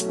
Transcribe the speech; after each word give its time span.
Hola 0.00 0.08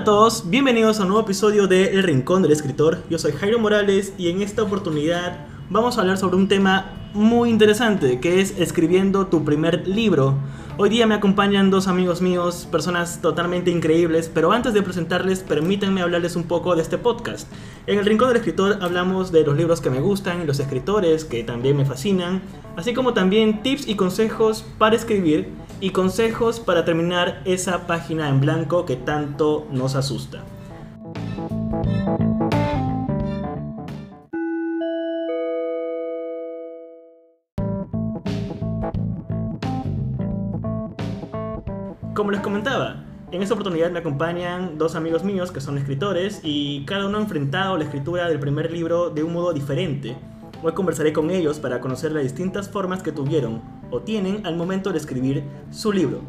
a 0.00 0.04
todos, 0.04 0.48
bienvenidos 0.48 0.98
a 0.98 1.02
un 1.02 1.08
nuevo 1.08 1.24
episodio 1.24 1.66
de 1.66 1.92
El 1.92 2.02
Rincón 2.04 2.40
del 2.40 2.52
Escritor. 2.52 3.04
Yo 3.10 3.18
soy 3.18 3.32
Jairo 3.32 3.58
Morales 3.58 4.14
y 4.16 4.30
en 4.30 4.40
esta 4.40 4.62
oportunidad 4.62 5.46
vamos 5.68 5.98
a 5.98 6.00
hablar 6.00 6.16
sobre 6.16 6.36
un 6.36 6.48
tema 6.48 7.10
muy 7.12 7.50
interesante 7.50 8.18
que 8.18 8.40
es 8.40 8.58
escribiendo 8.58 9.26
tu 9.26 9.44
primer 9.44 9.86
libro. 9.86 10.38
Hoy 10.82 10.88
día 10.88 11.06
me 11.06 11.14
acompañan 11.14 11.70
dos 11.70 11.88
amigos 11.88 12.22
míos, 12.22 12.66
personas 12.70 13.20
totalmente 13.20 13.70
increíbles, 13.70 14.30
pero 14.32 14.50
antes 14.50 14.72
de 14.72 14.80
presentarles, 14.80 15.40
permítanme 15.40 16.00
hablarles 16.00 16.36
un 16.36 16.44
poco 16.44 16.74
de 16.74 16.80
este 16.80 16.96
podcast. 16.96 17.52
En 17.86 17.98
el 17.98 18.06
Rincón 18.06 18.28
del 18.28 18.38
Escritor 18.38 18.78
hablamos 18.80 19.30
de 19.30 19.44
los 19.44 19.58
libros 19.58 19.82
que 19.82 19.90
me 19.90 20.00
gustan 20.00 20.40
y 20.40 20.46
los 20.46 20.58
escritores 20.58 21.26
que 21.26 21.44
también 21.44 21.76
me 21.76 21.84
fascinan, 21.84 22.40
así 22.76 22.94
como 22.94 23.12
también 23.12 23.62
tips 23.62 23.88
y 23.88 23.94
consejos 23.94 24.64
para 24.78 24.96
escribir 24.96 25.50
y 25.82 25.90
consejos 25.90 26.60
para 26.60 26.82
terminar 26.86 27.42
esa 27.44 27.86
página 27.86 28.30
en 28.30 28.40
blanco 28.40 28.86
que 28.86 28.96
tanto 28.96 29.66
nos 29.70 29.96
asusta. 29.96 30.42
Como 42.14 42.32
les 42.32 42.40
comentaba, 42.40 43.04
en 43.30 43.40
esta 43.40 43.54
oportunidad 43.54 43.92
me 43.92 44.00
acompañan 44.00 44.78
dos 44.78 44.96
amigos 44.96 45.22
míos 45.22 45.52
que 45.52 45.60
son 45.60 45.78
escritores 45.78 46.40
y 46.42 46.84
cada 46.84 47.06
uno 47.06 47.18
ha 47.18 47.20
enfrentado 47.20 47.78
la 47.78 47.84
escritura 47.84 48.28
del 48.28 48.40
primer 48.40 48.72
libro 48.72 49.10
de 49.10 49.22
un 49.22 49.32
modo 49.32 49.52
diferente. 49.52 50.16
Hoy 50.60 50.72
conversaré 50.72 51.12
con 51.12 51.30
ellos 51.30 51.60
para 51.60 51.80
conocer 51.80 52.10
las 52.10 52.24
distintas 52.24 52.68
formas 52.68 53.04
que 53.04 53.12
tuvieron 53.12 53.62
o 53.92 54.00
tienen 54.00 54.44
al 54.44 54.56
momento 54.56 54.90
de 54.90 54.98
escribir 54.98 55.44
su 55.70 55.92
libro. 55.92 56.22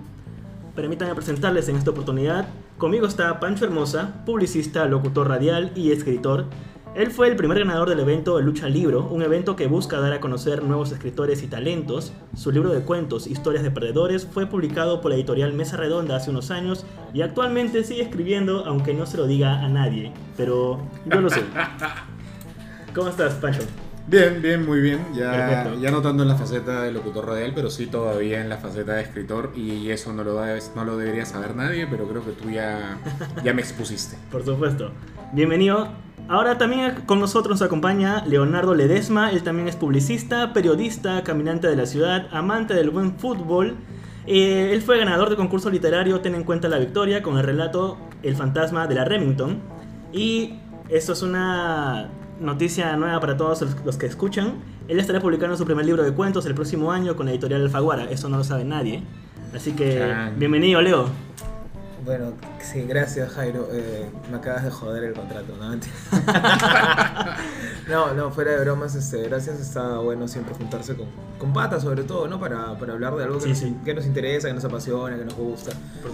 Permítanme 0.75 1.15
presentarles 1.15 1.67
en 1.67 1.77
esta 1.77 1.89
oportunidad. 1.89 2.47
Conmigo 2.77 3.07
está 3.07 3.39
Pancho 3.39 3.65
Hermosa, 3.65 4.23
publicista, 4.23 4.85
locutor 4.85 5.29
radial 5.29 5.71
y 5.75 5.91
escritor. 5.91 6.45
Él 6.93 7.09
fue 7.09 7.29
el 7.29 7.37
primer 7.37 7.59
ganador 7.59 7.87
del 7.87 8.01
evento 8.01 8.41
Lucha 8.41 8.67
Libro, 8.67 9.07
un 9.09 9.21
evento 9.21 9.55
que 9.55 9.67
busca 9.67 10.01
dar 10.01 10.11
a 10.11 10.19
conocer 10.19 10.61
nuevos 10.61 10.91
escritores 10.91 11.41
y 11.41 11.47
talentos. 11.47 12.11
Su 12.35 12.51
libro 12.51 12.69
de 12.69 12.81
cuentos, 12.81 13.27
Historias 13.27 13.63
de 13.63 13.71
Perdedores, 13.71 14.27
fue 14.27 14.45
publicado 14.45 14.99
por 14.99 15.11
la 15.11 15.15
editorial 15.15 15.53
Mesa 15.53 15.77
Redonda 15.77 16.17
hace 16.17 16.31
unos 16.31 16.51
años 16.51 16.85
y 17.13 17.21
actualmente 17.21 17.85
sigue 17.85 18.01
escribiendo, 18.01 18.65
aunque 18.65 18.93
no 18.93 19.05
se 19.05 19.15
lo 19.15 19.25
diga 19.25 19.61
a 19.61 19.69
nadie. 19.69 20.11
Pero 20.35 20.81
yo 21.05 21.21
lo 21.21 21.29
sé. 21.29 21.43
¿Cómo 22.93 23.07
estás, 23.07 23.35
Pancho? 23.35 23.61
Bien, 24.11 24.41
bien, 24.41 24.65
muy 24.65 24.81
bien. 24.81 24.99
Ya, 25.13 25.31
Perfecto. 25.31 25.79
ya 25.79 25.89
no 25.89 26.01
tanto 26.01 26.23
en 26.23 26.27
la 26.27 26.35
faceta 26.35 26.81
de 26.81 26.91
locutor 26.91 27.27
radial, 27.27 27.53
pero 27.55 27.69
sí 27.69 27.87
todavía 27.87 28.41
en 28.41 28.49
la 28.49 28.57
faceta 28.57 28.95
de 28.95 29.03
escritor. 29.03 29.53
Y 29.55 29.89
eso 29.89 30.11
no 30.11 30.25
lo, 30.25 30.37
no 30.75 30.83
lo 30.83 30.97
debería 30.97 31.25
saber 31.25 31.55
nadie, 31.55 31.87
pero 31.87 32.05
creo 32.09 32.21
que 32.25 32.33
tú 32.33 32.49
ya, 32.49 32.97
ya 33.45 33.53
me 33.53 33.61
expusiste. 33.61 34.17
Por 34.29 34.43
supuesto. 34.43 34.91
Bienvenido. 35.31 35.87
Ahora 36.27 36.57
también 36.57 37.03
con 37.05 37.21
nosotros 37.21 37.51
nos 37.51 37.61
acompaña 37.61 38.25
Leonardo 38.25 38.75
Ledesma. 38.75 39.31
Él 39.31 39.43
también 39.43 39.69
es 39.69 39.77
publicista, 39.77 40.51
periodista, 40.51 41.23
caminante 41.23 41.67
de 41.67 41.77
la 41.77 41.85
ciudad, 41.85 42.27
amante 42.33 42.73
del 42.73 42.89
buen 42.89 43.17
fútbol. 43.17 43.77
Eh, 44.27 44.71
él 44.73 44.81
fue 44.81 44.97
ganador 44.97 45.29
del 45.29 45.37
concurso 45.37 45.69
literario 45.69 46.19
Ten 46.19 46.35
en 46.35 46.43
cuenta 46.43 46.67
la 46.67 46.77
victoria 46.79 47.23
con 47.23 47.37
el 47.37 47.43
relato 47.43 47.97
El 48.23 48.35
fantasma 48.35 48.87
de 48.87 48.95
la 48.95 49.05
Remington. 49.05 49.61
Y 50.11 50.59
esto 50.89 51.13
es 51.13 51.21
una 51.21 52.09
noticia 52.41 52.95
nueva 52.97 53.19
para 53.19 53.37
todos 53.37 53.61
los, 53.85 53.97
que 53.97 54.05
escuchan. 54.05 54.55
Él 54.87 54.99
estará 54.99 55.21
publicando 55.21 55.55
su 55.55 55.65
primer 55.65 55.85
libro 55.85 56.03
de 56.03 56.11
cuentos 56.11 56.45
el 56.45 56.55
próximo 56.55 56.91
año 56.91 57.15
con 57.15 57.27
la 57.27 57.31
editorial 57.31 57.61
Alfaguara. 57.61 58.09
Eso 58.09 58.27
no 58.29 58.37
lo 58.37 58.43
sabe 58.43 58.65
nadie. 58.65 59.03
Así 59.55 59.73
que 59.73 59.99
Chan. 59.99 60.35
bienvenido, 60.37 60.81
Leo. 60.81 61.05
Bueno, 62.03 62.33
sí, 62.61 62.83
gracias 62.87 63.31
Jairo. 63.33 63.67
Eh, 63.71 64.09
me 64.31 64.37
acabas 64.37 64.63
de 64.63 64.71
joder 64.71 65.03
el 65.03 65.13
contrato, 65.13 65.53
¿no? 65.55 65.75
no, 67.89 68.13
no, 68.15 68.31
fuera 68.31 68.51
de 68.51 68.59
bromas, 68.61 68.95
este, 68.95 69.21
gracias. 69.23 69.59
Está 69.59 69.97
bueno 69.99 70.27
siempre 70.27 70.55
juntarse 70.55 70.95
con, 70.95 71.05
con 71.37 71.53
patas, 71.53 71.83
sobre 71.83 72.03
todo, 72.03 72.27
¿no? 72.27 72.39
Para, 72.39 72.75
para 72.79 72.93
hablar 72.93 73.15
de 73.15 73.23
algo 73.25 73.37
que, 73.37 73.43
Sí, 73.43 73.49
nos, 73.49 73.57
sí. 73.59 73.75
que 73.85 73.93
nos 73.93 74.05
interesa, 74.07 74.47
que 74.47 74.53
nos 74.55 74.65
apasiona, 74.65 75.15
que 75.17 75.25
nos 75.25 75.35
gusta. 75.35 75.71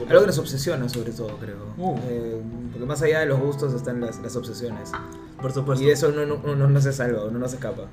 Algo 0.10 0.22
que 0.22 0.28
nos 0.28 0.38
obsesiona, 0.40 0.90
sobre 0.90 1.12
todo, 1.14 1.38
creo. 1.38 1.74
Uh. 1.78 1.98
Eh, 2.10 2.42
porque 2.74 2.86
más 2.86 3.02
allá 3.02 3.22
de 3.22 3.28
los 3.28 3.40
gustos 3.40 3.74
están 3.74 4.02
las, 4.02 4.20
las 4.20 4.36
obsesiones. 4.36 4.92
Por 5.42 5.54
supuesto. 5.54 5.82
Y 5.84 5.88
de 5.88 5.94
eso 5.94 6.10
uno, 6.10 6.26
no- 6.26 6.42
uno 6.44 6.68
no 6.68 6.82
se 6.82 6.92
salva, 6.92 7.24
uno 7.26 7.40
no 7.40 7.48
se 7.48 7.56
escapa. 7.56 7.84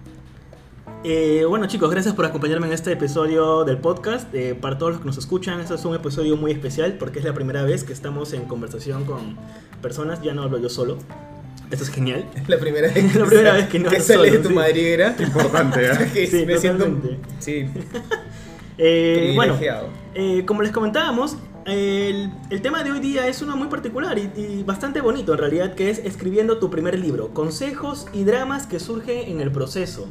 Eh, 1.06 1.44
bueno 1.46 1.66
chicos, 1.66 1.90
gracias 1.90 2.14
por 2.14 2.24
acompañarme 2.24 2.66
en 2.66 2.72
este 2.72 2.90
episodio 2.92 3.64
del 3.64 3.76
podcast. 3.76 4.34
Eh, 4.34 4.54
para 4.58 4.78
todos 4.78 4.92
los 4.92 5.00
que 5.02 5.06
nos 5.06 5.18
escuchan, 5.18 5.60
este 5.60 5.74
es 5.74 5.84
un 5.84 5.94
episodio 5.94 6.38
muy 6.38 6.50
especial 6.50 6.94
porque 6.94 7.18
es 7.18 7.26
la 7.26 7.34
primera 7.34 7.62
vez 7.62 7.84
que 7.84 7.92
estamos 7.92 8.32
en 8.32 8.46
conversación 8.46 9.04
con 9.04 9.36
personas. 9.82 10.22
Ya 10.22 10.32
no 10.32 10.42
hablo 10.42 10.56
yo 10.58 10.70
solo. 10.70 10.96
Esto 11.70 11.84
es 11.84 11.90
genial. 11.90 12.24
La 12.48 12.58
primera 12.58 12.88
vez 12.88 12.94
que, 13.12 13.18
La 13.18 13.26
primera 13.26 13.52
vez 13.52 13.68
que 13.68 13.78
no 13.80 13.90
que 13.90 13.96
hablo 13.96 14.06
sale 14.06 14.22
de 14.22 14.30
solo, 14.30 14.42
tu 14.42 14.48
sí. 14.48 14.54
madriguera. 14.54 15.16
Importante, 15.18 15.86
¿eh? 15.86 16.26
Sí, 16.30 16.46
me 16.46 16.56
siento 16.56 16.86
sí, 17.38 17.66
Eh, 18.78 19.32
bueno, 19.36 19.58
eh, 20.14 20.44
como 20.46 20.62
les 20.62 20.72
comentábamos, 20.72 21.36
el, 21.66 22.32
el 22.48 22.62
tema 22.62 22.82
de 22.82 22.92
hoy 22.92 23.00
día 23.00 23.28
es 23.28 23.42
uno 23.42 23.56
muy 23.56 23.68
particular 23.68 24.18
y, 24.18 24.30
y 24.36 24.62
bastante 24.62 25.02
bonito 25.02 25.32
en 25.32 25.38
realidad, 25.38 25.74
que 25.74 25.90
es 25.90 25.98
escribiendo 25.98 26.56
tu 26.56 26.70
primer 26.70 26.98
libro. 26.98 27.28
Consejos 27.34 28.06
y 28.14 28.24
dramas 28.24 28.66
que 28.66 28.80
surgen 28.80 29.28
en 29.28 29.42
el 29.42 29.52
proceso. 29.52 30.08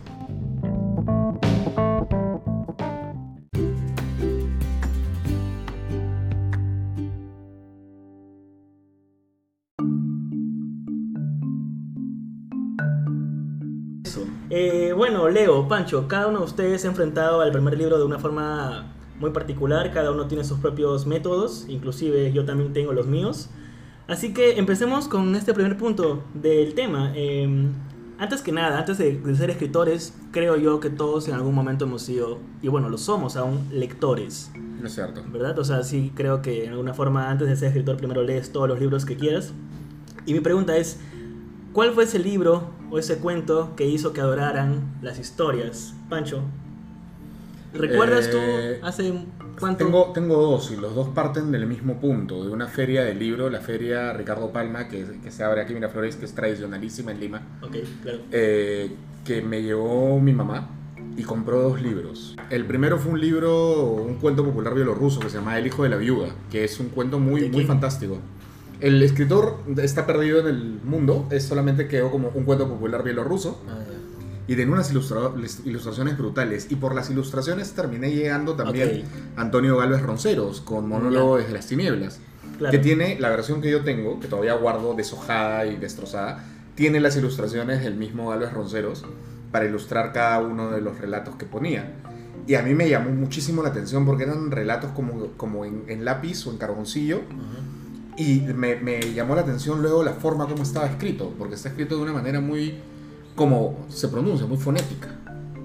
Bueno, 15.24 15.40
Leo, 15.40 15.68
Pancho, 15.70 16.08
cada 16.10 16.28
uno 16.28 16.40
de 16.40 16.46
ustedes 16.46 16.82
se 16.82 16.88
ha 16.88 16.90
enfrentado 16.90 17.40
al 17.40 17.52
primer 17.52 17.78
libro 17.78 17.98
de 17.98 18.04
una 18.04 18.20
forma 18.20 18.92
muy 19.22 19.32
particular, 19.32 19.94
cada 19.94 20.12
uno 20.12 20.28
tiene 20.28 20.44
sus 20.44 20.60
propios 20.60 21.08
métodos, 21.08 21.66
inclusive 21.70 22.34
yo 22.34 22.44
también 22.44 22.74
tengo 22.74 22.92
los 22.92 23.08
míos. 23.08 23.50
Así 24.08 24.34
que 24.34 24.60
empecemos 24.60 25.08
con 25.08 25.34
este 25.36 25.54
primer 25.54 25.78
punto 25.78 26.24
del 26.34 26.74
tema. 26.74 27.14
Eh, 27.16 27.48
antes 28.20 28.42
que 28.42 28.52
nada, 28.52 28.78
antes 28.78 28.98
de, 28.98 29.18
de 29.18 29.36
ser 29.36 29.50
escritores, 29.50 30.14
creo 30.32 30.58
yo 30.58 30.82
que 30.82 30.90
todos 30.90 31.30
en 31.30 31.36
algún 31.36 31.56
momento 31.56 31.86
hemos 31.86 32.02
sido, 32.02 32.40
y 32.62 32.68
bueno, 32.68 32.90
lo 32.90 32.98
somos 32.98 33.38
aún, 33.38 33.70
lectores, 33.72 34.52
No 34.82 34.88
es 34.88 34.94
cierto. 34.94 35.24
¿verdad? 35.32 35.58
O 35.58 35.64
sea, 35.64 35.84
sí 35.84 36.12
creo 36.14 36.42
que 36.42 36.66
en 36.66 36.72
alguna 36.72 36.94
forma 36.94 37.30
antes 37.32 37.48
de 37.48 37.56
ser 37.56 37.70
escritor 37.70 37.96
primero 37.96 38.24
lees 38.24 38.52
todos 38.52 38.68
los 38.68 38.78
libros 38.78 39.06
que 39.06 39.16
quieras. 39.16 39.54
Y 40.26 40.34
mi 40.34 40.42
pregunta 40.42 40.76
es, 40.76 41.00
¿cuál 41.74 41.92
fue 41.92 42.06
ese 42.06 42.20
libro 42.20 42.70
o 42.92 43.00
ese 43.00 43.18
cuento 43.18 43.76
que 43.76 43.86
hizo 43.86 44.14
que 44.14 44.22
adoraran 44.22 44.98
las 45.02 45.20
historias? 45.20 45.94
Pancho, 46.10 46.42
¿recuerdas 47.74 48.30
Eh, 48.32 48.80
tú 48.80 48.86
hace 48.86 49.14
cuánto? 49.60 49.84
Tengo, 49.86 50.12
tengo 50.14 50.38
dos 50.38 50.72
y 50.72 50.76
los 50.78 50.96
dos 50.96 51.10
parten 51.10 51.52
del 51.52 51.66
mismo 51.68 52.00
punto, 52.00 52.46
de 52.46 52.52
una 52.52 52.68
feria 52.68 53.04
del 53.04 53.20
libro, 53.20 53.50
la 53.50 53.60
feria 53.62 54.14
Ricardo 54.14 54.52
Palma, 54.52 54.88
que, 54.88 55.06
que 55.24 55.32
se 55.32 55.44
abre 55.44 55.62
aquí 55.62 55.74
en 55.74 55.80
Miraflores, 55.80 56.16
que 56.16 56.26
es 56.26 56.34
tradicionalísima 56.34 57.12
en 57.12 57.20
Lima. 57.20 57.42
Ok, 57.62 57.76
claro. 58.02 58.20
eh, 58.32 58.96
que 59.26 59.42
me 59.42 59.62
llevó 59.62 60.20
mi 60.20 60.34
mamá 60.34 60.70
y 61.16 61.24
compró 61.24 61.62
dos 61.62 61.82
libros. 61.82 62.36
El 62.50 62.66
primero 62.66 62.98
fue 62.98 63.14
un 63.14 63.22
libro, 63.22 63.84
un 63.94 64.16
cuento 64.16 64.44
popular 64.44 64.74
bielorruso 64.74 65.20
que 65.20 65.30
se 65.30 65.38
llama 65.38 65.58
El 65.58 65.68
hijo 65.68 65.84
de 65.84 65.90
la 65.90 65.98
viuda, 65.98 66.30
que 66.52 66.64
es 66.64 66.80
un 66.80 66.90
cuento 66.90 67.18
¿De 67.18 67.24
muy, 67.24 67.50
muy 67.50 67.66
fantástico. 67.66 68.18
El 68.84 69.02
escritor 69.02 69.60
está 69.78 70.06
perdido 70.06 70.40
en 70.42 70.48
el 70.48 70.80
mundo, 70.84 71.26
es 71.32 71.44
solamente 71.46 71.88
quedó 71.88 72.12
como 72.12 72.30
un 72.34 72.44
cuento 72.44 72.68
popular 72.68 73.02
bielorruso 73.04 73.62
Ah, 73.70 73.78
y 74.46 74.56
tenía 74.58 74.74
unas 74.74 74.92
ilustra- 74.92 75.32
ilustraciones 75.64 76.18
brutales. 76.18 76.68
Y 76.70 76.76
por 76.76 76.94
las 76.94 77.10
ilustraciones 77.10 77.72
terminé 77.72 78.12
llegando 78.12 78.56
también 78.56 79.04
a 79.38 79.42
Antonio 79.42 79.78
Galvez 79.78 80.02
Ronceros 80.02 80.60
con 80.60 80.90
Monólogo 80.90 81.38
desde 81.38 81.54
las 81.54 81.66
tinieblas 81.68 82.20
Claro. 82.58 82.72
que 82.72 82.78
tiene 82.78 83.18
la 83.22 83.30
versión 83.30 83.62
que 83.62 83.72
yo 83.72 83.84
tengo, 83.86 84.20
que 84.20 84.28
todavía 84.28 84.54
guardo 84.56 84.94
deshojada 84.96 85.66
y 85.66 85.78
destrozada, 85.78 86.44
tiene 86.76 87.00
las 87.00 87.16
ilustraciones 87.16 87.82
del 87.84 87.96
mismo 87.96 88.30
Galvez 88.32 88.52
Ronceros 88.52 89.06
para 89.54 89.64
ilustrar 89.66 90.12
cada 90.12 90.40
uno 90.40 90.72
de 90.72 90.82
los 90.82 90.98
relatos 91.00 91.36
que 91.38 91.46
ponía. 91.46 91.94
Y 92.48 92.56
a 92.56 92.62
mí 92.64 92.74
me 92.74 92.90
llamó 92.90 93.12
muchísimo 93.12 93.64
la 93.64 93.70
atención 93.70 94.06
porque 94.06 94.24
eran 94.24 94.52
relatos 94.52 94.92
como, 94.92 95.28
como 95.38 95.64
en, 95.64 95.84
en 95.88 96.04
lápiz 96.04 96.46
o 96.48 96.52
en 96.52 96.58
carboncillo. 96.58 97.22
Y 98.18 98.42
me, 98.42 98.76
me 98.76 99.00
llamó 99.14 99.36
la 99.36 99.42
atención 99.42 99.82
luego 99.82 100.04
la 100.04 100.14
forma 100.14 100.48
como 100.48 100.64
estaba 100.64 100.86
escrito, 100.88 101.34
porque 101.38 101.56
está 101.56 101.70
escrito 101.70 101.96
de 101.96 102.04
una 102.04 102.14
manera 102.14 102.40
muy, 102.40 102.76
como 103.36 103.86
se 103.90 104.08
pronuncia, 104.08 104.46
muy 104.46 104.58
fonética. 104.58 105.10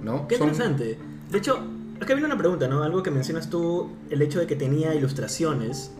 ¿no? 0.02 0.26
Qué 0.28 0.38
Son- 0.38 0.48
interesante. 0.48 0.98
De 1.30 1.38
hecho, 1.38 1.58
acá 2.00 2.14
viene 2.14 2.24
una 2.26 2.38
pregunta, 2.38 2.66
¿no? 2.68 2.82
Algo 2.82 3.02
que 3.02 3.10
mencionas 3.10 3.50
tú, 3.50 3.90
el 4.10 4.22
hecho 4.22 4.38
de 4.38 4.46
que 4.46 4.56
tenía 4.56 4.94
ilustraciones. 4.94 5.90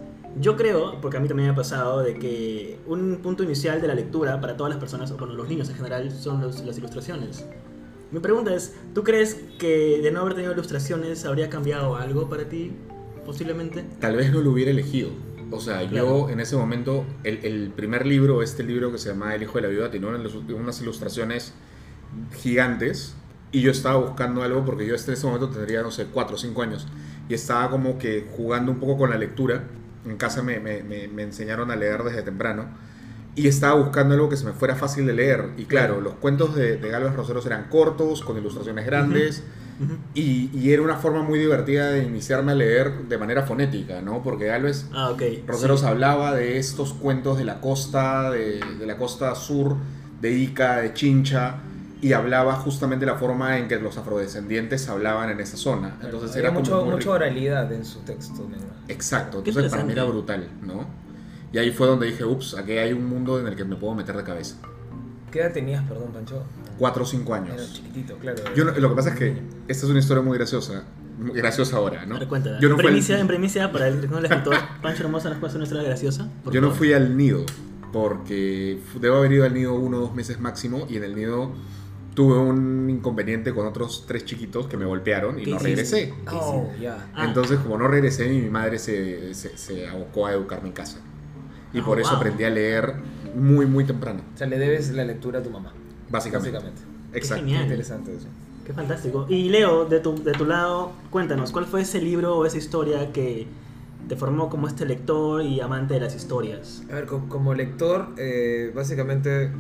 Yo 0.41 0.57
creo, 0.57 1.01
porque 1.01 1.17
a 1.17 1.21
mí 1.21 1.29
también 1.29 1.49
me 1.49 1.53
ha 1.53 1.57
pasado, 1.57 2.01
de 2.01 2.19
que 2.19 2.79
un 2.87 3.19
punto 3.23 3.43
inicial 3.43 3.81
de 3.83 3.89
la 3.89 3.95
lectura 3.95 4.41
para 4.41 4.57
todas 4.57 4.71
las 4.71 4.79
personas, 4.79 5.11
o 5.11 5.17
bueno, 5.17 5.35
los 5.35 5.49
niños 5.49 5.69
en 5.69 5.75
general, 5.77 6.11
son 6.13 6.41
los- 6.41 6.65
las 6.65 6.79
ilustraciones. 6.79 7.45
Mi 8.11 8.21
pregunta 8.21 8.55
es, 8.55 8.73
¿tú 8.95 9.03
crees 9.03 9.37
que 9.59 10.01
de 10.03 10.11
no 10.13 10.21
haber 10.21 10.35
tenido 10.35 10.53
ilustraciones 10.53 11.25
habría 11.27 11.51
cambiado 11.51 11.97
algo 11.97 12.29
para 12.31 12.49
ti? 12.49 12.73
Posiblemente. 13.27 13.85
Tal 14.01 14.17
vez 14.17 14.33
no 14.33 14.41
lo 14.41 14.53
hubiera 14.53 14.71
elegido. 14.71 15.11
O 15.51 15.61
sea, 15.61 15.83
yo 15.83 16.29
en 16.31 16.41
ese 16.41 16.57
momento, 16.57 17.07
el, 17.25 17.45
el 17.45 17.71
primer 17.71 18.07
libro, 18.07 18.43
este 18.43 18.63
libro 18.63 18.93
que 18.93 18.99
se 18.99 19.09
llama 19.11 19.35
El 19.35 19.43
hijo 19.43 19.55
de 19.55 19.63
la 19.63 19.69
viuda, 19.69 19.91
tenía 19.91 20.09
unas, 20.09 20.35
unas 20.35 20.81
ilustraciones 20.83 21.55
gigantes. 22.37 23.15
Y 23.51 23.63
yo 23.63 23.71
estaba 23.71 23.97
buscando 23.97 24.43
algo 24.43 24.65
porque 24.65 24.87
yo 24.87 24.95
hasta 24.95 25.13
ese 25.13 25.27
momento 25.27 25.49
tendría, 25.49 25.83
no 25.83 25.91
sé, 25.91 26.07
4 26.07 26.35
o 26.37 26.39
5 26.39 26.63
años. 26.63 26.87
Y 27.29 27.35
estaba 27.35 27.71
como 27.71 27.99
que 27.99 28.27
jugando 28.37 28.73
un 28.73 28.79
poco 28.79 28.99
con 28.99 29.11
la 29.11 29.17
lectura. 29.17 29.65
En 30.07 30.17
casa 30.17 30.43
me, 30.43 30.61
me- 30.61 30.83
me- 30.83 31.09
me 31.09 31.23
enseñaron 31.23 31.71
a 31.71 31.77
leer 31.77 32.03
desde 32.03 32.23
temprano. 32.23 32.67
Y 33.35 33.47
estaba 33.47 33.75
buscando 33.75 34.15
algo 34.15 34.29
que 34.29 34.37
se 34.37 34.45
me 34.45 34.53
fuera 34.53 34.75
fácil 34.75 35.07
de 35.07 35.15
leer. 35.15 35.51
Y 35.57 35.65
claro, 35.65 36.01
los 36.01 36.15
cuentos 36.15 36.55
de, 36.55 36.77
de 36.77 36.89
Galvez 36.91 37.15
Roseros 37.15 37.47
eran 37.47 37.69
cortos, 37.71 38.23
con 38.23 38.37
ilustraciones 38.37 38.85
grandes. 38.85 39.45
Y, 40.15 40.51
y 40.53 40.73
era 40.73 40.83
una 40.83 40.97
forma 40.97 41.23
muy 41.23 41.39
divertida 41.39 41.91
de 41.91 42.03
iniciarme 42.03 42.53
a 42.53 42.55
leer 42.55 43.05
de 43.09 43.17
manera 43.19 43.43
fonética, 43.45 44.01
¿no? 44.03 44.23
Porque 44.23 44.47
Galvez 44.47 44.87
Ah, 44.93 45.11
ok. 45.11 45.23
Roseros 45.47 45.81
sí. 45.81 45.87
hablaba 45.87 46.35
de 46.35 46.59
estos 46.59 46.93
cuentos 46.95 47.39
de 47.39 47.45
la 47.45 47.61
costa, 47.61 48.31
de, 48.31 48.61
de 48.79 48.87
la 48.87 48.97
costa 48.97 49.35
sur, 49.35 49.77
de 50.21 50.33
Ica, 50.33 50.79
de 50.79 50.95
Chincha, 50.95 51.57
y 52.01 52.13
hablaba 52.13 52.55
justamente 52.55 53.05
de 53.07 53.13
la 53.13 53.19
forma 53.19 53.59
en 53.59 53.69
que 53.69 53.79
los 53.79 53.97
afrodescendientes 53.99 54.89
hablaban 54.89 55.31
en 55.31 55.41
esa 55.41 55.57
zona. 55.57 55.97
Entonces 56.03 56.35
era 56.37 56.49
como 56.49 56.61
mucho, 56.61 56.85
muy 56.85 56.95
mucha 56.95 57.11
oralidad 57.11 57.73
en 57.73 57.85
su 57.85 58.01
texto. 58.01 58.49
¿no? 58.49 58.57
Exacto, 58.89 59.39
entonces 59.39 59.71
para 59.71 59.85
mí 59.85 59.93
era 59.93 60.05
brutal, 60.05 60.49
¿no? 60.63 60.87
Y 61.53 61.59
ahí 61.59 61.71
fue 61.71 61.87
donde 61.87 62.07
dije, 62.07 62.25
ups, 62.25 62.55
aquí 62.55 62.73
hay 62.73 62.93
un 62.93 63.07
mundo 63.07 63.41
en 63.41 63.47
el 63.47 63.57
que 63.57 63.65
me 63.65 63.77
puedo 63.77 63.95
meter 63.95 64.17
de 64.17 64.23
cabeza. 64.23 64.57
¿Qué 65.31 65.41
edad 65.41 65.53
tenías, 65.53 65.83
perdón, 65.89 66.11
Pancho? 66.13 66.43
Cuatro 66.79 67.03
o 67.03 67.07
cinco 67.07 67.35
Era 67.37 67.45
años. 67.45 67.73
chiquitito, 67.75 68.17
claro. 68.19 68.43
Yo 68.55 68.65
lo 68.65 68.89
que 68.91 68.95
pasa 68.97 69.11
es 69.11 69.17
que 69.17 69.29
esta 69.69 69.85
es 69.87 69.91
una 69.91 69.99
historia 69.99 70.23
muy 70.23 70.37
graciosa, 70.39 70.85
graciosa 71.35 71.77
ahora, 71.77 72.07
¿no? 72.07 72.19
Cuéntala. 72.29 72.61
Yo 72.61 72.69
no 72.69 72.75
en, 72.77 72.81
fui 72.81 72.87
al- 72.87 72.93
primicia, 72.93 73.19
en 73.21 73.27
primicia, 73.27 73.73
para 73.73 73.89
el, 73.89 74.09
no 74.11 74.19
el 74.19 74.25
escritor, 74.25 74.57
Pancho 74.83 75.03
Hermosa 75.05 75.29
nos 75.31 75.39
puede 75.39 75.49
hacer 75.51 75.59
una 75.59 75.65
historia 75.65 75.85
graciosa. 75.85 76.29
Yo 76.51 76.61
no 76.61 76.71
fui 76.71 76.93
al 76.93 77.17
nido 77.17 77.45
porque 77.93 78.79
debo 79.01 79.17
haber 79.17 79.33
ido 79.33 79.45
al 79.45 79.55
nido 79.55 79.75
uno 79.75 79.99
o 79.99 80.01
dos 80.01 80.15
meses 80.15 80.39
máximo 80.41 80.87
y 80.89 80.97
en 80.97 81.05
el 81.05 81.15
nido 81.17 81.53
tuve 82.15 82.37
un 82.39 82.91
inconveniente 82.91 83.55
con 83.55 83.67
otros 83.67 84.05
tres 84.07 84.25
chiquitos 84.25 84.67
que 84.67 84.77
me 84.77 84.85
golpearon 84.85 85.39
y 85.39 85.45
¿Qué 85.45 85.51
no 85.51 85.57
hiciste? 85.57 85.69
regresé. 85.71 86.15
Oh, 86.33 86.71
ya. 86.81 87.09
Ah. 87.15 87.25
Entonces 87.25 87.59
como 87.61 87.79
no 87.79 87.87
regresé 87.89 88.29
mi 88.29 88.49
madre 88.51 88.79
se, 88.79 89.33
se, 89.35 89.57
se 89.57 89.87
abocó 89.89 90.27
a 90.27 90.33
educarme 90.33 90.69
en 90.69 90.75
casa. 90.75 90.99
Y 91.73 91.81
Ah, 91.81 91.85
por 91.85 92.01
eso 92.01 92.11
wow. 92.11 92.19
aprendí 92.19 92.45
a 92.45 92.51
leer 92.51 92.95
muy 93.39 93.67
muy 93.67 93.85
temprano, 93.85 94.21
O 94.35 94.39
sea, 94.39 94.47
le 94.47 94.59
debes 94.59 94.91
la 94.91 95.05
lectura 95.05 95.41
a 95.41 95.43
tu 95.43 95.51
mamá. 95.51 95.73
básicamente. 96.11 96.51
Básicamente. 96.53 96.83
Exacto. 97.13 97.43
genial. 97.45 97.61
Qué 97.61 97.65
interesante 97.69 98.15
eso. 98.15 98.27
Qué 98.67 98.73
fantástico. 98.75 99.27
Y 99.29 99.49
Leo, 99.49 99.87
de 99.87 100.01
tu, 100.01 100.23
de 100.23 100.33
tu 100.33 100.45
lado, 100.45 100.93
cuéntanos, 101.11 101.53
¿cuál 101.53 101.65
fue 101.65 101.81
ese 101.83 102.01
libro 102.03 102.37
o 102.37 102.45
esa 102.45 102.59
historia 102.59 103.13
que 103.13 103.47
te 104.09 104.17
formó 104.17 104.51
como 104.51 104.69
este 104.69 104.85
lector 104.85 105.43
y 105.43 105.61
amante 105.61 105.95
de 105.95 106.01
las 106.01 106.15
historias? 106.15 106.83
A 106.91 106.97
ver, 106.97 107.07
co- 107.07 107.25
como, 107.29 107.55
lector, 107.55 108.09
eh, 108.19 108.71
básicamente, 108.75 109.51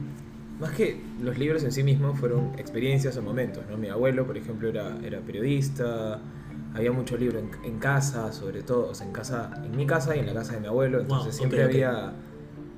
más 0.61 0.73
que 0.73 1.01
los 1.23 1.39
libros 1.39 1.63
en 1.65 1.73
sí 1.73 1.83
mismos, 1.83 2.19
fueron 2.19 2.53
experiencias 2.59 3.17
o 3.17 3.23
momentos, 3.23 3.65
¿no? 3.71 3.79
Mi 3.79 3.89
abuelo, 3.89 4.27
por 4.27 4.37
ejemplo, 4.37 4.69
era, 4.69 4.99
era 5.03 5.21
periodista, 5.21 6.19
había 6.75 6.93
mucho 6.93 7.17
libro 7.17 7.39
en, 7.39 7.51
en 7.65 7.79
casa, 7.79 8.31
sobre 8.33 8.63
todo, 8.63 8.89
o 8.91 8.95
sea, 8.95 9.07
en 9.07 9.13
casa, 9.15 9.51
en 9.65 9.75
mi 9.77 9.87
casa 9.87 10.15
y 10.17 10.19
en 10.21 10.27
la 10.27 10.35
casa 10.35 10.53
de 10.53 10.61
mi 10.61 10.67
abuelo, 10.67 11.01
entonces 11.01 11.29
Wow, 11.29 11.35
siempre 11.49 11.61
ok, 11.61 11.65
ok. 11.65 11.71
había, 11.73 12.13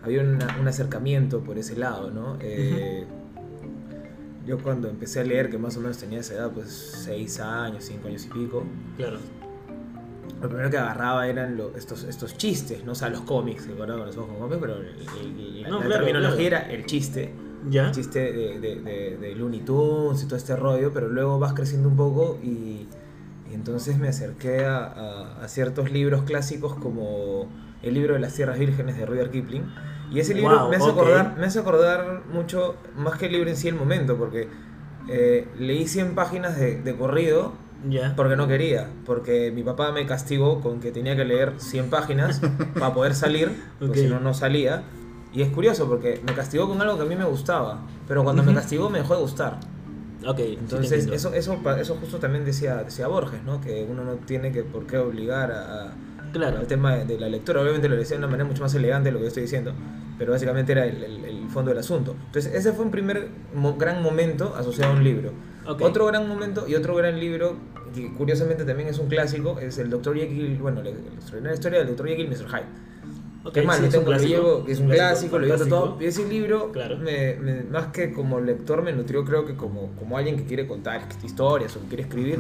había 0.03 0.23
una- 0.23 0.57
un 0.61 0.67
acercamiento 0.69 1.41
por 1.41 1.59
ese 1.59 1.77
lado, 1.77 2.11
¿no? 2.11 2.37
Eh, 2.41 3.07
Yo 4.47 4.59
cuando 4.59 4.89
empecé 4.89 5.21
a 5.21 5.25
leer, 5.25 5.51
que 5.51 5.59
más 5.59 5.77
o 5.77 5.81
menos 5.81 5.99
tenía 5.99 6.21
esa 6.21 6.35
edad, 6.35 6.51
pues 6.51 6.71
6 7.05 7.39
años, 7.41 7.85
5 7.85 8.09
años 8.09 8.25
y 8.25 8.29
pico, 8.31 8.65
Claro. 8.97 9.19
lo 10.43 10.49
primero 10.49 10.71
que 10.71 10.79
agarraba 10.79 11.29
eran 11.29 11.57
lo- 11.59 11.77
estos, 11.77 12.05
estos 12.05 12.37
chistes, 12.37 12.83
no 12.85 12.93
o 12.93 12.95
sea, 12.95 13.11
los 13.11 13.21
cómics, 13.21 13.67
que 13.67 13.75
guardaba 13.75 14.01
con 14.01 14.07
los 14.09 14.17
ojos 14.17 14.37
cómics, 14.39 14.59
pero 14.61 14.77
el- 14.77 14.87
el- 15.59 15.63
No, 15.71 15.79
la 15.81 15.87
claro, 15.87 16.05
terminología 16.05 16.49
claro. 16.49 16.67
era 16.67 16.75
el 16.75 16.87
chiste, 16.87 17.33
¿Ya? 17.71 17.87
el 17.89 17.93
chiste 17.93 18.33
de, 18.33 18.59
de, 18.59 18.81
de- 18.81 19.17
de 19.19 19.35
Looney 19.37 19.61
Tunes 19.61 20.23
y 20.23 20.27
todo 20.27 20.37
este 20.37 20.57
rollo, 20.57 20.91
pero 20.93 21.09
luego 21.09 21.39
vas 21.39 21.53
creciendo 21.53 21.89
un 21.91 21.97
poco 21.97 22.39
y, 22.43 22.89
y 23.51 23.55
entonces 23.55 23.99
me 23.99 24.09
acerqué 24.09 24.65
a, 24.65 24.79
a- 24.87 25.45
a 25.45 25.49
ciertos 25.49 25.93
libros 25.93 26.23
clásicos 26.23 26.75
como 26.77 27.47
el 27.83 27.95
libro 27.95 28.15
de 28.15 28.21
las 28.21 28.35
Tierras 28.35 28.59
Vírgenes 28.59 28.97
de 28.99 29.07
Rudyard 29.07 29.31
Kipling. 29.31 29.65
Y 30.11 30.21
ese 30.21 30.35
libro 30.35 30.59
Wow, 30.59 30.71
me, 30.71 30.77
hace 30.77 30.91
ok. 30.91 30.97
acordar, 30.97 31.37
me 31.39 31.47
hace 31.47 31.59
acordar 31.61 32.23
mucho, 32.33 32.75
más 32.97 33.19
que 33.19 33.27
el 33.27 33.33
libro 33.33 33.49
en 33.51 33.57
sí, 33.57 33.69
el 33.69 33.75
momento, 33.77 34.17
porque 34.17 34.49
eh, 35.09 35.47
leí 35.59 35.87
100 35.87 36.15
páginas 36.15 36.59
de, 36.59 36.81
de 36.81 36.97
corrido 36.97 37.53
¿Ya? 37.89 38.15
porque 38.15 38.37
no 38.37 38.47
quería, 38.47 38.89
porque 39.07 39.51
mi 39.53 39.63
papá 39.63 39.91
me 39.93 40.05
castigó 40.07 40.61
con 40.61 40.81
que 40.81 40.91
tenía 40.93 41.17
que 41.17 41.25
leer 41.25 41.55
100 41.57 41.89
páginas 41.91 42.41
para 42.79 42.93
poder 42.93 43.15
salir, 43.15 43.51
porque 43.79 43.93
Ok. 44.01 44.05
si 44.05 44.07
no, 44.09 44.21
no 44.21 44.35
salía. 44.35 44.83
Y 45.33 45.43
es 45.43 45.49
curioso 45.51 45.89
porque 45.89 46.21
me 46.27 46.35
castigó 46.35 46.69
con 46.69 46.81
algo 46.83 46.97
que 46.97 47.03
a 47.03 47.07
mí 47.07 47.15
me 47.17 47.25
gustaba, 47.25 47.81
pero 48.09 48.25
cuando 48.25 48.43
me 48.43 48.51
Ujú. 48.51 48.59
castigó 48.61 48.91
me 48.91 48.99
dejó 48.99 49.15
de 49.15 49.21
gustar. 49.23 49.59
Ok. 50.27 50.37
sí 50.39 50.45
te 50.55 50.61
Entonces, 50.61 51.07
entiendo. 51.07 51.15
eso, 51.15 51.35
eso, 51.35 51.71
eso 51.79 51.97
justo 52.01 52.19
también 52.19 52.45
decía, 52.45 52.77
decía 52.85 53.07
Borges, 53.07 53.43
¿no? 53.45 53.61
Que 53.61 53.87
uno 53.89 54.05
no 54.05 54.15
tiene 54.17 54.53
que 54.53 54.65
por 54.65 54.87
qué 54.87 54.99
obligar 54.99 55.51
a, 55.53 55.85
a- 55.85 55.93
Claro. 56.33 56.59
al 56.59 56.67
tema 56.67 56.97
de, 56.97 57.05
de 57.05 57.19
la 57.19 57.29
lectura. 57.29 57.61
Obviamente 57.63 57.89
lo 57.89 57.97
decía 57.97 58.17
de 58.17 58.19
una 58.19 58.27
manera 58.29 58.45
mucho 58.49 58.63
más 58.63 58.75
elegante 58.75 59.09
de 59.09 59.13
lo 59.13 59.19
que 59.19 59.25
yo 59.25 59.29
estoy 59.29 59.43
diciendo, 59.45 59.73
pero 60.19 60.33
básicamente 60.33 60.73
era 60.73 60.85
el, 60.87 61.03
el- 61.03 61.25
el 61.25 61.49
fondo 61.49 61.71
del 61.71 61.79
asunto. 61.79 62.15
Entonces, 62.27 62.55
ese 62.55 62.73
fue 62.73 62.85
un 62.85 62.91
primer 62.91 63.29
mo- 63.55 63.77
gran 63.77 64.03
momento 64.03 64.55
asociado 64.57 64.93
a 64.93 64.97
un 64.97 65.05
libro. 65.05 65.33
Ok. 65.67 65.83
Otro 65.83 66.07
gran 66.07 66.27
momento 66.29 66.67
y 66.69 66.75
otro 66.75 66.95
gran 66.95 67.19
libro, 67.19 67.57
que 67.95 68.13
curiosamente 68.15 68.65
también 68.65 68.89
es 68.89 68.99
un 68.99 69.09
clásico, 69.09 69.59
es 69.61 69.79
el 69.79 69.91
Dr. 69.91 70.17
Jekyll, 70.17 70.57
bueno, 70.59 70.83
la, 70.83 70.91
extraordinaria 70.91 71.55
historia 71.55 71.79
del 71.81 71.89
Dr. 71.89 72.07
Jekyll 72.09 72.27
y 72.27 72.29
Mr. 72.29 72.47
Hyde. 72.49 72.91
Ok, 73.43 73.55
que 73.55 73.63
más, 73.63 73.79
sí, 73.79 73.87
es 73.87 73.95
un 73.95 74.05
clásico, 74.05 74.29
llevo, 74.35 74.65
es 74.69 74.81
un 74.81 74.89
clásico, 74.91 75.39
lo 75.39 75.47
llevo 75.47 75.67
todo. 75.67 75.97
Y 76.01 76.05
ese 76.05 76.29
libro, 76.29 76.71
Claro. 76.73 76.99
me, 76.99 77.37
me- 77.37 77.63
más 77.65 77.87
que 77.87 78.13
como 78.13 78.39
lector, 78.41 78.83
me 78.83 78.93
nutrió, 78.93 79.25
creo 79.25 79.47
que 79.47 79.57
como, 79.57 79.91
como 79.99 80.19
alguien 80.19 80.37
que 80.37 80.45
quiere 80.45 80.67
contar 80.67 81.09
historias 81.25 81.75
o 81.77 81.81
que 81.81 81.87
quiere 81.89 82.03
escribir. 82.03 82.39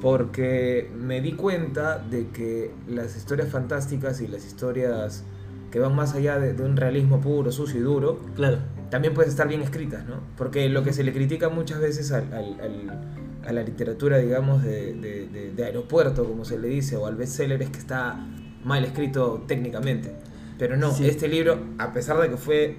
Porque 0.00 0.90
me 0.96 1.20
di 1.20 1.32
cuenta 1.32 1.98
de 1.98 2.28
que 2.28 2.70
las 2.88 3.16
historias 3.16 3.48
fantásticas 3.48 4.20
y 4.20 4.26
las 4.28 4.44
historias 4.46 5.24
que 5.70 5.78
van 5.80 5.94
más 5.94 6.14
allá 6.14 6.38
de, 6.38 6.52
de 6.54 6.62
un 6.62 6.76
realismo 6.76 7.20
puro, 7.20 7.50
sucio 7.52 7.80
y 7.80 7.82
duro, 7.82 8.20
Claro. 8.36 8.58
también 8.90 9.14
pueden 9.14 9.30
estar 9.30 9.48
bien 9.48 9.62
escritas, 9.62 10.04
¿no? 10.06 10.20
Porque 10.36 10.68
lo 10.68 10.84
que 10.84 10.92
se 10.92 11.02
le 11.02 11.12
critica 11.12 11.48
muchas 11.48 11.80
veces 11.80 12.12
al- 12.12 12.32
al- 12.32 12.60
al- 12.60 13.00
a 13.46 13.52
la 13.52 13.62
literatura, 13.62 14.18
digamos, 14.18 14.62
de, 14.62 14.94
de- 14.94 15.52
de- 15.54 15.64
aeropuerto, 15.64 16.24
como 16.24 16.44
se 16.44 16.58
le 16.58 16.68
dice, 16.68 16.96
o 16.96 17.06
al 17.06 17.16
bestseller, 17.16 17.62
es 17.62 17.70
que 17.70 17.78
está 17.78 18.16
mal 18.64 18.84
escrito 18.84 19.44
técnicamente. 19.46 20.14
Pero 20.58 20.76
no, 20.76 20.92
Sí. 20.92 21.06
este 21.06 21.28
libro, 21.28 21.58
a 21.78 21.92
pesar 21.92 22.18
de 22.20 22.28
que 22.30 22.36
fue, 22.36 22.76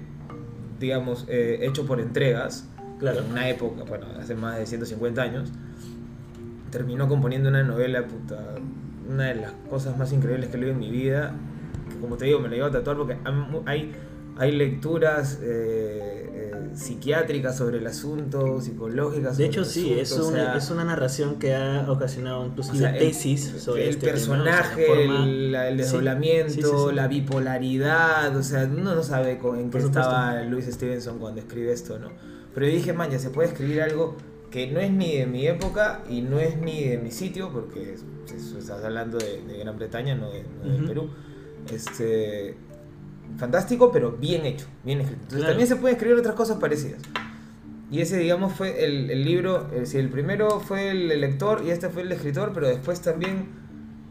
digamos, 0.78 1.24
eh, 1.28 1.60
hecho 1.62 1.86
por 1.86 2.00
entregas, 2.00 2.68
Claro. 2.98 3.20
en 3.20 3.30
una 3.30 3.48
época, 3.48 3.84
bueno, 3.84 4.06
hace 4.20 4.34
más 4.34 4.58
de 4.58 4.66
150 4.66 5.22
años, 5.22 5.52
terminó 6.70 7.08
componiendo 7.08 7.48
una 7.48 7.62
novela, 7.62 8.06
puta, 8.06 8.54
una 9.08 9.24
de 9.26 9.34
las 9.36 9.52
cosas 9.70 9.96
más 9.96 10.12
increíbles 10.12 10.48
que 10.50 10.56
he 10.56 10.60
leído 10.60 10.74
en 10.74 10.80
mi 10.80 10.90
vida, 10.90 11.32
que 11.90 11.96
como 11.98 12.16
te 12.16 12.26
digo, 12.26 12.40
me 12.40 12.48
la 12.48 12.54
llevo 12.56 12.66
a 12.68 12.70
tatuar 12.72 12.96
porque 12.96 13.16
hay, 13.66 13.92
hay 14.36 14.52
lecturas 14.52 15.38
eh, 15.42 16.52
eh, 16.52 16.70
psiquiátricas 16.74 17.56
sobre 17.56 17.78
el 17.78 17.86
asunto, 17.86 18.60
psicológicas 18.60 19.36
De 19.38 19.46
hecho, 19.46 19.60
el 19.60 19.66
sí, 19.66 19.92
es, 19.94 20.12
asunto, 20.12 20.24
o 20.26 20.28
un- 20.28 20.34
sea, 20.34 20.56
es 20.56 20.70
una 20.70 20.84
narración 20.84 21.38
que 21.38 21.54
ha 21.54 21.86
ocasionado 21.90 22.44
inclusive 22.46 22.76
o 22.76 22.80
sea, 22.80 22.90
el- 22.92 22.98
tesis 22.98 23.54
sobre 23.58 23.84
el 23.84 23.88
este 23.90 24.06
tema, 24.06 24.16
o 24.18 24.18
sea, 24.20 24.34
personaje, 24.36 24.86
forma- 24.86 25.24
el, 25.24 25.54
el 25.54 25.76
desdoblamiento, 25.78 26.52
sí, 26.52 26.62
sí, 26.62 26.68
sí. 26.90 26.94
la 26.94 27.08
bipolaridad, 27.08 28.36
o 28.36 28.42
sea, 28.42 28.64
uno 28.70 28.94
no 28.94 29.02
sabe 29.02 29.38
en 29.56 29.70
qué 29.70 29.78
estaba 29.78 30.42
Luis 30.42 30.66
Stevenson 30.66 31.18
cuando 31.18 31.40
escribe 31.40 31.72
esto, 31.72 31.98
¿no? 31.98 32.08
Pero 32.54 32.66
yo 32.66 32.72
dije, 32.72 32.92
man, 32.92 33.10
ya 33.10 33.18
se 33.18 33.30
puede 33.30 33.48
escribir 33.48 33.80
algo 33.82 34.16
que 34.50 34.66
no 34.70 34.80
es 34.80 34.90
ni 34.90 35.16
de 35.16 35.26
mi 35.26 35.46
época 35.46 36.02
y 36.08 36.22
no 36.22 36.38
es 36.38 36.56
ni 36.56 36.84
de 36.84 36.98
mi 36.98 37.10
sitio, 37.10 37.50
porque 37.52 37.92
es- 37.94 38.04
es- 38.34 38.52
estás 38.52 38.84
hablando 38.84 39.18
de, 39.18 39.42
de 39.42 39.58
Gran 39.58 39.76
Bretaña, 39.76 40.14
no 40.14 40.30
de, 40.30 40.44
no 40.64 40.70
de 40.70 40.76
Ujú. 40.78 40.86
Perú. 40.86 41.10
Este, 41.72 42.54
fantástico, 43.36 43.90
pero 43.92 44.12
bien 44.12 44.46
hecho, 44.46 44.66
bien 44.84 45.00
escrito. 45.00 45.22
Entonces 45.22 45.38
Claro. 45.40 45.52
también 45.52 45.68
se 45.68 45.76
pueden 45.76 45.96
escribir 45.96 46.18
otras 46.18 46.34
cosas 46.34 46.56
parecidas. 46.58 47.02
Y 47.90 48.00
ese, 48.00 48.18
digamos, 48.18 48.52
fue 48.52 48.84
el, 48.84 49.10
el 49.10 49.24
libro, 49.24 49.68
es 49.72 49.80
decir, 49.80 50.00
el 50.00 50.10
primero 50.10 50.60
fue 50.60 50.90
el 50.90 51.08
lector 51.20 51.62
y 51.66 51.70
este 51.70 51.88
fue 51.88 52.02
el 52.02 52.12
escritor, 52.12 52.52
pero 52.52 52.68
después 52.68 53.00
también 53.00 53.46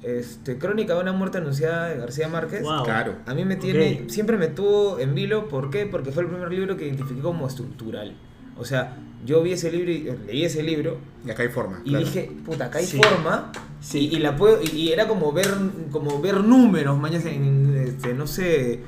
este, 0.03 0.58
Crónica 0.58 0.94
de 0.96 1.01
una 1.01 1.12
muerte 1.13 1.39
anunciada 1.39 1.89
de 1.89 1.98
García 1.98 2.27
Márquez. 2.27 2.62
Wow. 2.63 2.84
Claro. 2.84 3.15
A 3.25 3.34
mí 3.34 3.44
me 3.46 3.56
tiene, 3.56 4.06
siempre 4.10 4.38
me 4.38 4.48
tuvo 4.48 5.00
en 5.00 5.13
vilo, 5.15 5.48
¿por 5.48 5.70
qué? 5.70 5.86
Porque 5.86 6.12
fue 6.12 6.24
el 6.24 6.29
primer 6.29 6.51
libro 6.51 6.77
que 6.77 6.86
identifiqué 6.88 7.22
como 7.22 7.48
estructural. 7.48 8.15
O 8.59 8.65
sea, 8.65 8.97
yo 9.25 9.41
vi 9.43 9.51
ese 9.53 9.71
libro 9.71 9.91
y 9.91 10.09
leí 10.27 10.43
ese 10.45 10.63
libro 10.63 10.97
Y 11.25 11.31
acá 11.31 11.43
hay 11.43 11.49
forma. 11.49 11.81
y 11.83 11.89
claro. 11.89 12.05
dije, 12.05 12.31
puta, 12.45 12.65
acá 12.65 12.79
hay 12.79 12.85
Sí. 12.85 12.97
forma. 12.97 13.51
Sí. 13.81 14.09
Y, 14.11 14.15
y 14.15 14.19
la 14.19 14.35
puedo, 14.35 14.59
y, 14.61 14.67
y 14.75 14.91
era 14.91 15.07
como 15.07 15.31
ver, 15.31 15.47
como 15.91 16.19
ver 16.21 16.41
números, 16.43 16.97
mañas, 16.99 17.25
en, 17.25 17.75
este, 17.87 18.13
no 18.13 18.25
sé, 18.27 18.79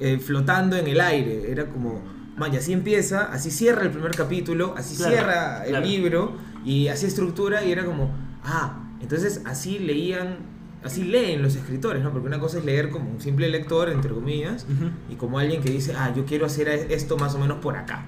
eh, 0.00 0.18
flotando 0.18 0.76
en 0.76 0.86
el 0.86 1.00
aire. 1.00 1.50
Era 1.50 1.66
como, 1.66 2.02
man, 2.36 2.54
así 2.54 2.72
empieza, 2.72 3.32
así 3.32 3.50
cierra 3.50 3.82
el 3.82 3.90
primer 3.90 4.12
capítulo, 4.14 4.74
así 4.76 4.96
Claro, 4.96 5.12
cierra 5.12 5.64
el 5.64 5.70
claro. 5.70 5.86
libro, 5.86 6.36
y 6.64 6.88
así 6.88 7.06
estructura, 7.06 7.64
y 7.64 7.72
era 7.72 7.84
como, 7.84 8.10
ah, 8.44 8.84
entonces 9.00 9.40
así 9.46 9.78
leían, 9.78 10.36
así 10.84 11.04
leen 11.04 11.40
los 11.42 11.56
escritores, 11.56 12.02
¿no? 12.02 12.12
Porque 12.12 12.26
una 12.28 12.38
cosa 12.38 12.58
es 12.58 12.64
leer 12.64 12.90
como 12.90 13.10
un 13.10 13.20
simple 13.20 13.48
lector, 13.48 13.88
entre 13.88 14.12
comillas, 14.12 14.66
y 15.10 15.14
como 15.14 15.38
alguien 15.38 15.62
que 15.62 15.70
dice, 15.70 15.94
ah, 15.96 16.12
yo 16.14 16.24
quiero 16.26 16.44
hacer 16.46 16.68
esto 16.68 17.16
más 17.16 17.34
o 17.34 17.38
menos 17.38 17.58
por 17.58 17.76
acá. 17.76 18.04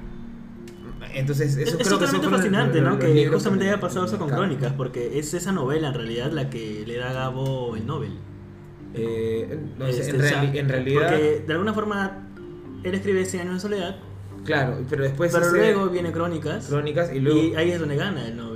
Entonces, 1.14 1.57
eso 1.57 1.61
Es, 1.76 1.81
es 1.81 1.87
creo 1.88 1.99
que 1.99 2.07
son 2.07 2.23
los- 2.23 2.31
fascinante, 2.31 2.81
¿no? 2.81 2.99
Que 2.99 3.26
justamente 3.29 3.64
me- 3.64 3.71
haya 3.71 3.81
pasado 3.81 4.07
eso 4.07 4.19
con. 4.19 4.29
Crónicas, 4.29 4.73
porque 4.75 5.19
es 5.19 5.33
esa 5.35 5.52
novela 5.52 5.88
en 5.88 5.95
realidad 5.95 6.31
la 6.33 6.49
que 6.50 6.85
le 6.87 6.97
da 6.97 7.11
a 7.11 7.12
Gabo 7.12 7.75
el 7.76 7.87
Nobel. 7.87 8.12
Eh, 8.95 9.59
no 9.79 9.87
sé, 9.87 10.00
Este, 10.00 10.11
en, 10.17 10.21
reali- 10.23 10.59
en 10.59 10.69
realidad, 10.69 11.00
Porque 11.11 11.45
de 11.47 11.52
alguna 11.52 11.73
forma 11.73 12.29
él 12.83 12.95
escribe 12.95 13.25
100 13.25 13.43
años 13.43 13.55
de 13.55 13.61
soledad, 13.61 13.97
claro, 14.45 14.79
pero 14.90 15.05
después 15.05 15.33
pero 15.33 15.50
luego 15.50 15.88
viene 15.90 16.11
Crónicas, 16.12 16.67
crónicas 16.67 17.12
y 17.14 17.21
luego 17.21 17.38
y 17.40 17.55
ahí 17.55 17.71
es 17.71 17.79
donde 17.79 17.95
gana 17.97 18.26
el 18.26 18.37
Nobel. 18.37 18.50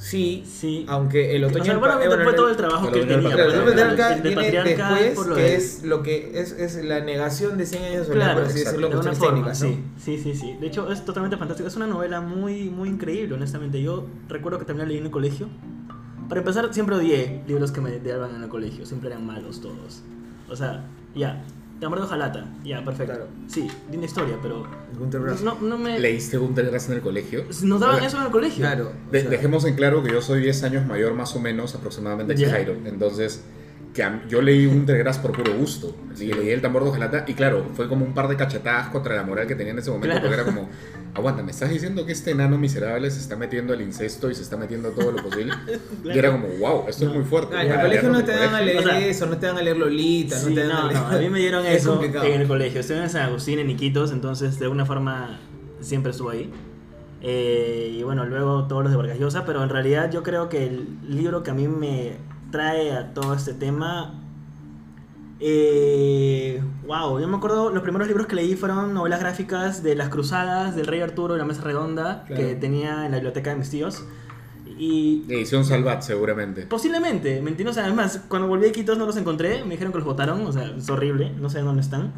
Sí, 0.00 0.42
Sí. 0.46 0.84
aunque 0.88 1.36
el 1.36 1.44
O 1.44 1.48
otoño 1.48 1.64
sea, 1.64 1.72
del 1.74 1.80
bueno, 1.80 2.00
eh, 2.00 2.08
bueno, 2.08 2.24
fue 2.24 2.32
todo 2.32 2.48
el- 2.48 2.56
trabajo 2.56 2.90
que 2.90 3.00
él 3.00 3.06
tenía. 3.08 3.30
Pero 3.36 3.52
del 3.52 3.56
el- 3.60 3.64
Patriarca 3.74 4.14
viene 4.22 4.62
después, 4.64 5.10
por 5.14 5.26
lo 5.28 5.34
que 5.36 5.42
de- 5.42 5.54
es 5.56 5.82
lo 5.84 6.02
que 6.02 6.30
es, 6.40 6.52
es 6.52 6.84
la 6.84 7.00
negación 7.00 7.58
de 7.58 7.66
100 7.66 7.84
años 7.84 7.98
de 8.00 8.04
soledad, 8.06 8.24
Claro, 8.26 8.40
por 8.40 8.48
así 8.50 8.58
decirlo, 8.60 8.86
de 8.88 8.92
cuestiones 8.94 9.18
forma, 9.18 9.34
técnicas, 9.34 9.62
¿no? 9.62 9.68
sí, 9.68 9.84
sí, 9.98 10.18
sí, 10.22 10.34
sí. 10.34 10.56
De 10.60 10.66
hecho, 10.66 10.90
es 10.90 11.04
totalmente 11.04 11.36
fantástico. 11.36 11.68
Es 11.68 11.76
una 11.76 11.86
novela 11.86 12.20
muy, 12.20 12.70
muy 12.70 12.88
increíble, 12.88 13.34
honestamente. 13.34 13.80
Yo 13.82 14.06
recuerdo 14.28 14.58
que 14.58 14.64
también 14.64 14.86
la 14.86 14.90
leí 14.90 14.98
en 14.98 15.04
el 15.06 15.10
colegio. 15.12 15.48
Para 16.28 16.40
empezar, 16.40 16.72
siempre 16.72 16.96
odié 16.96 17.42
libros 17.46 17.70
que 17.72 17.80
me 17.80 17.98
daban 17.98 18.34
en 18.36 18.42
el 18.42 18.48
colegio. 18.48 18.86
Siempre 18.86 19.10
eran 19.10 19.26
malos 19.26 19.60
todos. 19.60 20.02
O 20.48 20.56
sea, 20.56 20.84
ya. 21.14 21.42
Tambor 21.42 21.59
de 21.80 21.86
hojalata. 22.06 22.46
Ya, 22.62 22.84
perfecto. 22.84 23.14
Claro. 23.14 23.28
Sí, 23.48 23.68
linda 23.90 24.06
historia, 24.06 24.36
pero... 24.42 24.66
Gunter 24.98 25.22
Grass. 25.22 25.42
No, 25.42 25.56
no 25.60 25.78
me... 25.78 25.98
¿Leíste 25.98 26.36
Gunter 26.36 26.66
Grass 26.66 26.88
en 26.88 26.96
el 26.96 27.00
colegio? 27.00 27.44
Nos 27.62 27.80
daban 27.80 28.02
eso 28.04 28.18
en 28.18 28.24
el 28.24 28.30
colegio. 28.30 28.58
Claro. 28.64 28.92
o 29.08 29.10
de- 29.10 29.20
sea, 29.22 29.30
dejemos 29.30 29.64
en 29.64 29.74
claro 29.76 30.02
que 30.02 30.12
yo 30.12 30.20
soy 30.20 30.40
10 30.42 30.62
años 30.64 30.86
mayor 30.86 31.14
más 31.14 31.34
o 31.36 31.40
menos 31.40 31.74
aproximadamente 31.74 32.34
que. 32.34 32.46
Jairo. 32.50 32.76
Entonces, 32.84 33.42
que 33.94 34.02
a- 34.04 34.22
yo 34.28 34.40
leí 34.40 34.66
Gunter 34.66 34.98
Grass 34.98 35.18
por 35.18 35.32
puro 35.32 35.52
gusto. 35.56 35.96
Y 36.18 36.26
leí 36.32 36.50
El 36.50 36.60
tambor 36.60 36.84
de 36.84 36.90
hojalata 36.90 37.24
y 37.26 37.34
claro, 37.34 37.66
fue 37.74 37.88
como 37.88 38.04
un 38.04 38.14
par 38.14 38.28
de 38.28 38.36
cachetadas 38.36 38.88
contra 38.88 39.16
la 39.16 39.22
moral 39.24 39.46
que 39.46 39.54
tenía 39.54 39.72
en 39.72 39.78
ese 39.78 39.90
momento. 39.90 40.08
Claro. 40.08 40.20
Porque 40.22 40.34
era 40.34 40.44
como, 40.44 40.68
aguanta, 41.14 41.42
¿me 41.42 41.50
estás 41.50 41.70
diciendo 41.70 42.04
que 42.06 42.12
este 42.12 42.30
enano 42.32 42.56
miserable 42.58 43.10
se 43.10 43.18
está 43.20 43.36
metiendo 43.36 43.72
al 43.72 43.80
incesto 43.80 44.30
y 44.30 44.34
se 44.34 44.42
está 44.42 44.56
metiendo 44.56 44.90
todo 44.90 45.10
lo 45.12 45.22
posible? 45.22 45.54
Y 46.04 46.16
era 46.18 46.30
como, 46.32 46.46
wow, 46.60 46.84
esto 46.88 47.06
es 47.08 47.14
muy 47.14 47.24
fuerte. 47.24 47.54
Ah, 47.56 47.64
en 47.64 47.72
el 47.72 47.80
colegio 47.80 48.08
no 48.10 48.24
te 48.24 48.32
dan 48.32 48.54
a 48.54 48.60
leer 48.60 48.78
O 48.78 48.82
sea, 48.82 49.06
eso, 49.06 49.26
no 49.26 49.38
te 49.38 49.46
dan 49.46 49.56
a 49.58 49.62
leer 49.62 49.76
Lolita, 49.76 50.36
Sí, 50.36 50.48
no 50.50 50.54
te 50.54 50.60
dan 50.66 50.68
no, 50.68 50.78
a 50.78 50.86
leer... 50.88 51.00
no, 51.00 51.06
a 51.08 51.18
mí 51.18 51.28
me 51.30 51.38
dieron 51.40 51.66
Es 51.66 51.82
eso 51.82 51.92
complicado. 51.92 52.24
en 52.26 52.40
el 52.42 52.46
colegio. 52.48 52.80
Estuve 52.80 52.98
en 53.02 53.10
San 53.10 53.22
Agustín, 53.22 53.58
en 53.58 53.70
Iquitos, 53.70 54.12
entonces 54.12 54.58
de 54.58 54.64
alguna 54.66 54.84
forma 54.86 55.40
siempre 55.80 56.10
estuve 56.12 56.32
ahí. 56.36 56.50
Eh, 57.22 57.96
y 57.98 58.02
bueno, 58.02 58.24
luego 58.24 58.64
todos 58.66 58.82
los 58.82 58.90
de 58.92 58.96
Vargas 58.96 59.18
Llosa, 59.18 59.44
pero 59.44 59.62
en 59.62 59.68
realidad 59.68 60.10
yo 60.10 60.22
creo 60.22 60.48
que 60.48 60.66
el 60.66 60.86
libro 61.08 61.42
que 61.42 61.50
a 61.50 61.54
mí 61.54 61.68
me 61.68 62.12
trae 62.50 62.92
a 62.92 63.12
todo 63.14 63.34
este 63.34 63.54
tema. 63.54 64.14
Eh, 65.42 66.60
wow, 66.86 67.18
yo 67.18 67.26
me 67.26 67.36
acuerdo, 67.38 67.70
los 67.70 67.82
primeros 67.82 68.06
libros 68.08 68.26
que 68.26 68.36
leí 68.36 68.56
fueron 68.56 68.92
novelas 68.92 69.20
gráficas 69.20 69.82
de 69.82 69.94
las 69.94 70.10
cruzadas 70.10 70.76
del 70.76 70.86
Rey 70.86 71.00
Arturo 71.00 71.34
y 71.34 71.38
la 71.38 71.44
Mesa 71.46 71.62
Redonda 71.62 72.24
Claro. 72.26 72.42
que 72.42 72.54
tenía 72.56 73.06
en 73.06 73.12
la 73.12 73.16
biblioteca 73.18 73.50
de 73.50 73.56
mis 73.56 73.70
tíos. 73.70 74.04
Y 74.78 75.24
Edición 75.28 75.64
Salvat, 75.64 76.02
seguramente. 76.02 76.62
Posiblemente, 76.62 77.40
mentira, 77.42 77.70
o 77.70 77.72
sea, 77.72 77.84
además, 77.84 78.22
cuando 78.28 78.48
volví 78.48 78.66
a 78.66 78.68
Iquitos 78.68 78.96
no 78.98 79.06
los 79.06 79.16
encontré, 79.16 79.62
me 79.64 79.70
dijeron 79.72 79.92
que 79.92 79.98
los 79.98 80.06
votaron, 80.06 80.46
o 80.46 80.52
sea, 80.52 80.74
es 80.76 80.88
horrible, 80.88 81.32
no 81.38 81.48
sé 81.50 81.60
dónde 81.60 81.82
están. 81.82 82.12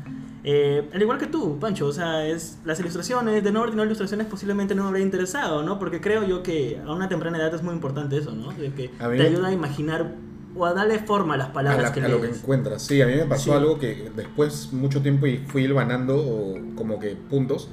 Eh, 0.44 0.88
al 0.92 1.00
igual 1.00 1.18
que 1.18 1.26
tú, 1.28 1.58
Pancho, 1.61 1.87
o 1.87 1.92
sea, 1.92 2.26
es 2.26 2.58
las 2.64 2.80
ilustraciones, 2.80 3.44
de 3.44 3.52
no 3.52 3.61
haber 3.61 3.70
tenido 3.70 3.84
ilustraciones 3.87 4.26
posiblemente 4.26 4.75
no 4.75 4.82
me 4.82 4.88
habría 4.88 5.04
interesado, 5.04 5.62
¿no? 5.62 5.78
Porque 5.78 6.00
creo 6.00 6.25
yo 6.26 6.42
que 6.42 6.80
a 6.84 6.92
una 6.92 7.08
temprana 7.08 7.38
edad 7.38 7.54
es 7.54 7.62
muy 7.62 7.75
importante 7.75 8.16
eso, 8.18 8.32
¿no? 8.32 8.50
De 8.52 8.72
que 8.72 8.90
A 8.99 9.08
te 9.08 9.16
me- 9.18 9.22
ayuda 9.22 9.49
a 9.49 9.52
imaginar 9.52 10.14
o 10.56 10.66
a 10.66 10.75
darle 10.75 10.99
forma 10.99 11.34
a 11.34 11.37
las 11.37 11.49
a, 11.49 11.52
palabras 11.52 11.82
la- 11.84 11.92
que 11.92 12.00
a 12.02 12.08
lo 12.08 12.20
que 12.20 12.28
encuentras. 12.28 12.82
Sí, 12.82 13.00
a 13.00 13.06
mí 13.06 13.14
me 13.14 13.25
pasó 13.25 13.44
Sí. 13.44 13.50
algo 13.52 13.78
que 13.78 14.11
después 14.16 14.72
mucho 14.72 15.00
tiempo 15.00 15.26
y 15.26 15.38
fui 15.38 15.62
hilvanando 15.64 16.16
o 16.16 16.58
como 16.75 16.99
que 16.99 17.14
puntos, 17.30 17.68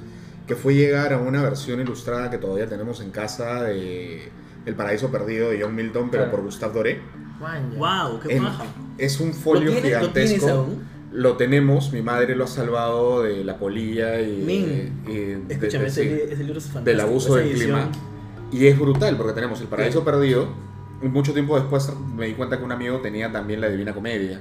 que 0.46 0.54
fue 0.54 0.74
llegar 0.74 1.12
a 1.12 1.18
una 1.18 1.42
versión 1.42 1.80
ilustrada 1.80 2.30
que 2.30 2.38
todavía 2.38 2.68
tenemos 2.68 3.00
en 3.00 3.10
casa 3.10 3.64
de 3.64 4.30
El 4.64 4.74
Paraíso 4.76 5.10
Perdido 5.10 5.50
de 5.50 5.60
John 5.60 5.74
Milton, 5.74 6.08
pero 6.10 6.22
Claro. 6.24 6.36
por 6.36 6.44
Gustave 6.44 6.72
Doré. 6.74 7.00
¡Wow! 7.76 8.20
¡Qué 8.20 8.36
En- 8.36 8.44
paja! 8.44 8.64
es 8.98 9.18
un 9.20 9.32
folio 9.34 9.64
¿Lo 9.64 9.70
tienes- 9.80 10.00
lo 10.02 10.10
tienes 10.10 10.30
gigantesco. 10.34 10.50
aún? 10.60 10.99
Lo 11.12 11.36
tenemos, 11.36 11.92
mi 11.92 12.02
madre 12.02 12.36
lo 12.36 12.44
ha 12.44 12.46
salvado 12.48 13.22
de 13.22 13.42
la 13.44 13.56
polilla 13.58 14.20
y, 14.20 14.44
y 15.08 15.16
de- 15.16 15.42
Escúchame, 15.54 15.84
de- 15.84 15.88
ese, 15.90 16.04
li- 16.04 16.32
ese 16.32 16.44
libro 16.44 16.58
es 16.58 16.84
del 16.84 17.00
abuso 17.00 17.34
del 17.36 17.52
clima. 17.52 17.90
Y 18.52 18.66
es 18.66 18.78
brutal 18.78 19.16
porque 19.16 19.32
tenemos 19.32 19.60
El 19.60 19.66
Paraíso 19.68 20.04
Perdido. 20.04 20.48
Y 21.02 21.08
mucho 21.08 21.32
tiempo 21.32 21.58
después 21.58 21.90
me 22.16 22.26
di 22.26 22.34
cuenta 22.34 22.58
que 22.58 22.64
un 22.64 22.72
amigo 22.72 22.98
tenía 22.98 23.32
también 23.32 23.60
La 23.60 23.68
Divina 23.68 23.92
Comedia. 23.94 24.40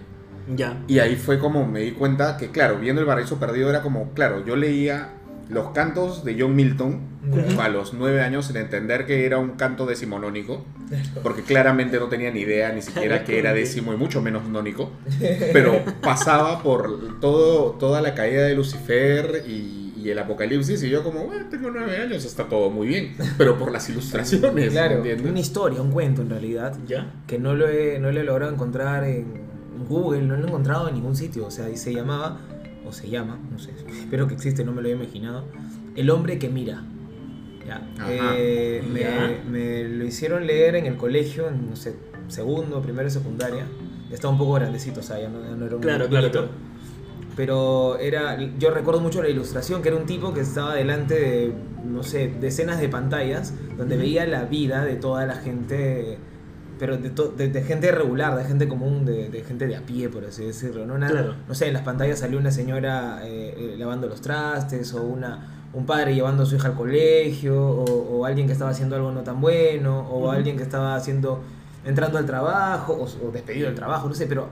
Ya. 0.55 0.81
Y 0.87 0.99
ahí 0.99 1.15
fue 1.15 1.39
como 1.39 1.65
me 1.65 1.79
di 1.81 1.91
cuenta 1.91 2.35
que, 2.37 2.49
claro, 2.51 2.79
viendo 2.79 3.01
El 3.01 3.07
Paraíso 3.07 3.39
Perdido 3.39 3.69
era 3.69 3.81
como, 3.81 4.11
claro, 4.13 4.43
yo 4.45 4.55
leía 4.55 5.13
los 5.49 5.71
cantos 5.71 6.23
de 6.23 6.37
John 6.39 6.55
Milton 6.55 6.99
a 7.59 7.69
los 7.69 7.93
nueve 7.93 8.21
años 8.21 8.45
sin 8.47 8.57
entender 8.57 9.05
que 9.05 9.25
era 9.25 9.39
un 9.39 9.51
canto 9.51 9.85
decimonónico, 9.85 10.63
porque 11.23 11.41
claramente 11.43 11.99
no 11.99 12.05
tenía 12.07 12.31
ni 12.31 12.41
idea 12.41 12.71
ni 12.71 12.81
siquiera 12.81 13.23
que 13.23 13.39
era 13.39 13.53
décimo 13.53 13.93
y 13.93 13.97
mucho 13.97 14.21
menos 14.21 14.47
nónico, 14.47 14.91
pero 15.53 15.81
pasaba 16.01 16.61
por 16.63 17.19
todo, 17.19 17.71
toda 17.73 18.01
la 18.01 18.13
caída 18.15 18.43
de 18.43 18.55
Lucifer 18.55 19.43
y, 19.47 19.93
y 19.97 20.09
el 20.09 20.19
apocalipsis 20.19 20.81
y 20.83 20.89
yo 20.89 21.03
como, 21.03 21.25
bueno, 21.25 21.47
tengo 21.49 21.69
nueve 21.71 21.97
años, 21.97 22.23
está 22.25 22.45
todo 22.47 22.69
muy 22.69 22.87
bien, 22.87 23.15
pero 23.37 23.57
por 23.57 23.71
las 23.71 23.89
ilustraciones, 23.89 24.69
Claro, 24.71 24.95
¿entiendes? 24.97 25.29
una 25.29 25.39
historia, 25.39 25.81
un 25.81 25.91
cuento 25.91 26.21
en 26.21 26.29
realidad, 26.29 26.77
¿Ya? 26.87 27.11
que 27.27 27.37
no 27.39 27.53
lo 27.55 27.67
he, 27.67 27.99
no 27.99 28.11
lo 28.11 28.19
he 28.19 28.23
logrado 28.23 28.51
encontrar 28.53 29.03
en 29.03 29.25
Google, 29.89 30.21
no 30.21 30.35
lo 30.35 30.43
he 30.45 30.47
encontrado 30.47 30.87
en 30.87 30.95
ningún 30.95 31.15
sitio, 31.15 31.45
o 31.47 31.51
sea, 31.51 31.69
y 31.69 31.75
se 31.77 31.93
llamaba, 31.93 32.37
o 32.85 32.91
se 32.91 33.09
llama, 33.09 33.39
no 33.51 33.59
sé, 33.59 33.71
espero 33.99 34.27
que 34.27 34.33
existe, 34.33 34.63
no 34.63 34.71
me 34.71 34.81
lo 34.81 34.87
he 34.89 34.91
imaginado, 34.91 35.43
El 35.95 36.09
hombre 36.09 36.39
que 36.39 36.49
mira. 36.49 36.83
Ya. 37.67 37.87
Eh, 38.37 38.83
me, 38.91 38.99
Ya. 39.01 39.41
me 39.49 39.83
lo 39.83 40.05
hicieron 40.05 40.47
leer 40.47 40.75
en 40.75 40.85
el 40.87 40.95
colegio, 40.97 41.47
en, 41.49 41.69
no 41.69 41.75
sé, 41.75 41.95
segundo, 42.27 42.81
primero 42.81 43.07
y 43.07 43.11
secundaria. 43.11 43.65
Estaba 44.11 44.31
un 44.31 44.39
poco 44.39 44.53
grandecito, 44.53 45.01
o 45.01 45.03
sea, 45.03 45.19
ya 45.21 45.29
no, 45.29 45.43
ya 45.43 45.55
no 45.55 45.65
era 45.65 45.75
un 45.75 45.81
Claro, 45.81 46.07
claro, 46.07 46.31
claro. 46.31 46.47
Pero 47.35 47.97
era, 47.99 48.37
yo 48.57 48.71
recuerdo 48.71 49.01
mucho 49.01 49.21
la 49.21 49.29
ilustración, 49.29 49.81
que 49.81 49.89
era 49.89 49.97
un 49.97 50.05
tipo 50.05 50.33
que 50.33 50.41
estaba 50.41 50.73
delante 50.75 51.13
de, 51.13 51.53
no 51.85 52.01
sé, 52.03 52.27
decenas 52.41 52.81
de 52.81 52.89
pantallas, 52.89 53.53
donde 53.77 53.97
veía 53.97 54.25
la 54.25 54.45
vida 54.45 54.83
de 54.83 54.95
toda 54.95 55.25
la 55.25 55.35
gente, 55.35 56.17
pero 56.79 56.97
de, 56.97 57.09
to- 57.09 57.33
de- 57.37 57.49
de 57.49 57.61
gente 57.61 57.91
regular, 57.91 58.35
de 58.37 58.45
gente 58.45 58.67
común, 58.67 59.05
de, 59.05 59.29
de 59.29 59.43
gente 59.43 59.67
de 59.67 59.75
a 59.75 59.81
pie, 59.85 60.09
por 60.09 60.23
así 60.25 60.45
decirlo. 60.45 60.85
¿no? 60.85 60.95
Una- 60.95 61.09
Claro. 61.09 61.35
no 61.47 61.53
sé, 61.53 61.67
en 61.67 61.73
las 61.73 61.83
pantallas 61.83 62.19
salió 62.19 62.39
una 62.39 62.51
señora 62.51 63.19
eh, 63.27 63.53
eh, 63.57 63.75
lavando 63.77 64.07
los 64.07 64.21
trastes, 64.21 64.93
o 64.93 65.03
una, 65.03 65.65
un 65.73 65.85
padre 65.85 66.15
llevando 66.15 66.43
a 66.43 66.45
su 66.45 66.55
hija 66.55 66.69
al 66.69 66.75
colegio, 66.75 67.61
o, 67.61 67.83
o 68.19 68.25
alguien 68.25 68.47
que 68.47 68.53
estaba 68.53 68.71
haciendo 68.71 68.95
algo 68.95 69.11
no 69.11 69.21
tan 69.21 69.41
bueno, 69.41 70.07
o 70.09 70.31
alguien 70.31 70.55
que 70.57 70.63
estaba 70.63 70.95
haciendo, 70.95 71.41
entrando 71.85 72.17
al 72.17 72.25
trabajo, 72.25 72.93
o, 72.93 73.27
o 73.27 73.31
despedido 73.31 73.65
del 73.67 73.75
trabajo, 73.75 74.07
no 74.07 74.15
sé, 74.15 74.25
pero 74.25 74.47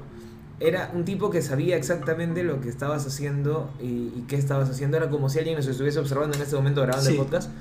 era 0.59 0.91
un 0.95 1.05
tipo 1.05 1.29
que 1.29 1.41
sabía 1.41 1.77
exactamente 1.77 2.43
lo 2.43 2.59
que 2.61 2.67
estabas 2.69 3.05
haciendo 3.05 3.69
y, 3.79 3.85
y 4.15 4.25
qué 4.27 4.35
estabas 4.37 4.69
haciendo. 4.69 4.97
Era 4.97 5.07
como 5.09 5.29
si 5.29 5.37
alguien 5.37 5.55
nos 5.55 5.67
estuviese 5.67 5.99
observando 5.99 6.35
en 6.35 6.41
este 6.43 6.55
momento 6.55 6.81
grabando 6.81 7.07
Sí. 7.09 7.15
el 7.15 7.21
podcast. 7.23 7.51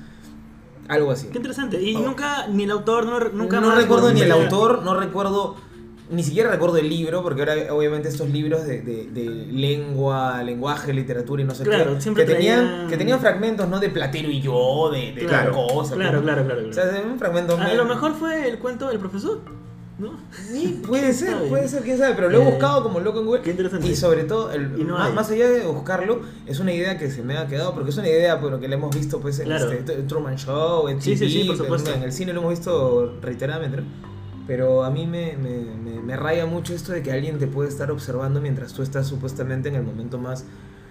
Algo 0.87 1.11
así. 1.11 1.27
Qué 1.27 1.37
interesante. 1.37 1.81
Y 1.81 1.95
Oh. 1.95 1.99
nunca, 1.99 2.47
ni 2.47 2.63
el 2.63 2.71
autor, 2.71 3.05
no, 3.05 3.19
nunca 3.19 3.59
no 3.59 3.67
más 3.67 3.77
recuerdo 3.77 4.11
ni 4.13 4.21
el 4.21 4.31
a- 4.31 4.35
autor, 4.35 4.83
no 4.83 4.97
recuerdo, 4.97 5.55
ni 6.09 6.23
siquiera 6.23 6.49
recuerdo 6.49 6.77
el 6.77 6.87
libro, 6.87 7.21
porque 7.23 7.41
ahora 7.41 7.55
obviamente 7.73 8.07
estos 8.07 8.29
libros 8.29 8.65
de, 8.65 8.81
de- 8.81 9.07
de 9.07 9.25
lengua, 9.51 10.41
lenguaje, 10.43 10.93
literatura 10.93 11.41
y 11.41 11.45
no 11.45 11.53
sé 11.53 11.63
Claro, 11.65 11.95
qué, 11.95 12.01
siempre 12.01 12.25
que, 12.25 12.33
tenían, 12.35 12.87
que 12.87 12.95
tenían 12.97 13.19
fragmentos, 13.19 13.67
¿no? 13.67 13.79
De 13.79 13.89
Platero 13.89 14.29
y 14.29 14.39
yo, 14.41 14.89
de, 14.91 15.11
de 15.11 15.25
Claro, 15.25 15.51
cosa. 15.51 15.95
Claro, 15.95 16.19
¿no? 16.19 16.23
claro, 16.23 16.45
claro. 16.45 16.61
O 16.67 16.69
claro. 16.71 16.91
sea, 16.91 17.01
un 17.01 17.19
fragmento 17.19 17.57
A 17.57 17.73
lo 17.73 17.85
mejor 17.85 18.13
fue 18.13 18.47
el 18.47 18.57
cuento 18.59 18.87
del 18.87 18.99
profesor, 18.99 19.41
¿no? 19.99 20.11
Sí, 20.51 20.81
puede 20.87 21.13
ser, 21.13 21.47
puede 21.49 21.67
ser, 21.67 21.83
quién 21.83 21.97
sabe, 21.97 22.13
pero 22.15 22.29
lo 22.29 22.39
he 22.39 22.47
Eh, 22.47 22.51
buscado 22.51 22.83
como 22.83 22.99
loco 22.99 23.19
en 23.19 23.25
Google. 23.25 23.41
qué 23.41 23.51
interesante. 23.51 23.87
Y 23.87 23.95
sobre 23.95 24.23
todo, 24.25 24.51
el- 24.51 24.79
Y 24.79 24.83
no 24.83 24.93
más, 24.97 25.13
más 25.13 25.29
allá 25.31 25.49
de 25.49 25.65
buscarlo, 25.65 26.21
es 26.45 26.59
una 26.59 26.71
idea 26.73 26.97
que 26.97 27.09
se 27.09 27.23
me 27.23 27.37
ha 27.37 27.47
quedado, 27.47 27.73
porque 27.73 27.89
es 27.89 27.97
una 27.97 28.07
idea 28.09 28.39
por 28.39 28.51
lo 28.51 28.59
que 28.59 28.67
le 28.67 28.75
hemos 28.75 28.95
visto 28.95 29.19
pues, 29.19 29.39
en 29.39 29.45
Claro. 29.45 29.71
este, 29.71 29.95
t- 29.95 30.03
Truman 30.03 30.35
Show, 30.37 30.87
en 30.87 31.01
Sí, 31.01 31.15
TV, 31.15 31.29
sí, 31.29 31.43
por 31.45 31.55
en- 31.55 31.61
supuesto. 31.63 31.93
en 31.93 32.03
el 32.03 32.11
cine 32.13 32.33
lo 32.33 32.41
hemos 32.41 32.51
visto 32.51 33.17
reiteradamente, 33.21 33.77
¿no? 33.77 33.83
Pero 34.45 34.83
a 34.85 34.89
mí 34.91 35.05
me, 35.07 35.35
me, 35.35 35.57
me, 35.75 35.99
me 36.01 36.15
raya 36.15 36.45
mucho 36.45 36.73
esto 36.73 36.93
de 36.93 37.03
que 37.03 37.11
alguien 37.11 37.37
te 37.37 37.47
puede 37.47 37.67
estar 37.67 37.91
observando 37.91 38.39
mientras 38.39 38.71
tú 38.73 38.81
estás 38.81 39.05
supuestamente 39.07 39.67
en 39.69 39.75
el 39.75 39.83
momento 39.83 40.17
más... 40.17 40.45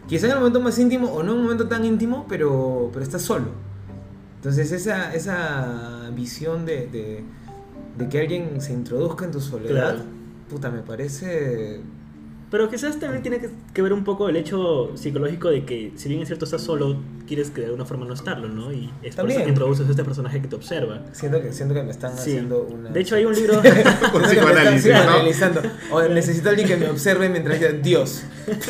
Quizá 0.08 0.26
en 0.26 0.32
el 0.32 0.38
momento 0.38 0.60
más 0.60 0.78
íntimo 0.78 1.08
o 1.10 1.22
no 1.22 1.32
en 1.32 1.38
un 1.38 1.44
momento 1.44 1.66
tan 1.66 1.84
íntimo, 1.84 2.26
pero, 2.28 2.90
pero 2.92 3.02
estás 3.02 3.22
solo. 3.22 3.46
Entonces 4.36 4.70
esa, 4.72 5.14
esa 5.14 6.10
visión 6.14 6.64
de, 6.66 6.86
de, 6.86 7.25
de 7.97 8.09
que 8.09 8.21
alguien 8.21 8.61
se 8.61 8.73
introduzca 8.73 9.25
en 9.25 9.31
tu 9.33 9.41
soledad, 9.41 9.95
Claro. 9.95 9.99
puta, 10.50 10.71
me 10.71 10.81
parece 10.83 11.81
Pero 12.50 12.69
quizás 12.71 12.99
también 13.00 13.23
tiene 13.23 13.38
que, 13.41 13.50
que 13.75 13.83
ver 13.83 13.93
un 13.93 14.05
poco 14.05 14.29
el 14.29 14.37
hecho 14.37 14.93
psicológico 14.97 15.49
de 15.50 15.65
que, 15.65 15.93
si 15.97 16.09
bien 16.09 16.21
es 16.23 16.29
cierto, 16.29 16.45
estás 16.45 16.62
solo, 16.62 16.97
quieres 17.26 17.50
que 17.50 17.62
de 17.62 17.67
alguna 17.67 17.85
forma 17.85 18.07
no 18.07 18.15
estarlo, 18.15 18.49
¿no? 18.49 18.73
Y 18.73 18.88
es 19.03 19.17
por 19.17 19.29
eso 19.29 19.43
que 19.43 19.49
introduces 19.49 19.87
a 19.88 19.91
este 19.91 20.05
personaje 20.05 20.41
que 20.41 20.47
te 20.47 20.55
observa. 20.55 21.03
Siento 21.12 21.43
que, 21.43 21.53
siento 21.53 21.75
que 21.75 21.83
me 21.83 21.91
están 21.91 22.12
Sí. 22.12 22.31
haciendo 22.31 22.62
una... 22.62 22.91
De 22.91 23.00
hecho, 23.00 23.17
hay 23.17 23.25
un 23.25 23.35
libro. 23.35 23.55
Están 23.65 24.23
psicoanálisis, 24.23 24.93
¿no? 25.91 25.97
O 25.97 26.03
necesito 26.09 26.49
a 26.49 26.50
alguien 26.50 26.69
que 26.69 26.76
me 26.76 26.88
observe 26.88 27.29
mientras 27.29 27.59
diga 27.59 27.73
Dios. 27.73 28.23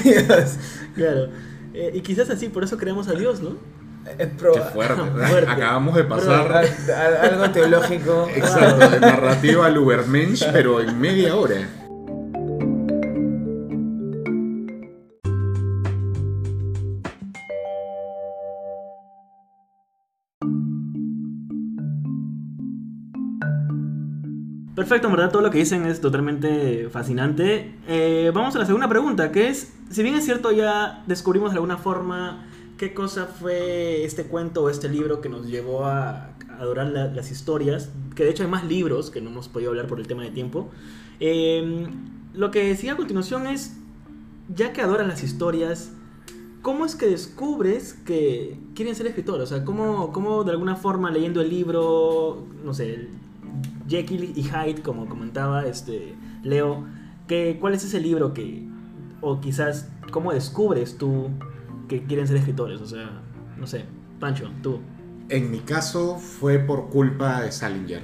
Dios. 0.03 0.57
claro. 0.95 1.29
Eh, 1.75 1.91
y 1.95 2.01
quizás 2.01 2.31
así, 2.31 2.49
por 2.49 2.65
eso 2.65 2.79
creamos 2.79 3.09
a 3.09 3.13
Dios, 3.13 3.43
¿no? 3.43 3.57
Es 4.19 4.29
Qué. 4.29 4.61
Fuerte. 4.73 5.51
Acabamos 5.51 5.95
de 5.95 6.05
pasar. 6.05 6.65
Algo 7.23 7.51
teológico. 7.51 8.29
Exacto, 8.35 8.89
de 8.89 9.01
narrativa 9.01 9.67
al 9.67 9.79
Ubermensch, 9.79 10.45
pero 10.53 10.81
en 10.81 10.99
media 10.99 11.35
hora. 11.37 11.57
Perfecto, 24.75 25.09
en 25.09 25.15
verdad 25.15 25.31
todo 25.31 25.41
lo 25.41 25.51
que 25.51 25.59
dicen 25.59 25.87
es 25.87 26.03
totalmente 26.03 26.91
fascinante. 26.91 27.75
Eh, 27.89 28.31
vamos 28.35 28.55
a 28.55 28.59
la 28.59 28.67
segunda 28.67 28.87
pregunta, 28.87 29.33
que 29.33 29.49
es, 29.49 29.75
si 29.91 30.03
bien 30.03 30.15
es 30.15 30.25
cierto 30.25 30.53
ya 30.53 31.03
descubrimos 31.07 31.51
de 31.51 31.57
alguna 31.57 31.79
forma 31.79 32.47
qué 32.77 32.93
cosa 32.95 33.27
fue 33.27 34.05
este 34.05 34.25
cuento 34.25 34.63
o 34.65 34.71
este 34.71 34.89
libro 34.89 35.21
que 35.21 35.29
nos 35.29 35.47
llevó 35.47 35.85
a 35.87 36.31
adorar 36.59 36.89
la- 36.89 37.07
las 37.09 37.31
historias, 37.31 37.91
que 38.15 38.25
de 38.25 38.31
hecho 38.31 38.43
hay 38.43 38.49
más 38.51 38.65
libros 38.65 39.11
que 39.11 39.21
no 39.21 39.31
hemos 39.31 39.49
podido 39.49 39.71
hablar 39.71 39.87
por 39.87 40.01
el 40.01 40.07
tema 40.07 40.23
de 40.23 40.31
tiempo, 40.31 40.69
eh, 41.21 41.87
lo 42.35 42.51
que 42.51 42.75
sigue 42.77 42.93
a 42.93 42.97
continuación 42.97 43.47
es, 43.47 43.77
ya 44.55 44.73
que 44.73 44.83
adoras 44.83 45.07
las 45.07 45.23
historias, 45.23 45.93
¿cómo 46.63 46.85
es 46.85 46.95
que 46.95 47.07
descubres 47.07 47.95
que 47.95 48.59
quieren 48.75 48.95
ser 48.95 49.07
escritor? 49.07 49.41
O 49.41 49.47
sea, 49.47 49.65
¿cómo, 49.65 50.13
cómo 50.13 50.45
de 50.45 50.51
alguna 50.53 50.77
forma 50.77 51.11
leyendo 51.11 51.41
el 51.41 51.49
libro, 51.51 52.45
no 52.65 52.75
sé, 52.75 53.09
Jekyll 53.89 54.33
y 54.37 54.43
Hyde, 54.43 54.83
como 54.83 55.09
comentaba 55.09 55.67
este 55.67 56.15
Leo, 56.43 56.85
que, 57.29 57.57
¿cuál 57.61 57.75
es 57.75 57.85
ese 57.85 58.01
libro 58.01 58.35
que, 58.35 58.67
o 59.21 59.41
quizás, 59.41 59.89
cómo 60.11 60.33
descubres 60.33 60.99
tú 60.99 61.29
que 61.89 62.05
quieren 62.05 62.27
ser 62.27 62.37
escritores? 62.37 62.81
O 62.81 62.87
sea, 62.87 63.23
no 63.57 63.67
sé, 63.67 63.85
Pancho, 64.21 64.51
tú. 64.63 64.81
En 65.29 65.51
mi 65.51 65.59
caso 65.61 66.19
fue 66.19 66.59
por 66.59 66.89
culpa 66.91 67.43
de 67.43 67.53
Salinger. 67.53 68.03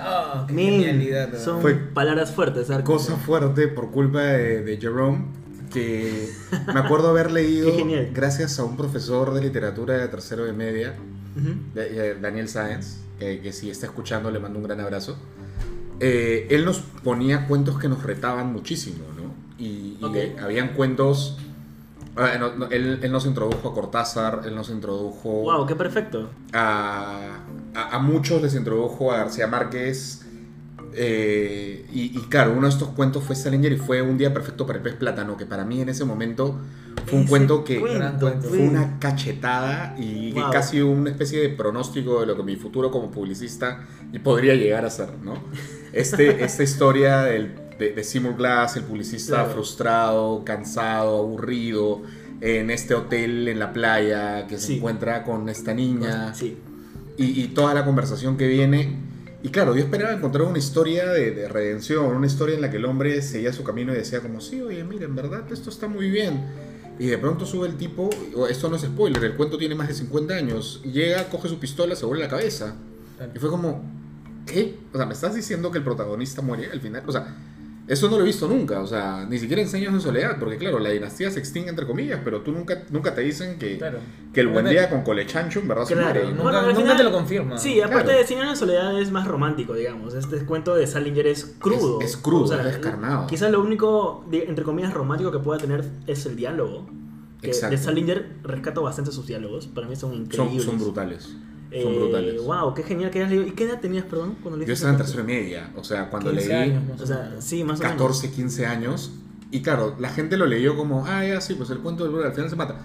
Oh, 0.00 0.44
qué 0.46 0.52
Men, 0.52 0.70
genialidad. 0.82 1.32
¿no? 1.32 1.38
son 1.38 1.60
Fue 1.60 1.74
palabras 1.74 2.32
fuertes. 2.32 2.66
¿sabes? 2.68 2.84
Cosa 2.84 3.16
fuerte 3.16 3.68
por 3.68 3.90
culpa 3.90 4.20
de, 4.22 4.62
de 4.62 4.76
Jerome, 4.76 5.24
que 5.72 6.28
me 6.72 6.80
acuerdo 6.80 7.08
haber 7.10 7.30
leído 7.32 7.70
Qué 7.72 7.78
genial. 7.78 8.10
gracias 8.14 8.58
a 8.58 8.64
un 8.64 8.76
profesor 8.76 9.34
de 9.34 9.40
literatura 9.40 9.94
de 9.98 10.08
tercero 10.08 10.44
de 10.44 10.52
media, 10.52 10.94
Ujú. 11.36 11.54
de- 11.74 11.90
de 11.90 12.14
Daniel 12.20 12.48
Sáenz, 12.48 12.98
que, 13.18 13.40
que 13.40 13.52
si 13.52 13.70
está 13.70 13.86
escuchando 13.86 14.30
le 14.30 14.38
mando 14.38 14.58
un 14.58 14.64
gran 14.64 14.80
abrazo. 14.80 15.16
Eh, 16.00 16.46
él 16.50 16.64
nos 16.64 16.78
ponía 16.78 17.46
cuentos 17.48 17.78
que 17.78 17.88
nos 17.88 18.02
retaban 18.04 18.52
muchísimo, 18.52 19.04
¿no? 19.16 19.34
Y, 19.58 19.96
y, 20.00 20.04
Ok. 20.04 20.14
eh, 20.14 20.36
habían 20.40 20.68
cuentos... 20.74 21.36
ah, 22.18 22.36
no, 22.38 22.54
no, 22.56 22.66
él, 22.66 22.98
él 23.02 23.12
nos 23.12 23.24
introdujo 23.26 23.68
a 23.68 23.74
Cortázar, 23.74 24.42
él 24.44 24.54
nos 24.54 24.68
introdujo 24.70 25.28
Wow, 25.42 25.66
qué 25.66 25.74
perfecto. 25.76 26.28
a, 26.52 27.38
a- 27.74 27.96
a 27.96 27.98
muchos 28.00 28.42
les 28.42 28.54
introdujo 28.54 29.12
a 29.12 29.18
García 29.18 29.46
Márquez. 29.46 30.24
eh, 30.94 31.86
y, 31.92 32.16
y 32.18 32.22
claro, 32.28 32.52
uno 32.52 32.62
de 32.66 32.72
estos 32.72 32.88
cuentos 32.88 33.22
fue 33.24 33.36
Salinger 33.36 33.72
y 33.72 33.76
fue 33.76 34.02
Un 34.02 34.18
día 34.18 34.32
perfecto 34.32 34.66
para 34.66 34.78
el 34.78 34.82
pez 34.82 34.94
plátano, 34.94 35.36
que 35.36 35.46
para 35.46 35.64
mí 35.64 35.80
en 35.80 35.88
ese 35.90 36.04
momento 36.04 36.58
fue 37.06 37.18
un 37.20 37.26
cuento 37.26 37.62
que 37.64 37.78
cuento. 37.78 38.30
fue 38.42 38.58
una 38.58 38.98
cachetada 38.98 39.94
y 39.98 40.32
casi 40.52 40.80
una 40.82 41.10
especie 41.10 41.40
de 41.40 41.48
pronóstico 41.50 42.20
de 42.20 42.26
lo 42.26 42.36
que 42.36 42.42
mi 42.42 42.56
futuro 42.56 42.90
como 42.90 43.10
publicista 43.10 43.86
podría 44.24 44.54
llegar 44.54 44.84
a 44.84 44.90
ser, 44.90 45.10
¿no? 45.22 45.34
Este, 45.92 46.42
esta 46.44 46.62
historia 46.62 47.18
del- 47.22 47.54
de, 47.78 47.92
de 47.92 48.04
Seymour 48.04 48.36
Glass, 48.36 48.76
el 48.76 48.84
publicista 48.84 49.36
Claro. 49.36 49.50
frustrado, 49.52 50.44
cansado, 50.44 51.18
aburrido, 51.18 52.02
en 52.40 52.70
este 52.70 52.94
hotel 52.94 53.48
en 53.48 53.58
la 53.58 53.72
playa 53.72 54.46
que 54.46 54.58
se 54.58 54.66
Sí. 54.68 54.76
encuentra 54.76 55.24
con 55.24 55.48
esta 55.48 55.74
niña 55.74 56.34
Sí. 56.34 56.56
y, 57.16 57.42
y 57.42 57.48
toda 57.48 57.74
la 57.74 57.84
conversación 57.84 58.36
que 58.36 58.46
viene. 58.46 58.96
Y 59.42 59.48
claro, 59.50 59.74
yo 59.74 59.80
esperaba 59.82 60.12
encontrar 60.12 60.46
una 60.46 60.58
historia 60.58 61.06
de, 61.06 61.30
de 61.30 61.48
redención, 61.48 62.06
una 62.06 62.26
historia 62.26 62.56
en 62.56 62.60
la 62.60 62.70
que 62.70 62.76
el 62.78 62.84
hombre 62.84 63.22
seguía 63.22 63.52
su 63.52 63.62
camino 63.64 63.92
y 63.92 63.96
decía 63.96 64.20
como, 64.20 64.40
sí, 64.40 64.60
oye, 64.60 64.82
mira, 64.84 65.04
en 65.04 65.14
verdad 65.14 65.42
esto 65.52 65.70
está 65.70 65.86
muy 65.88 66.10
bien. 66.10 66.40
Y 66.98 67.06
de 67.06 67.18
pronto 67.18 67.46
sube 67.46 67.68
el 67.68 67.76
tipo, 67.76 68.10
esto 68.50 68.68
no 68.68 68.74
es 68.74 68.82
spoiler, 68.82 69.22
el 69.22 69.34
cuento 69.36 69.56
tiene 69.56 69.76
más 69.76 69.86
de 69.86 69.94
50 69.94 70.34
años, 70.34 70.82
llega, 70.82 71.28
coge 71.28 71.48
su 71.48 71.60
pistola, 71.60 71.94
se 71.94 72.04
vuelve 72.04 72.24
la 72.24 72.28
cabeza. 72.30 72.74
Y 73.34 73.38
fue 73.38 73.48
como, 73.50 73.82
¿qué? 74.46 74.76
O 74.92 74.96
sea, 74.96 75.06
¿me 75.06 75.12
estás 75.14 75.34
diciendo 75.36 75.70
que 75.70 75.78
el 75.78 75.84
protagonista 75.84 76.42
muere 76.42 76.68
al 76.72 76.80
final? 76.80 77.02
O 77.06 77.12
sea, 77.12 77.36
eso 77.88 78.08
no 78.10 78.16
lo 78.16 78.22
he 78.22 78.26
visto 78.26 78.46
nunca, 78.46 78.80
o 78.80 78.86
sea, 78.86 79.26
ni 79.28 79.38
siquiera 79.38 79.62
en 79.62 79.68
Sueños 79.68 79.92
de 79.94 80.00
Soledad, 80.00 80.36
porque 80.38 80.56
claro, 80.58 80.78
la 80.78 80.90
dinastía 80.90 81.30
se 81.30 81.38
extingue 81.40 81.70
entre 81.70 81.86
comillas, 81.86 82.20
pero 82.22 82.42
tú 82.42 82.52
nunca, 82.52 82.82
nunca 82.90 83.14
te 83.14 83.22
dicen 83.22 83.58
que, 83.58 83.78
Claro. 83.78 83.98
que 84.32 84.40
el 84.40 84.48
buen 84.48 84.66
día 84.68 84.90
con 84.90 85.02
Colechancho 85.02 85.60
en 85.60 85.68
verdad 85.68 85.84
se 85.84 85.94
Claro, 85.94 86.08
muere. 86.10 86.24
¿no? 86.24 86.30
Nunca, 86.30 86.42
Bueno, 86.42 86.62
nunca 86.68 86.80
final- 86.80 86.96
te 86.98 87.02
lo 87.04 87.12
confirma. 87.12 87.58
Sí, 87.58 87.80
aparte 87.80 88.04
Claro. 88.04 88.18
de 88.18 88.24
Cien 88.26 88.40
años 88.40 88.52
de 88.52 88.56
soledad 88.66 89.00
es 89.00 89.10
más 89.10 89.26
romántico, 89.26 89.74
digamos. 89.74 90.14
Este 90.14 90.36
cuento 90.44 90.74
de 90.74 90.86
Salinger 90.86 91.26
es 91.26 91.56
crudo. 91.58 92.00
Es- 92.00 92.10
es 92.10 92.16
crudo, 92.18 92.54
es 92.58 92.64
descarnado. 92.64 93.26
Quizás 93.26 93.50
lo 93.50 93.60
único, 93.62 94.24
de- 94.30 94.44
entre 94.44 94.64
comillas, 94.64 94.92
romántico 94.92 95.32
que 95.32 95.38
pueda 95.38 95.58
tener 95.58 95.84
es 96.06 96.26
el 96.26 96.36
diálogo. 96.36 96.86
Que 97.40 97.48
Exacto. 97.48 97.76
de 97.76 97.82
Salinger 97.82 98.26
rescato 98.42 98.82
bastante 98.82 99.12
sus 99.12 99.26
diálogos. 99.26 99.66
Para 99.68 99.86
mí 99.86 99.94
son 99.96 100.10
Son, 100.12 100.20
increíbles. 100.22 100.64
son 100.64 100.78
brutales. 100.78 101.30
Son 101.70 101.92
Eh, 101.92 101.98
brutales. 101.98 102.42
Wow, 102.42 102.74
qué 102.74 102.82
genial 102.82 103.10
que 103.10 103.18
hayas 103.18 103.30
leído. 103.30 103.46
¿Y 103.46 103.50
qué 103.52 103.64
edad 103.64 103.78
tenías, 103.80 104.04
perdón? 104.06 104.36
Cuando 104.42 104.58
Yo 104.60 104.66
leíste 104.66 104.72
estaba 104.72 105.04
en 105.04 105.20
y 105.20 105.22
media, 105.22 105.70
o 105.76 105.84
sea, 105.84 106.08
cuando 106.08 106.30
15 106.30 106.48
leí 106.48 106.56
años 106.70 106.82
más 106.88 107.00
O 107.00 107.06
sea, 107.06 107.22
menos. 107.28 107.44
sí, 107.44 107.62
más 107.64 107.78
o 107.78 107.82
menos. 107.82 107.92
14, 107.96 108.30
15 108.30 108.66
años, 108.66 109.12
y 109.50 109.60
claro, 109.62 109.94
la 109.98 110.08
gente 110.08 110.36
lo 110.36 110.46
leyó 110.46 110.76
como, 110.76 111.04
ah, 111.06 111.24
ya 111.26 111.40
sí, 111.40 111.54
pues 111.54 111.68
el 111.70 111.78
cuento 111.78 112.04
del 112.04 112.12
brother 112.12 112.28
al 112.28 112.34
final 112.34 112.50
se 112.50 112.56
mata. 112.56 112.76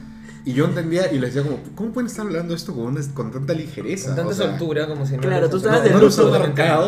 Y 0.45 0.51
yo 0.51 0.65
entendía 0.65 1.09
y 1.13 1.19
les 1.19 1.33
decía 1.33 1.49
como, 1.49 1.63
¿cómo 1.73 1.93
pueden 1.93 2.07
estar 2.07 2.25
hablando 2.25 2.53
esto 2.53 2.73
con, 2.73 2.87
una- 2.87 3.13
con 3.13 3.31
tanta 3.31 3.53
ligereza? 3.53 4.07
Con 4.07 4.15
tanta 4.17 4.31
O 4.31 4.33
sea, 4.35 4.49
soltura 4.49 4.87
como 4.87 5.05
si 5.05 5.15
no. 5.15 5.21
Claro, 5.21 5.43
les 5.43 5.49
tú 5.51 5.55
estabas 5.55 5.77
No, 5.79 5.83
de 5.85 5.89
no 5.91 6.01
les 6.01 6.19
ha 6.19 6.21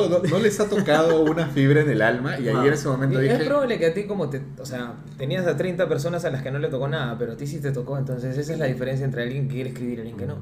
no, 0.10 0.20
no 0.30 0.40
les 0.40 0.60
ha 0.60 0.70
tocado 0.70 1.22
una 1.24 1.48
fibra 1.48 1.80
en 1.80 1.90
el 1.90 2.02
alma 2.02 2.38
y 2.38 2.50
ahí 2.50 2.54
Wow. 2.56 2.66
en 2.66 2.74
ese 2.74 2.88
momento 2.90 3.20
Y 3.20 3.24
dije, 3.24 3.36
Es 3.38 3.48
probable 3.48 3.80
que 3.80 3.86
a 3.86 3.94
ti 3.94 4.04
como 4.08 4.30
te, 4.30 4.42
o 4.60 4.66
sea, 4.66 4.96
tenías 5.18 5.48
a 5.48 5.56
30 5.56 5.88
personas 5.88 6.26
a 6.26 6.32
las 6.32 6.42
que 6.44 6.52
no 6.52 6.60
le 6.60 6.68
tocó 6.68 6.90
nada, 6.90 7.18
pero 7.18 7.32
a 7.32 7.38
ti 7.38 7.48
sí 7.48 7.62
te 7.62 7.72
tocó, 7.72 7.98
entonces 7.98 8.38
esa 8.38 8.52
es 8.52 8.60
la 8.60 8.66
diferencia 8.66 9.06
entre 9.06 9.24
alguien 9.24 9.48
que 9.48 9.54
quiere 9.54 9.70
escribir 9.70 10.00
y 10.00 10.02
alguien 10.02 10.18
que 10.18 10.26
no. 10.26 10.36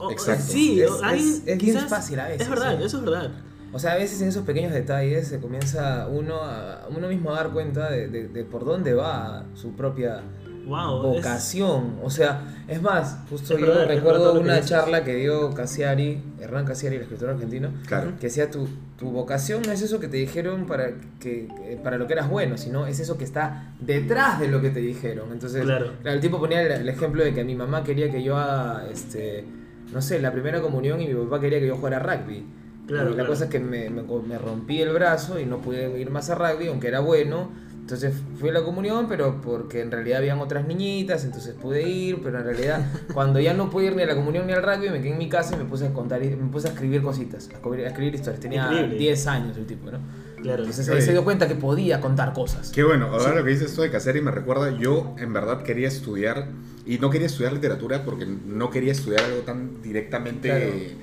O- 0.00 0.10
Exacto. 0.10 0.44
Sí, 0.48 0.80
Es- 0.80 0.90
o 0.90 1.02
alguien 1.04 1.28
es- 1.28 1.42
es 1.46 1.58
bien 1.58 1.78
fácil 1.88 2.18
a 2.20 2.24
veces, 2.28 2.42
Es 2.42 2.48
verdad, 2.50 2.78
sí. 2.78 2.84
eso 2.84 2.98
es 2.98 3.04
verdad. 3.04 3.30
O 3.72 3.78
sea, 3.78 3.92
a 3.92 3.96
veces 3.96 4.20
en 4.20 4.28
esos 4.28 4.44
pequeños 4.44 4.72
detalles 4.72 5.28
se 5.28 5.38
comienza 5.38 6.08
uno 6.08 6.36
a 6.42 6.88
uno 6.94 7.06
mismo 7.08 7.30
a 7.30 7.36
dar 7.36 7.50
cuenta 7.50 7.88
de, 7.90 8.08
de- 8.08 8.26
de 8.28 8.44
por 8.44 8.64
dónde 8.64 8.94
va 8.94 9.44
su 9.54 9.72
propia 9.76 10.22
Wow. 10.66 10.96
es- 10.96 11.16
vocación. 11.16 11.98
O 12.02 12.10
sea, 12.10 12.42
es 12.66 12.82
más, 12.82 13.18
justo 13.30 13.54
Es 13.54 13.60
yo 13.60 13.66
verdad, 13.68 13.86
recuerdo 13.86 14.32
que 14.34 14.38
una 14.40 14.60
charla 14.64 15.04
que 15.04 15.14
dio 15.14 15.54
Cassiari, 15.54 16.20
Hernán 16.40 16.64
Cassiari, 16.64 16.96
el 16.96 17.02
escritor 17.02 17.30
argentino, 17.30 17.70
claro, 17.86 18.12
que 18.18 18.26
decía 18.26 18.50
tu, 18.50 18.68
tu 18.98 19.10
vocación 19.10 19.62
no 19.64 19.70
es 19.72 19.82
eso 19.82 20.00
que 20.00 20.08
te 20.08 20.16
dijeron 20.16 20.66
para 20.66 20.90
que 21.20 21.46
eh, 21.62 21.80
para 21.82 21.96
lo 21.96 22.06
que 22.08 22.12
eras 22.14 22.28
bueno, 22.28 22.58
sino 22.58 22.86
es 22.86 22.98
eso 23.00 23.16
que 23.18 23.24
está 23.24 23.72
detrás 23.80 24.40
de 24.40 24.48
lo 24.48 24.60
que 24.60 24.70
te 24.70 24.80
dijeron. 24.80 25.30
Entonces, 25.32 25.62
Claro. 25.62 25.92
el 26.04 26.20
tipo 26.20 26.38
ponía 26.40 26.60
el, 26.62 26.72
el 26.72 26.88
ejemplo 26.88 27.22
de 27.22 27.32
que 27.32 27.44
mi 27.44 27.54
mamá 27.54 27.84
quería 27.84 28.10
que 28.10 28.22
yo 28.22 28.36
haga 28.36 28.84
este 28.92 29.44
no 29.92 30.02
sé, 30.02 30.20
la 30.20 30.32
primera 30.32 30.60
comunión 30.60 31.00
y 31.00 31.08
mi 31.08 31.14
papá 31.14 31.40
quería 31.40 31.60
que 31.60 31.66
yo 31.66 31.76
jugara 31.76 31.98
rugby. 31.98 32.44
Claro, 32.86 33.08
y 33.08 33.10
la 33.10 33.14
claro. 33.16 33.28
cosa 33.30 33.44
es 33.44 33.50
que 33.50 33.60
me, 33.60 33.88
me, 33.90 34.02
me 34.02 34.38
rompí 34.38 34.80
el 34.82 34.92
brazo 34.92 35.38
y 35.38 35.46
no 35.46 35.58
pude 35.58 35.98
ir 36.00 36.10
más 36.10 36.28
a 36.30 36.34
rugby, 36.34 36.68
aunque 36.68 36.88
era 36.88 37.00
bueno. 37.00 37.50
Entonces 37.80 38.14
fui 38.38 38.50
a 38.50 38.52
la 38.52 38.62
comunión, 38.62 39.06
pero 39.08 39.40
porque 39.40 39.80
en 39.80 39.90
realidad 39.90 40.18
habían 40.18 40.38
otras 40.38 40.64
niñitas, 40.64 41.24
entonces 41.24 41.54
pude 41.54 41.82
ir, 41.88 42.20
pero 42.22 42.38
en 42.38 42.44
realidad 42.44 42.86
cuando 43.14 43.40
ya 43.40 43.52
no 43.52 43.68
pude 43.68 43.86
ir 43.86 43.96
ni 43.96 44.02
a 44.02 44.06
la 44.06 44.14
comunión 44.14 44.46
ni 44.46 44.52
al 44.52 44.62
rugby, 44.62 44.90
me 44.90 45.00
quedé 45.00 45.10
en 45.12 45.18
mi 45.18 45.28
casa 45.28 45.54
y 45.56 45.58
me 45.58 45.64
puse 45.64 45.86
a 45.88 45.92
contar, 45.92 46.22
y- 46.22 46.36
me 46.36 46.48
puse 46.52 46.68
a 46.68 46.70
escribir 46.70 47.02
cositas, 47.02 47.48
a 47.48 47.54
escribir, 47.54 47.84
a 47.84 47.88
escribir 47.88 48.14
historias. 48.14 48.40
Tenía 48.40 48.64
Increíble. 48.70 48.96
10 48.96 49.26
años 49.26 49.56
el 49.56 49.66
tipo, 49.66 49.90
¿no? 49.90 49.98
Claro. 50.40 50.60
Entonces 50.62 50.88
ahí 50.88 51.02
se 51.02 51.10
dio 51.12 51.24
cuenta 51.24 51.48
que 51.48 51.56
podía 51.56 52.00
contar 52.00 52.32
cosas. 52.32 52.70
Qué 52.70 52.82
bueno, 52.84 53.06
ahora 53.06 53.34
lo 53.34 53.44
que 53.44 53.50
dices 53.50 53.70
esto 53.70 53.82
de 53.82 53.90
Caseri 53.90 54.20
me 54.20 54.30
recuerda, 54.30 54.70
yo 54.78 55.14
en 55.18 55.32
verdad 55.32 55.62
quería 55.64 55.88
estudiar, 55.88 56.46
y 56.92 56.98
no 56.98 57.08
quería 57.10 57.26
estudiar 57.28 57.52
literatura 57.52 58.04
porque 58.04 58.26
no 58.26 58.68
quería 58.70 58.92
estudiar 58.92 59.22
algo 59.24 59.40
tan 59.42 59.80
directamente, 59.82 60.48
Claro. 60.48 60.64
eh, 60.64 60.96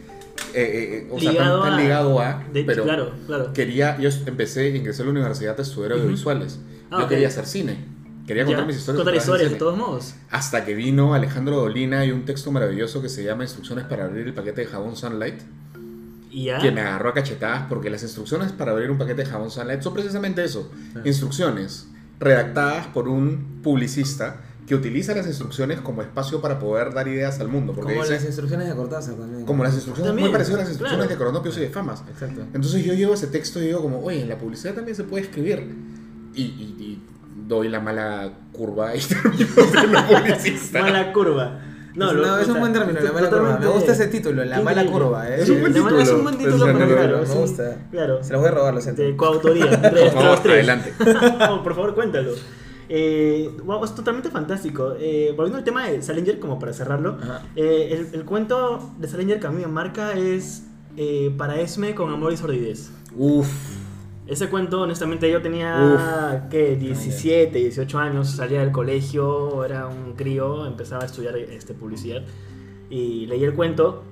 eh, 0.53 1.07
o 1.11 1.19
sea, 1.19 1.31
Ligado 1.31 1.61
tan, 1.61 1.69
tan 1.71 1.79
a- 1.79 1.81
ligado 1.81 2.19
a, 2.19 2.43
De- 2.53 2.63
pero 2.63 2.83
claro, 2.83 3.11
claro. 3.25 3.53
quería, 3.53 3.97
yo 3.99 4.09
empecé, 4.25 4.69
ingresé 4.75 5.01
a 5.03 5.05
la 5.05 5.11
universidad 5.11 5.57
a 5.57 5.61
estudiar 5.61 5.93
audiovisuales, 5.93 6.59
Ah, 6.91 6.97
yo 6.99 7.03
ok. 7.05 7.09
quería 7.09 7.27
hacer 7.29 7.45
cine, 7.45 7.77
quería 8.27 8.43
Ya, 8.43 8.47
contar 8.47 8.67
mis 8.67 8.77
historias. 8.77 8.97
Contar 9.03 9.15
historias, 9.15 9.51
de 9.51 9.55
todos 9.57 9.77
modos. 9.77 10.15
Hasta 10.29 10.65
que 10.65 10.73
vino 10.73 11.13
Alejandro 11.13 11.55
Dolina 11.57 12.03
y 12.05 12.11
un 12.11 12.25
texto 12.25 12.51
maravilloso 12.51 13.01
que 13.01 13.07
se 13.09 13.23
llama 13.23 13.43
Instrucciones 13.43 13.85
para 13.85 14.05
abrir 14.05 14.27
el 14.27 14.33
paquete 14.33 14.61
de 14.61 14.67
jabón 14.67 14.95
Sunlight, 14.97 15.39
Y 16.31 16.45
ya. 16.45 16.59
que 16.59 16.71
me 16.71 16.81
agarró 16.81 17.09
a 17.09 17.13
cachetadas 17.13 17.63
porque 17.69 17.89
las 17.89 18.03
instrucciones 18.03 18.51
para 18.51 18.71
abrir 18.73 18.91
un 18.91 18.97
paquete 18.97 19.23
de 19.23 19.29
jabón 19.29 19.49
Sunlight 19.51 19.81
son 19.81 19.93
precisamente 19.93 20.43
eso, 20.43 20.69
Ah. 20.95 20.99
instrucciones. 21.05 21.87
redactadas 22.19 22.87
por 22.87 23.07
un 23.07 23.59
publicista 23.61 24.41
que 24.67 24.75
utiliza 24.75 25.15
las 25.15 25.25
instrucciones 25.25 25.79
como 25.81 26.01
espacio 26.01 26.41
para 26.41 26.59
poder 26.59 26.93
dar 26.93 27.07
ideas 27.07 27.39
al 27.39 27.47
mundo. 27.47 27.73
Porque 27.73 27.93
Como 27.93 28.03
dice- 28.03 28.15
las 28.15 28.25
instrucciones 28.25 28.67
de 28.67 28.75
Cortázar 28.75 29.15
también. 29.15 29.45
como 29.45 29.63
las 29.63 29.73
instrucciones, 29.73 30.09
También, 30.09 30.27
muy 30.27 30.31
parecidas 30.33 30.57
a 30.59 30.61
las 30.63 30.69
instrucciones 30.69 31.07
claro. 31.07 31.19
de 31.19 31.23
Cronopios 31.25 31.57
y 31.57 31.61
de 31.61 31.69
Famas. 31.69 32.03
Exacto. 32.11 32.41
Entonces 32.53 32.83
yo 32.83 32.93
llevo 32.93 33.13
ese 33.13 33.27
texto 33.27 33.59
y 33.61 33.67
digo 33.67 33.81
como, 33.81 34.03
oye, 34.03 34.21
en 34.21 34.27
la 34.29 34.37
publicidad 34.37 34.73
también 34.75 34.95
se 34.95 35.05
puede 35.05 35.23
escribir. 35.23 35.73
Y, 36.35 36.41
y- 36.43 36.75
y 36.79 37.03
doy 37.47 37.69
la 37.69 37.79
mala 37.79 38.29
curva 38.51 38.93
y 38.93 38.99
termino 39.07 39.45
siendo 39.71 40.05
publicista. 40.05 40.81
Mala 40.81 41.13
curva. 41.13 41.61
No, 41.95 42.13
lo- 42.13 42.37
es 42.37 42.47
un 42.49 42.59
buen 42.59 42.73
término, 42.73 42.99
la 42.99 43.11
mala 43.13 43.29
curva. 43.29 43.57
Me 43.59 43.67
gusta 43.67 43.93
ese 43.93 44.07
título, 44.07 44.43
la 44.45 44.59
mala 44.61 44.85
curva. 44.85 45.29
¿eh? 45.29 45.41
Es 45.43 45.49
un 45.49 45.61
buen 45.61 45.73
La 45.73 45.81
mala- 45.81 46.03
Es 46.03 46.09
un 46.09 46.23
buen 46.23 46.37
título. 46.37 46.65
título, 46.65 46.77
pero 46.77 46.93
claro. 46.95 47.23
me 47.25 47.33
gusta. 47.33 47.77
Claro. 47.89 48.23
Se 48.23 48.33
los 48.33 48.41
voy 48.41 48.49
a 48.49 48.53
robar, 48.53 48.73
lo 48.73 48.81
siento. 48.81 49.01
De 49.01 49.15
coautoría. 49.15 49.65
los 49.91 50.43
tres. 50.43 50.53
adelante. 50.55 50.93
No, 51.39 51.63
por 51.63 51.73
favor, 51.73 51.95
cuéntalo. 51.95 52.31
Eh, 52.89 53.51
wow, 53.65 53.83
es 53.83 53.93
totalmente 53.93 54.29
fantástico. 54.29 54.93
Eh, 54.99 55.33
volviendo 55.35 55.57
al 55.57 55.63
tema 55.63 55.87
de 55.87 56.01
Salinger, 56.01 56.39
como 56.39 56.57
para 56.59 56.73
cerrarlo, 56.73 57.17
eh, 57.55 57.89
el, 57.91 58.19
el 58.19 58.25
cuento 58.25 58.91
de 58.97 59.07
Salinger 59.07 59.39
que 59.39 59.47
a 59.47 59.51
mí 59.51 59.61
me 59.61 59.67
marca 59.67 60.13
es 60.13 60.63
eh, 60.95 61.33
Para 61.37 61.59
Esme 61.59 61.93
con 61.95 62.11
amor 62.11 62.31
y 62.33 62.37
sordidez. 62.37 62.91
Uf. 63.15 63.47
Ese 64.25 64.49
cuento, 64.49 64.81
honestamente, 64.81 65.31
yo 65.31 65.41
tenía, 65.41 66.47
¿qué? 66.51 66.75
17, 66.75 67.57
18 67.59 67.97
años, 67.99 68.29
salía 68.29 68.59
del 68.59 68.73
colegio, 68.73 69.63
era 69.63 69.87
un 69.87 70.13
crío, 70.15 70.65
empezaba 70.65 71.03
a 71.03 71.05
estudiar 71.05 71.37
este, 71.37 71.73
publicidad 71.73 72.23
y 72.89 73.25
leí 73.25 73.43
el 73.45 73.53
cuento. 73.53 74.03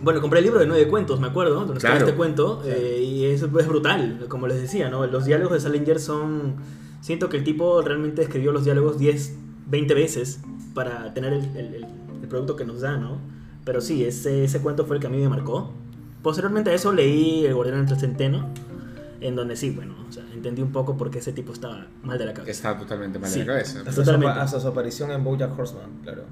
Bueno, 0.00 0.20
compré 0.20 0.38
el 0.38 0.44
libro 0.44 0.60
de 0.60 0.66
nueve 0.66 0.86
cuentos, 0.86 1.18
me 1.18 1.26
acuerdo, 1.26 1.54
donde 1.54 1.74
estaba 1.74 1.94
Claro. 1.96 2.06
este 2.06 2.16
cuento, 2.16 2.62
y 3.02 3.24
es, 3.24 3.42
es 3.42 3.66
brutal, 3.68 4.26
como 4.28 4.46
les 4.46 4.60
decía, 4.60 4.90
¿no? 4.90 5.04
Los 5.06 5.24
diálogos 5.24 5.54
de 5.54 5.60
Salinger 5.60 5.98
son... 5.98 6.54
Siento 7.00 7.28
que 7.28 7.36
el 7.36 7.44
tipo 7.44 7.80
realmente 7.82 8.22
escribió 8.22 8.52
los 8.52 8.64
diálogos 8.64 8.98
10, 8.98 9.34
20 9.66 9.94
veces 9.94 10.40
para 10.74 11.12
tener 11.14 11.32
el, 11.32 11.44
el- 11.56 11.74
el- 11.74 11.86
el 12.22 12.28
producto 12.28 12.56
que 12.56 12.64
nos 12.64 12.80
da, 12.80 12.96
¿no? 12.96 13.18
Pero 13.64 13.80
sí, 13.80 14.04
ese, 14.04 14.44
ese 14.44 14.60
cuento 14.60 14.84
fue 14.86 14.96
el 14.96 15.00
que 15.00 15.06
a 15.06 15.10
mí 15.10 15.18
me 15.18 15.28
marcó. 15.28 15.72
Posteriormente 16.22 16.70
a 16.70 16.74
eso 16.74 16.92
leí 16.92 17.44
El 17.46 17.54
Guardián 17.54 17.86
del 17.86 17.98
Centeno, 17.98 18.48
en 19.20 19.36
donde 19.36 19.56
sí, 19.56 19.70
bueno, 19.70 19.94
o 20.08 20.12
sea, 20.12 20.24
entendí 20.34 20.62
un 20.62 20.72
poco 20.72 20.96
por 20.96 21.10
qué 21.10 21.18
ese 21.18 21.32
tipo 21.32 21.52
estaba 21.52 21.86
mal 22.02 22.18
de 22.18 22.26
la 22.26 22.34
cabeza. 22.34 22.50
Está 22.50 22.78
totalmente 22.78 23.18
mal 23.18 23.30
Sí. 23.30 23.40
de 23.40 23.46
la 23.46 23.52
cabeza. 23.52 23.78
Hasta 23.80 23.92
su, 23.92 24.00
Totalmente. 24.00 24.32
apa- 24.32 24.42
hasta 24.42 24.60
su 24.60 24.68
aparición 24.68 25.10
en 25.10 25.22
Bojack 25.24 25.56
Horseman, 25.58 25.90
claro. 26.02 26.24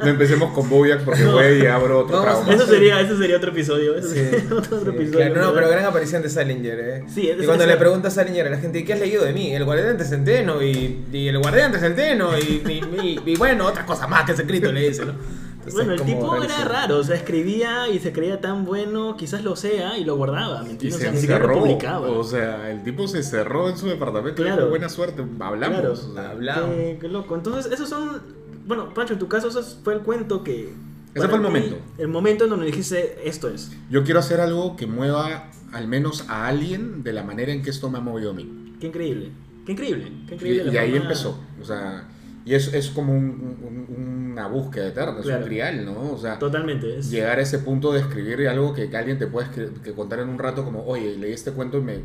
No 0.00 0.06
empecemos 0.06 0.52
con 0.52 0.68
Bojack 0.68 1.04
porque 1.04 1.22
No. 1.22 1.32
güey, 1.34 1.66
abro 1.66 2.00
otro 2.00 2.20
trauma. 2.20 2.52
Eso 2.52 2.66
sería, 2.66 3.00
eso 3.00 3.16
sería 3.16 3.36
otro 3.36 3.50
episodio. 3.50 3.96
Eso 3.96 4.08
Sí, 4.08 4.14
sería 4.16 4.44
otro 4.56 4.80
sí, 4.80 4.88
episodio. 4.88 5.32
claro, 5.32 5.46
no, 5.48 5.54
pero 5.54 5.68
gran 5.68 5.84
aparición 5.84 6.22
de 6.22 6.30
Salinger, 6.30 6.78
¿eh? 6.80 7.04
Sí, 7.08 7.28
es- 7.28 7.42
y 7.42 7.46
cuando 7.46 7.64
es- 7.64 7.70
le 7.70 7.76
pregunta 7.76 8.08
a 8.08 8.10
Salinger 8.10 8.46
a 8.46 8.50
la 8.50 8.58
gente, 8.58 8.78
¿y 8.80 8.84
qué 8.84 8.94
has 8.94 9.00
leído 9.00 9.24
de 9.24 9.32
mí? 9.32 9.54
El 9.54 9.64
guardián 9.64 9.96
de 9.98 10.04
Centeno 10.04 10.62
y, 10.62 11.04
y 11.12 11.28
el 11.28 11.38
guardián 11.38 11.72
de 11.72 11.78
Centeno 11.78 12.36
y, 12.38 12.42
y, 12.42 12.80
y- 13.02 13.20
y 13.32 13.36
bueno, 13.36 13.66
otras 13.66 13.86
cosas 13.86 14.08
más 14.08 14.24
que 14.24 14.32
es 14.32 14.38
escrito, 14.38 14.72
le 14.72 14.88
dice, 14.88 15.04
¿no? 15.04 15.12
Entonces, 15.58 15.74
Bueno, 15.74 15.92
el 15.92 16.02
tipo 16.02 16.42
era 16.42 16.64
raro, 16.64 16.96
o 16.98 17.04
sea, 17.04 17.14
escribía 17.16 17.88
y 17.88 17.98
se 17.98 18.10
creía 18.12 18.40
tan 18.40 18.64
bueno, 18.64 19.16
quizás 19.18 19.44
lo 19.44 19.54
sea, 19.54 19.98
y 19.98 20.04
lo 20.04 20.16
guardaba, 20.16 20.62
¿me 20.62 20.68
Y 20.68 20.72
entiendes? 20.72 20.94
O 20.94 20.98
se 20.98 21.04
sea, 21.04 21.12
ni 21.12 21.18
siquiera 21.20 21.40
lo 21.40 21.44
encerró. 21.48 21.60
publicaba. 21.62 22.10
O 22.10 22.24
sea, 22.24 22.70
el 22.70 22.82
tipo 22.84 23.06
se 23.06 23.22
cerró 23.22 23.68
en 23.68 23.76
su 23.76 23.86
departamento. 23.86 24.36
Claro. 24.36 24.54
Claro. 24.56 24.70
buena 24.70 24.88
suerte. 24.88 25.22
Hablamos. 25.40 25.78
Claro. 25.80 25.92
o 25.92 25.96
sea. 26.14 26.30
Hablamos. 26.30 26.70
Qué, 26.74 26.98
qué 27.00 27.08
loco. 27.08 27.34
Entonces, 27.34 27.70
esos 27.70 27.86
son. 27.88 28.37
Bueno, 28.68 28.92
Pancho, 28.94 29.14
en 29.14 29.18
tu 29.18 29.26
caso, 29.28 29.48
ese 29.48 29.62
fue 29.82 29.94
el 29.94 30.00
cuento 30.02 30.44
que. 30.44 30.72
Ese 31.14 31.26
fue 31.26 31.38
el 31.38 31.42
ti, 31.42 31.48
momento. 31.48 31.76
El 31.96 32.08
momento 32.08 32.44
en 32.44 32.50
donde 32.50 32.66
dijiste, 32.66 33.26
esto 33.26 33.48
es. 33.48 33.72
Yo 33.90 34.04
quiero 34.04 34.20
hacer 34.20 34.40
algo 34.40 34.76
que 34.76 34.86
mueva 34.86 35.50
al 35.72 35.88
menos 35.88 36.26
a 36.28 36.46
alguien 36.46 37.02
de 37.02 37.12
la 37.14 37.24
manera 37.24 37.50
en 37.50 37.62
que 37.62 37.70
esto 37.70 37.90
me 37.90 37.98
ha 37.98 38.00
movido 38.00 38.30
a 38.30 38.34
mí. 38.34 38.74
Qué 38.80 38.86
increíble. 38.88 39.32
Qué 39.66 39.72
increíble. 39.72 40.12
Qué 40.28 40.34
Y, 40.34 40.36
increíble. 40.36 40.64
la 40.66 40.72
y 40.72 40.76
ahí 40.76 40.96
empezó. 40.96 41.38
O 41.60 41.64
sea, 41.64 42.06
y 42.44 42.54
es, 42.54 42.72
es 42.72 42.90
como 42.90 43.12
un- 43.14 43.86
un- 43.88 44.30
una 44.32 44.46
búsqueda 44.48 44.86
eterna, 44.88 45.16
es 45.18 45.24
Claro. 45.26 45.40
un 45.42 45.48
trial, 45.48 45.84
¿no? 45.84 46.12
O 46.12 46.18
sea, 46.18 46.38
Totalmente. 46.38 46.98
Es, 46.98 47.10
llegar 47.10 47.38
a 47.38 47.42
ese 47.42 47.58
punto 47.58 47.92
de 47.92 48.00
escribir 48.00 48.46
algo 48.48 48.72
que, 48.74 48.94
alguien 48.96 49.18
te 49.18 49.26
puede 49.26 49.48
que 49.82 49.92
contar 49.92 50.20
en 50.20 50.28
un 50.28 50.38
rato 50.38 50.64
como, 50.64 50.84
oye, 50.86 51.16
leí 51.16 51.32
este 51.32 51.52
cuento 51.52 51.78
y 51.78 51.82
me... 51.82 52.00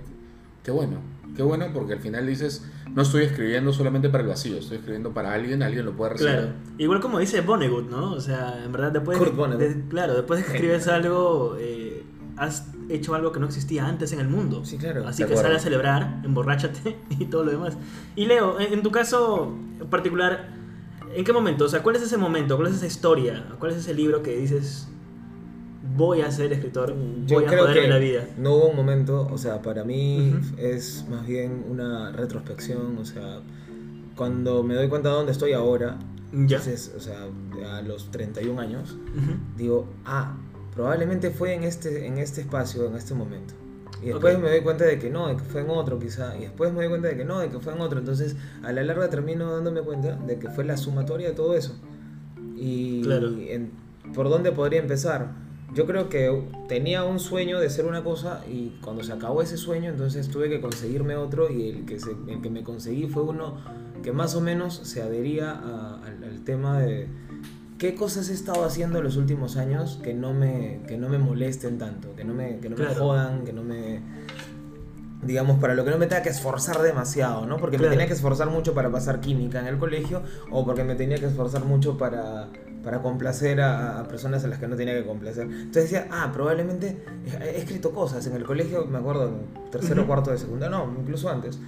Qué 0.64 0.72
bueno, 0.72 0.98
qué 1.36 1.44
bueno 1.44 1.68
porque 1.74 1.94
al 1.94 2.00
final 2.00 2.26
dices, 2.26 2.66
no 2.94 3.02
estoy 3.02 3.24
escribiendo 3.24 3.74
solamente 3.74 4.10
para 4.10 4.24
el 4.24 4.30
vacío, 4.30 4.58
estoy 4.58 4.78
escribiendo 4.78 5.14
para 5.14 5.34
alguien, 5.34 5.62
alguien 5.64 5.86
lo 5.86 5.94
puede 5.94 6.12
recibir. 6.14 6.34
Claro. 6.34 6.50
Igual 6.78 7.00
como 7.02 7.20
dice 7.20 7.42
Vonnegut, 7.42 7.90
¿no? 7.90 8.14
O 8.14 8.22
sea, 8.22 8.64
en 8.64 8.72
verdad, 8.72 8.92
después. 8.92 9.18
Kurt 9.18 9.36
de- 9.58 9.84
claro, 9.90 10.14
después 10.14 10.40
de 10.40 10.46
que 10.46 10.54
escribes 10.54 10.88
algo, 10.88 11.58
eh, 11.60 12.04
has 12.38 12.68
hecho 12.90 13.14
algo 13.16 13.32
que 13.32 13.40
no 13.40 13.46
existía 13.46 13.86
antes 13.88 14.12
en 14.14 14.20
el 14.20 14.28
mundo. 14.28 14.64
Sí, 14.66 14.78
claro. 14.78 15.08
Así 15.08 15.24
que 15.26 15.36
sale 15.36 15.56
a 15.56 15.60
celebrar, 15.60 16.22
emborráchate 16.24 16.98
y 17.10 17.26
todo 17.26 17.44
lo 17.44 17.52
demás. 17.52 17.78
Y 18.16 18.26
Leo, 18.26 18.60
en, 18.60 18.74
en 18.74 18.84
tu 18.84 18.92
caso 18.92 19.54
en 19.80 19.88
particular, 19.88 20.50
¿en 21.14 21.24
qué 21.26 21.34
momento? 21.34 21.66
O 21.66 21.70
sea, 21.70 21.84
¿cuál 21.84 21.96
es 21.98 22.02
ese 22.02 22.18
momento? 22.18 22.56
¿Cuál 22.56 22.70
es 22.70 22.76
esa 22.76 22.88
historia? 22.88 23.46
¿Cuál 23.60 23.72
es 23.74 23.78
ese 23.80 23.94
libro 23.94 24.24
que 24.24 24.36
dices, 24.38 24.88
voy 25.96 26.22
a 26.22 26.32
ser 26.32 26.52
escritor, 26.54 26.96
Yo 27.26 27.36
voy 27.38 27.46
a 27.46 27.48
creo 27.48 27.74
que 27.74 27.84
en 27.84 27.90
la 27.90 27.98
vida? 27.98 28.26
no 28.38 28.56
hubo 28.56 28.70
un 28.70 28.76
momento, 28.76 29.28
o 29.32 29.38
sea, 29.38 29.62
para 29.62 29.84
mí 29.84 30.34
Ujú. 30.38 30.56
es 30.58 31.06
más 31.10 31.26
bien 31.28 31.66
una 31.70 32.12
retrospección, 32.12 32.98
o 32.98 33.06
sea, 33.06 33.40
cuando 34.16 34.64
me 34.64 34.76
doy 34.76 34.88
cuenta 34.90 35.10
de 35.10 35.16
dónde 35.16 35.32
estoy 35.32 35.54
ahora, 35.54 35.98
Ya. 36.32 36.58
entonces, 36.58 36.94
o 36.96 37.00
sea, 37.00 37.26
a 37.78 37.82
los 37.82 38.12
31 38.12 38.60
años, 38.60 38.92
Ujú. 38.94 39.36
digo, 39.58 39.88
ah, 40.06 40.36
probablemente 40.74 41.30
fue 41.32 41.54
en 41.54 41.64
este, 41.64 42.08
en 42.08 42.18
este 42.18 42.42
espacio, 42.42 42.88
en 42.88 42.96
este 42.96 43.14
momento. 43.14 43.54
Y 44.02 44.08
después 44.08 44.36
Ok. 44.36 44.42
me 44.44 44.50
doy 44.50 44.62
cuenta 44.62 44.84
de 44.86 45.00
que 45.00 45.10
no, 45.10 45.28
de 45.30 45.38
que 45.38 45.44
fue 45.44 45.62
en 45.62 45.70
otro 45.70 45.98
quizá. 45.98 46.36
Y 46.36 46.42
después 46.42 46.72
me 46.74 46.80
doy 46.80 46.90
cuenta 46.90 47.08
de 47.08 47.16
que 47.16 47.24
no, 47.24 47.40
de 47.40 47.48
que 47.50 47.60
fue 47.60 47.74
en 47.74 47.80
otro. 47.80 48.00
Entonces, 48.00 48.36
a 48.62 48.74
la 48.74 48.84
larga 48.84 49.10
termino 49.10 49.50
dándome 49.54 49.82
cuenta 49.82 50.16
de 50.18 50.40
que 50.40 50.50
fue 50.50 50.66
la 50.66 50.76
sumatoria 50.76 51.30
de 51.30 51.36
todo 51.36 51.56
eso. 51.56 51.74
Y 52.58 53.02
Claro. 53.04 53.30
en- 53.38 53.72
por 54.14 54.28
dónde 54.30 54.52
podría 54.52 54.80
empezar. 54.82 55.32
Yo 55.74 55.86
creo 55.88 56.08
que 56.10 56.44
tenía 56.68 57.04
un 57.04 57.20
sueño 57.20 57.60
de 57.60 57.70
ser 57.70 57.86
una 57.86 58.04
cosa 58.04 58.42
y 58.48 58.78
cuando 58.84 59.04
se 59.04 59.12
acabó 59.12 59.42
ese 59.42 59.58
sueño, 59.58 59.90
entonces 59.90 60.28
tuve 60.30 60.50
que 60.50 60.62
conseguirme 60.62 61.16
otro 61.16 61.50
y 61.50 61.70
el 61.70 61.86
que, 61.86 62.00
se- 62.00 62.16
el 62.28 62.42
que 62.42 62.50
me 62.50 62.64
conseguí 62.64 63.08
fue 63.08 63.24
uno 63.24 63.56
que 64.04 64.12
más 64.12 64.36
o 64.36 64.42
menos 64.42 64.76
se 64.84 65.02
adhería 65.02 65.50
a- 65.52 66.00
al, 66.06 66.24
al 66.24 66.42
tema 66.44 66.80
de 66.80 67.08
qué 67.80 67.96
cosas 67.96 68.30
he 68.30 68.34
estado 68.34 68.66
haciendo 68.66 69.00
en 69.00 69.04
los 69.06 69.18
últimos 69.18 69.58
años 69.58 70.00
que 70.04 70.14
no 70.14 70.34
me, 70.34 70.82
que 70.88 70.98
no 70.98 71.10
me 71.10 71.18
molesten 71.18 71.78
tanto, 71.80 72.16
que 72.16 72.24
no 72.24 72.34
me, 72.36 72.60
que 72.60 72.70
no 72.70 72.78
me 72.78 72.94
jodan, 72.94 73.44
que 73.44 73.52
no 73.54 73.64
me... 73.64 74.00
Digamos, 75.26 75.58
para 75.60 75.74
lo 75.74 75.86
que 75.86 75.92
no 75.92 75.98
me 75.98 76.06
tenga 76.08 76.22
que 76.22 76.30
esforzar 76.30 76.82
demasiado, 76.82 77.46
¿no? 77.46 77.56
Porque 77.58 77.78
Claro. 77.78 77.90
me 77.92 77.96
tenía 77.96 78.08
que 78.08 78.14
esforzar 78.14 78.50
mucho 78.50 78.74
para 78.74 78.92
pasar 78.92 79.22
química 79.22 79.60
en 79.62 79.68
el 79.68 79.78
colegio 79.78 80.22
o 80.52 80.66
porque 80.66 80.84
me 80.84 80.96
tenía 80.96 81.18
que 81.18 81.28
esforzar 81.28 81.64
mucho 81.64 81.98
para, 81.98 82.50
para 82.84 83.02
complacer 83.02 83.62
a, 83.62 84.02
a 84.02 84.08
personas 84.08 84.44
a 84.44 84.48
las 84.48 84.60
que 84.60 84.68
no 84.68 84.76
tenía 84.76 84.94
que 84.94 85.06
complacer. 85.06 85.44
Entonces 85.44 85.84
decía, 85.84 86.08
ah, 86.12 86.32
probablemente 86.34 86.98
he, 87.42 87.58
escrito 87.58 87.92
cosas. 87.92 88.26
En 88.28 88.36
el 88.36 88.44
colegio, 88.44 88.86
me 88.86 88.98
acuerdo, 88.98 89.32
tercero 89.72 90.04
o 90.04 90.08
cuarto 90.08 90.32
de 90.32 90.38
secundaria, 90.38 90.78
no, 90.78 90.94
incluso 91.00 91.30
antes, 91.30 91.60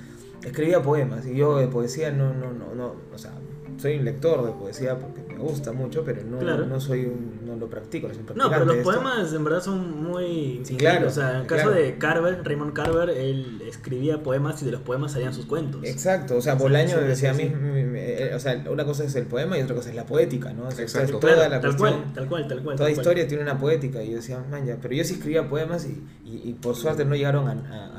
escribía 0.43 0.81
poemas 0.81 1.25
y 1.25 1.35
yo 1.35 1.57
de 1.57 1.67
poesía 1.67 2.11
no, 2.11 2.33
no, 2.33 2.51
no, 2.51 2.75
no, 2.75 2.95
o 3.13 3.17
sea, 3.17 3.31
soy 3.77 3.97
un 3.97 4.05
lector 4.05 4.45
de 4.45 4.51
poesía 4.51 4.97
porque 4.97 5.21
me 5.35 5.43
gusta 5.43 5.71
mucho, 5.71 6.03
pero 6.03 6.23
no, 6.23 6.39
Claro. 6.39 6.65
no 6.65 6.79
soy 6.79 7.05
un, 7.05 7.41
no 7.45 7.55
lo 7.55 7.67
practico, 7.69 8.07
no 8.35 8.49
pero 8.49 8.65
los 8.65 8.77
poemas 8.77 9.33
en 9.33 9.43
verdad 9.43 9.61
son 9.61 10.03
muy... 10.03 10.61
Sí, 10.63 10.75
claro, 10.77 11.07
O 11.07 11.11
sea, 11.11 11.31
en 11.31 11.41
el 11.41 11.47
caso 11.47 11.69
claro. 11.69 11.79
de 11.81 11.97
Carver, 11.97 12.41
Raymond 12.43 12.73
Carver, 12.73 13.09
él 13.09 13.61
escribía 13.67 14.23
poemas 14.23 14.61
y 14.61 14.65
de 14.65 14.71
los 14.71 14.81
poemas 14.81 15.11
salían 15.13 15.33
sus 15.33 15.45
cuentos. 15.45 15.83
Exacto, 15.83 16.37
o 16.37 16.41
sea, 16.41 16.55
Bolaño 16.55 16.97
sí, 16.99 17.03
decía 17.05 17.31
a 17.31 17.33
sí, 17.33 17.43
mí, 17.43 17.53
eh, 17.97 18.31
o 18.35 18.39
sea, 18.39 18.63
una 18.69 18.85
cosa 18.85 19.03
es 19.03 19.15
el 19.15 19.25
poema 19.25 19.57
y 19.57 19.61
otra 19.61 19.75
cosa 19.75 19.89
es 19.89 19.95
la 19.95 20.05
poética, 20.05 20.53
¿no? 20.53 20.67
O 20.67 20.71
sea, 20.71 20.83
Exacto. 20.83 21.19
toda 21.19 21.33
Claro, 21.33 21.49
la 21.51 21.61
tal 21.61 21.75
cuestión, 21.77 22.01
cual, 22.01 22.13
tal 22.13 22.27
cual, 22.27 22.47
tal 22.47 22.63
cual. 22.63 22.75
toda 22.77 22.87
tal 22.89 22.95
cual. 22.95 23.01
historia 23.05 23.27
tiene 23.27 23.43
una 23.43 23.57
poética 23.57 24.01
y 24.03 24.09
yo 24.11 24.15
decía, 24.17 24.43
man, 24.49 24.65
ya", 24.65 24.77
pero 24.81 24.93
yo 24.93 25.03
sí 25.03 25.13
escribía 25.15 25.47
poemas 25.49 25.85
y, 25.85 26.03
y, 26.25 26.41
y 26.49 26.53
por 26.53 26.75
suerte 26.75 27.05
no 27.05 27.15
llegaron 27.15 27.47
a, 27.47 27.51
a, 27.51 27.94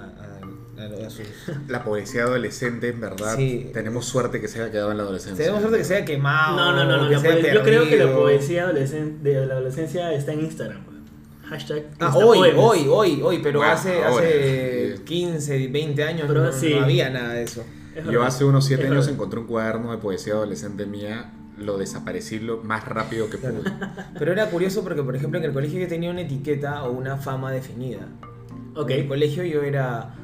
a- 0.78 1.10
sus... 1.10 1.26
La 1.68 1.84
poesía 1.84 2.22
adolescente, 2.22 2.88
en 2.88 3.00
verdad, 3.00 3.36
Sí. 3.36 3.70
tenemos 3.72 4.04
suerte 4.06 4.40
que 4.40 4.48
se 4.48 4.60
haya 4.62 4.70
quedado 4.70 4.90
en 4.92 4.96
la 4.98 5.02
adolescencia. 5.04 5.38
Tenemos 5.44 5.60
suerte 5.62 5.78
que 5.78 5.84
se 5.84 5.96
haya 5.96 6.04
quemado. 6.04 6.56
No, 6.56 6.72
no, 6.72 6.84
no, 6.84 7.02
no. 7.02 7.08
que 7.08 7.14
la 7.14 7.20
se 7.20 7.28
haya 7.28 7.40
poe- 7.42 7.54
yo 7.54 7.62
creo 7.62 7.88
que 7.88 7.96
la 7.96 8.12
poesía 8.14 8.66
de 8.68 9.46
la 9.46 9.54
adolescencia 9.54 10.12
está 10.12 10.32
en 10.32 10.40
Instagram. 10.40 10.84
weón. 10.86 10.96
Hashtag 11.48 11.84
Ah, 12.00 12.12
hoy, 12.16 12.38
hoy, 12.56 12.86
hoy, 12.88 13.20
hoy, 13.22 13.40
pero 13.42 13.60
Bueno, 13.60 13.72
hace, 13.72 14.02
ahora, 14.02 14.26
hace 14.26 14.96
sí. 14.96 15.02
15, 15.04 15.68
20 15.68 16.02
años 16.02 16.24
Pero 16.26 16.42
no, 16.44 16.52
sí. 16.52 16.74
no 16.74 16.82
había 16.82 17.08
nada 17.10 17.34
de 17.34 17.44
eso. 17.44 17.64
Es 17.94 18.04
Yo 18.06 18.22
hace 18.24 18.44
unos 18.44 18.64
7 18.66 18.82
Es 18.82 18.90
años 18.90 19.04
verdad. 19.06 19.14
encontré 19.14 19.40
un 19.40 19.46
cuaderno 19.46 19.92
de 19.92 19.98
poesía 19.98 20.32
adolescente 20.34 20.86
mía, 20.86 21.32
lo 21.56 21.78
desaparecí 21.78 22.40
lo 22.40 22.58
más 22.64 22.84
rápido 22.86 23.30
que 23.30 23.38
Claro. 23.38 23.58
pude. 23.58 23.70
Pero 24.18 24.32
era 24.32 24.46
curioso 24.50 24.82
porque, 24.82 25.02
por 25.04 25.14
ejemplo, 25.14 25.38
en 25.38 25.44
el 25.46 25.52
colegio 25.52 25.78
yo 25.80 25.86
tenía 25.88 26.10
una 26.10 26.22
etiqueta 26.22 26.82
o 26.82 26.90
una 26.90 27.16
fama 27.16 27.52
definida. 27.52 28.00
Ok. 28.74 28.90
En 28.90 29.00
el 29.02 29.08
colegio 29.08 29.44
yo 29.44 29.62
era 29.62 30.14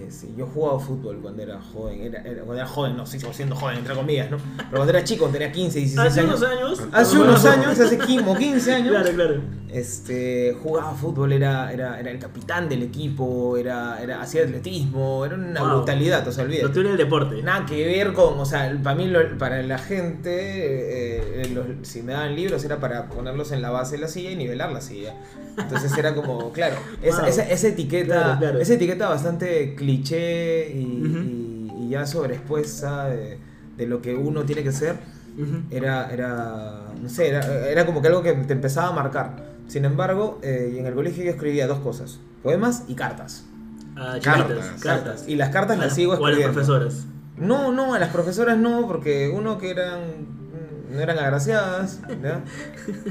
Eh, 0.00 0.06
sí, 0.10 0.32
yo 0.36 0.46
jugaba 0.46 0.78
fútbol 0.78 1.18
cuando 1.20 1.42
era 1.42 1.60
joven, 1.60 2.00
era, 2.02 2.20
era- 2.22 2.42
cuando 2.42 2.54
era 2.54 2.66
joven, 2.66 2.96
no, 2.96 3.04
sigo 3.04 3.32
siendo 3.32 3.56
joven, 3.56 3.78
entre 3.78 3.94
comillas, 3.94 4.30
¿no? 4.30 4.36
Pero 4.56 4.70
cuando 4.70 4.90
era 4.90 5.02
chico, 5.02 5.20
cuando 5.24 5.38
tenía 5.38 5.52
15, 5.52 5.78
16 5.80 6.08
Hace 6.12 6.20
años. 6.20 6.40
unos 6.40 6.50
años. 6.50 6.82
Hace 6.92 7.18
unos 7.18 7.44
años, 7.44 7.80
hace 7.80 7.98
15 7.98 8.30
o 8.30 8.34
15 8.36 8.74
años, 8.74 8.90
Claro, 8.90 9.10
claro. 9.14 9.40
este, 9.70 10.56
jugaba 10.62 10.94
fútbol, 10.94 11.32
era, 11.32 11.72
era, 11.72 11.98
era 11.98 12.10
el 12.10 12.18
capitán 12.18 12.68
del 12.68 12.82
equipo, 12.84 13.56
era, 13.56 14.00
era, 14.02 14.20
hacía 14.22 14.42
atletismo, 14.44 15.24
era 15.24 15.34
una 15.34 15.60
Wow. 15.60 15.70
brutalidad, 15.78 16.26
o 16.28 16.32
sea, 16.32 16.44
olvídate. 16.44 16.72
tuyo 16.72 16.88
del 16.90 16.96
deporte. 16.98 17.42
Nada 17.42 17.66
que 17.66 17.84
ver 17.86 18.12
con, 18.12 18.38
o 18.38 18.44
sea, 18.44 18.72
para 18.82 18.94
mí, 18.96 19.08
lo- 19.08 19.36
para 19.36 19.62
la 19.62 19.78
gente, 19.78 20.30
eh, 20.30 21.42
eh, 21.42 21.48
los- 21.52 21.88
si 21.88 22.02
me 22.02 22.12
daban 22.12 22.36
libros 22.36 22.64
era 22.64 22.78
para 22.78 23.08
ponerlos 23.08 23.52
en 23.52 23.62
la 23.62 23.70
base 23.70 23.96
de 23.96 24.02
la 24.02 24.08
silla 24.08 24.30
y 24.30 24.36
nivelar 24.36 24.70
la 24.72 24.80
silla. 24.80 25.14
Entonces 25.56 25.96
era 25.98 26.14
como, 26.14 26.52
claro, 26.52 26.76
esa, 27.02 27.20
Wow. 27.22 27.28
esa, 27.30 27.42
esa 27.48 27.68
etiqueta, 27.68 28.14
Claro, 28.14 28.38
claro. 28.38 28.60
esa 28.60 28.74
etiqueta 28.74 29.08
bastante 29.08 29.74
cliché 29.92 30.70
y, 30.70 31.02
Ujú. 31.02 31.18
y- 31.18 31.84
y 31.84 31.88
ya 31.90 32.04
sobreexpuesta 32.06 33.08
de, 33.08 33.38
de 33.78 33.86
lo 33.86 34.02
que 34.02 34.14
uno 34.14 34.44
tiene 34.44 34.62
que 34.62 34.72
ser, 34.72 34.96
Ujú. 35.38 35.62
era, 35.70 36.12
era, 36.12 36.92
no 37.00 37.08
sé, 37.08 37.28
era, 37.28 37.68
era 37.70 37.86
como 37.86 38.02
que 38.02 38.08
algo 38.08 38.22
que 38.22 38.32
te 38.34 38.52
empezaba 38.52 38.88
a 38.88 38.92
marcar. 38.92 39.46
Sin 39.68 39.84
embargo, 39.86 40.38
eh, 40.42 40.76
en 40.78 40.86
el 40.86 40.94
colegio 40.94 41.24
yo 41.24 41.30
escribía 41.30 41.66
dos 41.66 41.78
cosas, 41.78 42.20
poemas 42.42 42.84
y 42.88 42.94
cartas. 42.94 43.44
Ah, 43.96 44.18
Cartas, 44.22 44.76
cartas. 44.82 45.24
Y 45.26 45.36
las 45.36 45.48
cartas 45.50 45.78
las 45.78 45.94
sigo 45.94 46.12
o 46.12 46.16
a 46.16 46.18
las 46.20 46.28
escribiendo. 46.38 46.54
profesoras. 46.54 47.06
No, 47.38 47.72
no, 47.72 47.94
a 47.94 47.98
las 47.98 48.10
profesoras 48.10 48.58
no, 48.58 48.86
porque 48.86 49.28
uno 49.34 49.56
que 49.58 49.70
eran 49.70 50.38
no 50.92 51.00
eran 51.00 51.18
agraciadas, 51.18 52.00
¿ya? 52.22 52.42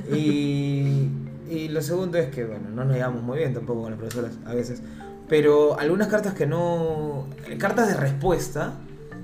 Y, 0.16 1.10
y 1.50 1.68
lo 1.70 1.82
segundo 1.82 2.18
es 2.18 2.28
que, 2.34 2.44
bueno, 2.46 2.70
no 2.74 2.86
nos 2.86 2.96
llevamos 2.96 3.22
muy 3.24 3.38
bien 3.40 3.54
tampoco 3.54 3.82
con 3.84 3.92
las 3.92 4.00
profesoras 4.00 4.32
a 4.46 4.54
veces. 4.54 4.82
Pero 5.28 5.78
algunas 5.80 6.08
cartas 6.08 6.34
que 6.34 6.46
no... 6.46 7.28
Cartas 7.60 7.88
de 7.88 7.96
respuesta 7.96 8.74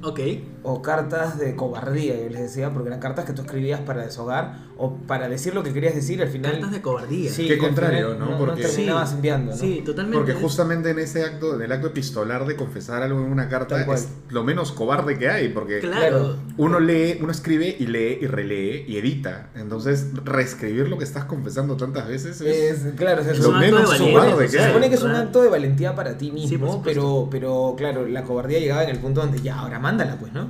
Ok. 0.03 0.19
o 0.63 0.81
cartas 0.81 1.37
de 1.39 1.55
cobardía, 1.55 2.15
yo 2.21 2.29
les 2.29 2.39
decía, 2.41 2.71
porque 2.71 2.87
eran 2.89 2.99
cartas 2.99 3.25
que 3.25 3.33
tú 3.33 3.41
escribías 3.41 3.81
para 3.81 4.03
deshogar 4.05 4.71
o 4.77 4.95
para 4.95 5.27
decir 5.29 5.53
lo 5.53 5.61
que 5.63 5.71
querías 5.73 5.93
decir 5.93 6.21
al 6.21 6.29
final... 6.29 6.51
Cartas 6.53 6.71
de 6.71 6.81
cobardía. 6.81 7.29
Sí, 7.31 7.47
Qué 7.47 7.57
contrario, 7.57 8.13
final 8.13 8.19
¿no? 8.19 8.31
No, 8.31 8.37
Porque- 8.37 8.63
terminabas 8.63 9.09
Sí, 9.09 9.15
enviando, 9.15 9.51
¿no? 9.51 9.57
Sí, 9.57 9.81
totalmente. 9.85 10.17
Porque 10.17 10.33
justamente 10.33 10.89
en 10.91 10.99
ese 10.99 11.23
acto, 11.23 11.55
en 11.55 11.61
el 11.61 11.71
acto 11.71 11.87
epistolar 11.87 12.45
de 12.45 12.55
confesar 12.55 13.01
algo 13.03 13.19
en 13.19 13.31
una 13.31 13.49
carta, 13.49 13.81
es 13.93 14.09
lo 14.29 14.43
menos 14.43 14.71
cobarde 14.71 15.17
que 15.17 15.29
hay, 15.29 15.49
porque 15.49 15.79
Claro. 15.79 16.37
uno 16.57 16.79
lee, 16.79 17.17
uno 17.21 17.31
escribe 17.31 17.75
y 17.77 17.85
lee 17.87 18.19
y 18.21 18.27
relee 18.27 18.85
y 18.87 18.97
edita. 18.97 19.49
Entonces, 19.55 20.07
reescribir 20.25 20.87
lo 20.89 20.97
que 20.97 21.03
estás 21.03 21.25
confesando 21.25 21.75
tantas 21.77 22.07
veces 22.07 22.39
es... 22.41 22.85
Es, 22.85 22.93
claro, 22.95 23.21
Es 23.21 23.27
se 23.37 23.43
lo 23.43 23.49
un 23.49 23.55
acto 23.55 23.65
menos 23.75 23.97
cobarde 23.99 24.33
o 24.33 24.37
que 24.37 24.47
Se 24.47 24.51
sea, 24.57 24.61
hay. 24.65 24.67
supone 24.71 24.89
que 24.89 24.95
es 24.95 25.03
un 25.03 25.11
acto 25.15 25.41
de 25.43 25.49
valentía 25.49 25.93
para 25.95 26.17
ti 26.17 26.27
Sí, 26.27 26.31
mismo, 26.31 26.73
supuesto. 26.73 26.81
pero, 26.83 27.27
pero 27.29 27.75
claro, 27.77 28.07
la 28.07 28.23
cobardía 28.23 28.59
llegaba 28.59 28.83
en 28.83 28.89
el 28.89 28.99
punto 28.99 29.21
donde 29.21 29.41
ya, 29.41 29.59
ahora 29.59 29.77
mándala, 29.97 30.19
pues, 30.19 30.33
¿no? 30.33 30.47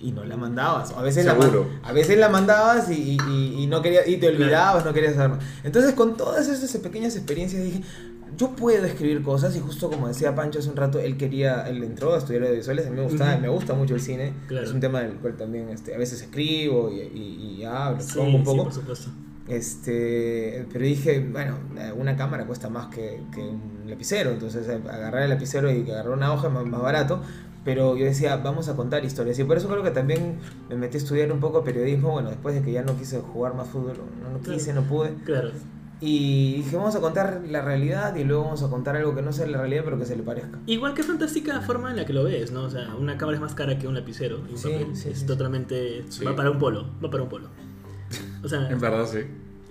Y 0.00 0.10
no 0.12 0.24
la 0.24 0.36
mandabas. 0.36 0.92
A 0.92 1.02
veces, 1.02 1.24
la, 1.24 1.32
Seguro. 1.38 1.64
man- 1.64 1.80
a 1.84 1.92
veces 1.92 2.18
la 2.18 2.28
mandabas 2.28 2.90
y, 2.90 3.16
y- 3.28 3.54
y 3.62 3.66
no 3.66 3.82
querías, 3.82 4.06
y 4.08 4.16
te 4.16 4.28
olvidabas, 4.28 4.84
no 4.84 4.92
querías 4.92 5.12
hacerlo. 5.16 5.38
Entonces, 5.62 5.92
con 5.94 6.16
todas 6.16 6.48
esas 6.48 6.76
pequeñas 6.80 7.14
experiencias 7.16 7.62
dije, 7.62 7.82
yo 8.36 8.50
puedo 8.56 8.84
escribir 8.86 9.22
cosas 9.22 9.54
y 9.54 9.60
justo 9.60 9.90
como 9.90 10.08
decía 10.08 10.34
Pancho 10.34 10.58
hace 10.58 10.70
un 10.70 10.76
rato, 10.76 10.98
él 10.98 11.16
quería, 11.18 11.68
él 11.68 11.84
entró 11.84 12.14
a 12.14 12.18
estudiar 12.18 12.42
audiovisuales, 12.44 12.86
a 12.86 12.90
mí 12.90 12.96
me 12.96 13.02
gustaba, 13.02 13.32
Ujú. 13.34 13.42
me 13.42 13.48
gusta 13.48 13.74
mucho 13.74 13.94
el 13.94 14.00
cine, 14.00 14.32
Claro. 14.48 14.66
es 14.66 14.72
un 14.72 14.80
tema 14.80 15.00
del 15.02 15.12
cual 15.18 15.36
también 15.36 15.68
este, 15.68 15.94
a 15.94 15.98
veces 15.98 16.22
escribo 16.22 16.90
y, 16.90 17.00
y- 17.00 17.56
y 17.60 17.64
hablo, 17.64 18.00
Sí, 18.00 18.06
expongo 18.06 18.38
un 18.38 18.38
sí, 18.38 18.44
poco. 18.44 18.64
por 18.64 18.72
supuesto. 18.72 19.10
Este, 19.46 20.66
pero 20.72 20.84
dije, 20.84 21.20
bueno, 21.30 21.56
una 21.96 22.16
cámara 22.16 22.46
cuesta 22.46 22.68
más 22.68 22.86
que, 22.86 23.20
que 23.34 23.40
un 23.40 23.84
lapicero, 23.86 24.30
entonces 24.30 24.66
eh, 24.68 24.80
agarrar 24.90 25.22
el 25.22 25.30
lapicero 25.30 25.70
y 25.70 25.88
agarrar 25.90 26.12
una 26.12 26.32
hoja 26.32 26.48
es 26.48 26.52
más, 26.54 26.64
más 26.66 26.82
barato. 26.82 27.22
Pero 27.64 27.96
yo 27.96 28.04
decía, 28.04 28.36
vamos 28.38 28.68
a 28.68 28.74
contar 28.76 29.04
historias. 29.04 29.38
Y 29.38 29.44
por 29.44 29.56
eso 29.56 29.68
creo 29.68 29.82
que 29.84 29.92
también 29.92 30.38
me 30.68 30.76
metí 30.76 30.96
a 30.96 30.98
estudiar 31.00 31.30
un 31.30 31.38
poco 31.40 31.62
periodismo. 31.62 32.10
Bueno, 32.12 32.30
después 32.30 32.54
de 32.56 32.62
que 32.62 32.72
ya 32.72 32.82
no 32.82 32.96
quise 32.98 33.20
jugar 33.20 33.54
más 33.54 33.68
fútbol, 33.68 33.94
no, 34.22 34.30
no 34.30 34.40
quise, 34.40 34.72
no 34.74 34.82
pude. 34.82 35.14
Claro. 35.24 35.50
Y 36.00 36.54
dije, 36.56 36.74
vamos 36.74 36.96
a 36.96 37.00
contar 37.00 37.42
la 37.48 37.62
realidad 37.62 38.16
y 38.16 38.24
luego 38.24 38.42
vamos 38.42 38.62
a 38.64 38.68
contar 38.68 38.96
algo 38.96 39.14
que 39.14 39.22
no 39.22 39.32
sea 39.32 39.46
la 39.46 39.58
realidad, 39.58 39.82
pero 39.84 39.96
que 39.96 40.04
se 40.06 40.16
le 40.16 40.24
parezca. 40.24 40.58
Igual 40.66 40.94
que 40.94 41.04
fantástica 41.04 41.60
forma 41.60 41.90
en 41.90 41.96
la 41.96 42.04
que 42.04 42.12
lo 42.12 42.24
ves, 42.24 42.50
¿no? 42.50 42.62
O 42.64 42.70
sea, 42.70 42.96
una 42.98 43.16
cámara 43.16 43.36
es 43.36 43.40
más 43.40 43.54
cara 43.54 43.78
que 43.78 43.86
un 43.86 43.94
lapicero. 43.94 44.38
y 44.48 44.52
un 44.52 44.58
Sí, 44.58 44.68
papel. 44.72 44.96
sí, 44.96 45.10
es 45.10 45.18
sí. 45.20 45.26
totalmente. 45.26 46.04
Sí. 46.08 46.24
Va 46.24 46.34
para 46.34 46.50
un 46.50 46.58
polo. 46.58 46.86
Va 47.04 47.08
para 47.08 47.22
un 47.22 47.28
polo. 47.28 47.48
O 48.42 48.48
sea, 48.48 48.68
En 48.68 48.80
verdad, 48.80 49.06
sí. 49.06 49.18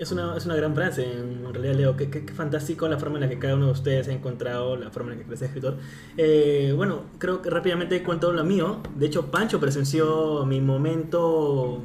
Es 0.02 0.12
una, 0.12 0.36
es 0.36 0.46
una 0.48 0.56
gran 0.56 0.74
frase. 0.74 1.04
En 1.04 1.54
realidad, 1.54 1.76
Leo, 1.76 1.96
qué, 1.96 2.10
qué, 2.10 2.26
qué 2.26 2.34
fantástico 2.34 2.88
la 2.88 2.98
forma 2.98 3.18
en 3.18 3.22
la 3.22 3.30
que 3.30 3.38
cada 3.38 3.54
uno 3.54 3.68
de 3.68 3.74
ustedes 3.74 4.08
ha 4.08 4.12
encontrado 4.12 4.76
la 4.76 4.90
forma 4.90 5.12
en 5.12 5.18
la 5.18 5.24
que 5.24 5.28
crece 5.28 5.46
escritor. 5.46 5.78
Eh, 6.18 6.74
bueno, 6.76 7.04
creo 7.20 7.44
que 7.44 7.52
rápidamente 7.52 8.02
cuento 8.02 8.32
lo 8.32 8.44
mío. 8.44 8.82
De 8.96 9.06
hecho, 9.06 9.30
Pancho 9.30 9.60
presenció 9.60 10.44
mi 10.48 10.60
momento 10.60 11.84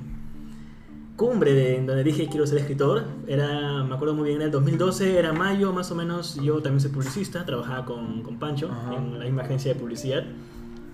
cumbre 1.17 1.55
de 1.55 1.77
en 1.77 1.87
donde 1.87 2.05
dije 2.05 2.27
quiero 2.29 2.47
ser 2.47 2.59
escritor. 2.59 3.05
Era, 3.27 3.85
me 3.85 3.95
acuerdo 3.95 4.15
muy 4.15 4.29
bien, 4.29 4.37
era 4.37 4.47
el 4.47 4.51
2012, 4.51 5.19
era 5.19 5.35
mayo 5.35 5.75
más 5.75 5.91
o 5.91 5.95
menos. 5.95 6.37
Yo 6.37 6.63
también 6.63 6.81
soy 6.81 6.93
publicista, 6.93 7.45
trabajaba 7.45 7.85
con, 7.85 8.23
con 8.23 8.39
Pancho 8.39 8.71
Ajá. 8.73 8.97
en 8.97 9.19
la 9.19 9.27
misma 9.27 9.43
agencia 9.43 9.75
de 9.75 9.79
publicidad. 9.79 10.25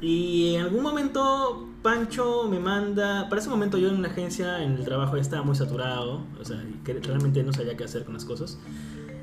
Y 0.01 0.57
en 0.57 0.63
algún 0.63 0.83
momento 0.83 1.69
Pancho 1.83 2.49
me 2.49 2.61
manda, 2.61 3.29
para 3.29 3.41
ese 3.41 3.51
momento 3.51 3.77
yo 3.77 3.89
en 3.89 3.97
una 3.97 4.09
agencia 4.09 4.63
en 4.63 4.75
el 4.75 4.85
trabajo 4.85 5.17
ya 5.17 5.23
estaba 5.23 5.43
muy 5.43 5.57
saturado, 5.57 6.25
o 6.41 6.45
sea, 6.45 6.63
que 6.85 6.95
realmente 6.95 7.43
no 7.43 7.53
sabía 7.53 7.77
qué 7.77 7.85
hacer 7.85 8.05
con 8.05 8.15
las 8.15 8.25
cosas. 8.25 8.59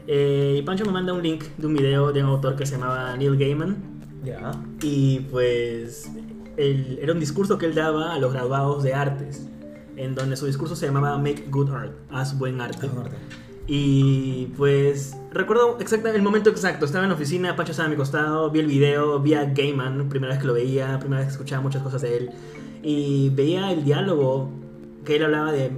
Eh, 0.08 0.58
y 0.60 0.62
Pancho 0.64 0.86
me 0.86 0.92
manda 0.92 1.14
un 1.14 1.24
link 1.24 1.44
de 1.58 1.68
un 1.68 1.74
video 1.74 2.12
de 2.12 2.24
un 2.24 2.30
autor 2.30 2.56
que 2.56 2.66
se 2.66 2.74
llamaba 2.74 3.16
Neil 3.16 3.38
Gaiman. 3.38 3.78
Ya. 4.24 4.52
Y 4.82 5.22
pues 5.32 6.12
era 6.58 7.14
un 7.14 7.20
discurso 7.22 7.58
que 7.58 7.66
él 7.68 7.76
daba 7.76 8.14
a 8.14 8.20
los 8.20 8.34
graduados 8.34 8.84
de 8.84 8.94
artes, 8.94 9.48
en 9.96 10.14
donde 10.16 10.36
su 10.36 10.46
discurso 10.46 10.76
se 10.76 10.88
llamaba 10.88 11.18
Make 11.18 11.46
Good 11.50 11.70
Art, 11.70 11.94
haz 12.10 12.38
buen 12.38 12.60
arte. 12.60 12.90
Y 13.72 14.48
pues 14.58 15.16
recuerdo 15.32 15.78
exactamente 15.80 16.18
el 16.18 16.24
momento 16.24 16.50
exacto. 16.50 16.88
Estaba 16.88 17.04
en 17.04 17.10
la 17.10 17.16
oficina, 17.16 17.56
Pancho 17.56 17.70
estaba 17.70 17.86
a 17.86 17.92
mi 17.92 17.96
costado, 17.96 18.50
vi 18.50 18.62
el 18.62 18.66
video, 18.66 19.20
vi 19.20 19.36
a 19.36 19.46
Gaiman, 19.46 20.10
primera 20.10 20.34
vez 20.34 20.42
que 20.42 20.48
lo 20.48 20.54
veía, 20.54 20.98
primera 20.98 21.20
vez 21.20 21.28
que 21.28 21.34
escuchaba 21.34 21.62
muchas 21.62 21.84
cosas 21.84 22.02
de 22.02 22.18
él. 22.18 22.32
Y 22.82 23.30
veía 23.30 23.72
el 23.72 23.84
diálogo 23.84 24.50
que 25.06 25.18
él 25.18 25.24
hablaba 25.24 25.52
de, 25.52 25.70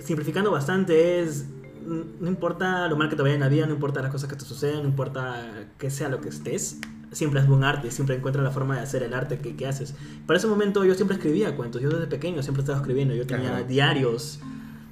simplificando 0.00 0.50
bastante, 0.50 1.22
es, 1.22 1.46
no 1.86 2.28
importa 2.28 2.86
lo 2.88 2.96
mal 2.98 3.08
que 3.08 3.16
te 3.16 3.22
vaya 3.22 3.36
en 3.36 3.40
la 3.40 3.48
vida, 3.48 3.64
no 3.64 3.72
importa 3.72 4.02
las 4.02 4.12
cosas 4.12 4.28
que 4.28 4.36
te 4.36 4.44
sucedan, 4.44 4.82
no 4.82 4.88
importa 4.90 5.66
que 5.78 5.88
sea 5.88 6.10
lo 6.10 6.20
que 6.20 6.28
estés, 6.28 6.76
siempre 7.10 7.40
haz 7.40 7.48
buen 7.48 7.64
arte, 7.64 7.90
siempre 7.90 8.16
encuentra 8.16 8.42
la 8.42 8.50
forma 8.50 8.76
de 8.76 8.82
hacer 8.82 9.02
el 9.02 9.14
arte 9.14 9.38
que, 9.38 9.56
que 9.56 9.66
haces. 9.66 9.94
Para 10.26 10.38
ese 10.38 10.46
momento 10.46 10.84
yo 10.84 10.94
siempre 10.94 11.16
escribía 11.16 11.56
cuentos, 11.56 11.80
yo 11.80 11.88
desde 11.88 12.06
pequeño 12.06 12.42
siempre 12.42 12.60
estaba 12.60 12.80
escribiendo, 12.80 13.14
yo 13.14 13.26
tenía 13.26 13.56
Ajá. 13.56 13.62
diarios. 13.62 14.40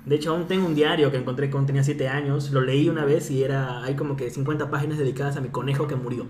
De 0.09 0.17
hecho, 0.17 0.31
aún 0.35 0.47
tengo 0.49 0.67
un 0.67 0.75
diario 0.75 1.11
que 1.11 1.19
encontré 1.19 1.51
cuando 1.51 1.67
tenía 1.67 1.85
7 1.85 2.09
años. 2.09 2.51
Lo 2.51 2.61
leí 2.63 2.89
una 2.89 3.05
vez 3.05 3.31
y 3.31 3.43
era 3.43 3.83
hay 3.85 3.95
como 3.95 4.17
que 4.17 4.31
50 4.31 4.71
páginas 4.71 4.99
dedicadas 4.99 5.37
a 5.37 5.41
mi 5.41 5.49
conejo 5.49 5.87
que 5.87 5.97
murió. 5.97 6.25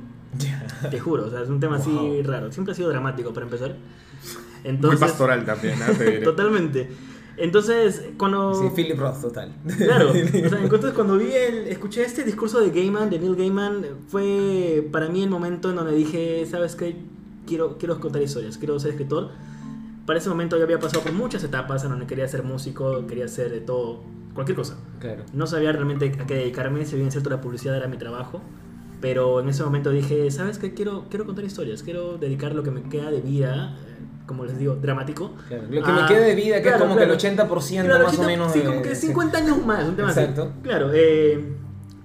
Te 0.90 0.98
juro, 1.00 1.26
o 1.26 1.30
sea, 1.30 1.42
es 1.42 1.48
un 1.48 1.60
tema 1.60 1.76
así 1.76 1.90
Wow. 1.90 2.22
raro. 2.24 2.52
Siempre 2.52 2.72
ha 2.72 2.74
sido 2.74 2.88
dramático 2.88 3.32
para 3.32 3.44
empezar. 3.46 3.70
Muy 3.70 4.70
Entonces, 4.70 5.00
pastoral 5.00 5.44
también, 5.44 5.78
diré. 5.98 6.18
Totalmente. 6.20 6.88
Entonces, 7.36 8.02
cuando 8.16 8.52
Sí, 8.52 8.68
Philip 8.74 8.98
Roth, 8.98 9.20
total. 9.22 9.52
Claro, 9.76 10.10
o 10.10 10.12
sea, 10.48 10.60
entonces 10.60 10.92
cuando 10.92 11.16
vi 11.16 11.30
el, 11.32 11.68
escuché 11.68 12.02
este 12.04 12.24
discurso 12.24 12.60
de 12.60 12.70
Gaiman, 12.70 13.10
de 13.10 13.20
Neil 13.20 13.36
Gaiman, 13.36 13.84
fue 14.08 14.86
para 14.90 15.08
mí 15.08 15.22
el 15.22 15.30
momento 15.30 15.70
en 15.70 15.76
donde 15.76 15.94
dije, 15.94 16.44
¿sabes 16.50 16.74
qué? 16.74 16.96
Quiero, 17.46 17.78
quiero 17.78 18.00
contar 18.00 18.20
historias, 18.22 18.58
quiero 18.58 18.78
ser 18.80 18.90
escritor. 18.90 19.30
Para 20.08 20.20
ese 20.20 20.30
momento 20.30 20.56
yo 20.56 20.64
había 20.64 20.78
pasado 20.78 21.02
por 21.02 21.12
muchas 21.12 21.44
etapas 21.44 21.84
en 21.84 21.90
donde 21.90 22.06
quería 22.06 22.26
ser 22.26 22.42
músico, 22.42 23.06
quería 23.06 23.28
ser 23.28 23.50
de 23.50 23.60
todo, 23.60 24.00
cualquier 24.32 24.56
cosa. 24.56 24.78
Claro. 25.00 25.24
No 25.34 25.46
sabía 25.46 25.70
realmente 25.70 26.10
a 26.18 26.26
qué 26.26 26.34
dedicarme, 26.34 26.86
si 26.86 26.96
bien 26.96 27.10
cierto 27.12 27.28
la 27.28 27.42
publicidad 27.42 27.76
era 27.76 27.88
mi 27.88 27.98
trabajo, 27.98 28.40
pero 29.02 29.40
en 29.40 29.50
ese 29.50 29.62
momento 29.64 29.90
dije, 29.90 30.30
¿sabes 30.30 30.56
qué? 30.56 30.72
Quiero, 30.72 31.04
quiero 31.10 31.26
contar 31.26 31.44
historias, 31.44 31.82
quiero 31.82 32.16
dedicar 32.16 32.54
lo 32.54 32.62
que 32.62 32.70
me 32.70 32.84
queda 32.84 33.10
de 33.10 33.20
vida, 33.20 33.76
como 34.24 34.46
les 34.46 34.58
digo, 34.58 34.76
dramático. 34.76 35.32
Claro, 35.46 35.64
Lo 35.64 35.82
que 35.84 35.90
Ah, 35.90 35.98
me 36.00 36.08
queda 36.08 36.24
de 36.24 36.34
vida, 36.34 36.56
que 36.56 36.62
claro, 36.62 36.76
es 36.76 36.82
como 36.84 36.94
claro. 36.94 37.18
que 37.18 37.26
el 37.26 37.36
80% 37.36 37.84
Claro, 37.84 38.04
más 38.06 38.14
o 38.14 38.22
80, 38.22 38.26
menos. 38.26 38.52
Sí, 38.52 38.58
de- 38.60 38.64
como 38.64 38.80
que 38.80 38.94
sí. 38.94 39.06
50 39.08 39.36
años 39.36 39.66
más, 39.66 39.86
un 39.86 39.94
tema 39.94 40.08
así. 40.08 40.20
Exacto. 40.20 40.52
Claro, 40.62 40.90
eh, 40.94 41.52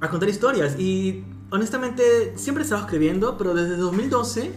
a 0.01 0.09
contar 0.09 0.27
historias. 0.27 0.77
Y 0.77 1.23
honestamente 1.51 2.33
siempre 2.35 2.63
he 2.63 2.65
estado 2.65 2.81
escribiendo, 2.81 3.37
pero 3.37 3.53
desde 3.53 3.77
2012 3.77 4.51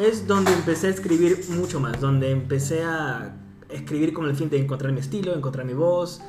es 0.00 0.26
donde 0.26 0.52
empecé 0.52 0.88
a 0.88 0.90
escribir 0.90 1.40
mucho 1.50 1.80
más, 1.80 2.00
donde 2.00 2.30
empecé 2.30 2.82
a 2.84 3.34
escribir 3.68 4.12
con 4.12 4.26
el 4.28 4.34
fin 4.36 4.48
de 4.50 4.58
encontrar 4.58 4.92
mi 4.92 5.00
estilo, 5.00 5.34
encontrar 5.34 5.66
mi 5.66 5.74
voz, 5.74 6.20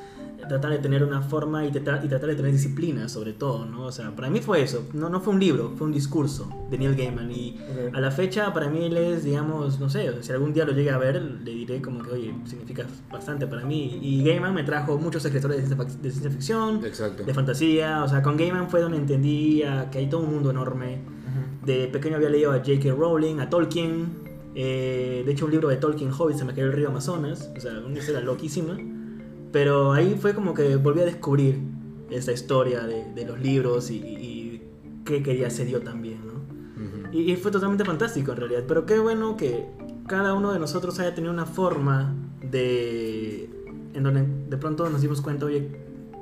tratar 0.48 0.72
de 0.72 0.80
tener 0.80 1.04
una 1.04 1.22
forma 1.22 1.66
y, 1.66 1.72
tratar- 1.72 2.04
y 2.04 2.08
tratar 2.08 2.30
de 2.30 2.36
tener 2.36 2.52
disciplina 2.52 3.08
sobre 3.08 3.34
todo, 3.34 3.66
¿no? 3.66 3.84
O 3.86 3.92
sea, 3.92 4.16
para 4.16 4.30
mí 4.32 4.40
fue 4.40 4.64
eso, 4.64 4.88
no, 4.94 5.08
no 5.10 5.20
fue 5.22 5.34
un 5.34 5.40
libro, 5.40 5.74
fue 5.78 5.86
un 5.86 5.94
discurso 5.94 6.50
de 6.72 6.78
Neil 6.80 6.96
Gaiman 6.96 7.30
y 7.32 7.60
a 7.94 8.00
la 8.02 8.10
fecha 8.10 8.52
para 8.54 8.68
mí 8.70 8.86
él 8.86 8.98
es, 8.98 9.24
digamos, 9.24 9.80
no 9.80 9.90
sé, 9.90 10.12
si 10.24 10.32
algún 10.32 10.52
día 10.54 10.66
lo 10.66 10.72
llegue 10.72 10.90
a 10.90 10.98
ver, 10.98 11.22
le 11.22 11.52
diré 11.52 11.82
como 11.82 12.02
que, 12.02 12.12
oye, 12.12 12.34
significa 12.46 12.86
bastante 13.12 13.46
para 13.48 13.64
mí. 13.64 14.00
Y 14.02 14.24
Gaiman 14.24 14.54
me 14.56 14.64
trajo 14.64 14.98
muchos 14.98 15.24
escritores 15.24 15.58
de 15.58 15.66
ciencia, 15.68 15.86
fac- 15.86 16.00
de 16.02 16.10
ciencia 16.10 16.32
ficción, 16.32 16.84
Exacto. 16.84 17.24
de 17.24 17.34
fantasía, 17.34 18.04
o 18.04 18.08
sea, 18.08 18.24
con 18.24 18.36
Gaiman 18.36 18.70
fue 18.70 18.82
donde 18.82 18.98
entendí 18.98 19.62
que 19.92 20.00
hay 20.00 20.10
todo 20.10 20.22
un 20.22 20.34
mundo 20.34 20.50
enorme. 20.50 21.19
De 21.70 21.88
pequeño 21.88 22.16
había 22.18 22.30
leído 22.30 22.52
a 22.52 22.58
J.K. 22.58 22.94
Rowling, 22.94 23.40
a 23.40 23.50
Tolkien. 23.50 24.08
eh, 24.56 25.22
de 25.26 25.32
hecho, 25.32 25.46
un 25.46 25.52
libro 25.52 25.70
de 25.70 25.78
Tolkien, 25.78 26.12
Hobbit, 26.12 26.38
se 26.38 26.46
me 26.46 26.54
cayó 26.54 26.66
el 26.68 26.74
río 26.74 26.90
Amazonas. 26.90 27.50
O 27.56 27.60
sea, 27.60 27.74
una 27.86 27.98
historia 28.00 28.22
loquísima. 28.22 28.78
Pero 29.52 29.94
ahí 29.94 30.18
fue 30.20 30.34
como 30.34 30.54
que 30.54 30.76
volví 30.76 31.02
a 31.02 31.06
descubrir 31.06 31.60
esa 32.10 32.32
historia 32.32 32.82
de, 32.84 33.14
de 33.14 33.26
los 33.26 33.40
libros 33.40 33.90
y, 33.92 33.98
y 33.98 34.62
qué 35.06 35.22
quería 35.24 35.48
hacer 35.48 35.68
yo 35.68 35.80
también, 35.82 36.20
¿no? 36.26 36.34
Ujú. 36.34 37.16
Y, 37.18 37.32
y 37.32 37.36
fue 37.36 37.52
totalmente 37.52 37.86
fantástico 37.86 38.32
en 38.32 38.38
realidad. 38.38 38.64
Pero 38.68 38.86
qué 38.86 39.00
bueno 39.00 39.38
que 39.38 39.66
cada 40.08 40.34
uno 40.34 40.52
de 40.54 40.60
nosotros 40.60 41.00
haya 41.00 41.14
tenido 41.16 41.34
una 41.34 41.46
forma 41.46 42.16
de. 42.42 43.50
en 43.94 44.04
donde 44.04 44.26
de 44.50 44.58
pronto 44.58 44.90
nos 44.90 45.02
dimos 45.02 45.22
cuenta, 45.22 45.46
oye, 45.46 45.68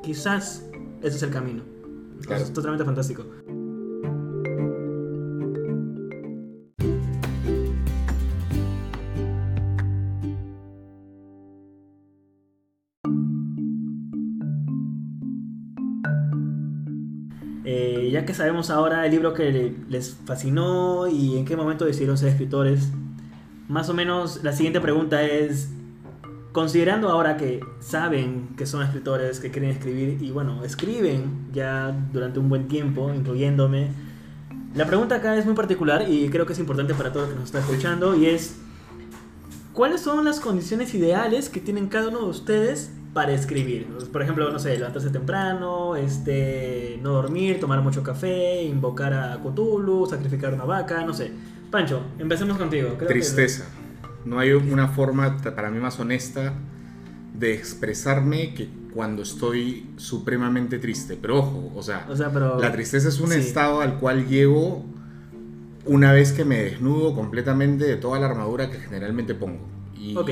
quizás 0.04 0.66
ese 1.02 1.16
es 1.18 1.24
el 1.24 1.30
camino. 1.32 1.64
Claro. 2.26 2.44
Es 2.44 2.52
totalmente 2.54 2.84
fantástico. 2.86 3.24
Ya 18.18 18.26
que 18.26 18.34
sabemos 18.34 18.70
ahora 18.70 19.06
el 19.06 19.12
libro 19.12 19.34
que 19.34 19.52
le- 19.52 19.76
les 19.90 20.18
fascinó 20.26 21.08
y 21.08 21.38
en 21.38 21.46
qué 21.46 21.56
momento 21.56 21.86
decidieron 21.86 22.18
ser 22.18 22.30
escritores, 22.30 22.90
más 23.68 23.90
o 23.90 23.94
menos 23.94 24.44
la 24.44 24.54
siguiente 24.54 24.80
pregunta 24.82 25.22
es, 25.24 25.70
considerando 26.52 27.10
ahora 27.10 27.38
que 27.38 27.60
saben 27.80 28.50
que 28.58 28.66
son 28.66 28.82
escritores, 28.82 29.40
que 29.40 29.52
quieren 29.52 29.70
escribir 29.70 30.18
y 30.22 30.32
bueno, 30.32 30.64
escriben 30.64 31.48
ya 31.54 31.96
durante 32.12 32.40
un 32.40 32.50
buen 32.50 32.68
tiempo, 32.68 33.14
incluyéndome, 33.14 33.90
la 34.76 34.86
pregunta 34.86 35.16
acá 35.16 35.38
es 35.38 35.46
muy 35.46 35.54
particular 35.54 36.10
y 36.10 36.30
creo 36.30 36.46
que 36.46 36.54
es 36.54 36.60
importante 36.60 36.94
para 36.96 37.12
todo 37.14 37.24
el 37.26 37.30
que 37.30 37.36
nos 37.36 37.46
está 37.46 37.60
escuchando 37.60 38.16
y 38.16 38.26
es, 38.28 38.58
¿cuáles 39.74 40.02
son 40.02 40.26
las 40.26 40.40
condiciones 40.40 40.94
ideales 40.96 41.50
que 41.50 41.60
tienen 41.60 41.88
cada 41.88 42.08
uno 42.10 42.20
de 42.22 42.30
ustedes 42.30 42.92
para 43.18 43.34
escribir? 43.34 43.88
Por 44.14 44.22
ejemplo, 44.22 44.52
no 44.52 44.60
sé, 44.60 44.78
levantarse 44.78 45.10
temprano, 45.10 45.96
este, 45.96 47.00
no 47.02 47.14
dormir, 47.14 47.60
tomar 47.60 47.82
mucho 47.82 48.04
café, 48.04 48.62
invocar 48.62 49.12
a 49.12 49.40
Cthulhu, 49.42 50.06
sacrificar 50.06 50.54
una 50.54 50.66
vaca, 50.66 51.04
no 51.04 51.16
sé. 51.16 51.32
Pancho, 51.72 52.00
empecemos 52.20 52.60
contigo. 52.60 52.90
Creo 52.90 53.00
que- 53.00 53.06
Tristeza. 53.16 53.66
No 54.24 54.38
hay 54.38 54.52
una 54.52 54.90
forma 54.90 55.36
para 55.56 55.72
mí 55.72 55.80
más 55.80 56.00
honesta 56.00 56.54
de 57.34 57.56
expresarme 57.56 58.54
que 58.54 58.70
cuando 58.94 59.24
estoy 59.24 59.90
supremamente 59.98 60.78
triste. 60.78 61.18
Pero 61.20 61.40
ojo, 61.40 61.72
o 61.76 61.82
sea, 61.82 62.06
O 62.08 62.16
sea, 62.16 62.30
pero... 62.32 62.60
la 62.62 62.72
tristeza 62.72 63.08
es 63.10 63.20
un 63.20 63.30
sí. 63.32 63.40
estado 63.40 63.82
al 63.82 63.98
cual 63.98 64.28
llego 64.28 64.86
una 65.86 66.12
vez 66.14 66.34
que 66.34 66.46
me 66.46 66.62
desnudo 66.62 67.16
completamente 67.16 67.86
de 67.86 67.96
toda 67.96 68.20
la 68.20 68.28
armadura 68.28 68.70
que 68.70 68.78
generalmente 68.78 69.34
pongo. 69.34 69.66
Y, 69.98 70.16
Ok. 70.16 70.30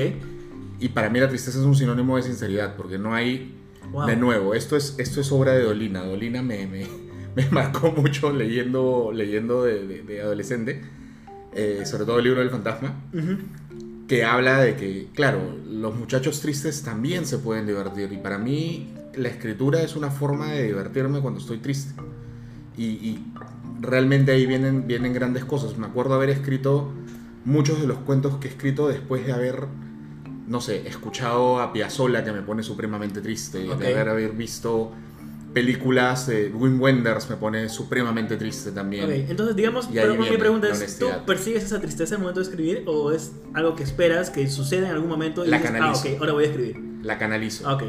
Y 0.80 0.88
para 0.88 1.08
mí 1.10 1.20
la 1.20 1.28
tristeza 1.28 1.58
es 1.58 1.64
un 1.64 1.74
sinónimo 1.76 2.16
de 2.16 2.22
sinceridad, 2.22 2.76
porque 2.76 2.98
no 2.98 3.14
hay... 3.14 3.54
Wow. 3.92 4.06
De 4.06 4.16
nuevo, 4.16 4.54
esto 4.54 4.76
es, 4.76 4.94
esto 4.98 5.20
es 5.20 5.30
obra 5.30 5.52
de 5.52 5.62
Dolina. 5.62 6.02
Dolina 6.02 6.42
me, 6.42 6.66
me, 6.66 6.86
me 7.36 7.48
marcó 7.50 7.92
mucho 7.92 8.32
leyendo, 8.32 9.10
leyendo 9.14 9.62
de, 9.64 9.86
de- 9.86 10.02
de 10.02 10.20
adolescente, 10.22 10.82
eh, 11.54 11.82
sobre 11.86 12.04
todo 12.04 12.18
el 12.18 12.24
libro 12.24 12.40
del 12.40 12.50
fantasma, 12.50 12.94
Ujú. 13.14 13.38
que 14.08 14.24
habla 14.24 14.60
de 14.60 14.74
que, 14.76 15.06
claro, 15.14 15.38
los 15.70 15.94
muchachos 15.94 16.40
tristes 16.40 16.82
también 16.82 17.26
se 17.26 17.38
pueden 17.38 17.64
divertir. 17.66 18.12
Y 18.12 18.16
para 18.16 18.38
mí 18.38 18.92
la 19.14 19.28
escritura 19.28 19.80
es 19.82 19.94
una 19.94 20.10
forma 20.10 20.50
de 20.52 20.64
divertirme 20.64 21.20
cuando 21.20 21.38
estoy 21.40 21.58
triste. 21.58 21.94
Y, 22.76 22.84
y 22.86 23.24
realmente 23.80 24.32
ahí 24.32 24.46
vienen, 24.46 24.86
vienen 24.88 25.12
grandes 25.14 25.44
cosas. 25.44 25.78
Me 25.78 25.86
acuerdo 25.86 26.14
haber 26.14 26.28
escrito 26.30 26.90
muchos 27.44 27.80
de 27.80 27.86
los 27.86 27.98
cuentos 27.98 28.36
que 28.38 28.48
he 28.48 28.50
escrito 28.50 28.88
después 28.88 29.24
de 29.24 29.32
haber, 29.32 29.64
no 30.46 30.60
sé, 30.60 30.86
escuchado 30.86 31.60
a 31.60 31.72
Piazzolla 31.72 32.24
que 32.24 32.32
me 32.32 32.42
pone 32.42 32.62
supremamente 32.62 33.20
triste, 33.20 33.68
Ok. 33.70 33.78
de 33.78 33.98
haber, 33.98 34.30
visto 34.32 34.92
películas 35.52 36.26
de 36.26 36.48
Wim 36.48 36.80
Wenders 36.80 37.30
me 37.30 37.36
pone 37.36 37.68
supremamente 37.70 38.36
triste 38.36 38.72
también. 38.72 39.04
Ok, 39.04 39.30
entonces 39.30 39.56
digamos, 39.56 39.88
pero 39.92 40.14
mi 40.14 40.36
pregunta 40.36 40.68
es, 40.68 40.98
¿tú 40.98 41.08
persigues 41.26 41.64
esa 41.64 41.80
tristeza 41.80 42.14
en 42.14 42.20
el 42.20 42.22
momento 42.22 42.40
de 42.40 42.44
escribir 42.44 42.82
o 42.86 43.10
es 43.10 43.32
algo 43.54 43.74
que 43.74 43.82
esperas 43.82 44.28
que 44.28 44.48
suceda 44.50 44.88
en 44.88 44.92
algún 44.94 45.08
momento 45.08 45.44
y 45.44 45.48
La 45.48 45.56
dices, 45.56 45.70
ah, 45.74 45.78
canalizo. 45.78 46.08
ok, 46.08 46.20
ahora 46.20 46.32
voy 46.34 46.44
a 46.44 46.46
escribir? 46.48 46.76
La 47.02 47.18
canalizo. 47.18 47.66
Ah, 47.68 47.74
ok, 47.74 47.82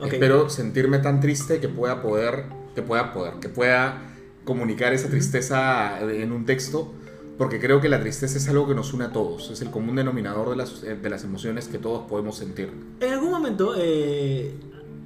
ok. 0.00 0.12
Espero 0.12 0.48
sentirme 0.48 0.98
tan 1.00 1.20
triste 1.20 1.58
que 1.58 1.68
pueda 1.68 2.00
poder, 2.02 2.44
que 2.76 2.82
pueda 2.82 3.12
poder, 3.12 3.34
que 3.40 3.48
pueda 3.48 4.00
comunicar 4.44 4.92
esa 4.92 5.08
tristeza 5.10 5.98
en 6.00 6.30
un 6.30 6.46
texto, 6.46 6.94
porque 7.38 7.60
creo 7.60 7.80
que 7.80 7.88
la 7.88 8.00
tristeza 8.00 8.36
es 8.36 8.48
algo 8.48 8.66
que 8.66 8.74
nos 8.74 8.92
une 8.92 9.04
a 9.04 9.12
todos, 9.12 9.50
es 9.50 9.62
el 9.62 9.70
común 9.70 9.94
denominador 9.94 10.50
de 10.50 10.56
las, 10.56 10.82
de 10.82 11.10
las 11.10 11.22
emociones 11.22 11.68
que 11.68 11.78
todos 11.78 12.08
podemos 12.08 12.36
sentir. 12.36 12.72
En 13.00 13.12
algún 13.12 13.30
momento, 13.30 13.74
eh, 13.78 14.54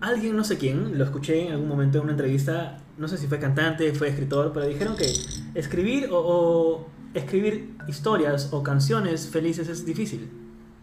alguien, 0.01 0.35
no 0.35 0.43
sé 0.43 0.57
quién, 0.57 0.97
lo 0.97 1.05
escuché 1.05 1.47
en 1.47 1.53
algún 1.53 1.69
momento 1.69 1.99
en 1.99 2.05
una 2.05 2.13
entrevista, 2.13 2.79
no 2.97 3.07
sé 3.07 3.19
si 3.19 3.27
fue 3.27 3.39
cantante, 3.39 3.93
fue 3.93 4.09
escritor, 4.09 4.53
pero 4.55 4.67
dijeron 4.67 4.97
que 4.97 5.13
escribir 5.55 6.09
o, 6.11 6.19
o 6.19 6.89
escribir 7.13 7.77
historias 7.87 8.49
o 8.53 8.63
canciones 8.63 9.29
felices 9.29 9.69
es 9.69 9.85
difícil. 9.85 10.31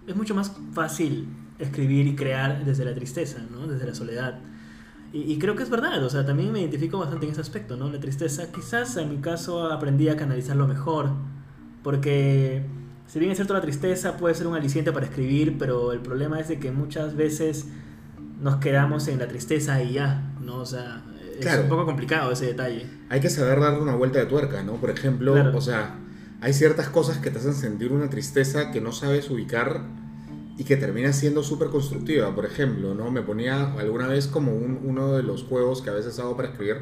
Es 0.08 0.16
mucho 0.16 0.36
más 0.36 0.52
fácil 0.74 1.28
escribir 1.58 2.08
y 2.08 2.16
crear 2.16 2.64
desde 2.64 2.86
la 2.86 2.94
tristeza, 2.94 3.40
¿no? 3.52 3.68
Desde 3.68 3.86
la 3.86 3.96
soledad. 3.96 4.40
Y, 5.12 5.34
y 5.34 5.40
creo 5.40 5.56
que 5.56 5.64
es 5.64 5.70
verdad, 5.70 6.04
o 6.04 6.10
sea, 6.10 6.26
también 6.26 6.52
me 6.52 6.62
identifico 6.62 7.00
bastante 7.00 7.26
en 7.26 7.32
ese 7.32 7.42
aspecto, 7.42 7.76
¿no? 7.76 7.90
La 7.90 8.00
tristeza, 8.00 8.52
quizás 8.52 8.96
en 8.98 9.10
mi 9.10 9.18
caso 9.18 9.72
aprendí 9.72 10.10
a 10.10 10.16
canalizarlo 10.16 10.68
mejor, 10.68 11.10
porque 11.84 12.64
si 13.08 13.20
bien 13.20 13.32
es 13.32 13.38
cierto 13.38 13.54
la 13.54 13.62
tristeza 13.62 14.18
puede 14.18 14.36
ser 14.36 14.48
un 14.48 14.56
aliciente 14.56 14.92
para 14.92 15.06
escribir, 15.06 15.58
pero 15.58 15.92
el 15.94 16.00
problema 16.00 16.40
es 16.40 16.48
de 16.48 16.60
que 16.60 16.72
muchas 16.72 17.16
veces 17.16 17.66
nos 18.42 18.58
quedamos 18.58 19.08
en 19.08 19.20
la 19.20 19.28
tristeza 19.28 19.82
y 19.84 19.94
ya, 19.94 20.34
¿no? 20.42 20.58
O 20.58 20.66
sea, 20.66 21.04
es 21.38 21.46
Claro. 21.46 21.64
un 21.64 21.70
poco 21.70 21.86
complicado 21.86 22.32
ese 22.32 22.46
detalle. 22.48 22.86
Hay 23.10 23.20
que 23.20 23.30
saber 23.30 23.60
darle 23.60 23.82
una 23.82 23.96
vuelta 23.96 24.20
de 24.20 24.26
tuerca, 24.26 24.62
¿no? 24.64 24.74
Por 24.74 24.90
ejemplo, 24.90 25.34
Claro. 25.34 25.58
o 25.58 25.62
sea, 25.62 25.96
hay 26.42 26.54
ciertas 26.54 26.90
cosas 26.90 27.18
que 27.18 27.32
te 27.32 27.40
hacen 27.40 27.54
sentir 27.54 27.92
una 27.92 28.10
tristeza 28.10 28.72
que 28.72 28.80
no 28.82 28.92
sabes 28.92 29.30
ubicar 29.30 29.82
y 30.58 30.64
que 30.66 30.76
termina 30.78 31.12
siendo 31.14 31.42
súper 31.44 31.70
constructiva. 31.70 32.34
Por 32.36 32.46
ejemplo, 32.46 32.94
¿no? 32.94 33.12
Me 33.12 33.22
ponía 33.22 33.74
alguna 33.78 34.08
vez 34.08 34.28
como 34.28 34.54
un- 34.54 34.80
uno 34.84 35.14
de 35.16 35.24
los 35.24 35.44
juegos 35.44 35.82
que 35.82 35.90
a 35.90 35.94
veces 35.94 36.20
hago 36.20 36.36
para 36.36 36.50
escribir. 36.50 36.78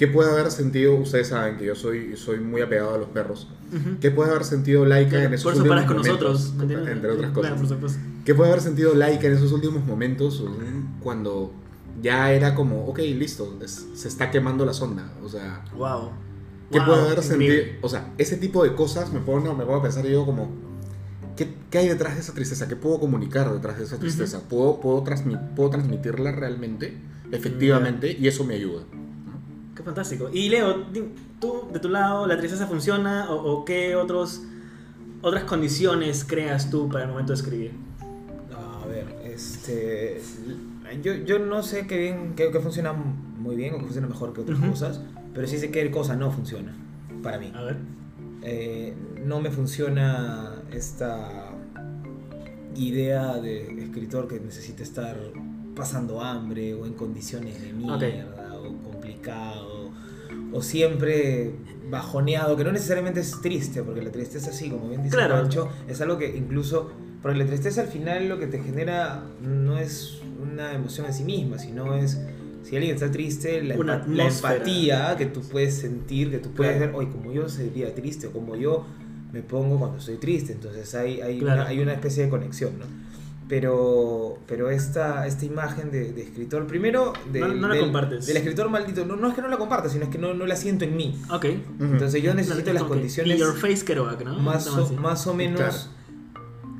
¿Qué 0.00 0.06
puede 0.08 0.30
haber 0.30 0.50
sentido? 0.50 0.94
Ustedes 0.94 1.28
saben 1.28 1.58
que 1.58 1.66
yo 1.66 1.74
soy, 1.74 2.16
soy 2.16 2.40
muy 2.40 2.62
apegado 2.62 2.94
a 2.94 2.96
los 2.98 3.08
perros. 3.10 3.48
Ujú. 3.70 3.98
¿Qué 4.00 4.10
puede 4.10 4.30
haber 4.30 4.44
sentido 4.44 4.86
Laika 4.86 5.10
Claro, 5.10 5.26
en 5.26 5.34
esos 5.34 5.44
por 5.44 5.52
eso 5.52 5.60
últimos 5.62 5.76
paras 5.76 5.88
con 5.92 5.96
momentos? 5.98 6.54
nosotros. 6.56 6.88
Entre 6.88 7.10
otras 7.10 7.30
Claro, 7.32 7.34
cosas. 7.34 7.58
por 7.58 7.68
supuesto. 7.68 7.98
¿Qué 8.24 8.34
puede 8.34 8.48
haber 8.50 8.62
sentido 8.62 8.94
Laika 8.94 9.26
en 9.26 9.34
esos 9.34 9.52
últimos 9.52 9.84
momentos 9.84 10.40
mm, 10.42 11.00
cuando 11.02 11.52
ya 12.00 12.32
era 12.32 12.54
como, 12.54 12.86
ok, 12.86 12.98
listo, 13.00 13.58
es- 13.62 13.88
se 13.94 14.08
está 14.08 14.30
quemando 14.30 14.64
la 14.64 14.72
sonda? 14.72 15.12
O 15.22 15.28
sea, 15.28 15.64
Wow. 15.76 16.12
¿qué 16.72 16.78
Wow, 16.78 16.86
puede 16.86 17.00
haber 17.02 17.22
sentido? 17.22 17.54
O 17.82 17.88
sea, 17.90 18.10
ese 18.16 18.38
tipo 18.38 18.64
de 18.64 18.74
cosas 18.74 19.12
me 19.12 19.20
pongo, 19.20 19.54
me 19.54 19.64
pongo 19.66 19.80
a 19.80 19.82
pensar 19.82 20.06
y 20.06 20.08
digo 20.08 20.24
como, 20.24 20.48
¿qué, 21.36 21.46
qué 21.70 21.76
hay 21.76 21.88
detrás 21.88 22.14
de 22.14 22.22
esa 22.22 22.32
tristeza? 22.32 22.68
¿Qué 22.68 22.76
puedo 22.76 22.98
comunicar 23.00 23.52
detrás 23.52 23.76
de 23.76 23.84
esa 23.84 23.98
tristeza? 23.98 24.40
¿Puedo, 24.48 24.80
puedo, 24.80 25.04
transmi- 25.04 25.54
¿Puedo 25.54 25.68
transmitirla 25.68 26.32
realmente, 26.32 26.96
efectivamente? 27.32 28.16
Y 28.18 28.28
eso 28.28 28.44
me 28.44 28.54
ayuda. 28.54 28.84
Fantástico. 29.90 30.30
Y 30.32 30.48
Leo, 30.50 30.84
tú, 31.40 31.64
de 31.72 31.80
tu 31.80 31.88
lado, 31.88 32.24
¿la 32.24 32.38
tristeza 32.38 32.68
funciona 32.68 33.28
o, 33.28 33.54
o 33.54 33.64
qué 33.64 33.96
otros, 33.96 34.42
otras 35.20 35.42
condiciones 35.44 36.24
creas 36.24 36.70
tú 36.70 36.88
para 36.88 37.06
el 37.06 37.10
momento 37.10 37.32
de 37.32 37.36
escribir? 37.36 37.72
A 38.54 38.86
ver, 38.86 39.06
este. 39.24 40.20
Yo, 41.02 41.14
yo 41.14 41.40
no 41.40 41.64
sé 41.64 41.88
qué 41.88 41.98
bien, 41.98 42.34
qué, 42.36 42.52
qué 42.52 42.60
funciona 42.60 42.92
muy 42.92 43.56
bien 43.56 43.74
o 43.74 43.78
qué 43.78 43.84
funciona 43.84 44.06
mejor 44.06 44.32
que 44.32 44.42
otras 44.42 44.60
Ujú. 44.60 44.70
cosas, 44.70 45.00
pero 45.34 45.48
sí 45.48 45.58
sé 45.58 45.72
qué 45.72 45.90
cosa 45.90 46.14
no 46.14 46.30
funciona 46.30 46.72
para 47.20 47.38
mí. 47.38 47.50
A 47.52 47.62
ver. 47.62 47.76
Eh, 48.42 48.94
no 49.24 49.40
me 49.40 49.50
funciona 49.50 50.52
esta 50.70 51.50
idea 52.76 53.38
de 53.38 53.82
escritor 53.82 54.28
que 54.28 54.38
necesita 54.38 54.84
estar 54.84 55.16
pasando 55.74 56.20
hambre 56.20 56.74
o 56.74 56.86
en 56.86 56.94
condiciones 56.94 57.60
de 57.60 57.72
mierda 57.72 58.54
o 58.54 58.72
complicado 58.84 59.69
o 60.52 60.62
siempre 60.62 61.52
bajoneado, 61.90 62.56
que 62.56 62.64
no 62.64 62.72
necesariamente 62.72 63.20
es 63.20 63.40
triste, 63.40 63.82
porque 63.82 64.02
la 64.02 64.10
tristeza 64.10 64.52
sí, 64.52 64.70
como 64.70 64.88
bien 64.88 65.02
dice 65.02 65.16
Claro. 65.16 65.34
Pancho, 65.34 65.68
es 65.88 66.00
algo 66.00 66.18
que 66.18 66.36
incluso, 66.36 66.90
porque 67.22 67.38
la 67.38 67.46
tristeza 67.46 67.82
al 67.82 67.88
final 67.88 68.28
lo 68.28 68.38
que 68.38 68.46
te 68.46 68.58
genera 68.60 69.24
no 69.42 69.78
es 69.78 70.18
una 70.40 70.72
emoción 70.74 71.06
en 71.06 71.14
sí 71.14 71.24
misma, 71.24 71.58
sino 71.58 71.94
es, 71.94 72.20
si 72.62 72.76
alguien 72.76 72.94
está 72.94 73.10
triste, 73.10 73.62
la, 73.62 73.76
Una 73.76 74.26
empatía 74.26 75.16
que 75.16 75.26
tú 75.26 75.40
puedes 75.42 75.74
sentir, 75.74 76.30
que 76.30 76.38
tú 76.38 76.50
puedes 76.52 76.76
Claro. 76.76 76.92
ver, 76.92 77.00
hoy 77.00 77.12
como 77.12 77.32
yo 77.32 77.48
sería 77.48 77.94
triste, 77.94 78.28
o 78.28 78.32
como 78.32 78.56
yo 78.56 78.84
me 79.32 79.42
pongo 79.42 79.78
cuando 79.78 79.98
estoy 79.98 80.16
triste, 80.16 80.52
entonces 80.52 80.94
hay, 80.94 81.20
hay, 81.20 81.38
Claro. 81.38 81.62
una, 81.62 81.70
hay 81.70 81.80
una 81.80 81.92
especie 81.92 82.24
de 82.24 82.28
conexión, 82.30 82.78
¿no? 82.78 82.84
Pero, 83.50 84.38
pero 84.46 84.70
esta, 84.70 85.26
esta 85.26 85.44
imagen 85.44 85.90
de, 85.90 86.12
de 86.12 86.22
escritor, 86.22 86.66
primero, 86.68 87.12
de, 87.32 87.40
No- 87.40 87.48
no 87.48 87.66
la 87.68 87.74
del, 87.74 87.82
compartes. 87.82 88.24
del 88.26 88.36
escritor 88.36 88.70
maldito, 88.70 89.04
no, 89.04 89.16
no 89.16 89.28
es 89.28 89.34
que 89.34 89.42
no 89.42 89.48
la 89.48 89.58
comparta, 89.58 89.88
sino 89.90 90.04
es 90.04 90.10
que 90.10 90.18
no, 90.18 90.32
no 90.34 90.46
la 90.46 90.54
siento 90.56 90.84
en 90.84 90.96
mí. 90.96 91.20
Ok. 91.30 91.46
Entonces 91.80 92.22
yo 92.22 92.32
necesito 92.32 92.72
las 92.72 92.84
condiciones 92.84 93.36
Y 93.36 93.40
your 93.40 93.56
face 93.56 93.84
Kerouac, 93.84 94.24
¿no? 94.24 94.38
más, 94.38 94.66
o, 94.68 94.92
más 94.94 95.26
o 95.26 95.34
menos 95.34 95.58
Claro. 95.58 95.76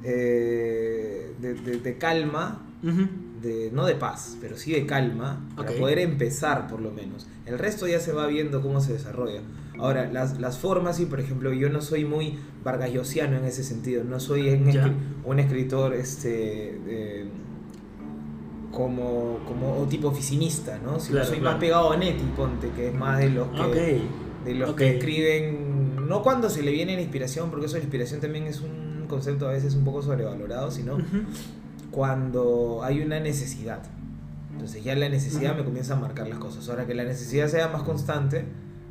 eh, 0.04 1.32
de, 1.40 1.54
de- 1.54 1.78
de 1.80 1.98
calma, 1.98 2.62
Ujú. 2.84 3.06
De, 3.42 3.70
no 3.72 3.86
de 3.86 3.94
paz, 3.94 4.36
pero 4.40 4.56
sí 4.56 4.72
de 4.72 4.86
calma, 4.86 5.40
para 5.56 5.72
poder 5.72 5.98
empezar 6.00 6.66
por 6.68 6.80
lo 6.80 6.90
menos. 6.90 7.26
El 7.46 7.58
resto 7.58 7.86
ya 7.86 7.98
se 8.00 8.12
va 8.12 8.26
viendo 8.26 8.60
cómo 8.60 8.80
se 8.80 8.92
desarrolla. 8.92 9.40
Ahora, 9.78 10.10
las, 10.12 10.38
las 10.40 10.58
formas, 10.58 10.96
sí, 10.98 11.06
por 11.06 11.20
ejemplo, 11.20 11.52
yo 11.54 11.70
no 11.70 11.80
soy 11.80 12.04
muy 12.04 12.38
vargallosiano 12.62 13.38
en 13.38 13.44
ese 13.46 13.64
sentido, 13.64 14.04
no 14.04 14.20
soy 14.20 14.50
un, 14.50 14.70
Ya. 14.70 14.84
escri- 14.84 14.94
un 15.24 15.38
escritor 15.38 15.94
este, 15.94 16.78
como, 18.70 19.38
como 19.46 19.78
o 19.80 19.86
tipo 19.86 20.08
oficinista, 20.08 20.78
¿no? 20.78 21.00
Si 21.00 21.10
Claro, 21.12 21.26
soy 21.26 21.38
claro. 21.38 21.52
más 21.52 21.60
pegado 21.60 21.92
a 21.92 21.96
Nettie, 21.96 22.26
ponte, 22.36 22.68
que 22.76 22.88
es 22.88 22.94
más 22.94 23.18
de 23.18 23.30
los 23.30 23.48
que, 23.48 23.60
Ok. 23.60 24.44
de 24.44 24.54
los 24.54 24.74
que 24.74 24.96
escriben, 24.96 26.06
no 26.08 26.22
cuando 26.22 26.48
se 26.50 26.62
le 26.62 26.70
viene 26.72 26.94
la 26.94 27.00
inspiración, 27.02 27.50
porque 27.50 27.66
eso 27.66 27.74
de 27.74 27.80
la 27.80 27.84
inspiración 27.84 28.20
también 28.20 28.44
es 28.44 28.60
un 28.60 29.06
concepto 29.08 29.48
a 29.48 29.52
veces 29.52 29.74
un 29.74 29.84
poco 29.84 30.02
sobrevalorado, 30.02 30.70
sino 30.70 30.94
Ujú. 30.94 31.04
Cuando 31.90 32.80
hay 32.82 33.00
una 33.00 33.20
necesidad. 33.20 33.80
Entonces 34.52 34.84
ya 34.84 34.94
la 34.94 35.08
necesidad 35.08 35.52
Ujú. 35.52 35.60
me 35.60 35.64
comienza 35.64 35.94
a 35.94 35.96
marcar 36.00 36.28
las 36.28 36.38
cosas. 36.38 36.68
Ahora 36.68 36.86
que 36.86 36.94
la 36.94 37.04
necesidad 37.04 37.48
sea 37.48 37.68
más 37.68 37.82
constante, 37.82 38.44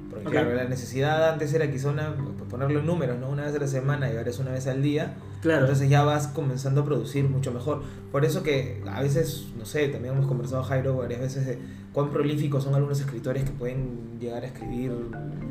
porque 0.09 0.25
Ok. 0.25 0.31
claro, 0.31 0.55
la 0.55 0.63
necesidad 0.63 1.29
antes 1.31 1.53
era 1.53 1.69
quizá 1.71 1.89
una, 1.89 2.15
ponerlo 2.49 2.79
en 2.79 2.85
números, 2.87 3.19
¿no? 3.19 3.29
Una 3.29 3.45
vez 3.45 3.55
a 3.55 3.59
la 3.59 3.67
semana 3.67 4.11
y 4.11 4.17
ahora 4.17 4.29
es 4.29 4.39
una 4.39 4.51
vez 4.51 4.65
al 4.67 4.81
día. 4.81 5.13
Claro. 5.41 5.61
Entonces 5.61 5.87
ya 5.89 6.03
vas 6.03 6.27
comenzando 6.27 6.81
a 6.81 6.85
producir 6.85 7.25
mucho 7.29 7.51
mejor. 7.53 7.83
Por 8.11 8.25
eso 8.25 8.41
que 8.41 8.81
a 8.91 9.01
veces, 9.01 9.45
no 9.57 9.65
sé, 9.65 9.87
también 9.89 10.15
hemos 10.15 10.27
conversado 10.27 10.63
Jairo 10.63 10.97
varias 10.97 11.21
veces 11.21 11.45
de 11.45 11.59
cuán 11.93 12.09
prolíficos 12.09 12.63
son 12.63 12.73
algunos 12.73 12.99
escritores 12.99 13.43
que 13.43 13.51
pueden 13.51 14.19
llegar 14.19 14.43
a 14.43 14.47
escribir 14.47 14.91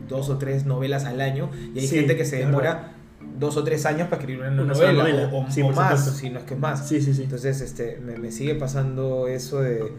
dos 0.08 0.28
o 0.28 0.38
tres 0.38 0.66
novelas 0.66 1.04
al 1.04 1.20
año 1.20 1.48
y 1.74 1.78
hay 1.78 1.86
Sí, 1.86 1.96
gente 1.96 2.16
que 2.16 2.24
se 2.24 2.36
demora 2.36 2.94
dos 3.38 3.56
o 3.56 3.64
tres 3.64 3.86
años 3.86 4.08
para 4.08 4.20
escribir 4.20 4.42
una, 4.42 4.50
novela, 4.50 4.92
novela. 4.92 5.30
o, 5.32 5.44
o- 5.46 5.50
Sí, 5.50 5.62
o 5.62 5.68
más, 5.70 5.98
supuesto. 6.00 6.10
si 6.12 6.30
no 6.30 6.38
es 6.40 6.44
que 6.44 6.54
es 6.54 6.60
más. 6.60 6.88
Sí, 6.88 7.00
sí, 7.00 7.14
sí. 7.14 7.22
Entonces 7.24 7.60
este, 7.60 7.98
me, 8.04 8.16
me 8.16 8.30
sigue 8.32 8.54
pasando 8.54 9.28
eso 9.28 9.60
de, 9.60 9.92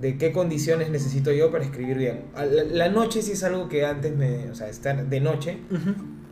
de 0.00 0.18
qué 0.18 0.32
condiciones 0.32 0.90
necesito 0.90 1.32
yo 1.32 1.50
para 1.50 1.64
escribir 1.64 1.96
bien. 1.96 2.24
A 2.34 2.44
La, 2.44 2.64
la 2.64 2.88
noche 2.88 3.22
sí 3.22 3.32
es 3.32 3.42
algo 3.44 3.68
que 3.68 3.84
antes 3.86 4.14
me, 4.16 4.50
o 4.50 4.54
sea, 4.54 4.68
estar 4.68 5.06
de 5.06 5.20
noche 5.20 5.58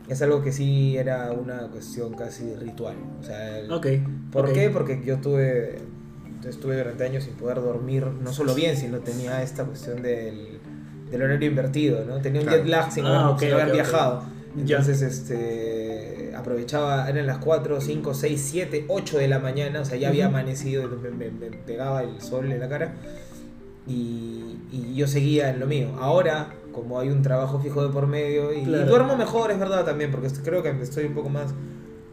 es 0.09 0.21
algo 0.21 0.41
que 0.43 0.51
sí 0.51 0.97
era 0.97 1.31
una 1.31 1.67
cuestión 1.69 2.13
casi 2.15 2.53
ritual. 2.55 2.95
O 3.19 3.23
sea, 3.23 3.59
el- 3.59 3.71
Ok. 3.71 3.87
¿Por 4.31 4.51
qué? 4.53 4.69
Porque 4.69 5.01
yo 5.05 5.17
tuve, 5.17 5.79
estuve 6.47 6.77
durante 6.77 7.03
años 7.05 7.23
sin 7.23 7.33
poder 7.35 7.61
dormir, 7.61 8.05
no 8.05 8.33
solo 8.33 8.53
bien, 8.53 8.75
sino 8.75 8.99
tenía 8.99 9.41
esta 9.41 9.63
cuestión 9.63 10.01
del, 10.01 10.59
del 11.09 11.21
horario 11.21 11.47
invertido, 11.49 12.03
¿no? 12.05 12.19
Tenía 12.21 12.41
un 12.41 12.47
Claro. 12.47 12.63
jet 12.63 12.69
lag 12.69 12.91
sin 12.91 13.05
Ah, 13.05 13.27
haber, 13.29 13.39
sin 13.39 13.51
haber 13.53 13.65
ok, 13.67 14.23
viajado. 14.55 14.65
Ya. 14.67 14.77
Entonces, 14.77 15.01
este, 15.01 16.33
aprovechaba, 16.35 17.09
eran 17.09 17.27
las 17.27 17.37
4, 17.39 17.79
5, 17.81 18.13
6, 18.13 18.41
7, 18.51 18.85
8 18.87 19.17
de 19.17 19.27
la 19.27 19.39
mañana, 19.39 19.81
o 19.81 19.85
sea, 19.85 19.97
ya 19.97 20.09
había 20.09 20.27
amanecido, 20.27 20.87
me, 20.89 21.09
me- 21.11 21.31
me 21.31 21.47
pegaba 21.57 22.03
el 22.03 22.21
sol 22.21 22.51
en 22.51 22.59
la 22.59 22.69
cara 22.69 22.93
y, 23.87 24.57
y 24.71 24.93
yo 24.95 25.07
seguía 25.07 25.49
en 25.49 25.59
lo 25.59 25.67
mío. 25.67 25.89
Ahora, 25.99 26.53
como 26.71 26.99
hay 26.99 27.09
un 27.09 27.21
trabajo 27.21 27.59
fijo 27.59 27.83
de 27.85 27.89
por 27.91 28.07
medio 28.07 28.53
y, 28.53 28.59
y 28.59 28.63
Claro. 28.65 28.85
duermo 28.87 29.17
mejor, 29.17 29.51
es 29.51 29.59
verdad 29.59 29.83
también, 29.85 30.11
porque 30.11 30.27
creo 30.43 30.63
que 30.63 30.69
estoy 30.81 31.05
un 31.05 31.13
poco 31.13 31.29
más, 31.29 31.53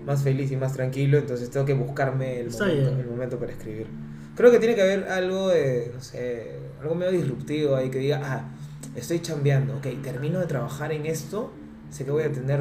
más 0.05 0.23
feliz 0.23 0.51
y 0.51 0.57
más 0.57 0.73
tranquilo, 0.73 1.19
entonces 1.19 1.51
tengo 1.51 1.67
que 1.67 1.75
buscarme 1.75 2.41
el 2.41 2.51
momento, 2.51 2.91
el 3.01 3.07
momento 3.07 3.39
para 3.39 3.53
escribir. 3.53 3.87
Creo 4.35 4.51
que 4.51 4.59
tiene 4.59 4.75
que 4.75 4.83
haber 4.83 5.09
algo 5.09 5.49
de, 5.49 5.91
no 5.95 6.01
sé, 6.01 6.53
algo 6.81 6.95
medio 6.95 7.13
disruptivo 7.13 7.75
ahí 7.77 7.91
que 7.91 7.99
diga, 7.99 8.21
ah, 8.25 8.49
estoy 8.97 9.21
chambeando, 9.21 9.77
ok, 9.77 9.87
termino 10.03 10.39
de 10.41 10.47
trabajar 10.47 10.93
en 10.93 11.07
esto, 11.07 11.51
sé 11.91 12.05
que 12.05 12.11
voy 12.11 12.23
a 12.25 12.33
tener 12.33 12.61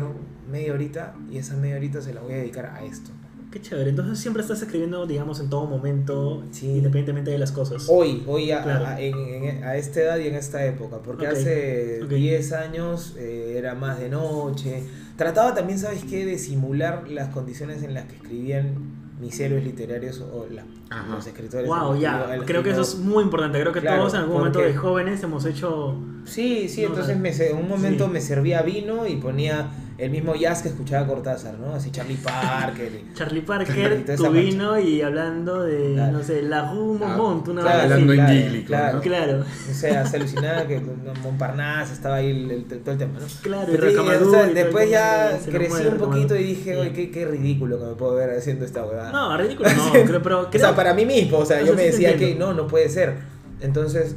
media 0.49 0.73
horita 0.73 1.15
y 1.32 1.38
esa 1.38 1.55
media 1.57 1.75
horita 1.78 2.01
se 2.01 2.13
la 2.13 2.21
voy 2.21 2.34
a 2.34 2.38
dedicar 2.38 2.65
a 2.67 2.84
esto. 2.84 3.11
Qué 3.51 3.61
chévere. 3.61 3.91
Entonces 3.91 4.19
siempre 4.19 4.41
estás 4.41 4.61
escribiendo, 4.61 5.05
digamos, 5.07 5.39
en 5.39 5.49
todo 5.49 5.65
momento, 5.67 6.43
Sí. 6.51 6.67
independientemente 6.67 7.32
de 7.32 7.38
las 7.38 7.53
cosas. 7.53 7.86
Hoy, 7.89 8.23
hoy 8.28 8.51
a, 8.51 8.61
Claro. 8.61 8.86
a- 8.86 8.99
en- 8.99 9.15
en- 9.17 9.63
a 9.63 9.78
esta 9.78 10.01
edad 10.01 10.17
y 10.17 10.28
en 10.28 10.36
esta 10.36 10.65
época, 10.65 10.97
porque 11.03 11.28
hace 11.28 12.03
ok. 12.03 12.09
10 12.09 12.51
años 12.51 13.15
eh, 13.17 13.55
era 13.57 13.73
más 13.73 13.99
de 13.99 14.09
noche. 14.09 14.84
Trataba 15.15 15.55
también, 15.55 15.80
¿sabes 15.80 16.03
qué?, 16.03 16.25
de 16.25 16.38
simular 16.38 17.09
las 17.09 17.30
condiciones 17.30 17.84
en 17.84 17.93
las 17.93 18.05
que 18.05 18.15
escribían 18.17 18.75
mis 19.21 19.39
héroes 19.39 19.63
literarios 19.63 20.19
o 20.21 20.45
la- 20.51 20.65
Ajá. 20.89 21.15
los 21.15 21.27
escritores. 21.27 21.67
Wow, 21.67 21.97
ya. 21.99 22.35
los 22.38 22.45
Creo 22.45 22.63
que 22.63 22.71
eso 22.71 22.81
es 22.81 22.95
muy 22.95 23.23
importante. 23.23 23.59
Creo 23.59 23.73
que 23.73 23.81
Claro, 23.81 23.99
todos 24.01 24.13
en 24.13 24.19
algún 24.21 24.38
momento 24.38 24.59
porque- 24.59 24.71
de 24.73 24.77
jóvenes 24.77 25.21
hemos 25.23 25.45
hecho. 25.45 25.95
Sí, 26.25 26.67
sí, 26.67 26.81
No, 26.81 26.89
entonces 26.89 27.17
me, 27.17 27.29
en 27.29 27.57
un 27.57 27.69
momento 27.69 28.05
Sí. 28.05 28.11
me 28.11 28.21
servía 28.21 28.61
vino 28.61 29.07
y 29.07 29.15
ponía 29.15 29.69
el 29.97 30.11
mismo 30.11 30.35
jazz 30.35 30.61
que 30.61 30.67
escuchaba 30.69 31.07
Cortázar, 31.07 31.57
¿no? 31.57 31.73
Así 31.73 31.89
Charlie 31.89 32.17
Parker. 32.23 32.91
y- 32.93 33.13
Charlie 33.15 33.39
Y 33.43 33.43
Parker, 33.43 34.05
toda 34.05 34.17
tu 34.29 34.31
vino 34.31 34.77
y 34.79 35.01
hablando 35.01 35.63
de, 35.63 35.93
Claro. 35.95 36.11
no 36.17 36.23
sé, 36.23 36.41
la 36.43 36.71
Rue 36.71 36.97
Ah, 37.01 37.15
Montmont, 37.17 37.47
una 37.47 37.61
claro, 37.61 37.81
Hablando 37.83 38.11
así. 38.11 38.19
en 38.19 38.25
claro, 38.25 38.33
dílico, 38.49 38.67
claro. 38.67 38.95
¿no? 38.97 39.01
Claro, 39.01 39.39
O 39.39 39.73
sea, 39.73 40.05
se 40.05 40.17
alucinaba 40.17 40.67
que 40.67 40.81
Montparnasse 41.23 41.93
estaba 41.93 42.15
ahí 42.15 42.29
el, 42.31 42.51
el- 42.51 42.65
todo 42.65 42.91
el 42.91 42.97
tema, 42.97 43.19
¿no? 43.19 43.25
claro. 43.41 43.71
y 43.73 43.75
Pero, 43.77 43.88
Rocamadour 43.89 44.27
o 44.27 44.31
sea, 44.31 44.51
y 44.51 44.53
después 44.53 44.89
ya 44.89 45.39
crecí 45.49 45.69
mueve 45.71 45.89
un 45.89 45.97
poquito 45.97 46.35
y 46.35 46.43
dije, 46.43 46.77
oye, 46.77 46.91
qué, 46.93 47.09
qué 47.09 47.25
ridículo 47.25 47.79
que 47.79 47.85
me 47.85 47.93
puedo 47.95 48.15
ver 48.15 48.31
haciendo 48.38 48.65
esta 48.65 48.85
huevada. 48.85 49.11
No, 49.11 49.38
ridículo 49.38 49.69
no, 49.69 49.91
creo, 50.05 50.21
pero 50.23 50.39
o 50.41 50.41
sea, 50.43 50.51
creo- 50.51 50.75
para 50.78 50.93
mí 50.93 51.05
mismo, 51.05 51.39
o 51.39 51.45
sea, 51.45 51.61
yo 51.61 51.73
me 51.73 51.84
decía 51.84 52.15
que 52.15 52.36
no, 52.36 52.53
no 52.53 52.67
puede 52.67 52.88
ser. 52.88 53.15
Entonces, 53.59 54.15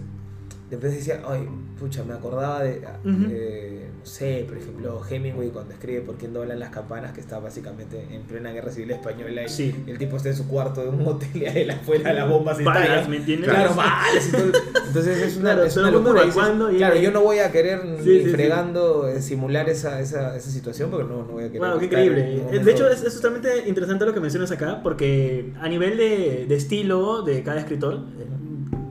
después 0.71 0.95
decía, 0.95 1.21
ay, 1.27 1.47
pucha, 1.79 2.05
me 2.05 2.15
acordaba 2.15 2.63
de, 2.63 2.79
Ujú. 3.05 3.25
eh, 3.31 3.87
no 3.99 4.07
sé, 4.07 4.45
por 4.49 4.57
ejemplo, 4.57 5.03
Hemingway 5.09 5.49
cuando 5.51 5.73
escribe 5.75 6.01
Por 6.01 6.17
quién 6.17 6.33
doblan 6.33 6.59
las 6.59 6.71
campanas, 6.71 7.13
que 7.13 7.21
está 7.21 7.39
básicamente 7.39 8.07
en 8.11 8.23
plena 8.23 8.51
guerra 8.53 8.71
civil 8.71 8.91
española 8.93 9.43
y 9.45 9.49
Sí. 9.49 9.75
el 9.87 9.99
tipo 9.99 10.17
está 10.17 10.29
en 10.31 10.37
su 10.37 10.47
cuarto 10.49 10.83
de 10.83 10.89
un 10.89 11.07
hotel 11.07 11.29
y 11.35 11.45
él 11.45 11.71
afuera 11.71 12.13
las 12.13 12.29
bombas 12.29 12.63
Balas, 12.65 12.83
estallan. 12.85 13.11
¿me 13.11 13.17
entiendes? 13.19 13.51
Claro, 13.51 13.75
balas 13.75 14.29
y 14.29 14.33
todo. 14.33 14.53
Entonces 14.87 15.19
es 15.23 15.37
una, 15.37 15.53
Claro, 15.53 15.65
es 15.65 15.77
una 15.77 15.91
locura. 15.91 16.23
y 16.23 16.27
dices, 16.27 16.43
y- 16.73 16.77
claro, 16.77 16.97
yo 16.97 17.11
no 17.11 17.21
voy 17.23 17.39
a 17.41 17.51
querer 17.53 17.81
Sí, 18.03 18.09
ni 18.09 18.25
sí, 18.25 18.31
fregando 18.31 19.07
eh, 19.09 19.21
simular 19.21 19.69
esa, 19.69 20.01
esa, 20.01 20.37
esa 20.37 20.51
situación 20.51 20.91
porque 20.91 21.05
no, 21.09 21.19
no 21.25 21.33
voy 21.33 21.45
a 21.45 21.49
querer. 21.51 21.61
Wow, 21.69 21.79
qué 21.79 21.85
en 21.87 21.91
increíble. 21.91 22.43
Eh, 22.53 22.59
De 22.61 22.71
hecho, 22.73 22.89
es, 22.89 23.03
es 23.03 23.15
totalmente 23.17 23.69
interesante 23.69 24.07
lo 24.07 24.15
que 24.15 24.21
mencionas 24.21 24.51
acá, 24.51 24.81
porque 24.83 25.53
a 25.61 25.69
nivel 25.69 25.97
de, 25.97 26.47
de 26.49 26.55
estilo 26.55 27.23
de 27.23 27.43
cada 27.43 27.61
escritor, 27.61 28.01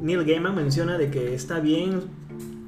Neil 0.02 0.24
Gaiman 0.26 0.56
menciona 0.56 0.97
de 0.97 1.10
que 1.12 1.34
está 1.34 1.60
bien 1.60 2.02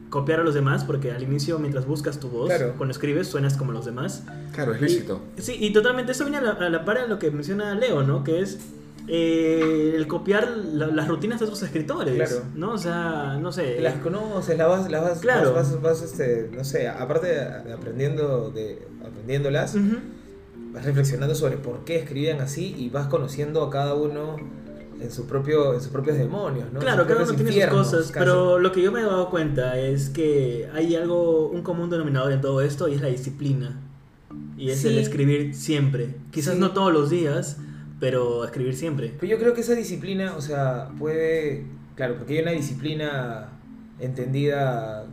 copiar 0.09 0.41
a 0.41 0.43
los 0.43 0.53
demás, 0.53 0.83
porque 0.83 1.11
al 1.11 1.23
inicio, 1.23 1.57
mientras 1.57 1.85
buscas 1.85 2.19
tu 2.19 2.27
voz, 2.27 2.47
Claro. 2.49 2.73
cuando 2.77 2.91
escribes, 2.91 3.27
suenas 3.27 3.55
como 3.55 3.71
los 3.71 3.85
demás. 3.85 4.23
Claro, 4.53 4.73
es 4.73 4.81
lícito. 4.81 5.21
Y- 5.37 5.41
sí, 5.41 5.55
y 5.59 5.71
totalmente 5.71 6.11
eso 6.11 6.25
viene 6.25 6.39
a 6.39 6.41
la, 6.41 6.51
a 6.51 6.69
la 6.69 6.83
par 6.83 7.01
de 7.01 7.07
lo 7.07 7.17
que 7.17 7.31
menciona 7.31 7.73
Leo, 7.75 8.03
¿no? 8.03 8.23
Que 8.23 8.41
es 8.41 8.59
eh, 9.07 9.93
el 9.95 10.07
copiar 10.07 10.47
la- 10.49 10.87
las 10.87 11.07
rutinas 11.07 11.39
de 11.39 11.45
otros 11.45 11.63
escritores, 11.63 12.15
Claro. 12.29 12.45
¿no? 12.55 12.73
O 12.73 12.77
sea, 12.77 13.37
no 13.41 13.51
sé. 13.51 13.81
Las 13.81 13.95
conoces, 13.95 14.57
las 14.57 14.67
vas, 14.67 14.91
las 14.91 15.01
vas, 15.01 15.19
Claro. 15.19 15.53
vas, 15.53 15.71
vas, 15.73 15.81
vas, 15.81 16.01
este, 16.03 16.49
no 16.55 16.63
sé, 16.63 16.87
aparte 16.87 17.27
de, 17.27 17.73
aprendiendo, 17.73 18.51
de, 18.51 18.87
aprendiéndolas, 19.03 19.75
vas 20.71 20.85
reflexionando 20.85 21.33
sobre 21.35 21.57
por 21.57 21.83
qué 21.83 21.95
escribían 21.97 22.41
así 22.41 22.75
y 22.77 22.89
vas 22.89 23.07
conociendo 23.07 23.63
a 23.63 23.69
cada 23.71 23.95
uno 23.95 24.35
en, 25.01 25.11
su 25.11 25.25
propio, 25.25 25.73
en 25.73 25.81
sus 25.81 25.89
propios 25.89 26.17
demonios, 26.17 26.71
¿no? 26.71 26.79
Claro, 26.79 27.05
cada 27.07 27.23
uno 27.23 27.33
tiene 27.33 27.51
sus 27.51 27.65
cosas, 27.65 28.07
casi. 28.07 28.19
pero 28.19 28.59
lo 28.59 28.71
que 28.71 28.81
yo 28.81 28.91
me 28.91 29.01
he 29.01 29.03
dado 29.03 29.29
cuenta 29.29 29.77
es 29.79 30.09
que 30.09 30.69
hay 30.73 30.95
algo, 30.95 31.47
un 31.49 31.61
común 31.61 31.89
denominador 31.89 32.31
en 32.31 32.41
todo 32.41 32.61
esto 32.61 32.87
y 32.87 32.95
es 32.95 33.01
la 33.01 33.07
disciplina. 33.07 33.79
Y 34.57 34.69
es 34.69 34.85
el 34.85 34.97
escribir 34.99 35.55
siempre. 35.55 36.15
Quizás 36.31 36.53
Sí. 36.53 36.59
no 36.59 36.71
todos 36.71 36.93
los 36.93 37.09
días, 37.09 37.57
pero 37.99 38.45
escribir 38.45 38.75
siempre. 38.75 39.13
Pero 39.19 39.31
yo 39.31 39.39
creo 39.39 39.53
que 39.53 39.61
esa 39.61 39.73
disciplina, 39.73 40.35
o 40.37 40.41
sea, 40.41 40.89
puede. 40.99 41.65
Claro, 41.95 42.15
porque 42.17 42.35
hay 42.37 42.41
una 42.43 42.51
disciplina 42.51 43.49
entendida, 43.99 45.05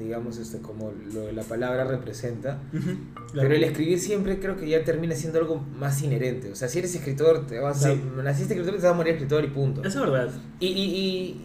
digamos, 0.00 0.38
este, 0.38 0.58
como 0.58 0.92
lo, 1.12 1.30
la 1.32 1.42
palabra 1.42 1.84
representa. 1.84 2.60
Claro. 2.72 3.48
Pero 3.48 3.54
el 3.54 3.64
escribir 3.64 4.00
siempre 4.00 4.40
creo 4.40 4.56
que 4.56 4.68
ya 4.68 4.82
termina 4.82 5.14
siendo 5.14 5.38
algo 5.38 5.64
más 5.78 6.02
inherente. 6.02 6.50
O 6.50 6.56
sea, 6.56 6.68
si 6.68 6.80
eres 6.80 6.94
escritor, 6.94 7.46
te 7.46 7.58
vas 7.60 7.84
a. 7.84 7.92
Sí. 7.92 8.02
Naciste 8.22 8.54
escritor, 8.54 8.74
te 8.76 8.82
vas 8.82 8.92
a 8.92 8.96
morir 8.96 9.14
escritor 9.14 9.44
y 9.44 9.48
punto. 9.48 9.82
Eso 9.84 10.04
es 10.04 10.10
verdad. 10.10 10.30
Y, 10.58 10.66
y, 10.66 10.84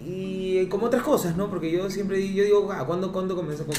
y, 0.05 0.59
y 0.59 0.65
como 0.67 0.87
otras 0.87 1.03
cosas, 1.03 1.37
¿no? 1.37 1.49
Porque 1.49 1.71
yo 1.71 1.89
siempre 1.89 2.33
yo 2.33 2.43
digo, 2.43 2.71
ah, 2.71 2.85
¿cuándo, 2.85 3.11
¿cuándo 3.11 3.35
comenzó? 3.35 3.65
Con, 3.65 3.75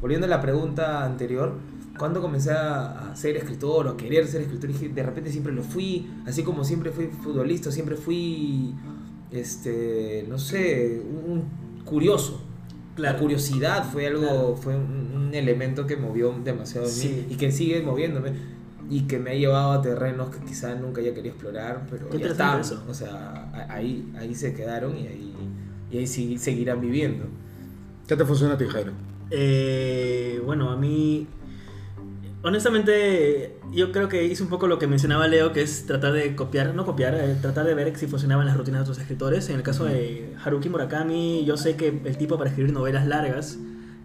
volviendo 0.00 0.26
a 0.26 0.30
la 0.30 0.40
pregunta 0.42 1.04
anterior, 1.04 1.54
¿cuándo 1.98 2.20
comencé 2.20 2.50
a, 2.50 3.10
a 3.10 3.16
ser 3.16 3.36
escritor 3.36 3.86
o 3.86 3.90
a 3.90 3.96
querer 3.96 4.26
ser 4.26 4.42
escritor? 4.42 4.68
Y 4.70 4.72
dije, 4.74 4.88
de 4.90 5.02
repente 5.02 5.30
siempre 5.30 5.52
lo 5.52 5.62
fui, 5.62 6.10
así 6.26 6.42
como 6.42 6.64
siempre 6.64 6.90
fui 6.90 7.06
futbolista, 7.06 7.70
siempre 7.70 7.96
fui, 7.96 8.74
este, 9.30 10.26
no 10.28 10.38
sé, 10.38 11.00
un 11.00 11.44
curioso. 11.84 12.43
Claro. 12.94 13.14
La 13.14 13.20
curiosidad 13.20 13.84
fue 13.90 14.06
algo, 14.06 14.20
Claro. 14.20 14.56
fue 14.56 14.76
un, 14.76 15.12
un 15.28 15.34
elemento 15.34 15.86
que 15.86 15.96
movió 15.96 16.32
demasiado 16.44 16.86
en 16.86 16.92
Sí. 16.92 17.08
mí 17.28 17.34
y 17.34 17.36
que 17.36 17.50
sigue 17.52 17.82
moviéndome. 17.82 18.54
y 18.90 19.06
que 19.06 19.18
me 19.18 19.30
ha 19.30 19.34
llevado 19.34 19.72
a 19.72 19.80
terrenos 19.80 20.28
que 20.28 20.44
quizá 20.44 20.74
nunca 20.74 21.00
haya 21.00 21.14
querido 21.14 21.32
explorar, 21.32 21.86
pero 21.90 22.04
Qué 22.10 22.18
ya 22.18 22.26
interesante 22.26 22.60
están. 22.60 22.78
eso. 22.80 22.90
O 22.90 22.92
sea, 22.92 23.66
ahí, 23.70 24.12
ahí 24.18 24.34
se 24.34 24.52
quedaron 24.52 24.94
y 24.94 25.06
ahí, 25.06 25.32
y 25.90 25.96
ahí 25.96 26.06
sí- 26.06 26.36
seguirán 26.36 26.82
viviendo. 26.82 27.24
¿Qué 28.06 28.14
te 28.14 28.26
funciona 28.26 28.52
a 28.54 28.58
ti, 28.58 28.66
Jairo? 28.66 28.92
Eh, 29.30 30.38
bueno, 30.44 30.70
a 30.70 30.76
mí. 30.76 31.26
Honestamente, 32.46 33.56
yo 33.72 33.90
creo 33.90 34.10
que 34.10 34.26
hice 34.26 34.42
un 34.42 34.50
poco 34.50 34.66
lo 34.66 34.78
que 34.78 34.86
mencionaba 34.86 35.26
Leo, 35.28 35.54
que 35.54 35.62
es 35.62 35.86
tratar 35.86 36.12
de 36.12 36.36
copiar, 36.36 36.74
no 36.74 36.84
copiar, 36.84 37.14
eh, 37.14 37.38
tratar 37.40 37.64
de 37.64 37.72
ver 37.72 37.96
si 37.96 38.06
funcionaban 38.06 38.44
las 38.44 38.54
rutinas 38.54 38.80
de 38.80 38.82
otros 38.82 38.98
escritores. 38.98 39.48
En 39.48 39.56
el 39.56 39.62
caso 39.62 39.86
de 39.86 40.34
Haruki 40.44 40.68
Murakami, 40.68 41.46
yo 41.46 41.56
sé 41.56 41.74
que 41.74 42.02
el 42.04 42.18
tipo 42.18 42.36
para 42.36 42.50
escribir 42.50 42.74
novelas 42.74 43.06
largas 43.06 43.56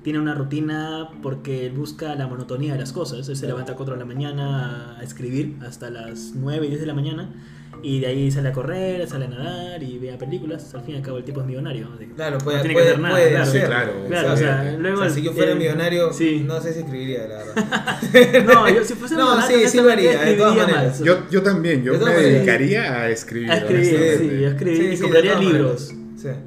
tiene 0.04 0.20
una 0.20 0.36
rutina 0.36 1.10
porque 1.22 1.70
busca 1.70 2.16
la 2.16 2.28
monotonía 2.28 2.72
de 2.72 2.80
las 2.80 2.94
cosas. 2.94 3.28
Él 3.28 3.36
se 3.36 3.46
levanta 3.46 3.74
a 3.74 3.76
4 3.76 3.96
de 3.96 4.00
la 4.00 4.06
mañana 4.06 4.98
a 4.98 5.04
escribir 5.04 5.58
hasta 5.68 5.90
las 5.90 6.32
9 6.34 6.66
y 6.66 6.70
10 6.70 6.80
de 6.80 6.88
la 6.88 6.94
mañana. 6.94 7.34
Y 7.82 8.02
de 8.02 8.08
ahí 8.08 8.30
sale 8.30 8.50
a 8.50 8.52
correr, 8.52 9.08
sale 9.08 9.26
a 9.26 9.28
nadar 9.30 9.82
y 9.82 9.98
ve 10.00 10.12
a 10.12 10.18
películas. 10.18 10.76
Al 10.76 10.82
fin 10.82 10.96
y 10.96 10.98
al 10.98 11.04
cabo, 11.04 11.18
el 11.18 11.24
tipo 11.24 11.40
es 11.40 11.48
millonario. 11.48 11.88
Claro, 12.16 12.38
no 12.38 12.44
puede, 12.44 12.60
tiene 12.60 12.74
puede, 12.74 12.86
que 12.88 12.92
hacer 12.92 13.00
nada. 13.02 13.16
puede 13.16 13.30
claro. 13.30 13.46
Sí, 13.46 13.50
hacerlo. 13.58 13.68
claro, 13.76 13.92
Claro, 14.10 14.34
o 14.34 14.36
sea, 14.38 14.48
exactamente. 14.50 14.82
luego 14.82 14.96
O 14.96 15.00
sea, 15.00 15.08
el- 15.08 15.14
si 15.14 15.22
yo 15.22 15.32
fuera 15.34 15.52
el- 15.54 15.58
millonario, 15.58 16.12
sí. 16.14 16.44
no 16.46 16.60
sé 16.62 16.74
si 16.74 16.80
escribiría, 16.80 17.28
la 17.28 17.38
verdad. 17.38 18.44
No, 18.54 18.70
yo 18.70 18.84
si 18.84 18.94
fuese 18.96 19.16
No, 19.18 19.30
millonario, 19.36 19.58
sí, 19.60 19.68
sí 19.70 19.78
lo 19.82 19.92
haría, 19.92 20.20
de 20.22 20.34
todas 20.34 20.58
maneras. 20.58 20.86
más. 21.00 21.04
Yo, 21.04 21.30
yo 21.32 21.42
también, 21.42 21.84
yo 21.84 21.98
De 21.98 22.04
me 22.06 22.12
dedicaría 22.12 22.94
a 23.02 23.10
escribir. 23.10 23.50
A 23.52 23.58
escribir, 23.58 23.86
sí, 23.86 23.96
a 24.44 24.50
escribir 24.50 24.88
Sí, 24.88 24.94
y 24.96 24.98
compraría 25.02 25.40
libros 25.40 25.94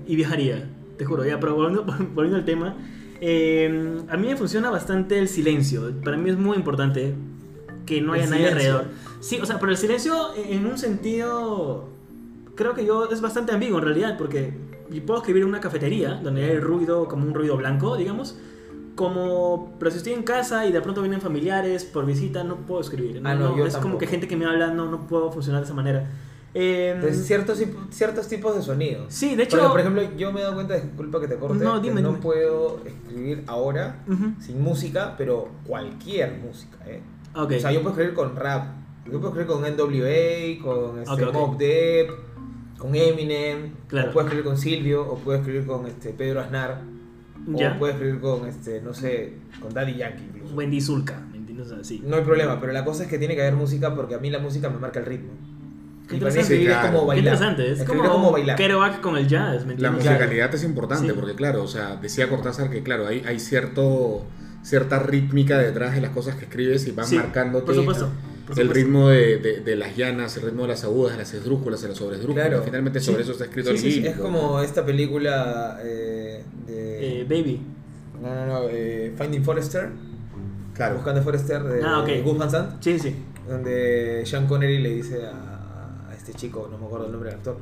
y 0.07 0.17
viajaría, 0.17 0.69
te 0.99 1.05
juro. 1.07 1.25
Ya, 1.25 1.41
pero 1.41 1.55
volviendo, 1.55 1.85
volviendo 2.15 2.37
al 2.37 2.45
tema, 2.45 2.77
eh, 3.23 3.97
a 4.09 4.17
mí 4.19 4.27
me 4.27 4.37
funciona 4.37 4.69
bastante 4.71 5.19
el 5.19 5.29
silencio. 5.29 5.93
Para 6.05 6.19
mí 6.19 6.29
es 6.29 6.37
muy 6.37 6.59
importante 6.59 7.15
que 7.87 8.01
no 8.03 8.15
El 8.15 8.21
haya 8.23 8.31
nadie 8.31 8.49
alrededor. 8.49 8.85
Sí, 9.23 9.39
o 9.41 9.47
sea, 9.47 9.59
pero 9.59 9.71
el 9.73 9.79
silencio 9.79 10.35
en 10.37 10.67
un 10.67 10.77
sentido, 10.77 11.85
creo 12.57 12.75
que 12.75 12.85
yo 12.85 13.09
es 13.11 13.21
bastante 13.21 13.53
ambiguo 13.53 13.79
en 13.79 13.85
realidad, 13.85 14.19
porque 14.19 14.53
puedo 15.07 15.21
escribir 15.21 15.43
en 15.45 15.49
una 15.49 15.61
cafetería 15.61 16.21
donde 16.23 16.45
hay 16.45 16.59
ruido 16.59 17.07
como 17.09 17.25
un 17.27 17.33
ruido 17.33 17.57
blanco, 17.57 17.97
digamos. 17.97 18.37
Como, 18.95 19.73
pero 19.79 19.91
si 19.91 19.97
estoy 19.99 20.13
en 20.13 20.23
casa 20.23 20.67
y 20.67 20.73
de 20.73 20.81
pronto 20.83 21.01
vienen 21.01 21.21
familiares 21.23 21.85
por 21.85 22.05
visita, 22.05 22.45
no 22.45 22.57
puedo 22.57 22.81
escribir. 22.83 23.23
¿no? 23.23 23.29
Ah, 23.29 23.35
no, 23.35 23.51
No, 23.51 23.57
yo 23.57 23.65
es 23.65 23.73
como 23.75 23.85
tampoco. 23.85 23.99
que 24.01 24.07
gente 24.07 24.29
que 24.29 24.37
me 24.37 24.45
habla, 24.45 24.67
no, 24.71 24.91
no 24.91 25.07
puedo 25.07 25.33
funcionar 25.33 25.63
de 25.63 25.65
esa 25.65 25.73
manera. 25.75 26.11
Eh, 26.53 26.93
Entonces, 26.97 27.27
ciertos, 27.27 27.63
ciertos 27.91 28.29
tipos 28.29 28.55
de 28.55 28.61
sonidos. 28.61 29.07
Sí, 29.09 29.35
de 29.35 29.45
hecho. 29.45 29.57
Porque, 29.57 29.71
por 29.71 29.81
ejemplo, 29.81 30.03
yo 30.19 30.31
me 30.31 30.41
he 30.41 30.43
dado 30.43 30.57
cuenta, 30.57 30.75
disculpa 30.75 31.21
que 31.21 31.29
te 31.29 31.37
corte, 31.37 31.65
No, 31.65 31.81
que 31.81 31.89
dime, 31.89 32.03
no 32.03 32.09
dime. 32.11 32.21
puedo 32.21 32.83
escribir 32.85 33.45
ahora 33.47 34.03
Ujú. 34.07 34.33
sin 34.41 34.61
música, 34.61 35.15
pero 35.17 35.49
cualquier 35.67 36.39
música, 36.45 36.77
¿eh? 36.87 37.01
Ok. 37.35 37.53
O 37.57 37.61
sea, 37.61 37.73
yo 37.73 37.81
puedo 37.81 37.93
escribir 37.95 38.13
con 38.15 38.37
rap, 38.37 38.67
yo 39.07 39.21
puedo 39.21 39.29
escribir 39.29 39.47
con 39.47 39.63
NWA, 39.63 40.63
con 40.63 40.99
este, 41.01 41.13
Ok, 41.15 41.23
ok. 41.29 41.33
Mobb 41.35 41.59
Deep, 41.59 42.09
con 42.79 42.95
Eminem, 42.95 43.73
Claro. 43.89 44.11
o 44.11 44.13
puedo 44.13 44.27
escribir 44.27 44.45
con 44.45 44.57
Silvio, 44.59 45.03
o 45.09 45.17
puedo 45.19 45.39
escribir 45.39 45.67
con 45.67 45.87
este, 45.87 46.11
Pedro 46.11 46.41
Aznar, 46.41 46.81
Ya. 47.47 47.73
o 47.73 47.79
puedo 47.79 47.93
escribir 47.93 48.21
con, 48.21 48.47
este, 48.47 48.81
no 48.81 48.95
sé, 48.95 49.35
con 49.61 49.73
Daddy 49.75 49.97
Yankee 49.97 50.25
incluso. 50.35 50.55
Wendy 50.55 50.81
Zulka, 50.81 51.21
¿me 51.31 51.39
entiendes? 51.39 51.67
O 51.71 51.75
sea, 51.77 51.85
sí. 51.85 52.03
No 52.05 52.17
hay 52.17 52.23
problema, 52.23 52.61
pero 52.61 52.73
la 52.73 52.85
cosa 52.85 53.05
es 53.05 53.09
que 53.09 53.19
tiene 53.19 53.35
que 53.35 53.43
haber 53.43 53.55
música 53.55 53.95
porque 53.95 54.15
a 54.15 54.19
mí 54.19 54.31
la 54.31 54.39
música 54.39 54.69
me 54.71 54.79
marca 54.79 55.01
el 55.01 55.07
ritmo. 55.07 55.31
Qué 56.09 56.17
Y 56.17 56.19
para 56.21 56.33
mí 56.33 56.41
interesante. 56.41 56.41
escribir 56.41 56.67
Sí, 56.67 56.73
es 56.73 56.79
claro. 56.79 56.87
como 56.89 57.01
Qué 57.03 57.07
bailar. 57.09 57.35
interesante, 57.35 57.73
es 57.73 57.85
como, 57.85 58.33
bailar. 58.33 58.57
Kerouac 58.57 59.01
con 59.01 59.17
el 59.17 59.29
jazz, 59.29 59.65
¿me 59.65 59.77
La 59.79 59.91
musicalidad 59.93 60.55
es 60.55 60.65
importante 60.65 61.07
Sí. 61.09 61.13
porque, 61.19 61.35
claro, 61.35 61.63
o 61.63 61.69
sea, 61.69 61.97
decía 61.97 62.29
Cortázar 62.29 62.69
que, 62.71 62.83
claro, 62.83 63.07
hay, 63.07 63.23
hay 63.27 63.39
cierto, 63.39 64.25
cierta 64.63 64.99
rítmica 64.99 65.59
detrás 65.59 65.95
de 65.95 66.01
las 66.01 66.11
cosas 66.11 66.35
que 66.37 66.45
escribes 66.45 66.87
y 66.89 66.91
van 66.93 67.07
Sí, 67.07 67.17
marcándote 67.17 67.67
por 67.67 67.75
supuesto, 67.75 68.09
el 68.61 68.67
supuesto. 68.69 68.75
ritmo 68.75 69.09
de, 69.09 69.39
de- 69.39 69.61
de 69.61 69.77
las 69.77 69.97
llanas, 69.97 70.37
el 70.37 70.43
ritmo 70.45 70.63
de 70.63 70.69
las 70.69 70.85
agudas, 70.85 71.13
de 71.13 71.19
las 71.19 71.35
esdrújulas, 71.35 71.83
de 71.83 71.89
las 71.89 71.97
sobresdrújulas. 71.99 72.49
Claro. 72.49 72.63
Finalmente 72.65 73.01
Sí. 73.01 73.07
sobre 73.07 73.23
eso 73.23 73.33
está 73.33 73.45
escrito 73.45 73.71
Sí, 73.71 73.75
el 73.77 73.81
sí. 73.81 73.91
libro. 74.01 74.11
Es 74.11 74.17
como 74.19 74.61
esta 74.61 74.85
película 74.85 75.79
eh, 75.83 76.43
de... 76.67 77.21
Eh, 77.21 77.25
baby. 77.29 77.61
No, 78.23 78.35
no, 78.35 78.47
no, 78.47 78.69
eh, 78.71 79.13
Finding 79.19 79.45
Forrester. 79.45 79.89
Claro. 80.75 80.95
Buscando 80.97 81.21
a 81.21 81.25
Forrester 81.25 81.63
de 81.63 81.83
Ah, 81.83 82.01
ok. 82.01 82.25
Gus 82.25 82.39
Van 82.39 82.51
Sant. 82.51 82.83
Sí, 82.83 82.99
sí. 82.99 83.15
Donde 83.49 84.23
Sean 84.25 84.47
Connery 84.47 84.79
le 84.79 84.91
dice 84.91 85.27
a, 85.27 86.09
a 86.09 86.15
este 86.15 86.33
chico, 86.33 86.69
no 86.71 86.79
me 86.79 86.87
acuerdo 86.87 87.07
el 87.07 87.13
nombre 87.13 87.31
del 87.31 87.39
actor, 87.39 87.57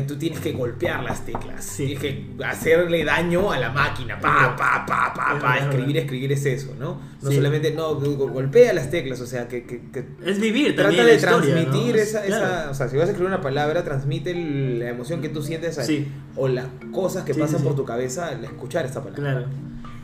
tú 0.00 0.16
tienes 0.16 0.40
que 0.40 0.52
golpear 0.52 1.02
las 1.04 1.26
teclas. 1.26 1.62
Sí. 1.62 1.84
Tienes 1.88 2.00
que 2.00 2.44
hacerle 2.46 3.04
daño 3.04 3.52
a 3.52 3.58
la 3.58 3.70
máquina. 3.70 4.18
Pa, 4.18 4.56
pa, 4.56 4.86
pa, 4.86 5.12
pa, 5.14 5.38
pa. 5.38 5.58
Escribir, 5.58 5.98
escribir 5.98 6.32
es 6.32 6.46
eso, 6.46 6.74
¿no? 6.78 6.98
No 7.20 7.28
Sí. 7.28 7.36
solamente, 7.36 7.72
no, 7.72 7.96
go- 7.96 8.28
golpea 8.28 8.72
las 8.72 8.90
teclas, 8.90 9.20
o 9.20 9.26
sea, 9.26 9.46
que, 9.48 9.64
que, 9.66 9.82
que 9.92 10.04
Es 10.24 10.40
vivir 10.40 10.74
trata 10.74 10.88
también 10.88 11.06
de 11.06 11.14
historia, 11.16 11.54
transmitir 11.54 11.94
¿no? 11.96 12.00
esa, 12.00 12.22
Claro. 12.22 12.44
esa, 12.46 12.70
o 12.70 12.74
sea, 12.74 12.88
si 12.88 12.96
vas 12.96 13.08
a 13.08 13.10
escribir 13.10 13.28
una 13.28 13.42
palabra, 13.42 13.84
transmite 13.84 14.34
la 14.34 14.88
emoción 14.88 15.20
que 15.20 15.28
tú 15.28 15.42
sientes 15.42 15.78
ahí, 15.78 15.86
Sí. 15.86 16.08
o 16.36 16.48
las 16.48 16.66
cosas 16.90 17.24
que 17.24 17.34
pasan 17.34 17.62
por 17.62 17.76
tu 17.76 17.84
cabeza 17.84 18.28
al 18.28 18.42
escuchar 18.44 18.86
esta 18.86 19.02
palabra. 19.04 19.20
Claro. 19.22 19.46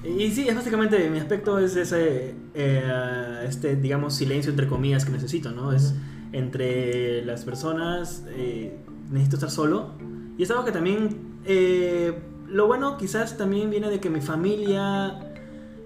Y 0.05 0.31
sí, 0.31 0.47
es 0.49 0.55
básicamente 0.55 1.09
mi 1.11 1.19
aspecto 1.19 1.59
es 1.59 1.75
ese, 1.77 2.35
eh, 2.55 3.45
este, 3.49 3.75
digamos, 3.77 4.15
silencio 4.15 4.51
entre 4.51 4.69
comillas 4.69 5.05
que 5.05 5.11
necesito, 5.13 5.51
¿no? 5.51 5.73
Es 5.73 5.95
entre 6.33 7.25
las 7.25 7.45
personas, 7.45 8.23
eh, 8.31 8.77
necesito 9.11 9.37
estar 9.37 9.51
solo. 9.51 9.91
Y 10.37 10.43
es 10.43 10.51
algo 10.51 10.65
que 10.65 10.73
también, 10.73 11.39
eh, 11.45 12.19
lo 12.49 12.67
bueno 12.67 12.97
quizás 12.97 13.37
también 13.37 13.71
viene 13.71 13.91
de 13.91 14.01
que 14.01 14.09
mi 14.11 14.21
familia, 14.21 15.19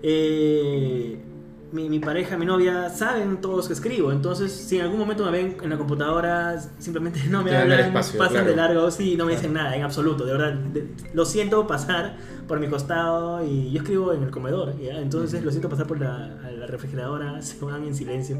eh, 0.02 1.18
mi, 1.72 1.88
mi 1.88 2.00
pareja, 2.00 2.36
mi 2.36 2.44
novia, 2.44 2.90
saben 2.90 3.40
todos 3.40 3.66
que 3.66 3.72
escribo. 3.72 4.12
Entonces, 4.12 4.52
si 4.52 4.76
en 4.76 4.82
algún 4.82 4.98
momento 4.98 5.24
me 5.24 5.30
ven 5.30 5.56
en 5.62 5.70
la 5.70 5.78
computadora, 5.78 6.60
simplemente 6.78 7.20
no 7.30 7.42
me 7.42 7.50
Te 7.50 7.56
hablan, 7.56 7.80
espacio, 7.80 8.18
pasan 8.18 8.44
de 8.46 8.52
claro. 8.52 8.74
largo, 8.74 8.90
sí, 8.90 9.16
no 9.16 9.24
me 9.24 9.32
dicen 9.32 9.54
nada, 9.54 9.74
en 9.74 9.82
absoluto, 9.82 10.24
de 10.26 10.32
verdad. 10.32 10.52
de- 10.54 10.88
lo 11.14 11.24
siento 11.24 11.66
pasar 11.66 12.16
por 12.46 12.60
mi 12.60 12.68
costado 12.68 13.42
y 13.44 13.70
yo 13.70 13.78
escribo 13.80 14.12
en 14.12 14.22
el 14.24 14.30
comedor, 14.30 14.78
¿ya? 14.78 15.00
Entonces 15.00 15.42
lo 15.42 15.50
siento 15.50 15.68
pasar 15.70 15.86
por 15.86 15.98
la, 15.98 16.36
la 16.58 16.66
refrigeradora, 16.66 17.40
se 17.42 17.64
van 17.64 17.84
en 17.84 17.94
silencio. 17.94 18.36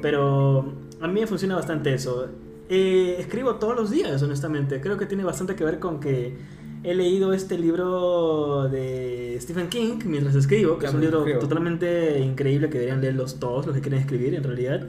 Pero 0.00 0.72
a 1.02 1.06
mí 1.06 1.20
me 1.20 1.26
funciona 1.26 1.56
bastante 1.56 1.92
eso. 1.92 2.28
Eh, 2.72 3.16
escribo 3.18 3.56
todos 3.56 3.74
los 3.74 3.90
días, 3.90 4.22
honestamente. 4.22 4.80
Creo 4.80 4.96
que 4.96 5.04
tiene 5.04 5.24
bastante 5.24 5.56
que 5.56 5.64
ver 5.64 5.80
con 5.80 5.98
que 5.98 6.36
he 6.84 6.94
leído 6.94 7.32
este 7.32 7.58
libro 7.58 8.68
de 8.68 9.36
Stephen 9.40 9.68
King 9.68 9.98
mientras 10.04 10.36
escribo, 10.36 10.78
que 10.78 10.86
es 10.86 10.94
un 10.94 11.00
libro 11.00 11.18
escribo. 11.18 11.40
totalmente 11.40 12.20
increíble 12.20 12.70
que 12.70 12.78
deberían 12.78 13.00
leerlos 13.00 13.40
todos 13.40 13.66
los 13.66 13.74
que 13.74 13.82
quieren 13.82 13.98
escribir 13.98 14.36
en 14.36 14.44
realidad, 14.44 14.86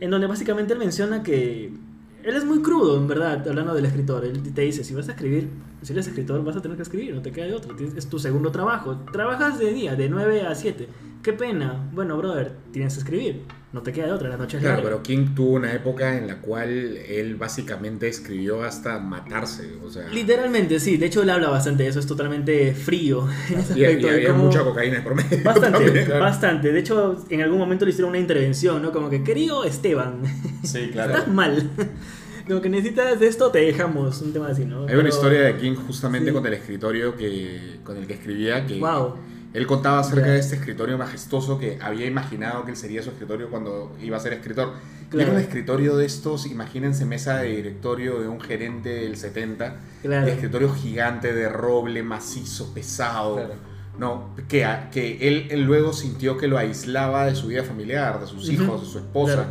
en 0.00 0.10
donde 0.10 0.26
básicamente 0.26 0.72
él 0.72 0.80
menciona 0.80 1.22
que 1.22 1.72
él 2.24 2.36
es 2.36 2.44
muy 2.44 2.62
crudo, 2.62 2.98
en 2.98 3.06
verdad, 3.06 3.46
hablando 3.48 3.74
del 3.74 3.84
escritor. 3.86 4.24
Él 4.24 4.42
te 4.52 4.62
dice, 4.62 4.82
si 4.82 4.92
vas 4.92 5.08
a 5.08 5.12
escribir, 5.12 5.48
si 5.82 5.92
eres 5.92 6.08
escritor, 6.08 6.42
vas 6.42 6.56
a 6.56 6.60
tener 6.60 6.76
que 6.76 6.82
escribir, 6.82 7.14
no 7.14 7.22
te 7.22 7.30
queda 7.30 7.46
de 7.46 7.54
otro. 7.54 7.76
Es 7.96 8.08
tu 8.08 8.18
segundo 8.18 8.50
trabajo. 8.50 8.96
Trabajas 9.12 9.56
de 9.60 9.72
día, 9.72 9.94
de 9.94 10.08
9 10.08 10.42
a 10.42 10.54
7. 10.56 10.88
Qué 11.22 11.32
pena. 11.32 11.88
Bueno, 11.92 12.16
brother, 12.16 12.56
tienes 12.72 12.94
que 12.94 13.00
escribir. 13.00 13.42
No 13.72 13.82
te 13.82 13.92
queda 13.92 14.06
de 14.06 14.12
otra, 14.12 14.28
la 14.28 14.36
noche 14.36 14.56
es 14.56 14.62
Claro, 14.64 14.78
larga. 14.78 14.90
pero 14.90 15.02
King 15.04 15.28
tuvo 15.34 15.50
una 15.50 15.72
época 15.72 16.18
en 16.18 16.26
la 16.26 16.38
cual 16.40 16.96
él 16.96 17.36
básicamente 17.36 18.08
escribió 18.08 18.64
hasta 18.64 18.98
matarse, 18.98 19.74
o 19.84 19.88
sea... 19.88 20.08
Literalmente, 20.08 20.80
sí. 20.80 20.96
De 20.96 21.06
hecho, 21.06 21.22
él 21.22 21.30
habla 21.30 21.50
bastante 21.50 21.84
de 21.84 21.90
eso. 21.90 22.00
Es 22.00 22.06
totalmente 22.06 22.74
frío 22.74 23.28
en 23.48 23.60
ese 23.60 23.78
Y, 23.78 23.82
y 23.82 23.84
aspecto. 23.84 24.06
de 24.08 24.12
había 24.14 24.32
mucha 24.32 24.64
cocaína 24.64 24.96
de 24.96 25.02
promedio 25.02 25.38
Bastante, 25.44 25.78
también. 25.84 26.08
bastante. 26.18 26.72
De 26.72 26.80
hecho, 26.80 27.24
en 27.30 27.42
algún 27.42 27.58
momento 27.58 27.84
le 27.84 27.92
hicieron 27.92 28.08
una 28.10 28.18
intervención, 28.18 28.82
¿no? 28.82 28.90
Como 28.90 29.08
que, 29.08 29.22
querido 29.22 29.62
Esteban, 29.62 30.22
Sí, 30.64 30.78
estás 30.92 31.28
mal. 31.28 31.70
Como 32.48 32.60
que 32.60 32.68
necesitas 32.70 33.20
de 33.20 33.28
esto, 33.28 33.52
te 33.52 33.60
dejamos. 33.60 34.20
Un 34.22 34.32
tema 34.32 34.48
así, 34.48 34.64
¿no? 34.64 34.80
Hay 34.80 34.86
Pero- 34.88 35.00
una 35.00 35.08
historia 35.10 35.42
de 35.42 35.56
King 35.58 35.76
justamente 35.76 36.30
Sí. 36.30 36.34
con 36.34 36.44
el 36.44 36.54
escritorio 36.54 37.16
que, 37.16 37.78
con 37.84 37.96
el 37.96 38.08
que 38.08 38.14
escribía 38.14 38.66
que 38.66 38.80
Wow. 38.80 39.14
Él 39.52 39.66
contaba 39.66 39.98
acerca 40.00 40.30
de 40.30 40.38
este 40.38 40.56
escritorio 40.56 40.96
majestuoso 40.98 41.58
que 41.58 41.78
había 41.80 42.06
imaginado 42.06 42.64
que 42.64 42.70
él 42.72 42.76
sería 42.76 43.02
su 43.02 43.10
escritorio 43.10 43.50
cuando 43.50 43.96
iba 44.00 44.16
a 44.16 44.20
ser 44.20 44.32
escritor. 44.34 44.72
Y 45.02 45.10
Claro. 45.10 45.30
era 45.30 45.38
un 45.38 45.42
escritorio 45.44 45.96
de 45.96 46.06
estos, 46.06 46.46
imagínense 46.46 47.04
mesa 47.04 47.38
de 47.38 47.48
directorio 47.56 48.20
de 48.20 48.28
un 48.28 48.40
gerente 48.40 48.90
del 48.90 49.16
70, 49.16 49.76
Claro. 50.02 50.26
escritorio 50.28 50.72
gigante 50.72 51.32
de 51.32 51.48
roble, 51.48 52.02
macizo, 52.04 52.72
pesado. 52.72 53.34
Claro. 53.34 53.54
No, 53.98 54.30
que, 54.48 54.66
que 54.92 55.18
él, 55.28 55.48
él 55.50 55.62
luego 55.64 55.92
sintió 55.92 56.38
que 56.38 56.46
lo 56.46 56.56
aislaba 56.56 57.26
de 57.26 57.34
su 57.34 57.48
vida 57.48 57.64
familiar, 57.64 58.20
de 58.20 58.26
sus 58.28 58.48
hijos, 58.48 58.80
de 58.82 58.86
su 58.86 58.98
esposa, 58.98 59.34
Claro. 59.34 59.48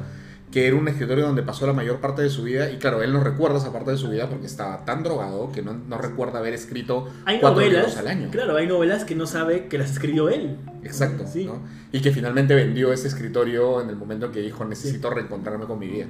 Que 0.51 0.65
era 0.65 0.75
un 0.75 0.87
escritorio 0.87 1.27
donde 1.27 1.43
pasó 1.43 1.67
la 1.67 1.73
mayor 1.73 1.99
parte 1.99 2.23
de 2.23 2.29
su 2.31 2.41
vida 2.43 2.71
y 2.71 2.77
claro, 2.77 3.03
él 3.03 3.13
no 3.13 3.23
recuerda 3.23 3.57
esa 3.59 3.71
parte 3.71 3.91
de 3.91 3.97
su 3.97 4.09
vida 4.09 4.27
porque 4.29 4.47
estaba 4.47 4.83
tan 4.83 5.03
drogado 5.03 5.51
que 5.51 5.61
no, 5.61 5.73
no 5.73 5.97
recuerda 5.99 6.39
haber 6.39 6.53
escrito 6.55 7.07
Hay 7.25 7.39
cuatro 7.39 7.61
novelas, 7.61 7.85
libros 7.85 7.97
al 7.97 8.07
año. 8.07 8.29
claro, 8.31 8.55
hay 8.55 8.65
novelas 8.65 9.05
que 9.05 9.13
no 9.15 9.27
sabe 9.27 9.67
que 9.67 9.77
las 9.77 9.91
escribió 9.91 10.27
él. 10.29 10.57
Exacto, 10.83 11.25
Sí. 11.27 11.45
¿no? 11.45 11.61
Y 11.91 12.01
que 12.01 12.11
finalmente 12.11 12.55
vendió 12.55 12.91
ese 12.91 13.07
escritorio 13.07 13.79
en 13.81 13.89
el 13.89 13.95
momento 13.95 14.25
en 14.27 14.31
que 14.31 14.41
dijo 14.41 14.65
necesito 14.65 15.09
reencontrarme 15.11 15.65
con 15.65 15.77
mi 15.77 15.87
vida. 15.87 16.07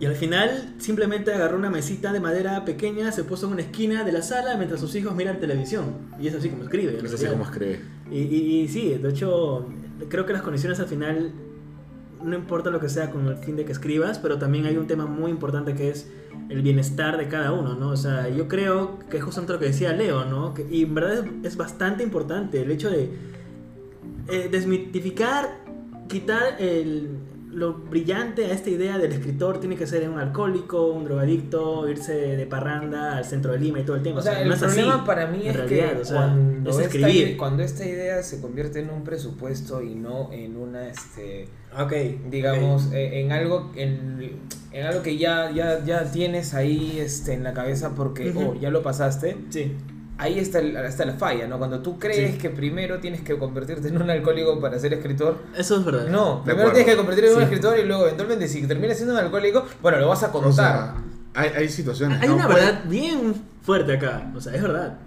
Y 0.00 0.06
al 0.06 0.16
final 0.16 0.74
simplemente 0.78 1.32
agarró 1.32 1.56
una 1.56 1.70
mesita 1.70 2.12
de 2.12 2.18
madera 2.18 2.64
pequeña, 2.64 3.12
se 3.12 3.22
puso 3.22 3.46
en 3.46 3.52
una 3.52 3.62
esquina 3.62 4.02
de 4.02 4.10
la 4.10 4.22
sala 4.22 4.56
mientras 4.56 4.80
sus 4.80 4.94
hijos 4.96 5.14
miran 5.14 5.38
televisión. 5.38 5.94
Y 6.20 6.26
es 6.26 6.34
así 6.34 6.48
como 6.48 6.64
escribe. 6.64 6.98
Es 7.02 7.14
así 7.14 7.26
como 7.26 7.44
escribe. 7.44 7.80
Y, 8.10 8.18
y- 8.18 8.60
y 8.62 8.68
sí, 8.68 8.98
de 9.00 9.08
hecho, 9.08 9.68
creo 10.08 10.26
que 10.26 10.32
las 10.32 10.42
condiciones 10.42 10.80
al 10.80 10.86
final 10.86 11.32
no 12.24 12.34
importa 12.36 12.70
lo 12.70 12.80
que 12.80 12.88
sea 12.88 13.10
con 13.10 13.26
el 13.26 13.36
fin 13.36 13.56
de 13.56 13.64
que 13.64 13.72
escribas, 13.72 14.18
pero 14.18 14.38
también 14.38 14.66
hay 14.66 14.76
un 14.76 14.86
tema 14.86 15.06
muy 15.06 15.30
importante 15.30 15.74
que 15.74 15.90
es 15.90 16.10
el 16.48 16.62
bienestar 16.62 17.16
de 17.16 17.28
cada 17.28 17.52
uno, 17.52 17.74
¿no? 17.74 17.90
O 17.90 17.96
sea, 17.96 18.28
yo 18.28 18.48
creo 18.48 18.98
que 19.10 19.18
es 19.18 19.22
justamente 19.22 19.52
lo 19.54 19.58
que 19.58 19.66
decía 19.66 19.92
Leo, 19.92 20.24
¿no? 20.24 20.54
Que- 20.54 20.66
y 20.70 20.82
en 20.82 20.94
verdad 20.94 21.24
es, 21.42 21.56
bastante 21.56 22.02
importante 22.02 22.60
el 22.62 22.70
hecho 22.70 22.90
de 22.90 23.10
eh, 24.28 24.48
desmitificar, 24.50 25.58
quitar 26.08 26.56
el, 26.58 27.10
lo 27.54 27.74
brillante 27.74 28.46
a 28.46 28.52
esta 28.52 28.70
idea 28.70 28.98
del 28.98 29.12
escritor 29.12 29.60
tiene 29.60 29.76
que 29.76 29.86
ser 29.86 30.08
un 30.08 30.18
alcohólico, 30.18 30.88
un 30.88 31.04
drogadicto, 31.04 31.88
irse 31.88 32.12
de 32.12 32.46
parranda 32.46 33.16
al 33.16 33.24
centro 33.24 33.52
de 33.52 33.58
Lima 33.58 33.80
y 33.80 33.84
todo 33.84 33.96
el 33.96 34.02
tiempo. 34.02 34.20
O 34.20 34.22
sea, 34.22 34.40
el 34.42 34.48
no 34.48 34.54
es 34.54 34.62
así, 34.62 34.74
problema 34.80 35.04
para 35.04 35.26
mí 35.28 35.46
es 35.46 35.56
realidad, 35.56 35.92
que 35.94 36.00
o 36.00 36.04
sea, 36.04 36.16
cuando, 36.16 36.70
es 36.70 36.76
esta, 36.76 36.88
escribir. 36.98 37.28
i- 37.28 37.36
cuando 37.36 37.62
esta 37.62 37.86
idea 37.86 38.22
se 38.22 38.40
convierte 38.40 38.80
en 38.80 38.90
un 38.90 39.04
presupuesto 39.04 39.82
y 39.82 39.94
no 39.94 40.32
en 40.32 40.56
una, 40.56 40.88
este, 40.88 41.48
digamos, 42.30 42.90
eh, 42.92 43.20
en 43.20 43.32
algo, 43.32 43.70
en, 43.76 44.32
en 44.72 44.86
algo 44.86 45.02
que 45.02 45.16
ya, 45.16 45.50
ya, 45.52 45.84
ya 45.84 46.04
tienes 46.10 46.54
ahí, 46.54 46.98
este, 46.98 47.34
en 47.34 47.44
la 47.44 47.52
cabeza 47.54 47.94
porque, 47.94 48.32
oh, 48.36 48.54
ya 48.60 48.70
lo 48.70 48.82
pasaste. 48.82 49.36
Sí, 49.50 49.72
Ahí 50.16 50.38
está, 50.38 50.60
el- 50.60 50.76
está 50.76 51.04
la 51.04 51.14
falla, 51.14 51.48
¿no? 51.48 51.58
Cuando 51.58 51.80
tú 51.80 51.98
crees 51.98 52.32
Sí. 52.32 52.38
que 52.38 52.48
primero 52.50 53.00
tienes 53.00 53.22
que 53.22 53.36
convertirte 53.36 53.88
en 53.88 54.00
un 54.00 54.08
alcohólico 54.08 54.60
para 54.60 54.78
ser 54.78 54.92
escritor, 54.94 55.38
eso 55.56 55.76
es 55.78 55.84
verdad. 55.84 56.06
no, 56.08 56.44
primero 56.44 56.70
tienes 56.70 56.90
que 56.92 56.96
convertirte 56.96 57.30
en 57.32 57.36
un 57.38 57.42
escritor 57.42 57.78
y 57.78 57.84
luego 57.84 58.04
eventualmente 58.04 58.46
si 58.46 58.64
terminas 58.66 58.96
siendo 58.96 59.14
un 59.14 59.20
alcohólico, 59.20 59.64
bueno, 59.82 59.98
lo 59.98 60.08
vas 60.08 60.22
a 60.22 60.30
contar. 60.30 60.50
O 60.50 60.52
sea, 60.52 60.94
hay, 61.34 61.48
hay 61.56 61.68
situaciones. 61.68 62.22
Hay 62.22 62.28
¿no? 62.28 62.36
una 62.36 62.46
Puede- 62.46 62.64
verdad 62.64 62.84
bien 62.88 63.34
fuerte 63.62 63.94
acá, 63.94 64.30
o 64.36 64.40
sea, 64.40 64.54
es 64.54 64.62
verdad. 64.62 64.98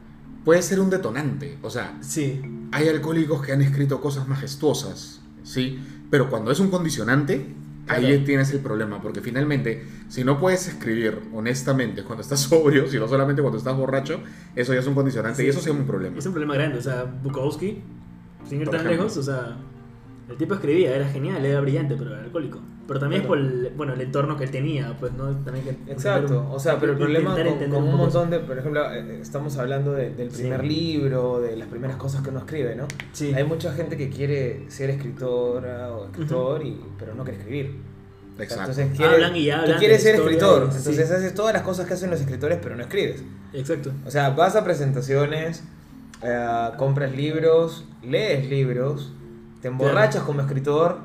Puede 0.43 0.61
ser 0.61 0.79
un 0.81 0.89
detonante. 0.89 1.57
O 1.61 1.69
sea, 1.69 1.97
Sí, 2.01 2.41
hay 2.73 2.89
alcohólicos 2.89 3.41
que 3.45 3.53
han 3.53 3.61
escrito 3.61 4.01
cosas 4.01 4.27
majestuosas, 4.27 5.21
¿sí? 5.43 5.79
Pero 6.09 6.29
cuando 6.29 6.51
es 6.51 6.59
un 6.59 6.69
condicionante, 6.69 7.53
ahí 7.87 8.23
tienes 8.25 8.51
el 8.51 8.59
problema, 8.59 9.01
porque 9.01 9.21
finalmente, 9.21 9.83
si 10.09 10.23
no 10.23 10.39
puedes 10.39 10.67
escribir 10.67 11.19
honestamente 11.33 12.03
cuando 12.03 12.21
estás 12.21 12.39
sobrio, 12.49 12.87
sino 12.87 13.07
solamente 13.07 13.41
cuando 13.41 13.57
estás 13.57 13.75
borracho, 13.75 14.21
eso 14.55 14.73
ya 14.73 14.79
es 14.79 14.87
un 14.87 14.95
condicionante 14.95 15.45
y 15.45 15.49
eso 15.49 15.59
sí 15.59 15.69
es 15.69 15.75
un 15.75 15.85
problema. 15.85 16.17
es 16.17 16.25
un 16.25 16.33
problema 16.33 16.55
grande, 16.55 16.79
o 16.79 16.81
sea, 16.81 17.03
Bukowski, 17.03 17.81
sin 18.47 18.61
ir 18.61 18.69
tan 18.69 18.87
lejos, 18.87 19.17
o 19.17 19.23
sea, 19.23 19.57
el 20.29 20.37
tipo 20.37 20.53
escribía, 20.55 20.95
era 20.95 21.07
genial, 21.07 21.45
era 21.45 21.61
brillante, 21.61 21.95
pero 21.97 22.13
era 22.13 22.23
alcohólico. 22.23 22.59
Pero 22.87 22.99
también 23.01 23.23
Claro. 23.23 23.35
es 23.35 23.47
por 23.51 23.53
el, 23.67 23.73
bueno, 23.75 23.93
el 23.93 24.01
entorno 24.01 24.37
que 24.37 24.45
él 24.45 24.51
tenía, 24.51 24.95
pues, 24.97 25.11
¿no? 25.13 25.25
También 25.43 25.65
que 25.65 25.91
Exacto, 25.91 26.47
o 26.51 26.57
sea, 26.59 26.79
pero 26.79 26.93
el 26.93 26.97
problema 26.97 27.35
con, 27.35 27.69
con 27.69 27.83
un 27.83 27.95
montón 27.95 28.29
de, 28.29 28.39
por 28.39 28.57
ejemplo, 28.57 28.81
eh, 28.93 29.19
estamos 29.21 29.57
hablando 29.57 29.91
de- 29.93 30.11
del 30.11 30.31
Sí. 30.31 30.41
primer 30.43 30.63
libro, 30.63 31.39
de 31.41 31.57
las 31.57 31.67
primeras 31.67 31.97
cosas 31.97 32.21
que 32.21 32.29
uno 32.29 32.39
escribe, 32.39 32.75
¿no? 32.75 32.85
Sí. 33.11 33.33
Hay 33.33 33.43
mucha 33.43 33.73
gente 33.73 33.97
que 33.97 34.09
quiere 34.09 34.69
ser 34.71 34.89
escritora 34.89 35.91
o 35.93 36.05
escritor, 36.05 36.65
y, 36.65 36.79
pero 36.97 37.13
no 37.13 37.23
quiere 37.23 37.39
escribir. 37.39 37.75
Exacto. 38.39 38.61
Entonces 38.71 38.95
quiere, 38.95 39.13
Hablan 39.15 39.35
y 39.35 39.49
hablan 39.49 39.71
tú 39.73 39.79
quieres 39.79 39.97
de 39.97 40.03
ser 40.03 40.15
historia 40.15 40.37
escritor, 40.37 40.71
sí. 40.71 40.77
entonces 40.77 41.11
haces 41.11 41.33
todas 41.33 41.53
las 41.53 41.63
cosas 41.63 41.87
que 41.87 41.93
hacen 41.95 42.09
los 42.11 42.21
escritores, 42.21 42.59
pero 42.61 42.75
no 42.75 42.83
escribes. 42.83 43.23
Exacto. 43.51 43.91
O 44.05 44.11
sea, 44.11 44.29
vas 44.29 44.55
a 44.55 44.63
presentaciones, 44.63 45.63
eh, 46.21 46.69
compras 46.77 47.11
libros, 47.13 47.85
lees 48.03 48.47
libros, 48.49 49.11
te 49.61 49.67
emborrachas 49.67 50.23
como 50.23 50.41
escritor. 50.41 50.97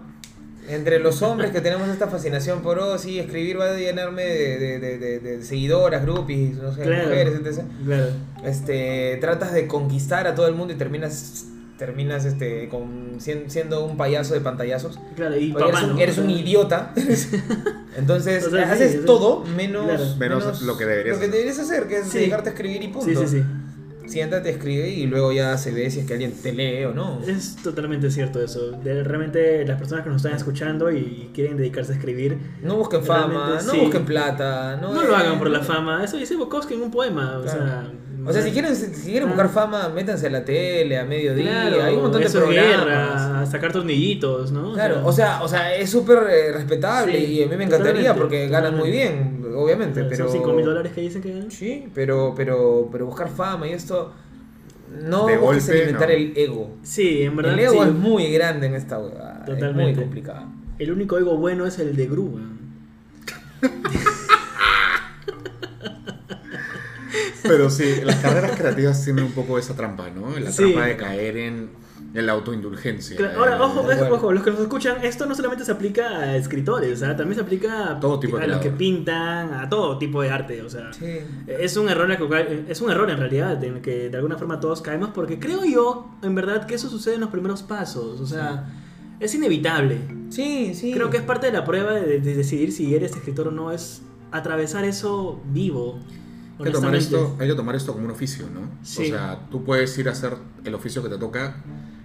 Entre 0.68 1.00
los 1.00 1.22
hombres 1.22 1.50
que 1.50 1.61
tenemos 1.61 1.88
esta 1.88 2.07
fascinación 2.07 2.62
por, 2.62 2.78
oh, 2.78 2.96
sí, 2.96 3.18
escribir 3.18 3.59
va 3.59 3.70
a 3.72 3.76
llenarme 3.76 4.22
de, 4.22 4.59
de, 4.59 4.78
de, 4.78 4.98
de- 4.98 5.18
de 5.18 5.42
seguidoras, 5.42 6.03
groupies, 6.03 6.55
no 6.57 6.72
sé, 6.72 6.82
Claro. 6.82 7.09
mujeres, 7.09 7.34
etc. 7.34 7.64
Claro. 7.84 8.07
Este, 8.44 9.18
tratas 9.20 9.53
de 9.55 9.66
conquistar 9.66 10.28
a 10.28 10.36
todo 10.36 10.46
el 10.46 10.55
mundo 10.55 10.72
y 10.72 10.76
terminas, 10.76 11.46
terminas 11.78 12.24
este, 12.26 12.68
con, 12.68 13.18
sien- 13.20 13.50
siendo 13.50 13.84
un 13.84 13.96
payaso 13.96 14.34
de 14.34 14.40
pantallazos. 14.40 15.00
Claro, 15.16 15.36
y 15.36 15.53
papá, 15.53 15.66
eres 15.70 15.82
un, 15.82 15.88
¿no? 15.94 15.98
eres 16.00 16.18
O 16.18 16.22
un 16.22 16.28
sea, 16.30 16.38
idiota. 16.38 16.92
Entonces, 17.96 18.46
O 18.46 18.50
sea, 18.50 18.66
sí, 18.66 18.72
haces 18.72 18.92
sí. 18.92 18.98
todo 19.05 19.44
menos, 19.44 19.84
Claro. 19.86 20.05
Menos 20.18 20.62
lo 20.62 20.78
que 20.78 20.86
deberías 20.86 21.16
lo 21.16 21.20
que 21.20 21.26
hacer. 21.26 21.32
deberías 21.40 21.59
hacer, 21.59 21.88
que 21.88 21.98
es 21.98 22.07
Sí. 22.09 22.18
dedicarte 22.18 22.50
a 22.50 22.53
escribir 22.53 22.82
y 22.84 22.88
punto. 22.88 23.09
Sí, 23.09 23.16
sí, 23.16 23.38
sí. 23.38 23.42
Siéntate, 24.07 24.50
escribe 24.50 24.88
y 24.90 25.07
luego 25.07 25.32
ya 25.32 25.57
se 25.59 25.70
ve 25.72 25.90
si 25.90 26.00
es 26.00 26.07
que 26.07 26.12
alguien 26.14 26.32
te 26.32 26.53
lee 26.53 26.84
o 26.84 26.92
no. 26.94 27.20
Es 27.26 27.57
totalmente 27.57 28.11
cierto 28.11 28.42
eso. 28.42 28.72
De- 28.72 29.03
realmente 29.05 29.64
las 29.66 29.78
personas 29.78 30.05
que 30.05 30.11
nos 30.11 30.22
están 30.24 30.36
escuchando 30.36 30.90
y 30.90 31.30
quieren 31.34 31.57
dedicarse 31.57 31.92
a 31.92 31.96
escribir, 31.96 32.38
No 32.62 32.76
busquen 32.76 33.03
fama, 33.05 33.61
no 33.64 33.72
sí. 33.72 33.78
busquen 33.78 34.05
plata. 34.05 34.76
No, 34.80 34.92
no, 34.92 35.03
lo 35.03 35.16
hagan 35.16 35.38
por 35.38 35.50
la 35.50 35.61
fama. 35.61 36.05
Eso 36.05 36.16
dice 36.16 36.36
Bukowski 36.36 36.74
en 36.74 36.82
un 36.82 36.90
poema. 36.90 37.38
O 37.38 37.42
Claro. 37.42 37.59
sea, 37.59 37.84
O 38.25 38.33
sea, 38.33 38.43
si 38.43 38.51
quieren, 38.53 38.75
si 38.77 39.11
quieren 39.11 39.29
buscar 39.29 39.49
fama, 39.49 39.89
métanse 39.89 40.27
a 40.27 40.31
la 40.31 40.45
tele, 40.45 40.99
a 40.99 41.05
mediodía. 41.05 41.66
Claro, 41.68 41.83
hay 41.83 41.95
un 41.95 42.03
montón 42.03 42.20
de 42.20 42.27
eso 42.27 42.39
es 42.39 42.45
programas. 42.45 42.87
guerra, 42.87 43.47
sacar 43.47 43.73
tornillitos, 43.73 44.53
¿no? 44.53 44.73
Claro, 44.75 45.01
o 45.05 45.12
sea, 45.12 45.43
o 45.43 45.49
sea, 45.49 45.75
es 45.75 45.91
súper 45.91 46.18
eh, 46.31 46.53
respetable 46.53 47.18
Sí, 47.18 47.25
y 47.25 47.43
a 47.43 47.47
mí 47.47 47.57
me 47.57 47.64
encantaría 47.64 48.12
totalmente, 48.14 48.20
porque 48.20 48.49
ganan 48.49 48.77
muy 48.77 48.91
totalmente. 48.91 49.43
bien, 49.49 49.55
obviamente, 49.57 50.05
pero... 50.05 50.25
Son 50.29 50.33
5 50.39 50.53
mil 50.53 50.64
dólares 50.64 50.93
que 50.93 51.01
dicen 51.01 51.20
que 51.23 51.33
ganan. 51.33 51.51
Sí, 51.51 51.89
pero, 51.95 52.33
pero, 52.37 52.89
pero 52.93 53.07
buscar 53.07 53.29
fama 53.29 53.66
y 53.66 53.73
esto... 53.73 54.12
No 55.01 55.27
De 55.27 55.39
golpe, 55.39 55.73
alimentar 55.73 56.09
no. 56.09 56.14
el 56.14 56.33
ego. 56.37 56.70
Sí, 56.83 57.23
en 57.23 57.35
verdad. 57.37 57.55
El 57.55 57.61
ego 57.61 57.83
sí. 57.83 57.89
es 57.89 57.95
muy 57.95 58.31
grande 58.33 58.66
en 58.66 58.75
esta 58.75 58.99
huevada. 58.99 59.41
Es 59.45 59.49
muy 59.49 59.59
Totalmente. 59.59 60.01
complicado. 60.03 60.47
El 60.79 60.93
único 60.93 61.18
ego 61.18 61.39
bueno 61.39 61.66
es 61.66 61.79
el 61.79 61.97
de 61.97 62.07
Gru. 62.07 62.39
Pero 67.43 67.70
sí, 67.70 67.97
las 68.05 68.16
carreras 68.16 68.53
creativas 68.57 69.03
tienen 69.05 69.24
un 69.24 69.32
poco 69.32 69.59
esa 69.59 69.74
trampa, 69.74 70.11
¿no? 70.11 70.38
La 70.38 70.51
Sí. 70.53 70.62
trampa 70.64 70.86
de 70.86 70.97
caer 70.97 71.36
en, 71.36 71.70
en 72.14 72.26
la 72.26 72.32
autoindulgencia. 72.32 73.16
Claro, 73.16 73.38
Ahora, 73.38 73.57
Eh, 73.57 73.61
ojo, 73.61 73.82
de 73.86 73.95
acuerdo. 73.95 74.14
ojo, 74.16 74.32
los 74.32 74.43
que 74.43 74.51
nos 74.51 74.61
escuchan, 74.61 75.05
esto 75.05 75.24
no 75.26 75.34
solamente 75.34 75.64
se 75.64 75.72
aplica 75.72 76.09
a 76.18 76.36
escritores, 76.36 77.03
¿ah? 77.03 77.16
también 77.16 77.36
se 77.36 77.40
aplica 77.43 77.93
a, 77.93 78.01
Todo 78.01 78.18
tipo 78.20 78.36
de 78.38 78.45
a 78.45 78.47
los 78.49 78.59
que 78.59 78.70
pintan, 78.70 79.55
a 79.55 79.68
todo 79.68 79.99
tipo 79.99 80.20
de 80.22 80.30
arte, 80.30 80.62
o 80.62 80.68
sea. 80.68 80.93
Sí. 80.93 81.18
Es 81.47 81.76
un 81.76 81.88
error 81.88 82.11
es 82.68 82.80
un 82.80 82.90
error 82.90 83.09
en 83.11 83.18
realidad 83.18 83.62
en 83.64 83.76
el 83.76 83.80
que 83.82 84.09
de 84.11 84.16
alguna 84.16 84.36
forma 84.36 84.61
todos 84.61 84.82
caemos 84.82 85.11
porque 85.14 85.38
creo 85.38 85.64
yo 85.64 86.11
en 86.22 86.34
verdad 86.34 86.66
que 86.66 86.74
eso 86.74 86.88
sucede 86.90 87.14
en 87.14 87.20
los 87.22 87.30
primeros 87.30 87.62
pasos, 87.62 88.20
o 88.20 88.26
sea, 88.26 88.66
es 89.20 89.34
inevitable. 89.34 89.99
Sí, 90.30 90.74
sí. 90.74 90.93
Creo 90.93 91.11
que 91.11 91.18
es 91.18 91.22
parte 91.22 91.47
de 91.47 91.53
la 91.53 91.64
prueba 91.64 91.93
de, 91.93 92.18
de 92.20 92.34
decidir 92.34 92.72
si 92.72 92.95
eres 92.95 93.12
escritor 93.16 93.49
o 93.49 93.51
no 93.53 93.70
es 93.72 94.03
atravesar 94.32 94.84
eso 94.84 95.40
vivo. 95.53 95.99
Hay 96.65 96.73
que, 96.73 96.79
tomar 96.79 96.95
esto, 96.95 97.37
hay 97.41 97.49
que 97.49 97.55
tomar 97.55 97.75
esto 97.77 97.93
como 97.93 98.05
un 98.07 98.11
oficio, 98.13 98.47
¿no? 98.53 98.61
Sí. 98.83 99.03
O 99.03 99.07
sea, 99.07 99.47
tú 99.51 99.65
puedes 99.65 99.97
ir 99.99 100.09
a 100.09 100.13
hacer 100.13 100.35
el 100.65 100.75
oficio 100.75 101.03
que 101.03 101.09
te 101.09 101.19
toca 101.19 101.57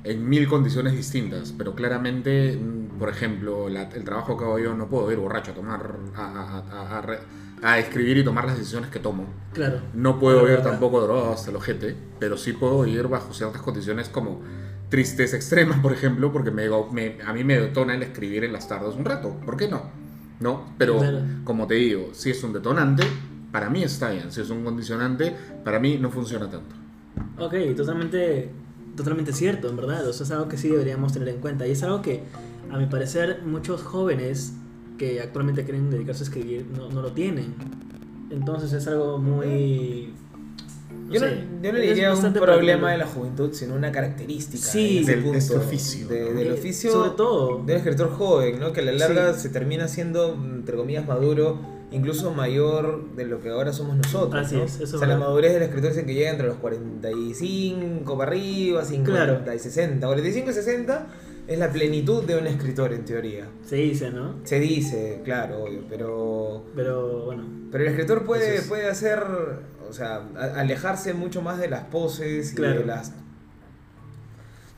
en 0.03 0.28
mil 0.30 0.47
condiciones 0.47 0.93
distintas, 0.93 1.53
pero 1.58 1.76
claramente, 1.76 2.55
mm, 2.58 2.97
por 2.99 3.10
ejemplo, 3.10 3.68
la- 3.70 3.84
el 3.89 4.03
trabajo 4.03 4.38
que 4.38 4.45
hago 4.45 4.60
yo 4.60 4.74
no 4.76 4.88
puedo 4.88 5.12
ir 5.12 5.18
borracho 5.18 5.51
a 5.51 5.55
tomar, 5.55 5.95
a, 6.16 6.22
a- 6.22 6.99
a- 6.99 7.20
a 7.64 7.80
escribir 7.80 8.18
y 8.18 8.24
tomar 8.24 8.45
las 8.45 8.58
decisiones 8.58 8.89
que 8.89 8.99
tomo. 8.99 9.26
Claro. 9.53 9.82
No 9.93 10.20
puedo 10.20 10.39
Claro, 10.41 10.51
ir 10.51 10.58
verdad. 10.60 10.72
tampoco 10.72 11.01
drogado 11.01 11.34
hasta 11.34 11.49
el 11.49 11.55
ojete, 11.58 11.95
pero 12.20 12.38
sí 12.38 12.53
puedo 12.53 12.86
ir 12.86 13.08
bajo 13.08 13.34
ciertas 13.34 13.62
condiciones 13.64 14.10
como 14.10 14.41
tristeza 14.89 15.36
extrema, 15.36 15.82
por 15.82 15.91
ejemplo, 15.91 16.32
porque 16.32 16.51
me, 16.51 16.70
me- 16.93 17.18
a 17.26 17.34
mí 17.34 17.43
me 17.43 17.60
detona 17.60 17.95
el 17.95 18.03
escribir 18.03 18.43
en 18.43 18.53
las 18.53 18.68
tardes 18.68 18.95
un 18.95 19.03
rato. 19.05 19.36
¿Por 19.45 19.58
qué 19.58 19.68
no? 19.68 19.82
¿No? 20.39 20.74
Pero, 20.78 20.99
Claro. 20.99 21.20
como 21.43 21.66
te 21.68 21.74
digo, 21.76 22.10
si 22.14 22.30
es 22.30 22.43
un 22.43 22.53
detonante, 22.53 23.03
para 23.58 23.72
mí 23.72 23.82
está 23.82 24.12
bien. 24.12 24.32
Si 24.32 24.39
es 24.39 24.51
un 24.51 24.64
condicionante, 24.64 25.36
para 25.64 25.80
mí 25.80 25.97
no 25.99 26.12
funciona 26.12 26.47
tanto. 26.47 26.76
Ok, 27.39 27.55
totalmente, 27.76 28.51
totalmente 28.95 29.34
cierto, 29.34 29.68
en 29.68 29.76
verdad. 29.76 30.08
O 30.08 30.14
sea, 30.14 30.26
es 30.28 30.32
algo 30.32 30.47
que 30.47 30.58
sí 30.58 30.70
deberíamos 30.70 31.12
tener 31.12 31.28
en 31.30 31.38
cuenta. 31.41 31.66
Y 31.66 31.72
es 31.72 31.82
algo 31.82 32.03
que, 32.03 32.22
a 32.72 32.78
mi 32.78 32.86
parecer, 32.86 33.41
muchos 33.43 33.82
jóvenes 33.82 34.53
que 34.99 35.22
actualmente 35.22 35.64
quieren 35.64 35.89
dedicarse 35.89 36.22
a 36.22 36.26
escribir 36.26 36.68
no, 36.78 36.89
no 36.91 37.01
lo 37.01 37.14
tienen. 37.14 37.55
Entonces 38.30 38.72
es 38.74 38.86
algo 38.88 39.18
muy... 39.18 40.14
no 41.08 41.14
Yo 41.16 41.20
no, 41.20 41.26
sé, 41.26 41.43
yo 41.64 41.74
no 41.74 41.80
diría 41.80 42.14
un 42.14 42.34
problema 42.34 42.91
de 42.91 42.99
la 42.99 43.08
juventud, 43.08 43.53
sino 43.53 43.74
una 43.74 43.91
característica 43.91 44.64
Sí, 44.64 44.97
del- 45.03 45.05
de 45.08 45.22
punto, 45.24 45.38
este 45.39 45.55
oficio, 45.58 46.08
de- 46.08 46.30
¿no? 46.32 46.39
del 46.39 46.51
oficio 46.51 46.91
Sobre 46.91 47.10
todo. 47.10 47.64
de 47.66 47.74
un 47.74 47.78
escritor 47.80 48.12
joven, 48.12 48.60
¿no? 48.60 48.72
Que 48.72 48.82
a 48.82 48.84
la 48.84 48.91
larga 48.91 49.34
Sí. 49.34 49.39
se 49.41 49.49
termina 49.49 49.88
siendo, 49.88 50.36
entre 50.36 50.76
comillas, 50.78 51.08
maduro, 51.08 51.76
incluso 51.91 52.31
mayor 52.33 53.15
de 53.15 53.25
lo 53.25 53.39
que 53.39 53.49
ahora 53.49 53.71
somos 53.73 53.95
nosotros. 53.97 54.45
Así 54.45 54.55
¿no? 54.55 54.63
es, 54.63 54.75
eso 54.75 54.83
es 54.83 54.93
o 54.95 54.99
sea, 54.99 55.07
la 55.07 55.17
madurez 55.17 55.53
del 55.53 55.63
escritor 55.63 55.91
dicen 55.91 56.05
que 56.05 56.13
llega 56.13 56.29
entre 56.31 56.47
los 56.47 56.57
45 56.57 58.17
para 58.17 58.31
arriba, 58.31 58.83
50 58.83 59.11
Claro. 59.11 59.55
y 59.55 59.59
60. 59.59 60.05
45 60.05 60.49
y 60.49 60.53
60 60.53 61.07
es 61.47 61.59
la 61.59 61.69
plenitud 61.71 62.23
de 62.25 62.38
un 62.38 62.47
escritor 62.47 62.93
en 62.93 63.05
teoría. 63.05 63.47
Se 63.65 63.77
dice, 63.77 64.11
¿no? 64.11 64.35
Se 64.43 64.59
dice, 64.59 65.21
claro, 65.23 65.63
obvio, 65.63 65.81
pero 65.89 66.65
Pero 66.75 67.25
bueno. 67.25 67.43
pero 67.71 67.83
el 67.85 67.89
escritor 67.91 68.25
puede, 68.25 68.61
puede 68.63 68.89
hacer, 68.89 69.19
o 69.89 69.93
sea, 69.93 70.23
alejarse 70.55 71.13
mucho 71.13 71.41
más 71.41 71.57
de 71.59 71.69
las 71.69 71.85
poses 71.85 72.53
y 72.53 72.61
de 72.61 72.83
las 72.85 73.13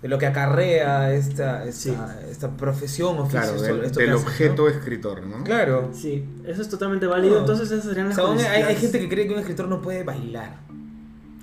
de 0.01 0.07
lo 0.07 0.17
que 0.17 0.25
acarrea 0.27 1.13
esta, 1.13 1.65
esta, 1.65 1.71
Sí. 1.73 1.93
esta 2.31 2.49
profesión 2.51 3.19
oficio. 3.19 3.39
Claro, 3.41 3.55
esto- 3.57 3.63
del, 3.75 3.83
esto 3.85 3.99
del 3.99 4.09
haces, 4.11 4.23
objeto 4.23 4.63
¿no? 4.63 4.67
escritor, 4.69 5.23
¿no? 5.27 5.43
Claro. 5.43 5.89
Sí, 5.93 6.25
eso 6.45 6.61
es 6.61 6.69
totalmente 6.69 7.05
válido. 7.05 7.33
No. 7.35 7.39
Entonces 7.41 7.69
esas 7.71 7.83
serían 7.85 8.05
O 8.05 8.09
las 8.09 8.15
sea, 8.15 8.25
aún 8.25 8.37
hay, 8.39 8.61
hay 8.63 8.75
gente 8.75 8.99
que 8.99 9.09
cree 9.09 9.27
que 9.27 9.33
un 9.33 9.39
escritor 9.39 9.67
no 9.67 9.81
puede 9.81 10.03
bailar. 10.03 10.57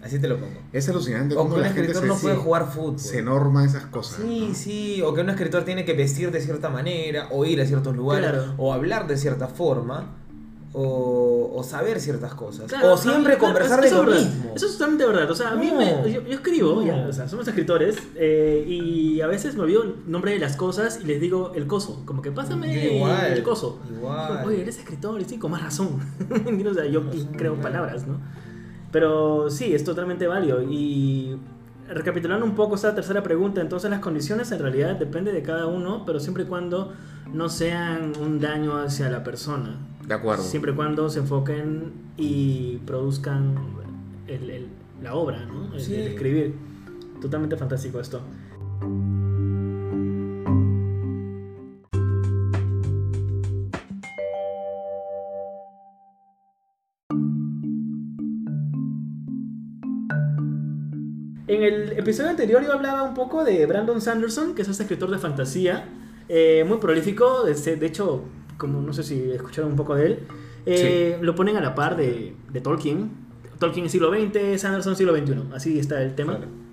Así 0.03 0.19
te 0.21 0.29
lo 0.29 0.39
pongo. 0.39 0.61
Es 0.73 0.89
alucinante 0.89 1.35
O 1.35 1.39
cómo 1.39 1.51
que 1.51 1.57
un 1.57 1.63
la 1.63 1.67
gente 1.69 1.81
escritor 1.81 2.03
se, 2.03 2.09
no 2.09 2.17
puede 2.17 2.37
se- 2.37 2.41
jugar 2.41 2.71
fútbol. 2.71 2.99
se 3.01 3.23
norma 3.23 3.65
esas 3.65 3.87
cosas. 3.87 4.21
Sí, 4.23 4.47
¿no? 4.49 4.55
sí, 4.55 5.03
o 5.03 5.13
que 5.13 5.21
un 5.23 5.31
escritor 5.31 5.65
tiene 5.65 5.85
que 5.85 5.95
vestir 5.95 6.31
de 6.31 6.41
cierta 6.41 6.69
manera, 6.71 7.29
o 7.33 7.45
ir 7.45 7.61
a 7.61 7.67
ciertos 7.67 7.97
lugares, 7.97 8.31
Claro. 8.31 8.55
o 8.57 8.73
hablar 8.73 9.07
de 9.09 9.17
cierta 9.17 9.49
forma, 9.49 10.15
o, 10.79 11.53
o 11.55 11.63
saber 11.63 11.99
ciertas 12.01 12.35
cosas, 12.35 12.67
Claro, 12.71 12.93
o 12.93 12.97
siempre 12.99 13.33
mí- 13.35 13.39
conversar 13.41 13.83
eso 13.83 14.01
de 14.01 14.03
lo 14.05 14.11
verdad. 14.11 14.27
mismo. 14.27 14.53
Eso 14.55 14.67
es 14.67 14.73
totalmente 14.73 15.07
verdad. 15.07 15.31
O 15.31 15.35
sea, 15.35 15.53
a 15.53 15.57
mí 15.57 15.71
No. 15.73 15.79
me, 15.79 16.13
yo, 16.13 16.21
yo 16.21 16.35
escribo, 16.35 16.75
No. 16.77 16.87
ya, 16.87 17.07
o 17.09 17.13
sea, 17.15 17.29
somos 17.29 17.49
escritores, 17.49 17.97
eh, 18.15 18.63
y 18.69 19.21
a 19.23 19.27
veces 19.27 19.55
me 19.57 19.63
olvido 19.63 19.85
el 19.85 19.95
nombre 20.07 20.33
de 20.33 20.39
las 20.39 20.55
cosas 20.57 21.01
y 21.03 21.07
les 21.07 21.19
digo 21.21 21.53
el 21.55 21.67
coso. 21.67 22.03
Como 22.05 22.21
que 22.21 22.31
pásame 22.31 22.97
Igual, 22.97 23.33
el 23.33 23.43
coso. 23.43 23.79
igual. 23.91 24.45
Oye, 24.47 24.61
eres 24.61 24.79
escritor, 24.79 25.19
y 25.21 25.25
sí, 25.25 25.39
con 25.39 25.51
más 25.53 25.63
razón. 25.63 25.99
o 26.71 26.75
sea, 26.75 26.85
yo 26.85 27.01
Razón, 27.03 27.29
creo 27.39 27.55
palabras, 27.61 28.07
¿no? 28.07 28.21
Pero 28.93 29.49
sí, 29.51 29.75
es 29.75 29.83
totalmente 29.83 30.27
válido. 30.27 30.63
Y 30.63 31.39
recapitulando 31.89 32.45
un 32.45 32.55
poco 32.55 32.75
esta 32.75 32.95
tercera 32.95 33.23
pregunta, 33.23 33.61
entonces 33.61 33.91
las 33.91 34.01
condiciones 34.01 34.51
en 34.53 34.59
realidad 34.59 34.97
depende 34.97 35.33
de 35.33 35.43
cada 35.43 35.67
uno, 35.67 36.05
pero 36.05 36.21
siempre 36.21 36.45
y 36.45 36.47
cuando 36.47 36.93
no 37.37 37.49
sean 37.49 38.13
un 38.21 38.41
daño 38.41 38.77
hacia 38.79 39.11
la 39.11 39.23
persona. 39.23 39.77
De 40.07 40.15
acuerdo. 40.15 40.43
Siempre 40.43 40.73
y 40.73 40.75
cuando 40.75 41.09
se 41.11 41.19
enfoquen 41.21 41.93
y 42.17 42.79
produzcan 42.87 43.55
el- 44.27 44.51
el- 44.51 44.67
la 45.03 45.15
obra, 45.15 45.45
¿no? 45.45 45.75
El, 45.75 45.81
Sí. 45.81 45.95
el 45.95 46.09
escribir. 46.09 46.55
Totalmente 47.21 47.57
fantástico 47.57 48.01
esto. 48.01 48.23
En 61.49 61.63
el 61.63 61.93
episodio 61.97 62.31
anterior 62.31 62.63
yo 62.65 62.73
hablaba 62.73 63.05
un 63.05 63.15
poco 63.15 63.45
de 63.45 63.65
Brandon 63.67 64.01
Sanderson, 64.01 64.55
que 64.55 64.63
es 64.63 64.69
este 64.69 64.83
escritor 64.83 65.11
de 65.11 65.19
fantasía, 65.19 65.85
eh, 66.29 66.65
muy 66.67 66.79
prolífico, 66.79 67.45
de, 67.45 67.87
hecho, 67.87 68.25
como 68.59 68.81
no 68.81 68.93
sé 68.93 69.03
si 69.03 69.31
escucharon 69.31 69.73
un 69.73 69.77
poco 69.77 69.95
de 69.95 70.07
él, 70.07 70.19
eh, 70.67 71.19
lo 71.21 71.35
ponen 71.35 71.57
a 71.57 71.61
la 71.61 71.75
par 71.75 71.97
de, 71.97 72.35
de 72.53 72.61
Tolkien. 72.61 73.11
Tolkien 73.59 73.89
siglo 73.89 74.11
XX, 74.11 74.61
Sanderson 74.61 74.97
siglo 74.97 75.17
XXI, 75.17 75.55
así 75.55 75.79
está 75.79 76.03
el 76.03 76.15
tema. 76.15 76.37
Claro. 76.37 76.67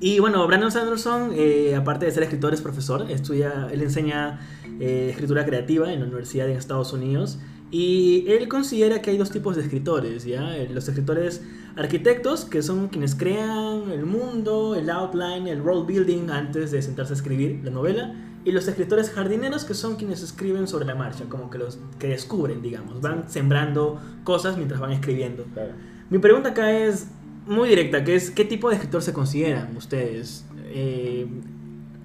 Y 0.00 0.18
bueno, 0.18 0.46
Brandon 0.46 0.70
Sanderson, 0.70 1.30
eh, 1.34 1.74
aparte 1.74 2.04
de 2.06 2.12
ser 2.12 2.24
escritor, 2.24 2.52
es 2.52 2.60
profesor. 2.60 3.10
Estudia, 3.10 3.68
él 3.72 3.80
enseña 3.80 4.40
eh, 4.80 5.08
escritura 5.10 5.46
creativa 5.46 5.92
en 5.92 6.00
la 6.00 6.06
Universidad 6.06 6.46
de 6.46 6.54
Estados 6.54 6.92
Unidos. 6.92 7.38
Y 7.70 8.24
él 8.28 8.46
considera 8.48 9.00
que 9.00 9.10
hay 9.10 9.16
dos 9.16 9.30
tipos 9.30 9.56
de 9.56 9.62
escritores, 9.62 10.24
¿ya? 10.24 10.56
Eh, 10.56 10.68
Los 10.70 10.88
escritores 10.88 11.42
arquitectos, 11.76 12.44
que 12.44 12.62
son 12.62 12.88
quienes 12.88 13.14
crean 13.14 13.90
el 13.90 14.04
mundo, 14.04 14.74
el 14.74 14.90
outline, 14.90 15.48
el 15.48 15.62
world 15.62 15.86
building 15.86 16.28
antes 16.30 16.70
de 16.70 16.82
sentarse 16.82 17.14
a 17.14 17.16
escribir 17.16 17.60
la 17.64 17.70
novela. 17.70 18.14
Y 18.44 18.52
los 18.52 18.68
escritores 18.68 19.10
jardineros, 19.10 19.64
que 19.64 19.74
son 19.74 19.96
quienes 19.96 20.22
escriben 20.22 20.68
sobre 20.68 20.84
la 20.84 20.94
marcha, 20.94 21.24
como 21.28 21.48
que 21.50 21.58
los 21.58 21.78
que 21.98 22.08
descubren, 22.08 22.60
digamos. 22.60 23.00
Van 23.00 23.30
sembrando 23.30 24.00
cosas 24.22 24.56
mientras 24.56 24.80
van 24.80 24.92
escribiendo. 24.92 25.44
Claro. 25.54 25.72
Mi 26.10 26.18
pregunta 26.18 26.50
acá 26.50 26.70
es 26.70 27.08
muy 27.46 27.68
directa, 27.68 28.04
que 28.04 28.14
es 28.14 28.30
¿qué 28.30 28.44
tipo 28.44 28.68
de 28.68 28.76
escritor 28.76 29.02
se 29.02 29.12
consideran 29.12 29.74
ustedes? 29.76 30.44
Eh, 30.66 31.26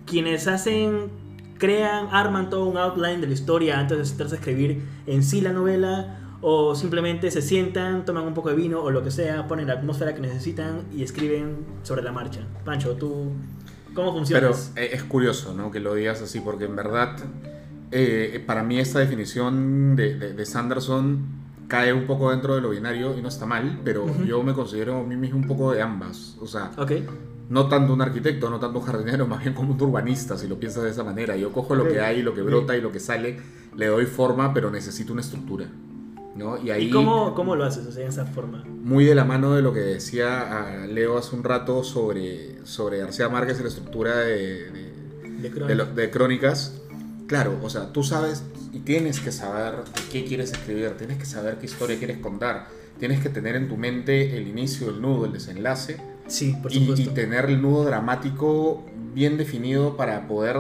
quienes 0.06 0.48
hacen, 0.48 1.10
crean, 1.58 2.08
arman 2.12 2.50
todo 2.50 2.66
un 2.66 2.78
outline 2.78 3.20
de 3.20 3.28
la 3.28 3.34
historia 3.34 3.80
antes 3.80 3.98
de 3.98 4.06
sentarse 4.06 4.36
a 4.36 4.38
escribir 4.40 4.82
en 5.08 5.24
sí 5.24 5.42
la 5.42 5.52
novela, 5.52 6.20
o 6.42 6.74
simplemente 6.74 7.32
se 7.32 7.42
sientan, 7.42 8.06
toman 8.06 8.26
un 8.26 8.34
poco 8.34 8.50
de 8.50 8.56
vino 8.56 8.82
o 8.82 8.92
lo 8.92 9.04
que 9.04 9.12
sea, 9.12 9.48
ponen 9.48 9.68
la 9.68 9.74
atmósfera 9.74 10.16
que 10.16 10.22
necesitan 10.22 10.84
y 10.94 11.04
escriben 11.04 11.66
sobre 11.84 12.02
la 12.02 12.12
marcha. 12.12 12.48
Pancho, 12.64 12.96
¿tú 12.96 13.34
cómo 13.94 14.14
Pero 14.28 14.54
funcionas? 14.54 14.74
eh, 14.76 14.90
es 14.94 15.04
curioso, 15.04 15.54
¿no? 15.54 15.72
Que 15.72 15.80
lo 15.80 15.94
digas 15.96 16.22
así, 16.22 16.40
porque 16.40 16.66
en 16.66 16.76
verdad, 16.76 17.18
eh, 17.92 18.44
para 18.46 18.64
mí 18.64 18.80
esta 18.80 19.00
definición 19.00 19.96
de, 19.96 20.16
de- 20.18 20.34
de 20.34 20.46
Sanderson 20.46 21.40
cae 21.68 21.94
un 21.94 22.06
poco 22.08 22.32
dentro 22.32 22.56
de 22.56 22.62
lo 22.62 22.70
binario 22.72 23.18
y 23.18 23.22
no 23.22 23.28
está 23.28 23.46
mal, 23.46 23.82
pero 23.84 24.06
Ujú. 24.06 24.24
yo 24.24 24.42
me 24.44 24.54
considero 24.54 24.98
a 25.00 25.04
mí 25.04 25.16
mismo 25.16 25.38
un 25.38 25.48
poco 25.48 25.72
de 25.72 25.82
ambas. 25.82 26.36
O 26.42 26.48
sea, 26.48 26.72
ok, 26.78 26.92
no 27.50 27.68
tanto 27.68 27.94
un 27.94 28.02
arquitecto, 28.02 28.50
no 28.50 28.60
tanto 28.60 28.80
un 28.80 28.86
jardinero, 28.86 29.28
más 29.28 29.42
bien 29.42 29.54
como 29.54 29.74
un 29.74 29.82
urbanista, 29.82 30.38
si 30.38 30.48
lo 30.48 30.60
piensas 30.60 30.84
de 30.84 30.90
esa 30.92 31.04
manera. 31.04 31.36
Yo 31.36 31.52
cojo 31.52 31.76
lo 31.76 31.88
que 31.88 32.00
hay, 32.02 32.22
lo 32.22 32.34
que 32.34 32.42
brota 32.42 32.76
y 32.76 32.82
lo 32.82 32.92
que 32.92 33.00
sale, 33.00 33.38
le 33.76 33.86
doy 33.88 34.06
forma, 34.06 34.54
pero 34.54 34.72
necesito 34.72 35.14
una 35.14 35.22
estructura. 35.22 35.66
¿No? 36.40 36.58
Y 36.58 36.72
ahí, 36.72 36.86
¿y 36.86 36.90
cómo, 36.90 37.36
cómo 37.36 37.56
lo 37.56 37.64
haces? 37.66 37.86
O 37.86 37.92
sea, 37.92 38.02
en 38.04 38.10
esa 38.10 38.26
forma. 38.26 38.64
muy 38.66 39.06
de 39.06 39.14
la 39.14 39.26
mano 39.26 39.54
de 39.56 39.62
lo 39.62 39.72
que 39.74 39.82
decía 39.82 40.28
ah, 40.50 40.88
Leo 40.88 41.18
hace 41.20 41.36
un 41.36 41.44
rato 41.44 41.84
sobre, 41.84 42.66
sobre 42.66 42.98
García 43.00 43.30
Márquez 43.30 43.60
y 43.60 43.64
la 43.64 43.70
estructura 43.70 44.18
de- 44.18 44.72
de, 44.72 45.50
De 45.50 45.50
de, 45.68 45.76
lo- 45.76 45.86
de 45.86 46.10
crónicas, 46.10 46.82
claro, 47.28 47.60
o 47.62 47.70
sea, 47.70 47.94
tú 47.94 48.04
sabes 48.04 48.44
y 48.74 48.80
tienes 48.80 49.20
que 49.20 49.32
saber 49.32 49.76
de 49.84 50.02
qué 50.12 50.26
quieres 50.26 50.52
escribir, 50.52 50.92
tienes 50.98 51.18
que 51.18 51.26
saber 51.26 51.58
qué 51.60 51.66
historia 51.68 51.98
quieres 51.98 52.18
contar, 52.18 52.68
tienes 53.00 53.20
que 53.22 53.30
tener 53.30 53.56
en 53.56 53.68
tu 53.70 53.78
mente 53.78 54.36
el 54.38 54.48
inicio, 54.48 54.90
el 54.90 55.02
nudo, 55.02 55.26
el 55.26 55.34
desenlace 55.34 55.98
Sí, 56.28 56.56
por 56.62 56.72
y, 56.72 56.86
tener 57.16 57.46
el 57.46 57.60
nudo 57.62 57.84
dramático 57.86 58.86
bien 59.16 59.38
definido 59.38 59.98
para 59.98 60.28
poder, 60.28 60.58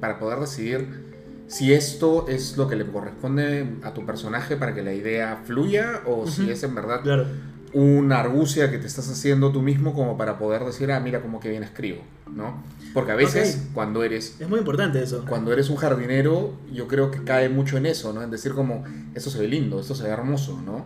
para 0.00 0.18
poder 0.18 0.40
decidir 0.40 1.11
si 1.48 1.72
esto 1.74 2.26
es 2.28 2.56
lo 2.56 2.68
que 2.68 2.76
le 2.76 2.86
corresponde 2.86 3.74
a 3.82 3.92
tu 3.92 4.06
personaje 4.06 4.56
para 4.56 4.74
que 4.74 4.82
la 4.82 4.92
idea 4.94 5.42
fluya 5.44 6.00
o 6.06 6.26
si 6.26 6.50
es 6.50 6.62
en 6.62 6.74
verdad 6.74 7.02
Claro. 7.02 7.26
una 7.74 8.20
argucia 8.20 8.70
que 8.70 8.78
te 8.78 8.86
estás 8.86 9.08
haciendo 9.10 9.52
tú 9.52 9.60
mismo 9.62 9.92
como 9.94 10.16
para 10.16 10.38
poder 10.38 10.64
decir, 10.64 10.90
ah, 10.92 11.00
mira 11.00 11.20
cómo 11.22 11.40
que 11.40 11.48
bien 11.50 11.62
escribo, 11.62 12.02
¿no? 12.34 12.62
Porque 12.94 13.12
a 13.12 13.14
veces 13.16 13.68
cuando 13.72 14.02
eres 14.04 14.36
Es 14.40 14.48
muy 14.48 14.58
importante 14.58 15.02
eso. 15.02 15.24
cuando 15.28 15.52
eres 15.52 15.70
un 15.70 15.76
jardinero, 15.76 16.52
yo 16.72 16.86
creo 16.88 17.10
que 17.10 17.22
cae 17.24 17.48
mucho 17.48 17.76
en 17.78 17.86
eso, 17.86 18.12
¿no? 18.12 18.22
En 18.22 18.30
decir 18.30 18.52
como, 18.52 18.84
esto 19.14 19.30
se 19.30 19.38
ve 19.38 19.48
lindo, 19.48 19.80
esto 19.80 19.94
se 19.94 20.04
ve 20.04 20.10
hermoso, 20.10 20.60
¿no? 20.64 20.84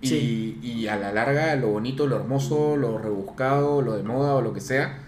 Y, 0.00 0.06
Sí. 0.08 0.58
y 0.62 0.86
a 0.88 0.96
la 0.96 1.12
larga, 1.12 1.54
lo 1.56 1.68
bonito, 1.68 2.06
lo 2.06 2.16
hermoso, 2.16 2.76
lo 2.76 2.98
rebuscado, 2.98 3.82
lo 3.82 3.94
de 3.96 4.02
moda 4.02 4.34
o 4.34 4.40
lo 4.40 4.52
que 4.54 4.60
sea, 4.60 4.98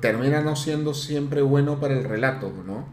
termina 0.00 0.40
no 0.40 0.56
siendo 0.56 0.94
siempre 0.94 1.42
bueno 1.42 1.78
para 1.80 1.94
el 1.96 2.04
relato, 2.04 2.52
¿no? 2.66 2.86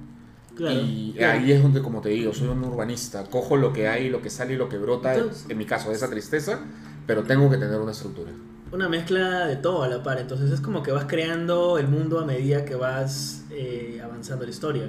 Claro. 0.56 0.80
y 0.82 1.14
claro. 1.18 1.40
ahí 1.40 1.52
es 1.52 1.62
donde, 1.64 1.82
como 1.82 2.02
te 2.02 2.10
digo, 2.10 2.34
soy 2.34 2.50
un 2.50 2.64
urbanista, 2.64 3.24
cojo 3.26 3.56
lo 3.58 3.72
que 3.74 3.88
hay, 3.88 4.10
lo 4.10 4.22
que 4.22 4.30
sale 4.30 4.54
y 4.54 4.58
lo 4.58 4.68
que 4.70 4.78
brota, 4.78 5.14
Entonces- 5.16 5.46
en 5.50 5.58
mi 5.58 5.66
caso, 5.66 5.90
de 5.90 5.96
esa 5.96 6.10
tristeza, 6.10 6.60
pero 7.08 7.24
tengo 7.24 7.50
que 7.50 7.58
tener 7.58 7.80
una 7.80 7.92
estructura. 7.92 8.32
una 8.74 8.88
mezcla 8.88 9.48
de 9.48 9.58
todo 9.58 9.84
a 9.84 9.90
la 9.90 10.02
par. 10.02 10.18
Entonces 10.20 10.50
es 10.50 10.62
como 10.62 10.82
que 10.82 10.92
vas 10.94 11.04
creando 11.06 11.78
el 11.78 11.88
mundo 11.90 12.20
a 12.20 12.26
medida 12.26 12.64
que 12.64 12.76
vas 12.76 13.44
eh, 13.50 14.00
avanzando 14.04 14.46
la 14.46 14.50
historia. 14.52 14.88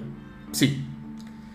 Sí, 0.53 0.85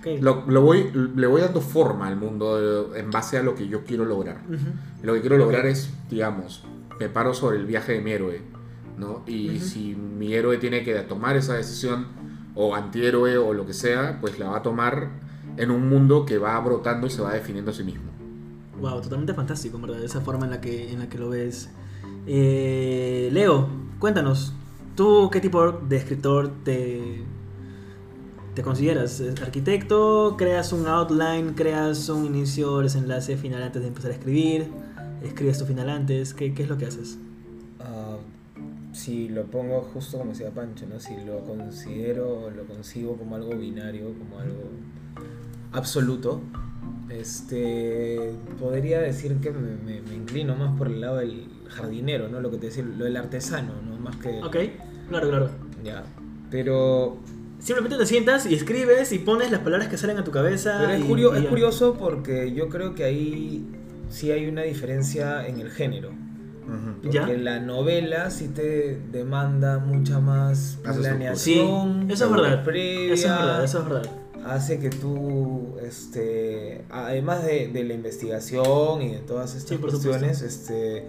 Ok. 0.02 0.22
lo, 0.22 0.44
lo 0.46 0.62
voy, 0.62 0.92
le 1.16 1.26
voy 1.28 1.40
dando 1.40 1.62
forma 1.62 2.08
al 2.08 2.18
mundo 2.18 2.94
eh, 2.96 3.00
en 3.00 3.12
base 3.12 3.38
a 3.38 3.44
lo 3.44 3.56
que 3.56 3.68
yo 3.70 3.86
quiero 3.86 4.04
lograr. 4.04 4.42
Ujú. 4.48 4.58
Lo 5.04 5.14
que 5.14 5.22
quiero 5.22 5.38
lograr 5.38 5.66
es, 5.68 5.90
digamos, 6.10 6.64
me 7.00 7.08
paro 7.08 7.34
sobre 7.34 7.58
el 7.60 7.66
viaje 7.66 7.94
de 7.94 8.02
mi 8.02 8.12
héroe, 8.12 8.42
¿no? 8.98 9.24
Y 9.26 9.56
Ujú. 9.58 9.66
si 9.66 9.96
mi 9.96 10.34
héroe 10.34 10.58
tiene 10.58 10.84
que 10.84 10.96
tomar 11.02 11.38
esa 11.38 11.54
decisión, 11.54 12.08
o 12.58 12.74
antihéroe, 12.76 13.38
o 13.38 13.54
lo 13.54 13.66
que 13.66 13.74
sea, 13.74 14.18
pues 14.20 14.40
la 14.40 14.50
va 14.50 14.58
a 14.58 14.62
tomar 14.64 15.10
en 15.58 15.72
un 15.72 15.88
mundo 15.88 16.26
que 16.26 16.40
va 16.40 16.60
brotando 16.60 17.06
y 17.08 17.10
se 17.12 17.22
va 17.22 17.34
definiendo 17.34 17.72
a 17.72 17.74
sí 17.74 17.84
mismo. 17.84 18.08
Wow, 18.82 19.02
totalmente 19.02 19.34
fantástico, 19.34 19.78
en 19.78 19.84
verdad, 19.84 20.04
esa 20.04 20.22
forma 20.22 20.46
en 20.46 20.52
la 20.52 20.62
que, 20.62 20.92
en 20.92 21.00
la 21.00 21.08
que 21.08 21.18
lo 21.20 21.30
ves. 21.30 21.70
Eh, 22.26 23.30
Leo, 23.32 23.70
cuéntanos, 24.00 24.54
¿tú 24.96 25.30
qué 25.32 25.40
tipo 25.40 25.72
de 25.72 25.98
escritor 25.98 26.52
te, 26.64 27.24
te 28.56 28.64
consideras? 28.64 29.20
¿Es 29.20 29.40
¿Arquitecto? 29.42 30.36
¿Creas 30.38 30.74
un 30.74 30.88
outline? 30.88 31.54
¿Creas 31.54 32.10
un 32.10 32.26
inicio, 32.26 32.80
desenlace, 32.80 33.38
final 33.38 33.62
antes 33.64 33.84
de 33.84 33.88
empezar 33.88 34.12
a 34.12 34.16
escribir? 34.16 34.68
¿Escribes 35.24 35.60
tu 35.60 35.66
final 35.66 35.90
antes? 35.90 36.34
¿Qué, 36.34 36.54
qué 36.54 36.64
es 36.64 36.70
lo 36.70 36.78
que 36.78 36.86
haces? 36.86 37.18
Ah, 37.80 38.18
si 38.98 39.30
lo 39.30 39.44
pongo 39.46 39.82
justo 39.94 40.18
como 40.18 40.32
decía 40.32 40.50
Pancho, 40.52 40.86
¿no? 40.92 41.00
Si 41.00 41.16
lo 41.26 41.40
considero, 41.46 42.50
lo 42.50 42.64
concibo 42.66 43.16
como 43.16 43.36
algo 43.36 43.52
binario, 43.56 44.14
como 44.18 44.40
algo 44.40 44.64
absoluto, 45.72 46.42
este 47.10 48.32
podría 48.60 49.00
decir 49.02 49.36
que 49.38 49.52
me, 49.52 49.76
me- 49.86 50.02
me 50.02 50.16
inclino 50.16 50.56
más 50.56 50.78
por 50.78 50.88
el 50.88 51.02
lado 51.02 51.18
del 51.18 51.48
jardinero, 51.68 52.30
¿no? 52.30 52.40
Lo 52.42 52.50
que 52.52 52.58
te 52.58 52.68
decía, 52.68 52.84
lo 52.84 53.06
del 53.06 53.18
artesano, 53.18 53.74
¿no? 53.88 53.98
Más 53.98 54.16
que 54.18 54.42
Ok, 54.44 54.56
claro, 55.10 55.30
claro. 55.30 55.50
ya. 55.84 56.04
Pero, 56.50 57.18
Simplemente 57.60 57.98
te 57.98 58.06
sientas 58.06 58.46
y 58.46 58.54
escribes 58.54 59.12
y 59.12 59.18
pones 59.20 59.50
las 59.50 59.62
palabras 59.62 59.88
que 59.90 59.98
salen 59.98 60.18
a 60.18 60.24
tu 60.24 60.30
cabeza. 60.32 60.78
pero 60.80 60.94
es, 60.94 61.00
y- 61.02 61.08
curio- 61.08 61.34
y 61.36 61.40
es 61.44 61.46
curioso 61.48 61.96
porque 62.00 62.54
yo 62.54 62.70
creo 62.70 62.94
que 62.94 63.04
ahí 63.04 63.66
sí 64.10 64.32
hay 64.32 64.48
una 64.48 64.62
diferencia 64.62 65.46
en 65.48 65.60
el 65.60 65.72
género. 65.72 66.12
Porque 67.02 67.16
¿Ya? 67.18 67.28
la 67.28 67.60
novela 67.60 68.30
sí 68.30 68.50
te 68.50 69.00
demanda 69.12 69.80
mucha 69.80 70.20
más 70.20 70.74
estructura. 70.76 70.94
Sí, 71.36 71.56
planeación. 71.56 72.12
eso 72.12 72.26
es 72.26 72.32
verdad. 72.32 72.64
previa, 72.64 73.14
Eso 73.14 73.28
es 73.28 73.34
verdad, 73.40 73.64
eso 73.64 73.80
es 73.80 73.86
verdad. 73.90 74.12
Hace 74.46 74.80
que 74.80 74.90
tú, 74.90 75.76
este, 75.82 76.86
además 76.90 77.44
de, 77.46 77.68
de 77.68 77.84
la 77.84 77.94
investigación 77.94 79.02
y 79.02 79.12
de 79.14 79.20
todas 79.20 79.56
estas 79.56 79.72
Sí, 79.72 79.78
cuestiones, 79.78 80.42
este, 80.42 81.06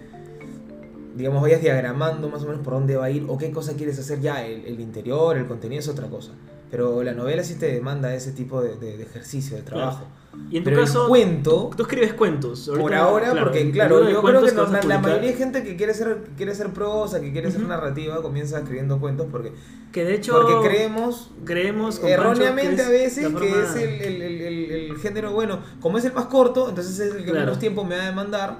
digamos, 1.17 1.43
vayas 1.43 1.61
diagramando 1.61 2.29
más 2.29 2.43
o 2.43 2.47
menos 2.47 2.63
por 2.63 2.75
dónde 2.75 2.97
va 2.97 3.07
a 3.07 3.11
ir 3.11 3.25
o 3.29 3.39
qué 3.39 3.51
cosa 3.51 3.75
quieres 3.75 3.99
hacer 3.99 4.21
ya, 4.21 4.45
el, 4.45 4.65
el 4.65 4.81
interior, 4.81 5.37
el 5.37 5.47
contenido 5.47 5.81
es 5.81 5.89
otra 5.89 6.09
cosa. 6.09 6.33
Pero 6.71 7.03
la 7.03 7.12
novela 7.12 7.43
sí 7.43 7.55
te 7.55 7.73
demanda 7.73 8.14
ese 8.14 8.33
tipo 8.33 8.61
de, 8.62 8.77
de- 8.77 8.97
de 8.99 9.03
ejercicio, 9.03 9.57
de 9.57 9.62
trabajo. 9.62 10.07
Y 10.51 10.59
en 10.59 10.64
tu 10.64 10.71
Pero 10.71 10.83
caso, 10.83 11.03
el 11.05 11.09
cuento, 11.09 11.71
tú 11.77 11.83
escribes 11.83 12.12
cuentos. 12.12 12.71
por 12.79 12.95
ahora, 12.95 13.31
claro, 13.33 13.47
porque 13.47 13.71
claro, 13.71 14.09
yo 14.09 14.23
creo 14.23 14.43
que 14.45 14.53
no- 14.53 14.66
la, 14.83 14.99
mayoría 14.99 15.31
de 15.31 15.37
gente 15.37 15.64
que 15.64 15.75
quiere 15.77 15.95
ser, 15.95 16.19
que 16.19 16.31
quiere 16.37 16.55
ser 16.55 16.69
prosa, 16.69 17.21
que 17.21 17.33
quiere 17.33 17.51
ser 17.51 17.61
Ujú. 17.62 17.71
narrativa, 17.71 18.21
comienza 18.23 18.59
escribiendo 18.59 19.01
cuentos 19.01 19.27
porque, 19.33 19.53
Que 19.91 20.05
de 20.05 20.14
hecho, 20.14 20.33
porque 20.35 20.69
creemos 20.69 21.31
creemos 21.45 21.99
Pancho 21.99 22.12
erróneamente 22.14 22.83
a 22.83 22.89
veces 22.91 23.27
que 23.35 23.49
es 23.62 23.75
el, 23.75 23.89
el- 24.03 24.23
el- 24.23 24.41
el- 24.43 24.71
el 24.91 24.97
género, 24.99 25.33
bueno, 25.33 25.61
como 25.81 25.97
es 25.99 26.05
el 26.05 26.12
más 26.12 26.27
corto, 26.27 26.69
entonces 26.69 27.01
es 27.01 27.14
el 27.14 27.25
que 27.25 27.31
Claro. 27.31 27.47
menos 27.47 27.59
tiempo 27.59 27.83
me 27.85 27.97
va 27.97 28.03
a 28.03 28.07
demandar. 28.07 28.59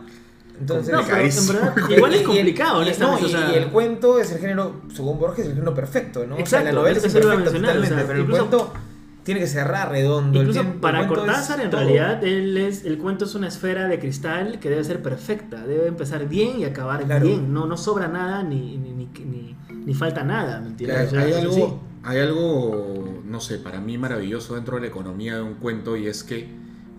Entonces, 0.61 0.93
No, 0.93 1.01
pero 1.07 1.17
en 1.21 1.31
Complicadísimo. 1.31 1.53
verdad, 1.61 1.91
igual 1.97 2.15
es 2.15 2.23
complicado, 2.23 2.79
y, 2.81 2.83
honestamente. 2.87 3.23
no, 3.23 3.29
o 3.29 3.31
sea, 3.31 3.53
y 3.53 3.55
el 3.57 3.67
cuento 3.69 4.19
es 4.19 4.33
el 4.33 4.39
género, 4.39 4.81
según 4.93 5.19
Borges, 5.19 5.47
el 5.47 5.53
género 5.55 5.75
perfecto, 5.75 6.21
¿no? 6.27 6.35
o 6.35 6.37
sea, 6.37 6.41
Exacto, 6.45 6.65
la 6.67 6.73
novela 6.73 6.99
es 6.99 7.05
imperfecta 7.05 7.51
o 7.51 7.53
totalmente, 7.53 7.89
sea, 7.95 8.07
pero 8.07 8.19
el 8.21 8.27
cuento 8.29 8.73
tiene 9.23 9.41
que 9.41 9.47
cerrar 9.47 9.91
redondo. 9.91 10.41
Incluso 10.41 10.61
el 10.63 10.67
para 10.69 11.07
Cortázar, 11.07 11.61
en 11.61 11.71
todo. 11.71 11.81
realidad, 11.83 12.25
él 12.25 12.57
es, 12.57 12.85
el 12.87 12.97
cuento 12.99 13.27
es 13.27 13.35
una 13.35 13.49
esfera 13.49 13.87
de 13.87 13.99
cristal 13.99 14.59
que 14.59 14.71
debe 14.71 14.83
ser 14.85 15.03
perfecta. 15.03 15.67
Debe 15.67 15.87
empezar 15.89 16.27
bien 16.29 16.61
y 16.61 16.65
acabar 16.65 17.05
Claro. 17.05 17.27
bien. 17.27 17.53
No, 17.53 17.67
no 17.67 17.77
sobra 17.77 18.09
nada 18.09 18.43
ni, 18.43 18.79
ni, 18.79 18.91
ni, 18.95 19.07
ni- 19.25 19.57
ni 19.85 19.95
falta 19.95 20.25
nada, 20.25 20.61
¿me 20.61 20.69
entiendes? 20.69 21.11
Claro, 21.11 21.27
O 21.27 21.29
sea, 21.31 21.39
hay, 21.39 21.43
algo, 21.45 21.81
hay 22.05 22.19
algo, 22.21 23.21
no 23.25 23.41
sé, 23.41 23.59
para 23.59 23.81
mí 23.81 23.99
maravilloso 23.99 24.55
dentro 24.55 24.77
de 24.77 24.83
la 24.83 24.87
economía 24.89 25.37
de 25.37 25.43
un 25.43 25.55
cuento 25.55 25.97
y 25.97 26.07
es 26.07 26.25
que 26.25 26.49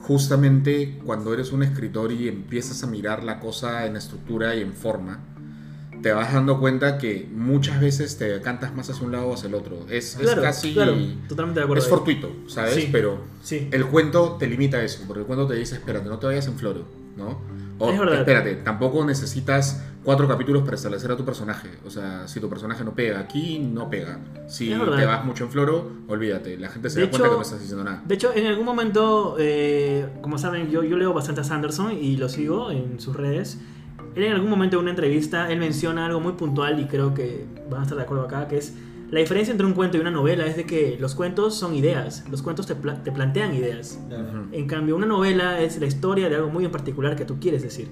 justamente 0.02 1.00
cuando 1.06 1.34
eres 1.34 1.52
un 1.52 1.64
escritor 1.64 2.12
y 2.12 2.28
empiezas 2.28 2.84
a 2.84 2.88
mirar 2.88 3.24
la 3.24 3.40
cosa 3.40 3.86
en 3.86 3.96
estructura 3.96 4.56
y 4.56 4.62
en 4.62 4.74
forma, 4.74 5.20
te 6.02 6.14
vas 6.14 6.34
dando 6.34 6.60
cuenta 6.60 6.98
que 6.98 7.28
muchas 7.34 7.82
veces 7.82 8.18
te 8.18 8.40
cantas 8.42 8.74
más 8.74 8.90
hacia 8.90 9.06
un 9.06 9.12
lado 9.12 9.28
o 9.28 9.34
hacia 9.34 9.48
el 9.50 9.56
otro. 9.56 9.86
Es, 9.90 10.18
casi... 10.42 10.74
claro, 10.74 10.96
totalmente 11.28 11.60
de 11.60 11.66
acuerdo. 11.66 11.84
Es 11.84 11.90
fortuito, 11.90 12.32
¿sabes? 12.48 12.74
Sí. 12.76 12.90
Pero 12.92 13.22
Sí. 13.44 13.68
el 13.72 13.86
cuento 13.88 14.38
te 14.40 14.48
limita 14.48 14.78
a 14.78 14.84
eso, 14.84 15.04
porque 15.08 15.22
el 15.22 15.26
cuento 15.28 15.46
te 15.48 15.56
dice, 15.56 15.76
espérate, 15.76 16.08
no 16.08 16.18
te 16.18 16.28
vayas 16.28 16.48
en 16.48 16.56
floro, 16.58 16.86
¿no? 17.18 17.42
O, 17.80 17.92
Es 17.92 18.00
verdad. 18.00 18.20
espérate, 18.20 18.56
tampoco 18.56 19.06
necesitas 19.06 19.82
cuatro 20.04 20.28
capítulos 20.28 20.64
para 20.64 20.76
establecer 20.76 21.12
a 21.12 21.18
tu 21.18 21.26
personaje. 21.26 21.70
O 21.86 21.90
sea, 21.90 22.28
si 22.28 22.40
tu 22.40 22.50
personaje 22.50 22.84
no 22.84 22.94
pega 22.94 23.20
aquí, 23.20 23.60
no 23.60 23.90
pega. 23.90 24.20
Si 24.48 24.70
te 24.70 25.06
vas 25.06 25.26
mucho 25.26 25.44
en 25.46 25.52
floro, 25.52 25.92
olvídate, 26.08 26.58
la 26.58 26.70
gente 26.70 26.90
se 26.90 27.00
De 27.00 27.06
da 27.06 27.12
cuenta 27.12 27.28
hecho- 27.28 27.34
que 27.34 27.38
no 27.38 27.44
estás 27.44 27.60
diciendo 27.60 27.84
nada. 27.84 28.04
De 28.06 28.16
hecho, 28.16 28.32
en 28.34 28.46
algún 28.48 28.66
momento, 28.66 29.36
eh, 29.40 30.08
como 30.22 30.38
saben, 30.38 30.70
yo, 30.70 30.84
yo 30.84 30.98
leo 30.98 31.14
bastante 31.14 31.42
a 31.42 31.44
Sanderson 31.44 31.92
y 31.94 32.18
lo 32.18 32.30
sigo 32.30 32.72
en 32.72 33.00
sus 33.00 33.16
redes. 33.16 33.60
Él 34.16 34.24
en 34.24 34.34
algún 34.34 34.50
momento 34.50 34.78
en 34.78 34.82
una 34.84 34.90
entrevista, 34.92 35.52
él 35.52 35.60
menciona 35.60 36.08
algo 36.08 36.20
muy 36.20 36.34
puntual 36.34 36.80
y 36.80 36.86
creo 36.86 37.14
que 37.14 37.46
van 37.70 37.82
a 37.82 37.84
estar 37.84 37.98
de 37.98 38.04
acuerdo 38.04 38.24
acá, 38.24 38.48
que 38.48 38.58
es 38.58 38.74
la 39.12 39.20
diferencia 39.20 39.52
entre 39.52 39.66
un 39.68 39.74
cuento 39.74 39.98
y 39.98 40.00
una 40.02 40.12
novela 40.12 40.46
es 40.46 40.56
de 40.56 40.66
que 40.66 40.98
los 41.00 41.14
cuentos 41.16 41.56
son 41.56 41.76
ideas, 41.76 42.24
los 42.30 42.42
cuentos 42.42 42.66
te, 42.68 42.76
pla- 42.76 43.04
te 43.04 43.12
plantean 43.12 43.54
ideas. 43.54 44.00
Claro. 44.08 44.24
Ujú. 44.24 44.38
En 44.52 44.68
cambio, 44.68 44.96
una 44.96 45.06
novela 45.06 45.60
es 45.62 45.80
la 45.80 45.86
historia 45.86 46.30
de 46.30 46.36
algo 46.36 46.50
muy 46.50 46.66
en 46.66 46.72
particular 46.72 47.16
que 47.16 47.26
tú 47.26 47.40
quieres 47.40 47.62
decir. 47.62 47.90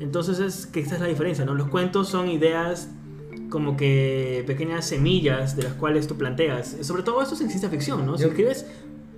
Entonces 0.00 0.38
es 0.40 0.66
que 0.66 0.80
esta 0.80 0.94
es 0.96 1.00
la 1.00 1.06
diferencia, 1.06 1.44
¿no? 1.44 1.54
Los 1.54 1.68
cuentos 1.68 2.08
son 2.08 2.28
ideas 2.28 2.88
como 3.50 3.76
que 3.76 4.44
pequeñas 4.46 4.84
semillas 4.86 5.56
de 5.56 5.62
las 5.64 5.74
cuales 5.74 6.06
tú 6.06 6.16
planteas. 6.16 6.76
Sobre 6.82 7.02
todo 7.02 7.22
esto 7.22 7.34
es 7.34 7.40
en 7.40 7.48
ciencia 7.48 7.70
ficción, 7.70 8.04
¿no? 8.04 8.16
Si 8.16 8.24
Yo- 8.24 8.28
escribes 8.30 8.66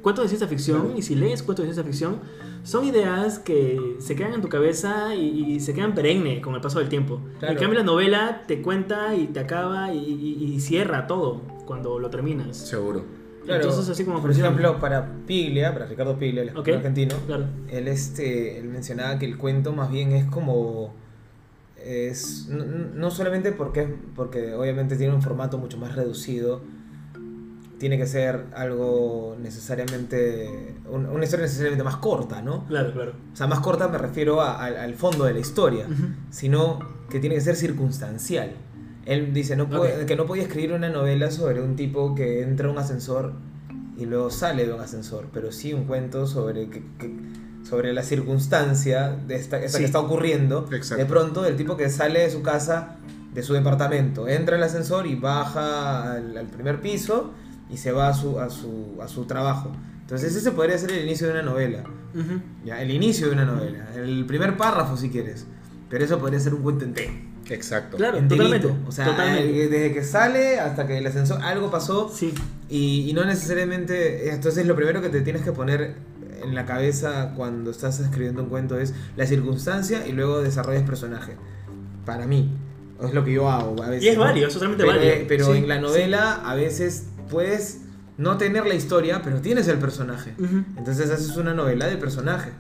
cuentos 0.03 0.25
de 0.25 0.29
ciencia 0.29 0.47
ficción 0.47 0.95
y 0.97 1.03
si 1.03 1.15
lees 1.17 1.43
cuentos 1.43 1.65
de 1.67 1.73
ciencia 1.73 1.85
ficción, 1.85 2.21
son 2.63 2.85
ideas 2.85 3.39
que 3.39 3.97
se 3.99 4.15
quedan 4.15 4.35
en 4.35 4.43
tu 4.43 4.49
cabeza 4.49 5.15
y, 5.15 5.55
y 5.55 5.61
se 5.61 5.73
quedan 5.75 5.95
perenne 5.95 6.41
con 6.41 6.55
el 6.55 6.61
paso 6.61 6.79
del 6.79 6.89
tiempo. 6.89 7.21
Claro. 7.39 7.55
En 7.55 7.59
cambio, 7.61 7.79
la 7.79 7.85
novela 7.85 8.43
te 8.47 8.61
cuenta 8.63 9.15
y 9.17 9.27
te 9.29 9.41
acaba 9.41 9.93
y, 9.95 9.99
y- 9.99 10.45
y 10.55 10.61
cierra 10.61 11.07
todo 11.07 11.41
cuando 11.67 11.99
lo 11.99 12.11
terminas. 12.11 12.57
Seguro. 12.57 13.05
Claro. 13.49 13.63
Entonces, 13.63 13.89
así 13.91 14.05
como 14.05 14.21
Por 14.21 14.31
ejemplo, 14.31 14.79
para 14.79 15.09
Piglia, 15.27 15.73
para 15.73 15.87
Ricardo 15.87 16.19
Piglia, 16.19 16.43
el 16.43 16.51
argentino, 16.77 17.15
Claro. 17.27 17.47
él, 17.71 17.89
este, 17.89 18.59
él 18.59 18.69
mencionaba 18.69 19.19
que 19.19 19.25
el 19.27 19.39
cuento 19.39 19.73
más 19.73 19.91
bien 19.91 20.13
es 20.13 20.27
como... 20.27 20.95
Es, 21.83 22.47
no, 22.49 22.65
no 22.67 23.11
solamente 23.11 23.53
porque, 23.53 23.89
porque 24.17 24.53
obviamente 24.55 24.97
tiene 24.97 25.15
un 25.15 25.23
formato 25.23 25.57
mucho 25.59 25.79
más 25.79 25.95
reducido, 25.95 26.61
tiene 27.79 27.97
que 27.97 28.07
ser 28.07 28.47
algo 28.55 29.37
necesariamente, 29.41 30.75
un- 30.91 31.07
una 31.07 31.25
historia 31.25 31.45
necesariamente 31.47 31.85
más 31.85 31.97
corta, 31.97 32.43
¿no? 32.43 32.67
Claro, 32.67 32.93
claro. 32.93 33.13
O 33.33 33.37
sea, 33.37 33.47
más 33.47 33.61
corta 33.61 33.89
me 33.89 33.97
refiero 33.97 34.41
a- 34.43 34.63
al- 34.63 34.77
al 34.77 34.95
fondo 34.95 35.25
de 35.25 35.33
la 35.35 35.39
historia, 35.39 35.87
sino 36.31 36.81
que 37.09 37.21
tiene 37.21 37.37
que 37.37 37.41
ser 37.41 37.55
circunstancial. 37.57 38.51
Él 39.09 39.33
dice 39.33 39.57
no 39.57 39.69
que 40.07 40.17
no 40.17 40.27
podía 40.27 40.43
escribir 40.45 40.73
una 40.73 40.89
novela 40.91 41.31
sobre 41.31 41.63
un 41.63 41.75
tipo 41.77 42.15
que 42.15 42.43
entra 42.43 42.69
a 42.69 42.71
un 42.71 42.79
ascensor 42.79 43.33
y 43.97 44.05
luego 44.07 44.31
sale 44.31 44.67
de 44.67 44.73
un 44.75 44.81
ascensor, 44.81 45.27
pero 45.33 45.51
sí 45.51 45.73
un 45.73 45.85
cuento 45.85 46.27
sobre, 46.27 46.69
que, 46.69 46.83
que- 46.99 47.15
sobre 47.69 47.93
la 47.93 48.03
circunstancia 48.03 49.11
de 49.27 49.35
esta, 49.37 49.59
esta 49.59 49.79
Sí. 49.79 49.79
que 49.79 49.85
está 49.87 49.99
ocurriendo. 50.01 50.69
Exacto. 50.73 51.03
De 51.03 51.09
pronto, 51.09 51.45
el 51.47 51.57
tipo 51.57 51.77
que 51.77 51.89
sale 51.91 52.21
de 52.21 52.31
su 52.31 52.43
casa, 52.43 52.97
de 53.35 53.43
su 53.43 53.55
departamento, 53.55 54.29
entra 54.29 54.57
al 54.57 54.63
ascensor 54.63 55.07
y 55.07 55.15
baja 55.17 56.13
al, 56.15 56.37
al 56.37 56.47
primer 56.47 56.81
piso 56.81 57.33
y 57.71 57.77
se 57.79 57.93
va 57.93 58.09
a 58.09 58.15
su, 58.15 58.39
a 58.39 58.51
su, 58.51 58.99
a 59.03 59.09
su 59.09 59.25
trabajo. 59.25 59.73
Entonces 60.03 60.35
ese 60.37 60.53
podría 60.53 60.79
ser 60.79 60.93
el 60.93 61.05
inicio 61.05 61.27
de 61.27 61.33
una 61.35 61.43
novela. 61.43 61.83
Ya, 62.65 62.81
el 62.83 62.91
inicio 62.91 63.27
de 63.29 63.33
una 63.35 63.45
novela, 63.45 63.89
el 63.97 64.25
primer 64.27 64.57
párrafo 64.57 64.97
si 64.97 65.11
quieres. 65.11 65.47
Pero 65.91 66.05
eso 66.05 66.19
podría 66.19 66.41
ser 66.41 66.55
un 66.55 66.63
cuento 66.63 66.85
entero. 66.85 67.13
Exacto. 67.51 67.97
Claro. 67.97 68.19
enterito. 68.19 68.45
totalmente, 68.47 68.89
O 68.89 68.93
sea, 68.93 69.05
totalmente. 69.07 69.65
eh, 69.65 69.69
desde 69.69 69.93
que 69.93 70.05
sale 70.05 70.61
hasta 70.61 70.87
que 70.87 70.99
el 70.99 71.07
ascensor, 71.07 71.41
algo 71.43 71.71
pasó 71.71 72.11
Sí. 72.15 72.33
y, 72.69 73.09
y 73.09 73.13
no 73.13 73.25
necesariamente. 73.25 74.31
Entonces, 74.31 74.67
lo 74.67 74.77
primero 74.77 75.01
que 75.03 75.09
te 75.09 75.21
tienes 75.23 75.43
que 75.43 75.53
poner 75.53 75.95
en 76.43 76.55
la 76.55 76.65
cabeza 76.67 77.33
cuando 77.37 77.71
estás 77.71 77.99
escribiendo 78.01 78.43
un 78.45 78.49
cuento 78.49 78.79
es 78.79 78.95
la 79.17 79.27
circunstancia 79.27 80.07
y 80.07 80.13
luego 80.13 80.41
desarrollas 80.43 80.83
personaje. 80.85 81.35
Para 82.05 82.27
mí, 82.27 82.51
es 83.03 83.13
lo 83.13 83.25
que 83.25 83.33
yo 83.33 83.51
hago 83.51 83.83
a 83.83 83.89
veces. 83.89 84.05
Y 84.05 84.09
es 84.09 84.17
¿no? 84.17 84.23
válido, 84.25 84.49
es 84.49 84.55
totalmente 84.55 84.85
pero, 84.85 84.97
válido. 84.99 85.15
pero 85.29 85.47
Sí, 85.47 85.59
en 85.59 85.69
la 85.69 85.81
novela 85.81 86.35
a 86.45 86.55
veces 86.55 87.07
puedes 87.31 87.81
no 88.17 88.37
tener 88.39 88.67
la 88.67 88.75
historia, 88.75 89.21
pero 89.23 89.41
tienes 89.41 89.69
el 89.69 89.79
personaje. 89.79 90.35
sí. 90.37 90.45
Ujú. 90.45 90.65
Entonces 90.77 91.11
haces 91.11 91.37
una 91.37 91.55
novela 91.55 91.87
de 91.87 91.97
personaje. 91.97 92.51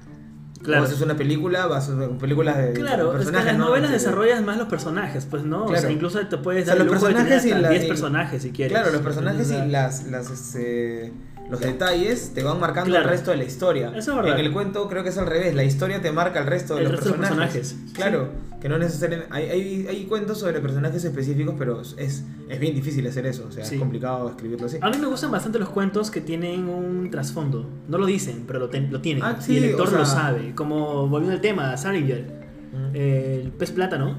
Claro. 0.68 0.82
O 0.82 0.86
haces 0.86 1.00
una 1.00 1.16
película, 1.16 1.66
vas 1.66 1.88
a 1.88 2.08
películas 2.18 2.56
de, 2.58 2.72
Claro, 2.74 3.04
es 3.04 3.10
que 3.10 3.10
en 3.10 3.16
personajes. 3.18 3.46
las 3.46 3.56
¿no? 3.58 3.64
novelas 3.66 3.88
De- 3.90 3.94
desarrollas 3.96 4.42
más 4.42 4.58
los 4.58 4.68
personajes, 4.68 5.26
pues 5.26 5.42
no, 5.44 5.64
o 5.64 5.68
sea, 5.68 5.78
Claro. 5.80 5.94
incluso 5.94 6.18
te 6.26 6.36
puedes 6.38 6.64
O 6.64 6.66
sea, 6.66 6.74
dar 6.76 6.84
los 6.86 6.92
personajes 7.02 7.44
y 7.46 7.50
hasta 7.50 7.60
la- 7.62 7.68
10 7.70 7.84
y- 7.84 7.88
personajes 7.88 8.42
si 8.42 8.50
quieres. 8.52 8.72
Claro, 8.76 8.92
los 8.92 9.00
personajes 9.02 9.50
y 9.50 9.68
las, 9.70 10.04
las 10.08 10.30
este, 10.30 11.12
los 11.50 11.60
detalles 11.60 12.32
te 12.34 12.42
van 12.42 12.60
marcando 12.60 12.90
Claro. 12.90 13.04
el 13.04 13.10
resto 13.10 13.30
de 13.30 13.38
la 13.38 13.44
historia. 13.44 13.88
Eso 13.96 14.10
es 14.12 14.16
verdad. 14.16 14.38
En 14.38 14.44
el 14.46 14.52
cuento 14.52 14.88
creo 14.88 15.02
que 15.02 15.08
es 15.08 15.18
al 15.18 15.26
revés, 15.26 15.54
la 15.54 15.64
historia 15.64 16.00
te 16.02 16.12
marca 16.12 16.40
el 16.40 16.46
resto 16.46 16.74
de 16.74 16.80
El 16.82 16.84
los 16.88 16.92
resto 16.96 17.10
de 17.10 17.16
los 17.18 17.20
personajes. 17.28 17.54
personajes, 17.72 17.94
Claro, 17.94 18.28
que 18.60 18.68
no 18.68 18.78
necesariamente 18.78 19.32
hay, 19.34 19.48
hay, 19.48 19.86
hay 19.88 20.04
cuentos 20.06 20.38
sobre 20.40 20.60
personajes 20.60 21.04
específicos, 21.04 21.54
pero 21.58 21.80
es, 21.80 21.96
es 21.96 22.60
bien 22.60 22.74
difícil 22.74 23.06
hacer 23.06 23.24
eso, 23.26 23.46
o 23.48 23.52
sea, 23.52 23.64
Sí. 23.64 23.74
es 23.76 23.80
complicado 23.80 24.28
escribirlo 24.28 24.66
así. 24.66 24.78
A 24.80 24.90
mí 24.90 24.98
me 24.98 25.06
gustan 25.06 25.30
bastante 25.30 25.58
los 25.58 25.68
cuentos 25.70 26.10
que 26.10 26.20
tienen 26.20 26.68
un 26.68 27.10
trasfondo. 27.10 27.66
No 27.88 27.98
lo 27.98 28.06
dicen, 28.06 28.44
pero 28.46 28.58
lo, 28.58 28.68
ten- 28.68 28.92
lo 28.92 29.00
tienen. 29.00 29.22
Ah, 29.24 29.36
sí, 29.40 29.54
y 29.54 29.56
el 29.58 29.62
lector 29.62 29.86
o 29.86 29.90
sea- 29.90 29.98
lo 30.00 30.04
sabe. 30.06 30.54
Como 30.54 31.08
volviendo 31.08 31.34
al 31.34 31.40
tema, 31.40 31.76
Salinger, 31.76 32.38
Mm, 32.70 32.94
el 32.96 33.50
pez 33.52 33.70
plátano, 33.70 34.16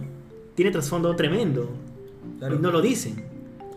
tiene 0.56 0.72
trasfondo 0.72 1.16
tremendo. 1.16 1.70
claro. 2.40 2.56
Y 2.56 2.60
no 2.60 2.72
lo 2.72 2.82
dicen. 2.82 3.26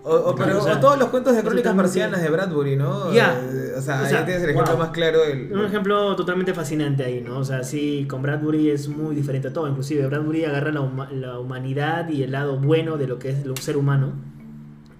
O, 0.04 0.14
o- 0.16 0.34
pero, 0.34 0.58
O 0.58 0.62
sea, 0.64 0.78
o 0.78 0.80
todos 0.80 0.98
los 0.98 1.08
cuentos 1.10 1.36
de 1.36 1.42
crónicas 1.42 1.74
marcianas 1.76 2.20
de 2.22 2.28
Bradbury, 2.28 2.74
¿no? 2.76 3.12
Ya. 3.12 3.40
Eh, 3.40 3.74
O 3.78 3.80
sea, 3.80 4.00
ahí 4.04 4.24
tienes 4.24 4.42
el 4.42 4.50
ejemplo 4.50 4.72
wow. 4.72 4.78
más 4.82 4.90
claro 4.90 5.20
del... 5.20 5.52
Un 5.52 5.64
ejemplo 5.64 6.16
totalmente 6.16 6.52
fascinante 6.54 7.04
ahí, 7.04 7.20
¿no? 7.20 7.38
O 7.38 7.44
sea, 7.44 7.62
sí, 7.62 8.04
con 8.08 8.20
Bradbury 8.22 8.70
es 8.70 8.88
muy 8.88 9.14
diferente 9.14 9.48
a 9.48 9.52
todo. 9.52 9.68
Inclusive 9.68 10.06
Bradbury 10.08 10.44
agarra 10.44 10.72
la, 10.72 10.80
huma- 10.80 11.10
la 11.10 11.38
humanidad 11.38 12.08
y 12.08 12.22
el 12.24 12.32
lado 12.32 12.58
bueno 12.58 12.96
de 12.98 13.06
lo 13.06 13.18
que 13.20 13.30
es 13.30 13.46
un 13.46 13.56
ser 13.56 13.76
humano 13.76 14.12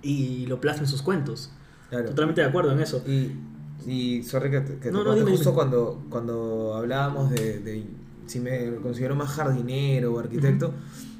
y 0.02 0.46
lo 0.46 0.60
plasma 0.60 0.82
en 0.82 0.88
sus 0.88 1.02
cuentos. 1.02 1.50
Claro. 1.90 2.08
Totalmente 2.10 2.40
de 2.40 2.46
acuerdo 2.46 2.72
en 2.72 2.80
eso. 2.80 3.02
Y, 3.06 3.32
y 3.86 4.22
sorry 4.22 4.50
que 4.50 4.60
te, 4.60 4.72
que 4.74 4.78
te 4.80 4.92
No, 4.92 4.98
no, 4.98 5.04
corte, 5.06 5.18
dime, 5.20 5.30
justo 5.32 5.50
dime. 5.50 5.54
cuando 5.56 6.02
cuando 6.08 6.74
hablábamos 6.76 7.30
de, 7.30 7.58
de 7.58 7.84
si 8.26 8.40
me 8.40 8.76
considero 8.76 9.14
más 9.14 9.30
jardinero 9.30 10.14
o 10.14 10.18
arquitecto, 10.20 10.72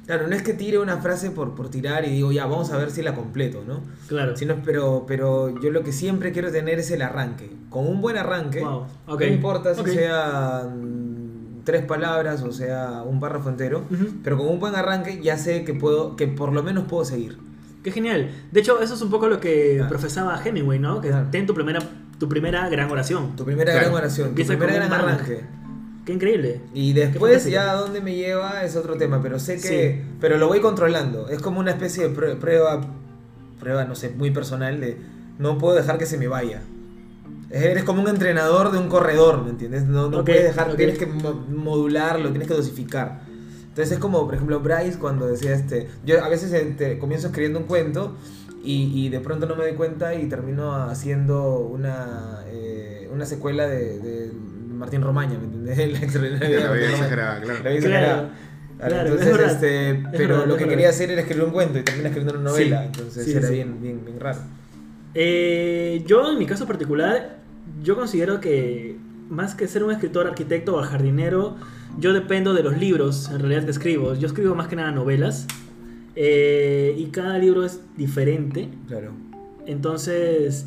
claro, 0.05 0.27
no 0.27 0.35
es 0.35 0.41
que 0.43 0.53
tire 0.53 0.79
una 0.79 0.97
frase 0.97 1.31
por, 1.31 1.55
por 1.55 1.69
tirar 1.69 2.05
y 2.05 2.09
digo, 2.11 2.31
ya, 2.31 2.45
vamos 2.45 2.71
a 2.71 2.77
ver 2.77 2.91
si 2.91 3.01
la 3.01 3.15
completo, 3.15 3.63
¿no? 3.67 3.81
Claro. 4.07 4.35
Sino, 4.35 4.55
pero, 4.63 5.05
pero 5.07 5.59
yo 5.61 5.71
lo 5.71 5.83
que 5.83 5.91
siempre 5.91 6.31
quiero 6.31 6.51
tener 6.51 6.79
es 6.79 6.91
el 6.91 7.01
arranque. 7.01 7.49
Con 7.69 7.87
un 7.87 8.01
buen 8.01 8.17
arranque, 8.17 8.61
Wow. 8.61 8.85
No 9.07 9.25
importa 9.25 9.73
si 9.75 9.81
Ok. 9.81 9.87
sean 9.87 11.61
tres 11.63 11.85
palabras 11.85 12.41
o 12.43 12.51
sea 12.51 13.03
un 13.05 13.19
párrafo 13.21 13.47
entero, 13.49 13.83
pero 14.23 14.37
con 14.37 14.47
un 14.49 14.59
buen 14.59 14.75
arranque 14.75 15.21
ya 15.23 15.37
sé 15.37 15.63
que 15.63 15.73
puedo, 15.73 16.15
que 16.17 16.27
por 16.27 16.51
lo 16.51 16.61
menos 16.63 16.85
puedo 16.85 17.05
seguir. 17.05 17.37
Qué 17.83 17.91
genial. 17.91 18.29
De 18.51 18.59
hecho, 18.61 18.81
eso 18.81 18.93
es 18.93 19.01
un 19.01 19.09
poco 19.09 19.27
lo 19.27 19.39
que 19.39 19.73
Claro. 19.75 19.89
profesaba 19.89 20.41
Hemingway, 20.43 20.79
¿no? 20.79 21.01
Que 21.01 21.09
Claro. 21.09 21.27
ten 21.31 21.45
tu 21.45 21.53
primera, 21.53 21.79
tu 22.19 22.27
primera 22.29 22.67
gran 22.69 22.89
oración. 22.91 23.35
Tu 23.35 23.43
primera 23.45 23.71
Claro. 23.71 23.87
gran 23.89 23.95
oración, 23.97 24.27
tu 24.27 24.29
Empieza 24.31 24.57
primer 24.57 24.69
con 24.79 24.87
gran 24.89 24.93
arranque. 24.93 25.41
Qué 26.05 26.13
increíble. 26.13 26.61
Y 26.73 26.93
después 26.93 27.45
ya 27.45 27.71
a 27.71 27.75
dónde 27.75 28.01
me 28.01 28.13
lleva 28.15 28.63
es 28.63 28.75
otro 28.75 28.95
tema, 28.97 29.21
pero 29.21 29.39
sé 29.39 29.55
que... 29.55 30.01
Sí. 30.01 30.09
Pero 30.19 30.37
lo 30.37 30.47
voy 30.47 30.59
controlando. 30.59 31.29
Es 31.29 31.39
como 31.41 31.59
una 31.61 31.71
especie 31.71 32.09
de 32.09 32.15
prue- 32.15 32.37
prueba, 32.37 32.81
prueba, 33.59 33.85
no 33.85 33.95
sé, 33.95 34.09
muy 34.09 34.31
personal 34.31 34.79
de 34.81 34.97
no 35.39 35.57
puedo 35.57 35.75
dejar 35.75 35.97
que 35.97 36.05
se 36.05 36.17
me 36.17 36.27
vaya. 36.27 36.61
Eres 37.49 37.83
como 37.83 38.01
un 38.01 38.07
entrenador 38.09 38.71
de 38.71 38.79
un 38.79 38.89
corredor, 38.89 39.43
¿me 39.43 39.51
entiendes? 39.51 39.83
No, 39.85 40.09
puedes 40.23 40.43
dejar, 40.43 40.75
tienes 40.75 40.97
que 40.97 41.05
mo- 41.05 41.45
modularlo, 41.49 42.29
tienes 42.31 42.47
que 42.47 42.53
dosificar. 42.55 43.21
Entonces 43.69 43.93
es 43.93 43.99
como, 43.99 44.25
por 44.25 44.35
ejemplo, 44.35 44.59
Bryce 44.59 44.99
cuando 44.99 45.25
decía 45.27 45.53
este, 45.53 45.87
yo 46.05 46.23
a 46.23 46.29
veces 46.29 46.51
este, 46.51 46.99
comienzo 46.99 47.27
escribiendo 47.27 47.59
un 47.59 47.65
cuento 47.65 48.15
y, 48.63 48.91
y 48.93 49.09
de 49.09 49.19
pronto 49.19 49.45
no 49.45 49.55
me 49.55 49.63
doy 49.63 49.73
cuenta 49.73 50.15
y 50.15 50.27
termino 50.27 50.73
haciendo 50.75 51.59
una, 51.59 52.41
eh, 52.47 53.09
una 53.13 53.25
secuela 53.25 53.67
de, 53.67 53.99
de 53.99 54.31
Martín 54.83 55.01
Romaña, 55.01 55.37
¿me 55.39 55.45
entiendes? 55.45 55.77
La 55.93 55.99
extraordinaria 55.99 56.49
vida 56.57 56.67
La 56.67 56.73
vida 56.73 56.89
exagerada, 56.91 57.41
claro. 57.41 57.63
La 57.63 57.69
vida 57.69 57.77
exagerada. 57.79 58.29
Claro, 58.79 58.99
entonces, 59.01 59.27
es 59.27 59.37
verdad. 59.37 59.51
este, 59.53 59.89
Es 59.91 59.97
pero 60.11 60.27
verdad, 60.35 60.47
lo 60.47 60.57
que 60.57 60.67
quería 60.67 60.89
hacer 60.89 61.09
era 61.11 61.21
escribir 61.21 61.43
un 61.45 61.51
cuento 61.51 61.79
y 61.79 61.83
termina 61.83 62.09
escribiendo 62.09 62.39
una 62.39 62.49
novela, 62.49 62.79
Sí, 62.81 62.85
entonces 62.87 63.25
sí, 63.25 63.31
era 63.31 63.47
sí. 63.47 63.53
bien, 63.53 63.81
bien, 63.81 64.05
bien 64.05 64.19
raro. 64.19 64.39
Eh, 65.13 66.03
yo, 66.05 66.31
en 66.31 66.37
mi 66.39 66.45
caso 66.45 66.65
particular, 66.67 67.37
yo 67.81 67.95
considero 67.95 68.39
que 68.41 68.97
más 69.29 69.55
que 69.55 69.67
ser 69.67 69.83
un 69.83 69.91
escritor, 69.91 70.27
arquitecto 70.27 70.75
o 70.75 70.81
jardinero, 70.81 71.55
yo 71.97 72.11
dependo 72.13 72.53
de 72.53 72.63
los 72.63 72.77
libros 72.77 73.29
en 73.31 73.39
realidad 73.39 73.63
que 73.63 73.71
escribo. 73.71 74.15
Yo 74.15 74.27
escribo 74.27 74.53
más 74.55 74.67
que 74.67 74.75
nada 74.75 74.91
novelas 74.91 75.47
eh, 76.15 76.93
y 76.97 77.05
cada 77.05 77.37
libro 77.37 77.63
es 77.63 77.79
diferente. 77.95 78.69
Claro. 78.87 79.11
Entonces, 79.65 80.65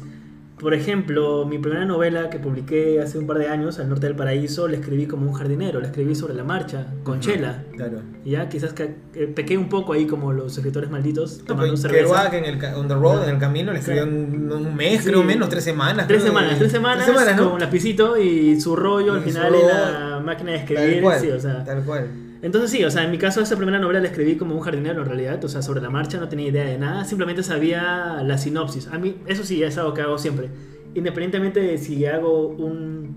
por 0.58 0.72
ejemplo, 0.72 1.44
mi 1.44 1.58
primera 1.58 1.84
novela 1.84 2.30
que 2.30 2.38
publiqué 2.38 3.00
hace 3.02 3.18
un 3.18 3.26
par 3.26 3.36
de 3.38 3.48
años, 3.48 3.78
Al 3.78 3.88
Norte 3.90 4.06
del 4.06 4.16
Paraíso, 4.16 4.66
la 4.68 4.76
escribí 4.76 5.06
como 5.06 5.26
un 5.28 5.34
jardinero, 5.34 5.80
la 5.80 5.86
escribí 5.88 6.14
sobre 6.14 6.32
la 6.34 6.44
marcha, 6.44 6.86
con 7.04 7.20
chela. 7.20 7.64
Claro. 7.74 8.00
Ya, 8.24 8.48
quizás 8.48 8.72
que, 8.72 8.96
eh, 9.14 9.26
pequé 9.26 9.58
un 9.58 9.68
poco 9.68 9.92
ahí 9.92 10.06
como 10.06 10.32
los 10.32 10.56
escritores 10.56 10.90
malditos, 10.90 11.42
tomando 11.44 11.72
Pues, 11.72 11.82
cerveza. 11.82 12.04
Kerouac 12.04 12.32
en 12.32 12.44
el, 12.46 12.64
on 12.74 12.88
the 12.88 12.94
road, 12.94 13.24
en 13.24 13.34
el 13.34 13.38
camino, 13.38 13.72
le 13.72 13.80
escribió 13.80 14.04
un, 14.04 14.50
un 14.50 14.74
mes, 14.74 15.02
Sí. 15.02 15.10
creo 15.10 15.22
menos, 15.22 15.48
tres 15.50 15.62
semanas. 15.64 16.06
Tres 16.08 16.22
semanas, 16.22 16.52
de- 16.52 16.56
tres 16.56 16.72
semanas, 16.72 17.04
Tres 17.04 17.18
semanas, 17.18 17.36
¿no? 17.40 17.50
con 17.50 17.60
lapicito 17.60 18.16
y 18.16 18.58
su 18.60 18.74
rollo 18.76 19.12
al 19.12 19.20
Y 19.20 19.22
final 19.30 19.52
rollo, 19.52 19.68
la 19.68 20.20
máquina 20.24 20.52
de 20.52 20.58
Tal 20.60 20.72
escribir. 20.72 21.02
cual, 21.02 21.20
sí, 21.20 21.30
o 21.30 21.38
sea. 21.40 21.64
tal 21.64 21.82
cual. 21.84 22.06
Entonces 22.42 22.70
sí, 22.70 22.84
o 22.84 22.90
sea, 22.90 23.04
en 23.04 23.10
mi 23.10 23.18
caso 23.18 23.40
esa 23.40 23.56
primera 23.56 23.78
novela 23.78 24.00
la 24.00 24.08
escribí 24.08 24.36
como 24.36 24.54
un 24.54 24.60
jardinero 24.60 25.00
en 25.02 25.06
realidad, 25.08 25.42
o 25.44 25.48
sea, 25.48 25.62
sobre 25.62 25.80
la 25.80 25.90
marcha, 25.90 26.18
no 26.20 26.28
tenía 26.28 26.48
idea 26.48 26.64
de 26.64 26.78
nada, 26.78 27.04
simplemente 27.04 27.42
sabía 27.42 28.22
la 28.24 28.38
sinopsis. 28.38 28.88
A 28.88 28.98
mí, 28.98 29.16
eso 29.26 29.42
sí, 29.44 29.62
es 29.62 29.76
algo 29.78 29.94
que 29.94 30.02
hago 30.02 30.18
siempre. 30.18 30.50
Independientemente 30.94 31.60
de 31.60 31.78
si 31.78 32.04
hago 32.06 32.48
un, 32.48 33.16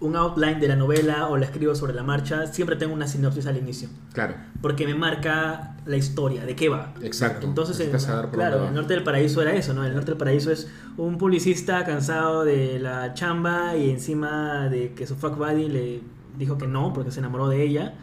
un 0.00 0.16
outline 0.16 0.60
de 0.60 0.68
la 0.68 0.76
novela 0.76 1.28
o 1.28 1.36
la 1.36 1.46
escribo 1.46 1.74
sobre 1.74 1.94
la 1.94 2.02
marcha, 2.02 2.46
siempre 2.46 2.76
tengo 2.76 2.92
una 2.94 3.06
sinopsis 3.08 3.46
al 3.46 3.56
inicio, 3.56 3.88
Claro, 4.12 4.34
porque 4.60 4.86
me 4.86 4.94
marca 4.94 5.76
la 5.86 5.96
historia, 5.96 6.44
de 6.44 6.54
qué 6.54 6.68
va. 6.68 6.92
exacto. 7.02 7.46
Entonces, 7.46 7.80
en- 7.80 7.90
claro, 8.32 8.68
el 8.68 8.74
norte 8.74 8.94
del 8.94 9.02
paraíso 9.02 9.40
era 9.42 9.52
eso, 9.54 9.72
¿no? 9.72 9.84
El 9.84 9.94
norte 9.94 10.10
del 10.10 10.18
paraíso 10.18 10.50
es 10.52 10.68
un 10.96 11.16
publicista 11.16 11.84
cansado 11.84 12.44
de 12.44 12.78
la 12.78 13.14
chamba 13.14 13.76
y 13.76 13.90
encima 13.90 14.68
de 14.68 14.92
que 14.92 15.06
su 15.06 15.16
fuck 15.16 15.36
buddy 15.38 15.68
le 15.68 16.00
dijo 16.36 16.58
que 16.58 16.66
no 16.66 16.92
porque 16.92 17.10
se 17.10 17.20
enamoró 17.20 17.48
de 17.48 17.62
ella. 17.62 17.94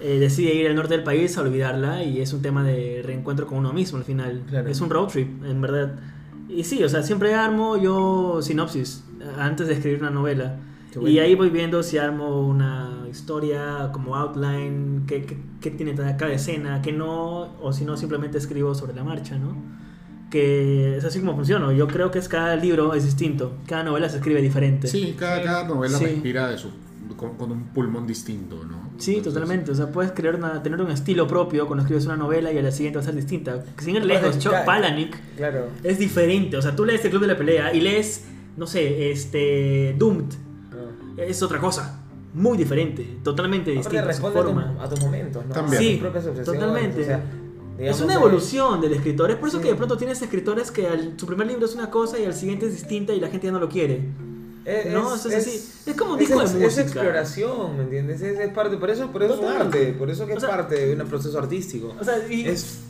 Eh, 0.00 0.18
decide 0.18 0.54
ir 0.54 0.66
al 0.68 0.74
norte 0.74 0.94
del 0.94 1.04
país 1.04 1.36
a 1.38 1.42
olvidarla 1.42 2.02
y 2.04 2.20
es 2.20 2.32
un 2.32 2.42
tema 2.42 2.62
de 2.62 3.02
reencuentro 3.04 3.46
con 3.46 3.58
uno 3.58 3.72
mismo 3.72 3.98
al 3.98 4.04
final. 4.04 4.42
Claro. 4.48 4.68
Es 4.68 4.80
un 4.80 4.90
road 4.90 5.08
trip, 5.08 5.44
en 5.44 5.60
verdad. 5.60 5.94
Y 6.48 6.64
sí, 6.64 6.82
o 6.84 6.88
sea, 6.88 7.02
siempre 7.02 7.34
armo 7.34 7.76
yo 7.76 8.40
sinopsis 8.42 9.04
eh, 9.20 9.24
antes 9.38 9.66
de 9.68 9.74
escribir 9.74 10.00
una 10.00 10.10
novela. 10.10 10.56
Y 11.04 11.18
ahí 11.18 11.34
voy 11.34 11.50
viendo 11.50 11.82
si 11.82 11.98
armo 11.98 12.40
una 12.40 13.04
historia 13.10 13.90
como 13.92 14.16
outline, 14.16 15.04
qué, 15.06 15.26
qué, 15.26 15.36
qué 15.60 15.70
tiene 15.70 15.94
cada 15.94 16.32
escena, 16.32 16.80
qué 16.80 16.90
no, 16.90 17.54
o 17.60 17.70
si 17.74 17.84
no, 17.84 17.98
simplemente 17.98 18.38
escribo 18.38 18.74
sobre 18.74 18.94
la 18.94 19.04
marcha, 19.04 19.36
¿no? 19.36 19.54
Que 20.30 20.96
es 20.96 21.04
así 21.04 21.20
como 21.20 21.34
funciona. 21.36 21.70
Yo 21.74 21.86
creo 21.86 22.10
que 22.10 22.18
es 22.18 22.30
cada 22.30 22.56
libro 22.56 22.94
es 22.94 23.04
distinto, 23.04 23.58
cada 23.66 23.84
novela 23.84 24.08
se 24.08 24.16
escribe 24.16 24.40
diferente. 24.40 24.88
Sí, 24.88 25.14
cada, 25.18 25.42
cada 25.42 25.64
novela 25.68 25.98
Sí. 25.98 26.04
respira 26.06 26.48
de 26.48 26.56
su, 26.56 26.70
con, 27.16 27.36
con 27.36 27.52
un 27.52 27.64
pulmón 27.74 28.06
distinto, 28.06 28.64
¿no? 28.64 28.85
Sí, 28.98 29.16
Entonces, 29.16 29.34
totalmente. 29.34 29.70
O 29.70 29.74
sea, 29.74 29.90
puedes 29.92 30.12
crear 30.12 30.34
una, 30.36 30.62
tener 30.62 30.80
un 30.80 30.90
estilo 30.90 31.26
propio 31.26 31.66
cuando 31.66 31.82
escribes 31.82 32.06
una 32.06 32.16
novela 32.16 32.52
y 32.52 32.58
a 32.58 32.62
la 32.62 32.70
siguiente 32.70 32.96
va 32.98 33.02
a 33.02 33.04
ser 33.06 33.14
distinta. 33.14 33.64
Sin 33.78 33.96
ir 33.96 34.02
Aparte, 34.02 34.14
lejos, 34.22 34.38
Chuck 34.38 34.64
Palahniuk 34.64 35.14
Claro. 35.36 35.66
es 35.82 35.98
diferente. 35.98 36.56
O 36.56 36.62
sea, 36.62 36.74
tú 36.74 36.84
lees 36.84 37.04
el 37.04 37.10
Club 37.10 37.22
de 37.22 37.28
la 37.28 37.36
Pelea 37.36 37.74
y 37.74 37.80
lees, 37.80 38.24
no 38.56 38.66
sé, 38.66 39.10
este, 39.10 39.94
Doomed. 39.98 40.24
No. 40.70 41.22
Es 41.22 41.42
otra 41.42 41.58
cosa. 41.60 42.00
Muy 42.34 42.58
diferente. 42.58 43.18
Totalmente 43.22 43.70
Aparte 43.78 43.96
distinta. 44.02 44.30
forma. 44.30 44.74
tu- 44.76 44.80
a 44.82 44.88
tus 44.88 45.00
momentos, 45.00 45.46
¿no? 45.46 45.54
También. 45.54 45.82
Sí, 45.82 46.02
totalmente. 46.44 47.02
o 47.02 47.04
sea, 47.04 47.24
Es 47.78 48.00
una 48.00 48.14
evolución 48.14 48.80
del 48.80 48.94
escritor. 48.94 49.30
Es 49.30 49.36
por 49.36 49.48
eso 49.48 49.58
Sí. 49.58 49.64
que 49.64 49.68
de 49.70 49.74
pronto 49.74 49.98
tienes 49.98 50.20
escritores 50.22 50.70
que 50.70 50.86
al- 50.86 51.12
su 51.18 51.26
primer 51.26 51.46
libro 51.46 51.66
es 51.66 51.74
una 51.74 51.90
cosa 51.90 52.18
y 52.18 52.24
al 52.24 52.32
siguiente 52.34 52.64
es 52.66 52.72
distinta 52.72 53.12
y 53.12 53.20
la 53.20 53.28
gente 53.28 53.46
ya 53.48 53.52
no 53.52 53.58
lo 53.58 53.68
quiere. 53.68 54.00
Es, 54.66 54.92
No, 54.92 55.14
es, 55.14 55.24
es 55.26 55.34
así. 55.34 55.90
Es 55.90 55.96
como 55.96 56.14
es 56.14 56.18
disco 56.20 56.38
de 56.40 56.44
música. 56.46 56.66
Es 56.66 56.78
exploración, 56.78 57.76
¿me 57.76 57.82
entiendes? 57.84 58.20
Es, 58.20 58.38
es 58.38 58.52
parte, 58.52 58.76
por 58.76 58.90
eso, 58.90 59.10
por 59.12 59.22
eso 59.22 59.34
es 59.40 59.60
arte, 59.60 59.94
por 59.98 60.10
eso 60.10 60.26
que 60.26 60.32
es 60.32 60.38
O 60.38 60.40
sea, 60.40 60.50
parte 60.50 60.86
de 60.94 61.00
un 61.00 61.08
proceso 61.08 61.38
artístico. 61.38 61.94
O 61.98 62.04
sea, 62.04 62.26
y 62.28 62.46
Es 62.48 62.80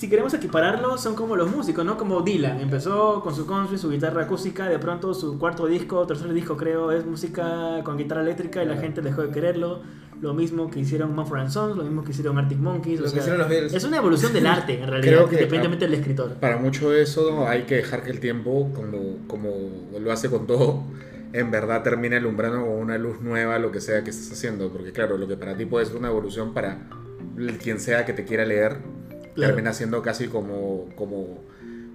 si 0.00 0.08
queremos 0.08 0.32
equipararlo, 0.32 0.96
son 0.96 1.14
como 1.14 1.36
los 1.36 1.54
músicos, 1.54 1.84
¿no? 1.84 1.98
Como 1.98 2.22
Dylan. 2.22 2.58
Empezó 2.58 3.20
con 3.22 3.34
su 3.36 3.44
country, 3.44 3.76
su 3.76 3.90
guitarra 3.90 4.22
acústica, 4.22 4.66
de 4.66 4.78
pronto 4.78 5.12
su 5.12 5.38
cuarto 5.38 5.66
disco, 5.66 6.06
tercer 6.06 6.32
disco 6.32 6.56
creo, 6.56 6.90
es 6.90 7.04
música 7.04 7.82
con 7.84 7.98
guitarra 7.98 8.22
eléctrica 8.22 8.62
y 8.64 8.66
la 8.66 8.78
gente 8.78 9.02
dejó 9.02 9.20
de 9.20 9.30
quererlo. 9.30 9.82
Lo 10.22 10.32
mismo 10.32 10.70
que 10.70 10.80
hicieron 10.80 11.14
Mumford 11.14 11.40
and 11.40 11.50
Sons, 11.50 11.76
lo 11.76 11.82
mismo 11.82 12.02
que 12.02 12.12
hicieron 12.12 12.38
Arctic 12.38 12.58
Monkeys. 12.58 12.98
o 13.00 13.02
Lo 13.02 13.08
que 13.08 13.10
sea, 13.10 13.20
hicieron 13.20 13.40
los 13.40 13.48
Beatles. 13.50 13.74
Es 13.74 13.84
una 13.84 13.98
evolución 13.98 14.32
del 14.32 14.46
arte, 14.46 14.80
en 14.82 14.88
realidad, 14.88 15.12
Creo 15.12 15.28
que- 15.28 15.34
independientemente 15.34 15.84
del 15.84 15.94
escritor. 15.94 16.32
Para 16.40 16.56
mucho 16.56 16.88
de 16.90 17.02
eso 17.02 17.46
hay 17.46 17.62
que 17.64 17.74
dejar 17.76 18.02
que 18.02 18.10
el 18.10 18.20
tiempo, 18.20 18.70
como, 18.74 19.18
como 19.26 19.50
lo 19.98 20.10
hace 20.12 20.30
con 20.30 20.46
todo, 20.46 20.82
en 21.32 21.50
verdad 21.50 21.82
termine 21.82 22.16
alumbrando 22.16 22.58
con 22.60 22.70
una 22.76 22.98
luz 22.98 23.20
nueva 23.20 23.58
lo 23.58 23.70
que 23.72 23.80
sea 23.80 24.02
que 24.04 24.10
estés 24.10 24.32
haciendo. 24.32 24.70
Porque 24.70 24.92
claro, 24.92 25.16
lo 25.18 25.26
que 25.28 25.36
para 25.36 25.56
ti 25.56 25.64
puede 25.66 25.86
ser 25.86 25.96
una 25.96 26.08
evolución, 26.08 26.52
para 26.54 26.88
quien 27.62 27.80
sea 27.80 28.04
que 28.04 28.12
te 28.12 28.24
quiera 28.24 28.44
leer, 28.44 28.78
Claro. 29.34 29.54
termina 29.54 29.72
siendo 29.72 30.02
casi 30.02 30.26
como, 30.26 30.88
como 30.96 31.44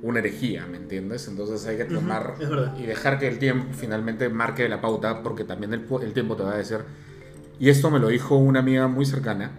una 0.02 0.20
herejía, 0.20 0.66
¿me 0.68 0.78
entiendes? 0.78 1.28
Entonces 1.28 1.66
hay 1.68 1.76
que 1.78 1.84
tomar 1.86 2.36
verdad. 2.40 2.78
y 2.80 2.84
dejar 2.86 3.20
que 3.20 3.28
el 3.28 3.40
tiempo 3.40 3.68
finalmente 3.74 4.30
marque 4.30 4.68
la 4.70 4.80
pauta, 4.80 5.22
porque 5.22 5.44
también 5.44 5.74
el, 5.74 5.86
el 6.02 6.14
tiempo 6.14 6.36
te 6.38 6.44
va 6.44 6.54
a 6.54 6.58
decir... 6.58 6.80
Y 7.60 7.70
esto 7.70 7.90
me 7.92 8.00
lo 8.00 8.08
dijo 8.10 8.36
una 8.38 8.60
amiga 8.60 8.88
muy 8.88 9.06
cercana, 9.06 9.52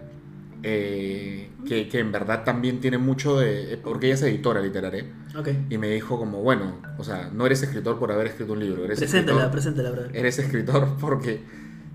eh, 0.69 1.49
que, 1.65 1.87
que 1.87 1.99
en 1.99 2.11
verdad 2.11 2.43
también 2.43 2.79
tiene 2.79 2.97
mucho 2.97 3.37
de... 3.39 3.73
eh, 3.73 3.77
Porque 3.81 4.07
ella 4.07 4.15
es 4.15 4.21
editora 4.23 4.61
literaria. 4.61 5.05
Ok. 5.37 5.49
Y 5.69 5.77
me 5.77 5.87
dijo 5.89 6.17
como, 6.17 6.41
bueno, 6.41 6.75
o 6.97 7.03
sea, 7.03 7.29
no 7.33 7.45
eres 7.45 7.63
escritor 7.63 7.97
por 7.99 8.11
haber 8.11 8.27
escrito 8.27 8.53
un 8.53 8.59
libro, 8.59 8.83
eres 8.85 8.99
Preséntala, 8.99 9.31
escritor, 9.45 9.51
preséntala, 9.51 9.91
brother. 9.91 10.15
eres 10.15 10.39
escritor 10.39 10.87
porque 10.99 11.41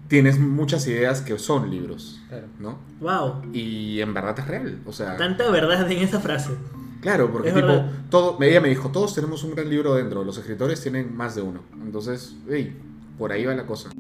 tienes 0.09 0.39
muchas 0.39 0.87
ideas 0.89 1.21
que 1.23 1.39
son 1.39 1.71
libros, 1.71 2.21
Claro. 2.29 2.47
¿no? 2.61 2.79
Wow. 3.01 3.43
Y 3.53 4.01
en 4.01 4.13
verdad 4.15 4.39
es 4.39 4.47
real, 4.47 4.79
o 4.87 4.93
sea, 4.93 5.17
Tanta 5.17 5.51
verdad 5.51 5.91
en 5.91 5.99
esa 5.99 6.21
frase. 6.21 6.51
claro, 7.01 7.31
porque 7.33 7.49
Es 7.49 7.55
tipo, 7.55 7.67
verdad. 7.67 7.91
todo, 8.11 8.39
ella 8.43 8.61
me 8.61 8.69
dijo, 8.69 8.91
todos 8.91 9.15
tenemos 9.15 9.43
un 9.45 9.55
gran 9.55 9.69
libro 9.71 9.95
dentro, 9.95 10.23
los 10.25 10.37
escritores 10.39 10.81
tienen 10.81 11.15
más 11.17 11.35
de 11.35 11.43
uno, 11.43 11.61
entonces, 11.83 12.35
hey, 12.51 12.77
por 13.19 13.33
ahí 13.33 13.45
va 13.45 13.55
la 13.55 13.67
cosa. 13.67 13.91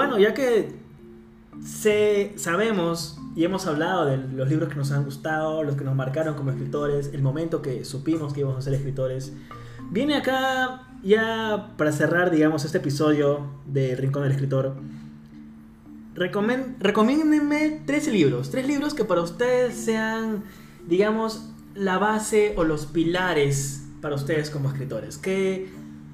Bueno, 0.00 0.18
ya 0.18 0.32
que 0.32 0.72
sé, 1.62 2.32
sabemos 2.36 3.18
y 3.36 3.44
hemos 3.44 3.66
hablado 3.66 4.06
de 4.06 4.16
los 4.16 4.48
libros 4.48 4.70
que 4.70 4.76
nos 4.76 4.92
han 4.92 5.04
gustado, 5.04 5.62
los 5.62 5.76
que 5.76 5.84
nos 5.84 5.94
marcaron 5.94 6.34
como 6.34 6.50
escritores, 6.50 7.10
el 7.12 7.20
momento 7.20 7.60
que 7.60 7.84
supimos 7.84 8.32
que 8.32 8.40
íbamos 8.40 8.58
a 8.58 8.62
ser 8.62 8.72
escritores, 8.72 9.34
viene 9.90 10.16
acá 10.16 10.86
ya 11.02 11.74
para 11.76 11.92
cerrar, 11.92 12.30
digamos, 12.30 12.64
este 12.64 12.78
episodio 12.78 13.46
de 13.66 13.94
Rincón 13.94 14.22
del 14.22 14.32
Escritor. 14.32 14.74
Recomen- 16.14 16.76
recomiéndenme 16.78 17.82
tres 17.84 18.08
libros, 18.08 18.50
tres 18.50 18.66
libros 18.66 18.94
que 18.94 19.04
para 19.04 19.20
ustedes 19.20 19.74
sean, 19.74 20.44
digamos, 20.88 21.50
la 21.74 21.98
base 21.98 22.54
o 22.56 22.64
los 22.64 22.86
pilares 22.86 23.84
para 24.00 24.14
ustedes 24.14 24.48
como 24.48 24.70
escritores. 24.70 25.18
¿Qué, 25.18 25.68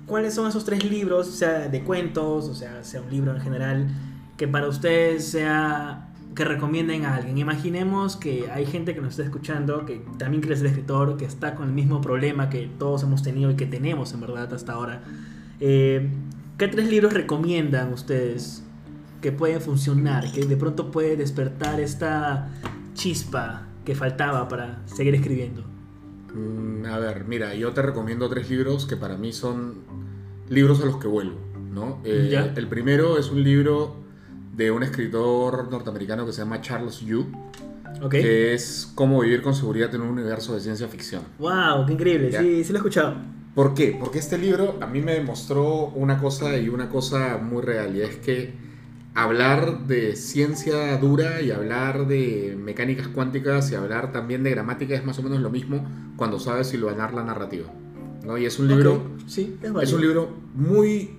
¿Cuáles 0.07 0.35
son 0.35 0.49
esos 0.49 0.65
tres 0.65 0.89
libros, 0.89 1.27
sea 1.27 1.69
de 1.69 1.83
cuentos, 1.83 2.49
o 2.49 2.55
sea, 2.55 2.85
sea 2.85 3.01
un 3.01 3.11
libro 3.11 3.35
en 3.35 3.41
general, 3.41 3.89
que 4.37 4.47
para 4.47 4.69
ustedes 4.69 5.27
sea 5.27 6.13
que 6.37 6.45
recomienden 6.45 7.05
a 7.05 7.17
alguien? 7.17 7.39
Imaginemos 7.39 8.15
que 8.15 8.49
hay 8.53 8.67
gente 8.67 8.95
que 8.95 9.01
nos 9.01 9.11
está 9.11 9.25
escuchando, 9.25 9.85
que 9.85 10.01
también 10.17 10.43
quiere 10.43 10.57
ser 10.57 10.67
escritor, 10.67 11.17
que 11.17 11.25
está 11.25 11.57
con 11.57 11.67
el 11.67 11.75
mismo 11.75 12.01
problema 12.01 12.49
que 12.49 12.71
todos 12.79 13.03
hemos 13.03 13.25
tenido 13.25 13.51
y 13.51 13.57
que 13.57 13.67
tenemos 13.67 14.13
en 14.13 14.21
verdad 14.21 14.53
hasta 14.55 14.75
ahora. 14.75 15.03
Eh, 15.59 16.09
¿Qué 16.57 16.69
tres 16.69 16.89
libros 16.89 17.13
recomiendan 17.13 17.93
ustedes 17.93 18.63
que 19.21 19.33
pueden 19.33 19.61
funcionar, 19.61 20.31
que 20.31 20.45
de 20.47 20.57
pronto 20.57 20.93
puede 20.93 21.17
despertar 21.17 21.81
esta 21.81 22.49
chispa 22.95 23.67
que 23.85 23.97
faltaba 23.97 24.47
para 24.47 24.87
seguir 24.87 25.17
escribiendo? 25.17 25.65
Mm, 26.33 26.85
a 26.87 26.99
ver, 26.99 27.25
mira, 27.25 27.55
yo 27.55 27.73
te 27.73 27.83
recomiendo 27.83 28.29
tres 28.29 28.51
libros 28.51 28.87
que 28.87 28.97
para 28.97 29.17
mí 29.17 29.33
son 29.33 29.86
libros 30.49 30.81
a 30.83 30.87
los 30.87 30.97
que 30.99 31.09
vuelvo, 31.09 31.39
¿no? 31.73 32.01
Eh, 32.05 32.29
Ya. 32.31 32.53
El 32.57 32.69
primero 32.69 33.19
es 33.19 33.31
un 33.31 33.43
libro 33.43 33.97
de 34.55 34.71
un 34.71 34.83
escritor 34.83 35.71
norteamericano 35.71 36.25
que 36.25 36.33
se 36.33 36.39
llama 36.43 36.61
Charles 36.61 37.01
Yu, 37.01 37.27
que 38.11 38.55
es 38.55 38.91
Cómo 38.95 39.21
vivir 39.21 39.43
con 39.43 39.55
seguridad 39.55 39.95
en 39.95 40.03
un 40.03 40.09
universo 40.09 40.55
de 40.55 40.61
ciencia 40.61 40.89
ficción. 40.89 41.23
¡Wow! 41.39 41.87
¡Qué 41.87 41.93
increíble! 41.93 42.31
Ya. 42.31 42.41
Sí, 42.41 42.65
sí 42.65 42.73
lo 42.73 42.79
he 42.79 42.81
escuchado. 42.81 43.17
¿Por 43.55 43.75
qué? 43.75 43.97
Porque 43.99 44.19
este 44.19 44.37
libro 44.37 44.77
a 44.83 44.87
mí 44.87 45.01
me 45.01 45.15
demostró 45.15 45.87
una 45.87 46.19
cosa 46.19 46.59
y 46.59 46.69
una 46.69 46.91
cosa 46.91 47.39
muy 47.39 47.63
real, 47.63 47.97
y 47.97 48.03
es 48.03 48.17
que 48.17 48.53
hablar 49.15 49.87
de 49.87 50.15
ciencia 50.15 50.95
dura 50.99 51.41
y 51.41 51.51
hablar 51.51 52.07
de 52.07 52.55
mecánicas 52.63 53.09
cuánticas 53.09 53.73
y 53.73 53.75
hablar 53.75 54.13
también 54.13 54.43
de 54.43 54.51
gramática 54.51 54.95
es 54.95 55.07
más 55.07 55.19
o 55.19 55.23
menos 55.23 55.41
lo 55.41 55.49
mismo 55.49 55.87
cuando 56.17 56.39
sabes 56.39 56.67
silvanar 56.67 57.15
la 57.15 57.23
narrativa. 57.25 57.67
¿No? 58.27 58.37
Y 58.39 58.45
es 58.47 58.59
un 58.59 58.69
libro, 58.69 59.03
Sí, 59.27 59.57
es 59.63 59.71
es 59.83 59.93
un 59.93 60.01
libro 60.03 60.29
muy, 60.55 61.17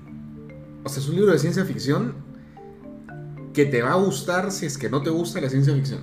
o 0.83 0.89
sea, 0.89 1.01
es 1.01 1.09
un 1.09 1.15
libro 1.15 1.31
de 1.31 1.39
ciencia 1.39 1.63
ficción 1.65 2.13
que 3.53 3.65
te 3.65 3.81
va 3.81 3.91
a 3.93 3.95
gustar 3.95 4.51
si 4.51 4.65
es 4.65 4.77
que 4.77 4.89
no 4.89 5.01
te 5.01 5.09
gusta 5.09 5.41
la 5.41 5.49
ciencia 5.49 5.73
ficción. 5.73 6.01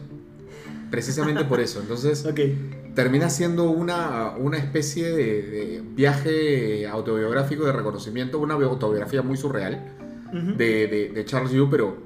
Precisamente 0.91 1.45
por 1.45 1.61
eso. 1.61 1.81
Entonces, 1.81 2.23
termina 2.95 3.29
siendo 3.31 3.71
una, 3.71 4.31
una 4.39 4.59
especie 4.59 5.11
de, 5.11 5.43
de 5.43 5.83
viaje 5.95 6.87
autobiográfico 6.87 7.65
de 7.65 7.73
reconocimiento, 7.73 8.39
una 8.39 8.55
autobiografía 8.55 9.23
muy 9.23 9.37
surreal 9.37 9.93
de, 10.57 10.87
de- 10.89 11.11
de 11.15 11.25
Charles 11.25 11.53
Yu, 11.53 11.69
pero 11.71 11.97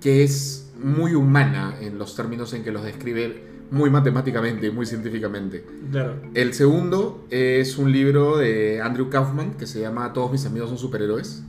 que 0.00 0.22
es 0.24 0.70
muy 0.82 1.14
humana 1.14 1.74
en 1.80 1.98
los 1.98 2.14
términos 2.16 2.52
en 2.54 2.62
que 2.64 2.70
los 2.72 2.82
describe 2.84 3.42
muy 3.70 3.90
matemáticamente 3.90 4.66
y 4.66 4.70
muy 4.70 4.86
científicamente. 4.86 5.64
Claro. 5.90 6.14
El 6.34 6.54
segundo 6.54 7.26
es 7.30 7.78
un 7.78 7.90
libro 7.92 8.36
de 8.36 8.80
Andrew 8.80 9.10
Kaufman 9.10 9.54
que 9.54 9.66
se 9.66 9.80
llama 9.80 10.12
Todos 10.12 10.30
mis 10.32 10.46
amigos 10.46 10.68
son 10.68 10.78
superhéroes, 10.78 11.42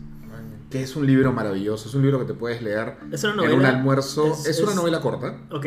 que 0.69 0.83
es 0.83 0.95
un 0.95 1.05
libro 1.07 1.31
maravilloso, 1.31 1.87
es 1.87 1.95
un 1.95 2.01
libro 2.01 2.19
que 2.19 2.25
te 2.25 2.33
puedes 2.33 2.61
leer 2.61 2.95
¿Es 3.11 3.23
una 3.23 3.45
en 3.45 3.53
un 3.53 3.65
almuerzo, 3.65 4.33
Es- 4.33 4.47
es, 4.47 4.59
una 4.61 4.71
es- 4.71 4.75
novela 4.77 4.99
corta, 4.99 5.37
Ok. 5.51 5.65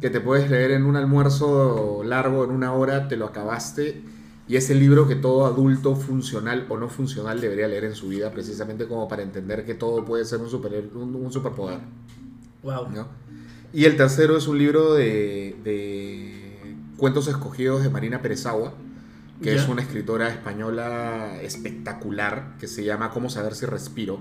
que 0.00 0.10
te 0.10 0.20
puedes 0.20 0.50
leer 0.50 0.72
en 0.72 0.84
un 0.84 0.96
almuerzo 0.96 2.02
largo, 2.04 2.44
en 2.44 2.50
una 2.50 2.72
hora, 2.74 3.08
te 3.08 3.16
lo 3.16 3.26
acabaste. 3.26 4.02
Y 4.46 4.56
es 4.56 4.68
el 4.68 4.78
libro 4.78 5.08
que 5.08 5.14
todo 5.14 5.46
adulto 5.46 5.96
funcional 5.96 6.66
o 6.68 6.76
no 6.76 6.90
funcional 6.90 7.40
debería 7.40 7.66
leer 7.66 7.84
en 7.84 7.94
su 7.94 8.08
vida, 8.08 8.30
precisamente 8.30 8.86
como 8.86 9.08
para 9.08 9.22
entender 9.22 9.64
que 9.64 9.72
todo 9.74 10.04
puede 10.04 10.26
ser 10.26 10.40
un, 10.40 10.50
super, 10.50 10.90
un, 10.94 11.14
un 11.14 11.32
superpoder. 11.32 11.78
Wow. 12.62 12.88
¿no? 12.90 13.06
Y 13.74 13.84
el 13.86 13.96
tercero 13.96 14.36
es 14.36 14.46
un 14.46 14.56
libro 14.58 14.94
de, 14.94 15.56
de 15.64 16.76
cuentos 16.96 17.26
escogidos 17.28 17.82
de 17.82 17.90
Marina 17.90 18.22
Perezagua, 18.22 18.72
que 19.42 19.50
Ya. 19.54 19.60
es 19.60 19.68
una 19.68 19.82
escritora 19.82 20.28
española 20.28 21.38
espectacular, 21.42 22.54
que 22.60 22.68
se 22.68 22.84
llama 22.84 23.10
Cómo 23.10 23.28
saber 23.30 23.54
si 23.56 23.66
respiro, 23.66 24.20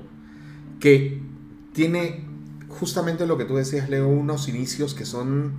que 0.79 1.21
tiene 1.73 2.25
justamente 2.67 3.27
lo 3.27 3.37
que 3.37 3.45
tú 3.45 3.55
decías, 3.55 3.89
Leo, 3.89 4.07
unos 4.07 4.47
inicios 4.49 4.95
que 4.95 5.05
son 5.05 5.53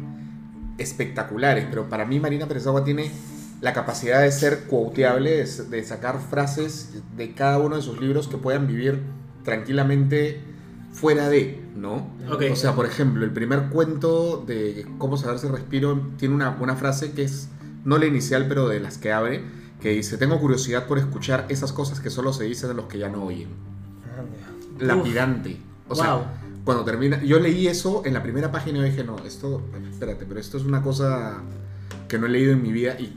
espectaculares, 0.78 1.66
pero 1.70 1.88
para 1.88 2.04
mí 2.04 2.18
Marina 2.18 2.48
Perezagua 2.48 2.82
tiene 2.82 3.12
la 3.60 3.72
capacidad 3.72 4.22
de 4.22 4.32
ser 4.32 4.64
quoteable, 4.64 5.30
de, 5.30 5.44
de 5.70 5.84
sacar 5.84 6.18
frases 6.18 6.90
de 7.16 7.32
cada 7.32 7.58
uno 7.60 7.76
de 7.76 7.82
sus 7.82 8.00
libros 8.00 8.26
que 8.26 8.36
puedan 8.38 8.66
vivir 8.66 8.98
tranquilamente 9.44 10.40
fuera 10.94 11.28
de, 11.28 11.60
¿no? 11.76 12.08
Ok. 12.30 12.44
O 12.52 12.56
sea, 12.56 12.74
por 12.74 12.86
ejemplo, 12.86 13.24
el 13.24 13.32
primer 13.32 13.68
cuento 13.68 14.42
de 14.46 14.86
Cómo 14.96 15.16
saber 15.16 15.38
si 15.38 15.48
respiro 15.48 16.00
tiene 16.16 16.34
una, 16.34 16.56
una 16.60 16.76
frase 16.76 17.12
que 17.12 17.24
es, 17.24 17.48
no 17.84 17.98
la 17.98 18.06
inicial, 18.06 18.46
pero 18.48 18.68
de 18.68 18.80
las 18.80 18.96
que 18.96 19.12
abre, 19.12 19.44
que 19.80 19.90
dice, 19.90 20.16
tengo 20.16 20.40
curiosidad 20.40 20.86
por 20.86 20.98
escuchar 20.98 21.46
esas 21.50 21.72
cosas 21.72 22.00
que 22.00 22.08
solo 22.08 22.32
se 22.32 22.44
dicen 22.44 22.70
a 22.70 22.74
los 22.74 22.86
que 22.86 22.98
ya 22.98 23.10
no 23.10 23.24
oyen. 23.24 23.48
Lapidante. 24.78 25.58
O 25.88 25.94
sea, 25.94 26.40
cuando 26.64 26.84
termina, 26.84 27.22
yo 27.22 27.38
leí 27.40 27.66
eso 27.66 28.02
en 28.06 28.14
la 28.14 28.22
primera 28.22 28.50
página 28.50 28.78
y 28.78 28.90
dije, 28.90 29.04
no, 29.04 29.18
esto, 29.18 29.62
espérate, 29.90 30.24
pero 30.26 30.40
esto 30.40 30.56
es 30.56 30.64
una 30.64 30.80
cosa 30.80 31.42
que 32.08 32.18
no 32.18 32.26
he 32.26 32.30
leído 32.30 32.52
en 32.52 32.62
mi 32.62 32.72
vida 32.72 32.98
y 32.98 33.12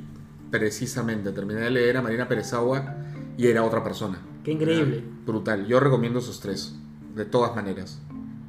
precisamente 0.51 1.32
terminé 1.32 1.61
de 1.61 1.69
leer 1.69 1.97
a 1.97 2.01
Marina 2.01 2.28
Perezagua 2.28 2.95
y 3.38 3.47
era 3.47 3.63
otra 3.63 3.84
persona. 3.84 4.19
Qué 4.43 4.51
increíble. 4.51 4.97
Era 4.97 5.07
brutal. 5.25 5.67
Yo 5.67 5.80
recomiendo 5.80 6.19
esos 6.19 6.39
tres, 6.39 6.75
de 7.18 7.26
todas 7.26 7.55
maneras. 7.55 7.99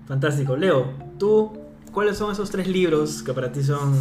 Fantástico. 0.06 0.56
Leo, 0.56 0.92
¿tú 1.18 1.52
cuáles 1.92 2.16
son 2.16 2.30
esos 2.32 2.50
tres 2.50 2.68
libros 2.68 3.22
que 3.22 3.32
para 3.32 3.50
ti 3.52 3.62
son 3.62 3.94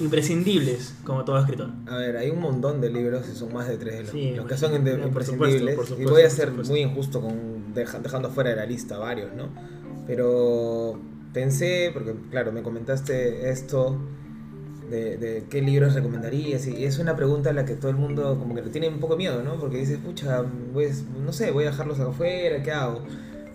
imprescindibles 0.00 0.94
como 1.04 1.24
todo 1.24 1.38
escritor? 1.38 1.70
A 1.86 1.96
ver, 1.96 2.16
hay 2.16 2.30
un 2.30 2.40
montón 2.40 2.80
de 2.80 2.90
libros 2.90 3.26
y 3.32 3.36
son 3.36 3.52
más 3.52 3.68
de 3.68 3.76
tres 3.76 3.94
de 3.96 4.02
los, 4.02 4.10
Sí, 4.10 4.32
los 4.34 4.46
que 4.46 4.56
son 4.56 4.70
por 4.72 5.00
imprescindibles. 5.00 5.60
supuesto, 5.60 5.76
por 5.76 5.84
y 5.84 5.88
supuesto, 5.88 6.12
voy 6.12 6.22
a 6.22 6.24
por 6.28 6.32
ser 6.36 6.50
muy 6.52 6.80
injusto 6.80 7.20
con 7.20 7.74
deja- 7.74 7.98
dejando 8.00 8.30
fuera 8.30 8.50
de 8.50 8.56
la 8.56 8.66
lista 8.66 8.98
varios, 8.98 9.32
¿no? 9.34 9.48
Pero 10.06 10.98
pensé, 11.32 11.90
porque 11.92 12.14
claro, 12.30 12.52
me 12.52 12.62
comentaste 12.62 13.50
esto 13.50 13.96
de, 14.90 15.16
de 15.16 15.44
qué 15.48 15.62
libros 15.62 15.94
recomendarías 15.94 16.66
y 16.66 16.84
es 16.84 16.98
una 16.98 17.16
pregunta 17.16 17.50
a 17.50 17.52
la 17.52 17.64
que 17.64 17.74
todo 17.74 17.90
el 17.90 17.96
mundo 17.96 18.36
como 18.38 18.54
que 18.54 18.62
le 18.62 18.68
tiene 18.70 18.88
un 18.88 19.00
poco 19.00 19.16
miedo, 19.16 19.42
¿no? 19.42 19.54
Porque 19.58 19.78
dices, 19.78 19.98
pucha, 19.98 20.38
a- 20.40 20.44
no 21.24 21.32
sé, 21.32 21.50
voy 21.50 21.64
a 21.64 21.70
dejarlos 21.70 21.98
afuera, 22.00 22.62
¿qué 22.62 22.70
hago? 22.72 23.02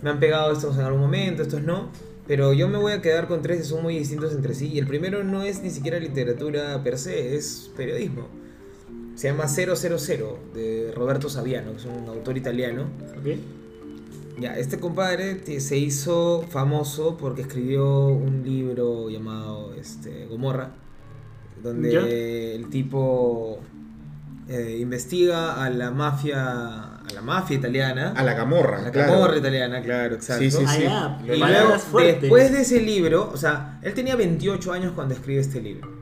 Me 0.02 0.10
han 0.10 0.20
pegado 0.20 0.52
estos 0.52 0.78
en 0.78 0.84
algún 0.84 1.02
momento, 1.02 1.44
estos 1.44 1.62
no. 1.62 1.90
Pero 2.28 2.54
yo 2.54 2.68
me 2.70 2.78
voy 2.78 2.92
a 2.94 3.02
quedar 3.02 3.28
con 3.28 3.42
tres 3.42 3.58
que 3.58 3.64
son 3.64 3.82
muy 3.82 3.98
distintos 3.98 4.34
entre 4.34 4.54
sí. 4.54 4.68
Y 4.72 4.80
el 4.80 4.86
primero 4.88 5.24
no 5.24 5.42
es 5.44 5.64
ni 5.64 5.72
siquiera 5.72 6.00
literatura 6.00 6.82
per 6.84 6.98
se, 6.98 7.36
es 7.36 7.72
periodismo. 7.76 8.28
Se 9.16 9.28
llama 9.30 9.48
000 9.48 9.76
de 10.54 10.94
Roberto 10.96 11.28
Saviano, 11.28 11.72
que 11.72 11.78
es 11.78 11.86
un 11.86 12.08
autor 12.08 12.38
italiano. 12.38 12.84
¿Ok? 13.20 13.38
Ya, 14.40 14.58
este 14.58 14.80
compadre 14.80 15.60
se 15.60 15.78
hizo 15.78 16.46
famoso 16.50 17.18
porque 17.18 17.42
escribió 17.42 18.08
un 18.08 18.44
libro 18.46 19.10
llamado 19.10 19.74
este, 19.74 20.28
Gomorra, 20.28 20.72
donde 21.62 21.92
Ya. 21.92 22.00
el 22.08 22.70
tipo 22.70 23.60
eh, 24.48 24.78
investiga 24.80 25.62
a 25.62 25.70
la 25.70 25.92
mafia, 25.92 26.99
la 27.20 27.26
mafia 27.26 27.58
italiana, 27.58 28.14
A 28.16 28.24
la 28.24 28.36
camorra, 28.36 28.80
a 28.80 28.82
la 28.84 28.92
claro. 28.92 29.12
camorra 29.14 29.38
italiana, 29.38 29.82
claro, 29.82 30.16
exacto. 30.16 30.44
Sí, 30.44 30.52
sí, 30.52 30.66
sí. 30.68 30.84
Ah, 30.88 31.20
Y 31.26 31.32
he 31.32 31.38
luego, 31.38 31.74
después 31.98 32.52
de 32.52 32.62
ese 32.62 32.82
libro, 32.82 33.30
o 33.34 33.38
sea, 33.38 33.80
él 33.82 33.94
tenía 33.94 34.16
28 34.16 34.72
años 34.72 34.94
cuando 34.94 35.14
escribe 35.14 35.42
este 35.42 35.62
libro. 35.62 36.00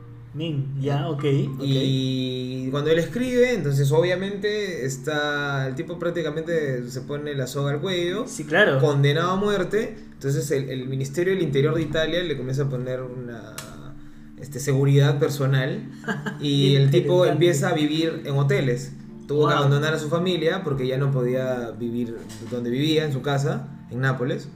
Ya, 0.79 1.09
ok. 1.09 1.23
ok. 1.55 1.63
Y 1.63 2.69
cuando 2.69 2.91
él 2.91 2.99
escribe, 2.99 3.53
entonces 3.55 3.91
obviamente 3.91 4.85
está 4.85 5.67
el 5.67 5.73
tipo 5.73 5.97
prácticamente 5.97 6.87
se 6.89 7.01
pone 7.01 7.33
la 7.33 7.47
soga 7.47 7.71
al 7.71 7.79
cuello, 7.81 8.25
Sí, 8.27 8.43
claro. 8.43 8.79
condenado 8.79 9.31
a 9.31 9.35
muerte. 9.35 9.95
Entonces 10.13 10.51
el, 10.51 10.69
el 10.69 10.87
Ministerio 10.87 11.33
del 11.33 11.41
Interior 11.41 11.73
de 11.73 11.81
Italia 11.81 12.23
le 12.23 12.37
comienza 12.37 12.63
a 12.63 12.69
poner 12.69 13.01
una 13.01 13.55
este, 14.39 14.59
seguridad 14.59 15.17
personal 15.17 15.89
y 16.39 16.75
el 16.75 16.91
tipo 16.91 17.25
empieza 17.25 17.69
a 17.69 17.73
vivir 17.73 18.21
en 18.25 18.35
hoteles. 18.35 18.91
Tuvo 19.27 19.47
que 19.47 19.53
abandonar 19.53 19.93
a 19.93 19.99
su 19.99 20.07
familia 20.09 20.63
porque 20.63 20.87
ya 20.87 20.97
no 20.97 21.11
podía 21.11 21.71
vivir 21.71 22.17
donde 22.49 22.69
vivía, 22.69 23.03
en 23.05 23.11
su 23.13 23.21
casa, 23.21 23.67
en 23.91 23.99
Nápoles. 24.01 24.47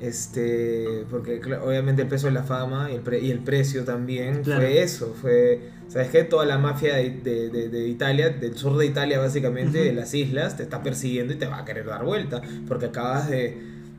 Este, 0.00 1.04
porque 1.10 1.40
obviamente 1.62 2.00
el 2.02 2.08
peso 2.08 2.28
de 2.28 2.32
la 2.32 2.42
fama 2.42 2.90
y 2.90 2.94
el, 2.94 3.00
pre- 3.02 3.20
y 3.20 3.30
el 3.30 3.40
precio 3.40 3.84
también 3.84 4.42
Claro. 4.42 4.62
fue 4.62 4.82
eso, 4.82 5.14
fue, 5.20 5.68
¿sabes 5.88 6.08
qué? 6.08 6.24
Toda 6.24 6.46
la 6.46 6.56
mafia 6.56 6.94
de, 6.96 7.10
de- 7.20 7.50
de- 7.50 7.68
de 7.68 7.86
Italia, 7.88 8.30
del 8.30 8.56
sur 8.56 8.78
de 8.78 8.86
Italia 8.86 9.18
básicamente, 9.18 9.78
de 9.84 9.92
las 9.92 10.14
islas, 10.14 10.56
te 10.56 10.62
está 10.62 10.82
persiguiendo 10.82 11.34
y 11.34 11.36
te 11.36 11.46
va 11.46 11.58
a 11.58 11.64
querer 11.66 11.84
dar 11.84 12.02
vuelta, 12.04 12.40
porque 12.66 12.86
acabas 12.86 13.28
de, 13.28 13.58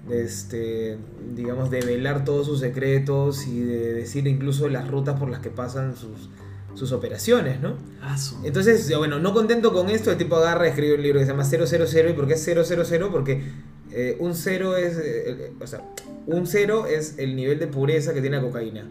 este, 0.09 0.97
digamos, 1.35 1.69
de 1.69 1.81
velar 1.81 2.25
todos 2.25 2.47
sus 2.47 2.59
secretos 2.61 3.45
y 3.45 3.59
de 3.59 3.93
decir 3.93 4.25
incluso 4.25 4.69
las 4.69 4.87
rutas 4.89 5.19
por 5.19 5.29
las 5.29 5.41
que 5.41 5.51
pasan 5.51 5.95
sus, 5.95 6.31
sus 6.75 6.91
operaciones, 6.91 7.59
¿no? 7.61 7.75
Ah, 8.01 8.17
su- 8.17 8.37
Entonces, 8.45 8.91
bueno, 8.97 9.19
no 9.19 9.33
contento 9.33 9.73
con 9.73 9.89
esto, 9.89 10.11
el 10.11 10.17
tipo 10.17 10.35
agarra 10.37 10.65
y 10.67 10.69
escribe 10.69 10.95
un 10.95 11.01
libro 11.03 11.19
que 11.19 11.25
se 11.25 11.31
llama 11.31 11.43
000. 11.43 12.09
¿Y 12.09 12.13
por 12.13 12.27
qué 12.27 12.33
es 12.33 12.43
000? 12.43 13.09
Porque 13.11 13.43
eh, 13.91 14.17
un 14.19 14.33
cero 14.35 14.75
es. 14.77 14.97
eh, 14.97 15.01
eh, 15.27 15.53
o 15.61 15.67
sea, 15.67 15.81
un 16.27 16.47
cero 16.47 16.85
es 16.87 17.15
el 17.17 17.35
nivel 17.35 17.59
de 17.59 17.67
pureza 17.67 18.13
que 18.13 18.21
tiene 18.21 18.37
la 18.37 18.43
cocaína. 18.43 18.89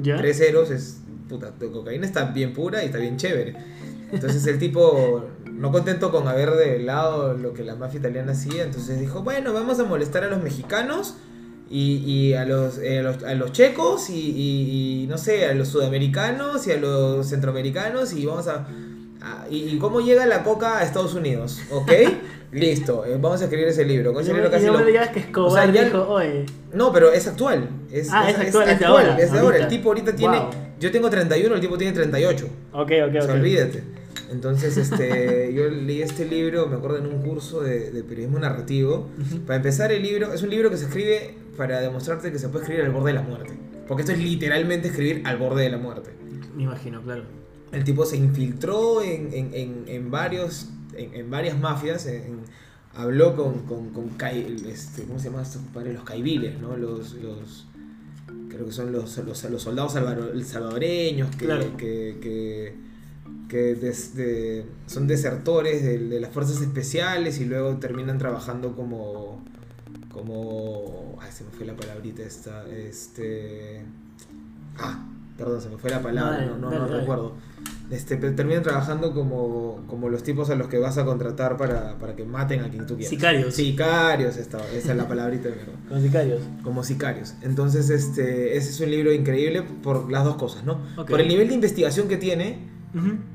¿Ya? 0.00 0.16
Tres 0.16 0.38
ceros 0.38 0.70
es. 0.70 0.98
Puta, 1.28 1.52
la 1.58 1.68
cocaína 1.72 2.04
está 2.06 2.26
bien 2.26 2.52
pura 2.52 2.82
y 2.82 2.86
está 2.86 2.98
bien 2.98 3.16
chévere. 3.16 3.54
Entonces 4.12 4.46
el 4.46 4.58
tipo, 4.58 5.24
no 5.50 5.72
contento 5.72 6.10
con 6.10 6.28
haber 6.28 6.50
develado 6.50 7.32
lo 7.34 7.54
que 7.54 7.62
la 7.64 7.76
mafia 7.76 8.00
italiana 8.00 8.32
hacía, 8.32 8.62
entonces 8.64 9.00
dijo: 9.00 9.22
Bueno, 9.22 9.52
vamos 9.54 9.78
a 9.78 9.84
molestar 9.84 10.24
a 10.24 10.28
los 10.28 10.42
mexicanos. 10.42 11.14
Y, 11.72 11.96
y 12.04 12.34
a, 12.34 12.44
los, 12.44 12.78
eh, 12.78 12.98
a, 12.98 13.02
los, 13.02 13.22
a 13.24 13.34
los 13.34 13.50
checos 13.52 14.10
y, 14.10 14.12
y- 14.18 15.02
y, 15.04 15.06
no 15.06 15.16
sé, 15.16 15.46
a 15.46 15.54
los 15.54 15.68
sudamericanos 15.68 16.66
y 16.66 16.72
a 16.72 16.76
los 16.76 17.26
centroamericanos 17.28 18.12
y 18.12 18.26
vamos 18.26 18.46
a, 18.48 18.68
Ah, 19.24 19.46
¿Y 19.48 19.78
cómo 19.78 20.00
llega 20.00 20.26
la 20.26 20.42
coca 20.42 20.78
a 20.78 20.82
Estados 20.82 21.14
Unidos? 21.14 21.60
¿Ok? 21.70 21.92
Listo, 22.52 23.06
eh, 23.06 23.16
vamos 23.20 23.40
a 23.40 23.44
escribir 23.44 23.68
ese 23.68 23.84
libro. 23.84 24.12
Con 24.12 24.22
ese 24.24 24.34
libro 24.34 24.50
casi 24.50 24.66
yo 24.66 24.72
lo- 24.72 24.80
me 24.80 24.86
digas 24.86 25.10
que 25.10 25.20
Escobar 25.20 25.68
O 25.68 25.72
sea, 25.72 25.84
dijo, 25.84 26.18
No, 26.74 26.92
pero 26.92 27.12
es 27.12 27.26
actual. 27.28 27.68
Es, 27.92 28.08
Ah, 28.12 28.28
es 28.28 28.36
actual, 28.36 28.68
es 28.68 28.78
de 28.80 28.84
ahora, 28.84 29.16
es 29.18 29.32
de 29.32 29.38
ahora. 29.38 29.56
El 29.58 29.68
tipo 29.68 29.90
ahorita 29.90 30.14
tiene. 30.16 30.38
Wow. 30.40 30.50
Yo 30.80 30.90
tengo 30.90 31.08
31, 31.08 31.54
el 31.54 31.60
tipo 31.60 31.78
tiene 31.78 31.92
38. 31.92 32.46
ok, 32.72 32.80
ok, 32.80 32.90
O 33.00 33.06
ok. 33.18 33.22
sea, 33.24 33.34
olvídate. 33.34 33.84
Entonces, 34.32 34.76
este, 34.76 35.52
yo 35.54 35.68
leí 35.70 36.02
este 36.02 36.24
libro, 36.24 36.66
me 36.66 36.74
acuerdo 36.76 36.98
en 36.98 37.06
un 37.06 37.22
curso 37.22 37.60
de, 37.60 37.92
de 37.92 38.02
periodismo 38.02 38.40
narrativo. 38.40 39.06
Para 39.46 39.58
empezar, 39.58 39.92
el 39.92 40.02
libro 40.02 40.32
es 40.34 40.42
un 40.42 40.50
libro 40.50 40.68
que 40.68 40.76
se 40.78 40.86
escribe 40.86 41.34
para 41.56 41.80
demostrarte 41.80 42.32
que 42.32 42.38
se 42.38 42.48
puede 42.48 42.64
escribir 42.64 42.84
al 42.86 42.92
borde 42.92 43.08
de 43.10 43.14
la 43.14 43.22
muerte. 43.22 43.52
Porque 43.86 44.02
esto 44.02 44.12
es 44.12 44.18
literalmente 44.18 44.88
escribir 44.88 45.22
al 45.26 45.36
borde 45.36 45.64
de 45.64 45.70
la 45.70 45.78
muerte. 45.78 46.10
Me 46.56 46.62
imagino, 46.64 47.02
claro. 47.02 47.24
El 47.72 47.84
tipo 47.84 48.04
se 48.04 48.16
infiltró 48.16 49.02
en, 49.02 49.32
en, 49.32 49.54
en, 49.54 49.84
en 49.86 50.10
varios, 50.10 50.68
en, 50.94 51.30
varias 51.30 51.58
mafias, 51.58 52.06
habló 52.94 53.34
con, 53.34 53.60
con, 53.60 53.90
con 53.90 54.10
este, 54.66 55.04
¿cómo 55.04 55.18
se 55.18 55.30
llama 55.30 55.42
estos 55.42 55.62
compadres? 55.62 55.94
Los 55.94 56.04
caiviles, 56.04 56.60
¿no? 56.60 56.76
Los, 56.76 57.14
los, 57.14 57.66
creo 58.50 58.66
que 58.66 58.72
son 58.72 58.92
los, 58.92 59.16
los, 59.18 59.44
los 59.50 59.62
soldados 59.62 59.94
salvador- 59.94 60.38
salvadoreños 60.44 61.34
que, 61.36 61.44
Claro. 61.46 61.76
que, 61.78 62.18
que, 62.20 62.74
que 63.48 63.74
des- 63.74 64.14
de- 64.14 64.66
son 64.86 65.06
desertores 65.06 65.82
de, 65.82 65.98
de 65.98 66.20
las 66.20 66.30
fuerzas 66.30 66.60
especiales 66.60 67.40
y 67.40 67.46
luego 67.46 67.76
terminan 67.78 68.18
trabajando 68.18 68.76
como, 68.76 69.42
como, 70.12 71.18
ay, 71.20 71.30
se 71.32 71.44
me 71.44 71.50
fue 71.50 71.66
la 71.66 71.74
palabrita 71.74 72.22
esta, 72.22 72.66
este, 72.68 73.82
ah, 74.78 75.04
perdón, 75.36 75.60
se 75.60 75.68
me 75.68 75.78
fue 75.78 75.90
la 75.90 76.02
palabra, 76.02 76.36
Dale, 76.36 76.46
no, 76.46 76.58
no, 76.58 76.66
dale, 76.70 76.78
no 76.80 76.86
dale. 76.88 77.00
recuerdo. 77.00 77.32
Este, 77.90 78.16
pero 78.16 78.34
terminan 78.34 78.62
trabajando 78.62 79.12
como, 79.12 79.84
como 79.86 80.08
los 80.08 80.22
tipos 80.22 80.48
a 80.48 80.54
los 80.54 80.68
que 80.68 80.78
vas 80.78 80.96
a 80.96 81.04
contratar 81.04 81.58
para, 81.58 81.98
para 81.98 82.16
que 82.16 82.24
maten 82.24 82.60
a 82.60 82.70
quien 82.70 82.86
tú 82.86 82.94
quieras. 82.96 83.10
Sicarios. 83.10 83.54
Sicarios, 83.54 84.36
esta, 84.38 84.58
esa 84.72 84.92
es 84.92 84.96
la 84.96 85.06
palabrita 85.06 85.50
de 85.50 85.56
mierda. 85.56 85.72
Con 85.90 86.00
sicarios. 86.00 86.40
Como 86.62 86.84
sicarios. 86.84 87.34
Entonces, 87.42 87.90
este, 87.90 88.56
ese 88.56 88.70
es 88.70 88.80
un 88.80 88.90
libro 88.90 89.12
increíble 89.12 89.62
por 89.62 90.10
las 90.10 90.24
dos 90.24 90.36
cosas, 90.36 90.64
¿no? 90.64 90.78
Por 91.06 91.20
el 91.20 91.28
nivel 91.28 91.48
de 91.48 91.54
investigación 91.54 92.08
que 92.08 92.16
tiene 92.16 92.66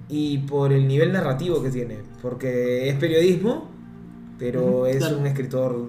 y 0.10 0.40
por 0.40 0.74
el 0.74 0.88
nivel 0.88 1.14
narrativo 1.14 1.62
que 1.62 1.70
tiene. 1.70 1.98
Porque 2.24 2.90
es 2.90 2.96
periodismo, 2.96 3.70
pero 4.40 4.88
es 4.88 4.98
claro. 4.98 5.20
un 5.20 5.28
escritor 5.28 5.88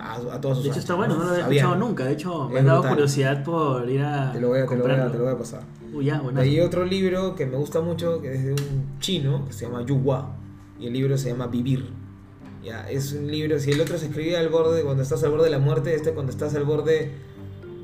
a, 0.00 0.14
a 0.14 0.40
todas 0.40 0.58
sus 0.58 0.64
De 0.64 0.70
hecho 0.70 0.78
anchas, 0.78 0.78
está 0.78 0.94
bueno, 0.94 1.14
no 1.16 1.24
lo 1.24 1.30
había 1.30 1.44
escuchado 1.46 1.76
nunca. 1.76 2.04
De 2.04 2.12
hecho, 2.12 2.48
me 2.48 2.56
Es 2.56 2.60
ha 2.60 2.66
dado 2.66 2.78
brutal. 2.80 2.94
curiosidad 2.96 3.44
por 3.44 3.88
ir 3.88 4.02
a 4.02 4.32
Te 4.32 4.40
lo 4.40 4.48
voy 4.48 4.60
a, 4.60 4.66
te 4.66 4.76
lo 4.76 4.82
voy 4.82 4.82
a, 4.82 4.82
comprarlo. 4.84 5.10
te 5.12 5.18
lo 5.18 5.24
voy 5.24 5.32
a 5.32 5.38
pasar. 5.38 5.62
Uy, 5.92 6.04
ya, 6.06 6.20
bueno. 6.20 6.40
Otro 6.64 6.84
libro 6.84 7.34
que 7.34 7.46
me 7.46 7.56
gusta 7.56 7.80
mucho, 7.80 8.20
que 8.20 8.34
es 8.34 8.44
de 8.44 8.52
un 8.52 8.98
chino, 9.00 9.44
que 9.46 9.52
se 9.52 9.66
llama 9.66 9.84
Yu 9.84 9.96
Hua, 9.96 10.36
y 10.78 10.86
el 10.86 10.92
libro 10.92 11.16
se 11.16 11.30
llama 11.30 11.46
Vivir. 11.46 11.86
Ya, 12.62 12.90
es 12.90 13.12
un 13.12 13.28
libro, 13.30 13.58
si 13.58 13.70
el 13.70 13.80
otro 13.80 13.96
se 13.98 14.06
escribe 14.06 14.36
al 14.36 14.48
borde, 14.48 14.82
cuando 14.82 15.02
estás 15.02 15.22
al 15.24 15.30
borde 15.30 15.44
de 15.44 15.50
la 15.50 15.58
muerte, 15.58 15.94
este 15.94 16.12
cuando 16.12 16.30
estás 16.32 16.54
al 16.54 16.64
borde 16.64 17.12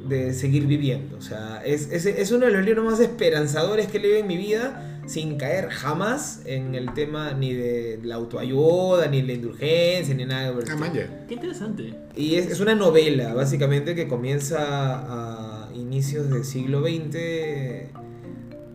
de 0.09 0.35
seguir 0.35 0.66
viviendo. 0.66 1.16
O 1.16 1.23
sea, 1.23 1.62
es, 1.65 1.91
es, 1.91 2.05
es 2.05 2.31
uno 2.33 2.45
de 2.47 2.53
los 2.53 2.65
libros 2.65 2.85
más 2.85 3.01
esperanzadores 3.01 3.87
que 3.87 3.97
he 3.99 4.01
leído 4.01 4.19
en 4.19 4.27
mi 4.27 4.37
vida, 4.37 4.94
sin 5.07 5.37
caer 5.37 5.69
jamás 5.69 6.43
en 6.47 6.75
el 6.75 6.93
tema 6.95 7.33
ni 7.33 7.53
de 7.53 8.01
la 8.03 8.17
autoayuda, 8.17 9.07
ni 9.09 9.23
la 9.23 9.33
indulgencia, 9.35 10.15
ni 10.15 10.25
nada 10.25 10.49
el 10.49 10.65
Ah. 11.03 11.25
Qué 11.29 11.35
interesante. 11.35 11.95
Y 12.17 12.37
es, 12.37 12.47
es 12.47 12.61
una 12.61 12.75
novela, 12.75 13.35
básicamente, 13.35 13.95
que 13.95 14.09
comienza 14.09 14.59
a 14.59 15.69
inicios 15.75 16.31
del 16.31 16.45
siglo 16.45 16.83
XX 16.83 17.17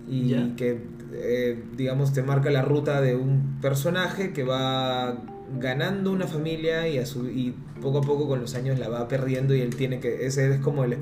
y 0.09 0.33
que, 0.55 0.81
eh, 1.13 1.63
digamos, 1.75 2.13
te 2.13 2.23
marca 2.23 2.49
la 2.49 2.61
ruta 2.61 3.01
de 3.01 3.15
un 3.15 3.59
personaje 3.61 4.33
que 4.33 4.43
va 4.43 5.17
ganando 5.57 6.11
una 6.11 6.27
familia 6.27 6.87
y, 6.87 6.97
a 6.97 7.05
su, 7.05 7.27
y 7.29 7.53
poco 7.81 7.99
a 7.99 8.01
poco 8.01 8.27
con 8.27 8.41
los 8.41 8.55
años 8.55 8.77
la 8.77 8.89
va 8.89 9.07
perdiendo 9.07 9.55
y 9.55 9.61
él 9.61 9.75
tiene 9.75 9.99
que, 9.99 10.25
ese 10.25 10.53
es 10.53 10.59
como 10.59 10.83
el, 10.83 10.97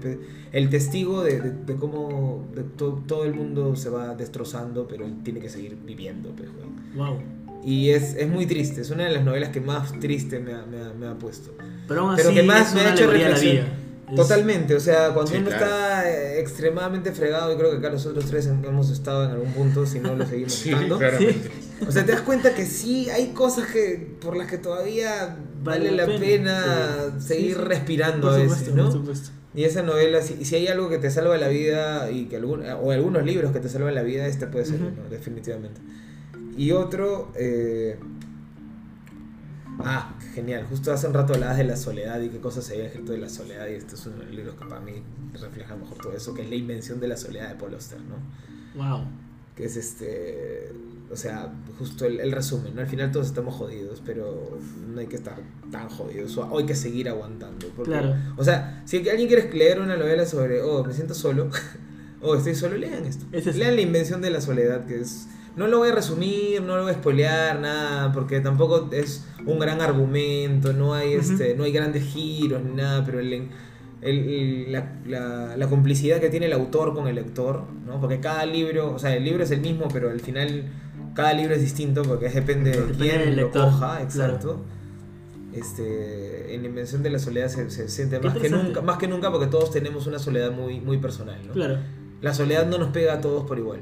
el 0.51 0.69
testigo 0.69 1.23
de, 1.23 1.41
de- 1.41 1.51
de 1.51 1.75
cómo 1.75 2.47
de 2.55 2.63
to- 2.63 3.03
todo 3.07 3.25
el 3.25 3.33
mundo 3.33 3.75
se 3.75 3.89
va 3.89 4.15
destrozando, 4.15 4.87
pero 4.87 5.05
él 5.05 5.15
tiene 5.23 5.39
que 5.39 5.49
seguir 5.49 5.75
viviendo. 5.85 6.29
pues. 6.35 6.49
Wow. 6.95 7.17
Y 7.65 7.89
es, 7.89 8.15
es 8.15 8.29
muy 8.29 8.45
triste, 8.45 8.81
es 8.81 8.91
una 8.91 9.05
de 9.05 9.11
las 9.11 9.25
novelas 9.25 9.49
que 9.49 9.59
más 9.59 9.91
triste 9.99 10.39
me 10.39 10.53
ha, 10.53 10.65
me 10.65 10.77
ha- 10.81 10.93
me 10.93 11.07
ha 11.07 11.15
puesto. 11.17 11.51
Pero 11.87 12.01
aún 12.01 12.15
Pero 12.15 12.29
así 12.29 12.35
que 12.37 12.43
más 12.43 12.69
es 12.69 12.75
me 12.75 12.81
ha 12.81 12.91
hecho 12.93 13.03
alegoría 13.09 13.27
Totalmente, 14.15 14.73
o 14.73 14.79
sea, 14.79 15.13
cuando 15.13 15.31
Sí, 15.31 15.37
uno 15.37 15.47
claro. 15.49 15.65
está 15.65 16.09
eh, 16.09 16.39
extremadamente 16.39 17.11
fregado, 17.11 17.53
y 17.53 17.57
creo 17.57 17.71
que 17.71 17.77
acá 17.77 17.89
nosotros 17.89 18.25
tres 18.25 18.47
hemos 18.47 18.89
estado 18.89 19.25
en 19.25 19.31
algún 19.31 19.51
punto, 19.51 19.85
si 19.85 19.99
no 19.99 20.15
lo 20.15 20.25
seguimos 20.27 20.53
Sí, 20.53 20.69
estando. 20.71 20.97
claramente. 20.97 21.51
O 21.85 21.91
sea, 21.91 22.05
te 22.05 22.13
das 22.13 22.21
cuenta 22.21 22.53
que 22.55 22.65
sí 22.65 23.09
hay 23.09 23.27
cosas 23.33 23.67
que 23.69 24.15
por 24.21 24.37
las 24.37 24.47
que 24.47 24.57
todavía 24.57 25.37
vale, 25.63 25.91
la 25.91 26.05
pena, 26.05 26.95
Sí. 27.19 27.27
seguir 27.27 27.53
Sí, 27.55 27.59
sí. 27.59 27.65
respirando 27.67 28.27
Por 28.27 28.35
a 28.35 28.37
veces, 28.43 28.57
supuesto, 28.59 28.75
¿no? 28.77 28.83
por 28.85 28.93
supuesto. 28.93 29.29
Y 29.53 29.63
esa 29.63 29.81
novela, 29.83 30.21
si, 30.21 30.45
si 30.45 30.55
hay 30.55 30.67
algo 30.67 30.87
que 30.87 30.99
te 30.99 31.09
salva 31.09 31.35
la 31.37 31.47
vida 31.49 32.09
y 32.11 32.25
que 32.25 32.37
algún, 32.37 32.63
o 32.65 32.91
algunos 32.91 33.25
libros 33.25 33.51
que 33.51 33.59
te 33.59 33.67
salvan 33.69 33.93
la 33.95 34.03
vida, 34.03 34.25
este 34.27 34.47
puede 34.47 34.65
ser 34.65 34.75
Ujú. 34.75 34.85
uno, 34.87 35.09
definitivamente. 35.09 35.81
Y 36.55 36.71
otro, 36.71 37.31
eh, 37.35 37.97
ah, 39.79 40.15
genial, 40.33 40.65
justo 40.69 40.91
hace 40.91 41.07
un 41.07 41.13
rato 41.13 41.33
hablabas 41.33 41.57
de 41.57 41.63
la 41.63 41.77
soledad 41.77 42.19
y 42.21 42.29
qué 42.29 42.39
cosas 42.39 42.65
se 42.65 42.73
había 42.73 42.85
escrito 42.87 43.11
de 43.11 43.19
la 43.19 43.29
soledad 43.29 43.67
y 43.67 43.73
este 43.73 43.95
es 43.95 44.05
uno 44.05 44.17
de 44.17 44.25
los 44.25 44.35
libros 44.35 44.55
que 44.55 44.65
para 44.65 44.81
mí 44.81 45.03
refleja 45.33 45.75
mejor 45.75 45.97
todo 45.97 46.13
eso, 46.13 46.33
que 46.33 46.43
es 46.43 46.49
La 46.49 46.55
invención 46.55 46.99
de 46.99 47.07
la 47.07 47.17
soledad 47.17 47.49
de 47.49 47.55
Paul 47.55 47.73
Auster, 47.73 47.99
¿no? 48.01 48.15
Wow. 48.81 49.05
que 49.55 49.65
es 49.65 49.75
este, 49.75 50.71
o 51.11 51.15
sea, 51.15 51.51
justo 51.79 52.05
el, 52.05 52.19
el 52.19 52.31
resumen, 52.31 52.75
¿no? 52.75 52.81
Al 52.81 52.87
final 52.87 53.11
todos 53.11 53.27
estamos 53.27 53.55
jodidos, 53.55 54.03
pero 54.05 54.59
no 54.93 54.99
hay 54.99 55.07
que 55.07 55.15
estar 55.15 55.37
tan 55.71 55.89
jodidos, 55.89 56.37
o 56.37 56.57
hay 56.57 56.65
que 56.65 56.75
seguir 56.75 57.09
aguantando. 57.09 57.67
Porque, 57.75 57.91
Claro. 57.91 58.15
O 58.35 58.43
sea, 58.43 58.83
si 58.85 58.97
alguien 59.09 59.27
quiere 59.27 59.51
leer 59.53 59.79
una 59.79 59.95
novela 59.95 60.25
sobre, 60.25 60.61
oh, 60.61 60.83
me 60.83 60.93
siento 60.93 61.13
solo, 61.13 61.49
oh, 62.21 62.35
estoy 62.35 62.55
solo, 62.55 62.77
lean 62.77 63.05
esto. 63.05 63.25
Es. 63.31 63.55
Lean 63.55 63.75
La 63.75 63.81
invención 63.81 64.21
de 64.21 64.29
la 64.31 64.41
soledad, 64.41 64.85
que 64.85 65.01
es... 65.01 65.27
No 65.57 65.67
lo 65.67 65.79
voy 65.79 65.89
a 65.89 65.95
resumir, 65.95 66.61
no 66.61 66.77
lo 66.77 66.83
voy 66.83 66.91
a 66.91 66.95
spoilear, 66.95 67.59
nada, 67.59 68.11
porque 68.13 68.39
tampoco 68.41 68.89
es 68.91 69.25
un 69.45 69.57
gran 69.59 69.81
argumento, 69.81 70.71
no 70.71 70.93
hay, 70.93 71.13
este, 71.13 71.55
no 71.55 71.63
hay 71.63 71.71
grandes 71.71 72.03
giros 72.03 72.61
ni 72.63 72.73
nada, 72.75 73.03
pero 73.03 73.19
el, 73.19 73.33
el- 73.33 73.49
el- 74.01 74.71
la, 74.71 74.93
la- 75.07 75.57
la 75.57 75.67
complicidad 75.67 76.19
que 76.19 76.29
tiene 76.29 76.45
el 76.45 76.53
autor 76.53 76.93
con 76.93 77.07
el 77.07 77.15
lector, 77.15 77.63
¿no? 77.85 77.99
Porque 77.99 78.19
cada 78.19 78.45
libro, 78.45 78.93
o 78.93 78.99
sea, 78.99 79.15
el 79.15 79.23
libro 79.23 79.43
es 79.43 79.49
el 79.51 79.61
mismo, 79.61 79.87
pero 79.91 80.11
al 80.11 80.19
final 80.19 80.65
cada 81.15 81.33
libro 81.33 81.55
es 81.55 81.61
distinto 81.61 82.03
porque 82.03 82.29
depende 82.29 82.69
de 82.69 82.77
Depende 82.77 82.97
quién 83.03 83.19
del 83.19 83.35
lo 83.37 83.41
lector, 83.43 83.63
coja, 83.71 84.03
exacto. 84.03 84.37
claro. 84.47 84.77
Este, 85.53 86.53
en 86.53 86.61
la 86.61 86.67
invención 86.67 87.01
de 87.01 87.09
la 87.09 87.19
soledad 87.19 87.47
se, 87.47 87.69
se 87.71 87.89
siente 87.89 88.19
más 88.19 88.37
que 88.37 88.49
nunca, 88.49 88.81
más 88.81 88.97
que 88.97 89.07
nunca 89.07 89.31
porque 89.31 89.47
todos 89.47 89.71
tenemos 89.71 90.05
una 90.05 90.19
soledad 90.19 90.51
muy, 90.51 90.79
muy 90.79 90.97
personal, 90.99 91.39
¿no? 91.47 91.53
Claro. 91.53 91.77
La 92.21 92.33
soledad 92.33 92.67
no 92.67 92.77
nos 92.77 92.89
pega 92.89 93.13
a 93.13 93.21
todos 93.21 93.45
por 93.47 93.57
igual. 93.57 93.79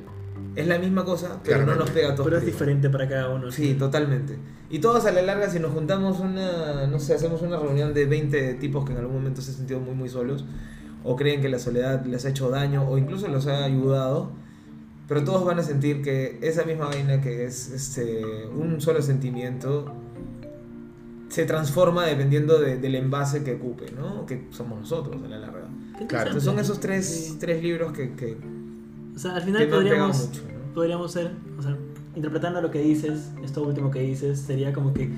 Es 0.56 0.68
la 0.68 0.80
misma 0.80 1.04
cosa, 1.04 1.40
pero 1.44 1.66
no 1.66 1.76
nos 1.76 1.90
pega 1.90 2.10
a 2.10 2.16
todos 2.16 2.26
Pero 2.26 2.38
es 2.38 2.46
diferente 2.46 2.90
para 2.90 3.08
cada 3.10 3.30
uno. 3.30 3.52
Sí, 3.52 3.74
totalmente. 3.74 4.38
Y 4.70 4.80
todos 4.80 5.06
a 5.06 5.12
la 5.12 5.22
larga, 5.22 5.50
si 5.50 5.60
nos 5.60 5.72
juntamos 5.72 6.20
una, 6.20 6.88
no 6.88 7.00
sé, 7.00 7.14
hacemos 7.14 7.42
una 7.42 7.58
reunión 7.58 7.94
de 7.94 8.06
20 8.06 8.56
tipos 8.56 8.86
que 8.86 8.94
en 8.94 9.00
algún 9.00 9.16
momento 9.16 9.42
se 9.42 9.52
han 9.52 9.58
sentido 9.58 9.80
muy, 9.80 9.94
muy 9.96 10.10
solos, 10.10 10.46
o 11.04 11.16
creen 11.16 11.42
que 11.42 11.50
la 11.50 11.60
soledad 11.60 12.06
les 12.06 12.26
ha 12.26 12.30
hecho 12.30 12.50
daño, 12.50 12.88
o 12.90 12.98
incluso 12.98 13.28
los 13.28 13.48
ha 13.48 13.64
ayudado, 13.66 14.32
pero 15.08 15.24
todos 15.24 15.46
van 15.46 15.60
a 15.60 15.64
sentir 15.64 16.02
que 16.02 16.40
esa 16.42 16.64
misma 16.64 16.86
vaina 16.88 17.22
que 17.22 17.46
es 17.46 17.70
este, 17.72 18.24
un 18.48 18.82
solo 18.82 19.02
sentimiento 19.04 19.94
se 21.30 21.46
transforma 21.46 22.06
dependiendo 22.06 22.60
de- 22.60 22.78
del 22.78 22.96
envase 22.96 23.44
que 23.44 23.56
ocupe, 23.56 23.92
¿no? 23.92 24.26
Que 24.26 24.48
somos 24.52 24.80
nosotros 24.80 25.22
a 25.24 25.28
la 25.28 25.38
larga. 25.40 25.68
Claro. 26.08 26.28
Entonces 26.28 26.44
son 26.44 26.60
esos 26.60 26.80
tres, 26.80 27.36
tres 27.40 27.62
libros 27.62 27.92
que, 27.94 28.14
que, 28.16 28.38
O 29.16 29.20
sea, 29.20 29.36
al 29.36 29.42
final 29.42 29.68
podríamos, 29.68 30.28
mucho, 30.28 30.42
¿no? 30.42 30.74
podríamos 30.74 31.12
ser, 31.12 31.32
o 31.58 31.62
sea, 31.62 31.78
interpretando 32.16 32.62
lo 32.62 32.72
que 32.72 32.80
dices, 32.82 33.32
esto 33.44 33.64
último 33.64 33.92
que 33.92 34.02
dices, 34.02 34.40
sería 34.40 34.74
como 34.74 34.94
que 34.94 35.10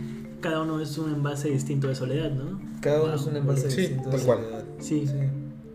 cada 0.42 0.62
uno 0.62 0.80
es 0.80 0.98
un 0.98 1.14
envase 1.14 1.50
distinto 1.50 1.88
de 1.88 1.96
soledad, 1.96 2.32
¿no? 2.32 2.60
Cada 2.82 3.02
uno 3.02 3.08
Wow, 3.08 3.16
es 3.16 3.26
un 3.26 3.36
envase 3.36 3.72
Sí, 3.72 3.82
distinto 3.82 4.10
de 4.10 4.20
soledad. 4.20 4.64
Sí. 4.80 5.06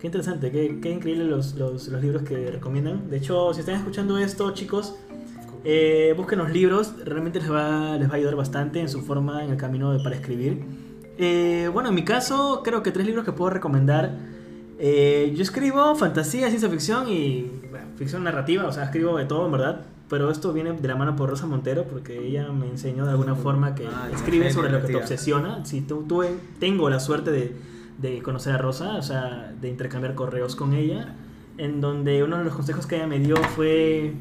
Qué 0.00 0.06
interesante, 0.06 0.50
qué, 0.50 0.80
qué 0.80 0.90
increíble 0.90 1.24
los, 1.24 1.54
los, 1.54 1.88
los 1.88 2.02
libros 2.02 2.22
que 2.22 2.50
recomiendan. 2.50 3.08
De 3.08 3.18
hecho, 3.18 3.52
si 3.54 3.60
están 3.60 3.76
escuchando 3.76 4.18
esto, 4.18 4.52
chicos, 4.52 4.96
eh, 5.64 6.12
busquen 6.16 6.40
los 6.40 6.50
libros, 6.50 6.94
realmente 7.04 7.38
les 7.40 7.50
va, 7.50 7.96
les 7.96 8.08
va 8.08 8.14
a 8.14 8.16
ayudar 8.16 8.34
bastante 8.34 8.80
en 8.80 8.88
su 8.88 9.02
forma, 9.02 9.44
en 9.44 9.50
el 9.50 9.56
camino 9.56 9.92
de, 9.92 10.02
para 10.02 10.16
escribir. 10.16 10.64
Eh, 11.18 11.70
bueno, 11.72 11.90
en 11.90 11.94
mi 11.94 12.04
caso, 12.04 12.62
creo 12.64 12.82
que 12.82 12.90
tres 12.90 13.06
libros 13.06 13.24
que 13.24 13.32
puedo 13.32 13.50
recomendar. 13.50 14.18
Eh, 14.78 15.32
yo 15.36 15.42
escribo 15.42 15.94
fantasía, 15.94 16.48
ciencia 16.48 16.68
ficción 16.68 17.08
y 17.08 17.61
ficción 17.96 18.24
narrativa, 18.24 18.64
o 18.66 18.72
sea, 18.72 18.84
escribo 18.84 19.16
de 19.16 19.24
todo, 19.24 19.46
en 19.46 19.52
verdad. 19.52 19.80
Pero 20.08 20.30
esto 20.30 20.52
viene 20.52 20.72
de 20.72 20.88
la 20.88 20.94
mano 20.94 21.16
por 21.16 21.30
Rosa 21.30 21.46
Montero, 21.46 21.84
porque 21.84 22.18
ella 22.26 22.50
me 22.52 22.68
enseñó 22.68 23.04
de 23.06 23.12
alguna 23.12 23.34
forma 23.34 23.74
que 23.74 23.86
Ah, 23.86 24.08
escribe 24.12 24.50
sobre 24.52 24.70
lo 24.70 24.80
que 24.82 24.88
te 24.88 24.96
obsesiona. 24.96 25.64
Si 25.64 25.80
tú, 25.80 26.04
tuve- 26.06 26.36
tengo 26.58 26.90
la 26.90 27.00
suerte 27.00 27.30
de, 27.30 27.56
de 27.98 28.20
conocer 28.22 28.52
a 28.54 28.58
Rosa, 28.58 28.96
o 28.96 29.02
sea, 29.02 29.54
de 29.58 29.68
intercambiar 29.70 30.14
correos 30.14 30.54
con 30.54 30.74
ella, 30.74 31.14
en 31.56 31.80
donde 31.80 32.22
uno 32.24 32.36
de 32.38 32.44
los 32.44 32.54
consejos 32.54 32.86
que 32.86 32.96
ella 32.96 33.06
me 33.06 33.18
dio 33.20 33.36
fue 33.36 34.12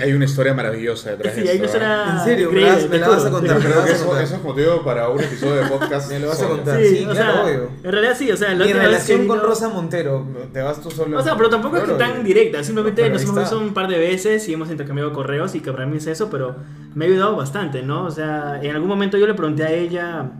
Hay- 0.00 0.12
una 0.12 0.24
historia 0.24 0.54
maravillosa 0.54 1.10
detrás 1.10 1.34
Sí, 1.34 1.40
de 1.40 1.44
una 1.46 1.52
esto, 1.54 1.64
historia 1.66 2.04
¿En 2.18 2.24
serio? 2.24 2.50
¿Me 2.52 2.60
la- 2.60 2.76
me 2.88 2.98
la 2.98 3.08
vas 3.08 3.24
a 3.26 3.30
contar? 3.30 3.58
Creo 3.58 3.84
que 3.84 3.92
eso, 3.92 4.20
eso 4.20 4.34
es 4.36 4.42
motivo 4.42 4.82
para 4.84 5.08
un 5.08 5.20
episodio 5.20 5.56
de 5.56 5.66
podcast. 5.68 6.08
Me 6.10 6.18
lo 6.20 6.28
vas 6.28 6.42
a 6.42 6.48
contar. 6.48 6.80
Sí, 6.80 6.96
Sí, 6.98 7.04
claro, 7.04 7.32
sea, 7.32 7.42
obvio. 7.44 7.70
en 7.82 7.92
realidad 7.92 8.14
sí, 8.16 8.30
o 8.30 8.36
sea, 8.36 8.54
la 8.54 8.64
Mi 8.64 8.72
relación 8.72 9.26
con 9.26 9.38
vino- 9.38 9.48
Rosa 9.48 9.68
Montero, 9.68 10.26
te 10.52 10.62
vas 10.62 10.80
tú 10.80 10.90
solo. 10.90 11.18
O 11.18 11.22
sea, 11.22 11.36
pero 11.36 11.50
tampoco 11.50 11.76
es 11.78 11.82
que 11.84 11.92
tan 11.94 12.22
directa, 12.24 12.62
simplemente 12.62 13.02
Pero 13.02 13.14
nos 13.14 13.22
hemos 13.24 13.38
visto 13.40 13.58
un 13.58 13.74
par 13.74 13.88
de 13.88 13.98
veces 13.98 14.48
y 14.48 14.52
hemos 14.54 14.70
intercambiado 14.70 15.12
correos 15.12 15.54
y 15.54 15.60
que 15.60 15.72
para 15.72 15.86
mí 15.86 15.96
es 15.96 16.06
eso, 16.06 16.30
pero 16.30 16.56
me 16.94 17.04
ha 17.04 17.08
ayudado 17.08 17.36
bastante, 17.36 17.82
¿no? 17.82 18.04
O 18.06 18.10
sea, 18.10 18.60
en 18.62 18.70
algún 18.74 18.88
momento 18.88 19.18
yo 19.18 19.26
le 19.26 19.34
pregunté 19.34 19.64
a 19.64 19.72
ella, 19.72 20.30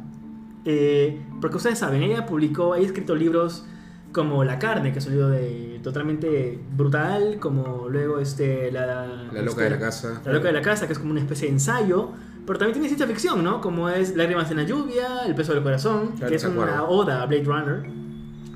eh, 0.65 1.21
porque 1.41 1.57
ustedes 1.57 1.79
saben, 1.79 2.03
ella 2.03 2.27
publicó, 2.27 2.75
ha 2.75 2.79
escrito 2.79 3.15
libros 3.15 3.65
como 4.13 4.43
La 4.45 4.59
carne, 4.59 4.93
que 4.93 4.99
es 4.99 5.07
un 5.07 5.13
libro 5.13 5.29
de, 5.29 5.81
totalmente 5.83 6.59
brutal, 6.77 7.39
como 7.39 7.89
luego 7.89 8.19
este, 8.19 8.71
la... 8.73 9.07
La 9.33 9.43
loca 9.43 9.51
este, 9.51 9.65
de 9.65 9.71
la 9.71 9.79
casa. 9.79 10.23
La 10.25 10.33
loca 10.33 10.49
de 10.49 10.53
la 10.53 10.63
casa, 10.63 10.87
que 10.87 10.93
es 10.93 10.99
como 10.99 11.13
una 11.13 11.21
especie 11.21 11.47
de 11.47 11.55
ensayo, 11.55 12.11
pero 12.47 12.59
también 12.59 12.75
tiene 12.75 12.89
ciencia 12.89 13.07
ficción, 13.07 13.45
¿no? 13.45 13.61
Como 13.61 13.89
es 13.89 14.17
Lágrimas 14.17 14.51
en 14.51 14.57
la 14.57 14.65
lluvia, 14.65 15.25
El 15.27 15.35
peso 15.35 15.55
del 15.55 15.63
corazón, 15.63 16.13
Claro, 16.17 16.29
que 16.29 16.37
es 16.37 16.45
una 16.45 16.85
oda 16.85 17.23
a 17.23 17.27
Blade 17.27 17.45
Runner. 17.45 17.91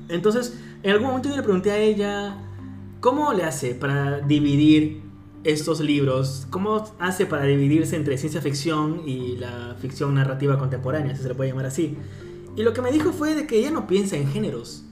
Entonces, 0.09 0.59
en 0.83 0.91
algún 0.91 1.07
momento 1.07 1.29
yo 1.29 1.35
le 1.35 1.43
pregunté 1.43 1.71
a 1.71 1.77
ella, 1.77 2.37
¿cómo 2.99 3.33
le 3.33 3.43
hace 3.43 3.73
para 3.73 4.19
dividir 4.19 5.01
estos 5.43 5.79
libros? 5.79 6.47
¿Cómo 6.49 6.83
hace 6.99 7.25
para 7.25 7.43
dividirse 7.43 7.95
entre 7.95 8.17
ciencia 8.17 8.41
ficción 8.41 9.01
y 9.07 9.37
la 9.37 9.75
ficción 9.79 10.13
narrativa 10.13 10.59
contemporánea, 10.59 11.15
si 11.15 11.21
se 11.21 11.29
le 11.29 11.35
puede 11.35 11.51
llamar 11.51 11.67
así? 11.67 11.97
Y 12.55 12.63
lo 12.63 12.73
que 12.73 12.81
me 12.81 12.91
dijo 12.91 13.11
fue 13.11 13.35
de 13.35 13.47
que 13.47 13.59
ella 13.59 13.71
no 13.71 13.87
piensa 13.87 14.15
en 14.15 14.27
géneros. 14.27 14.84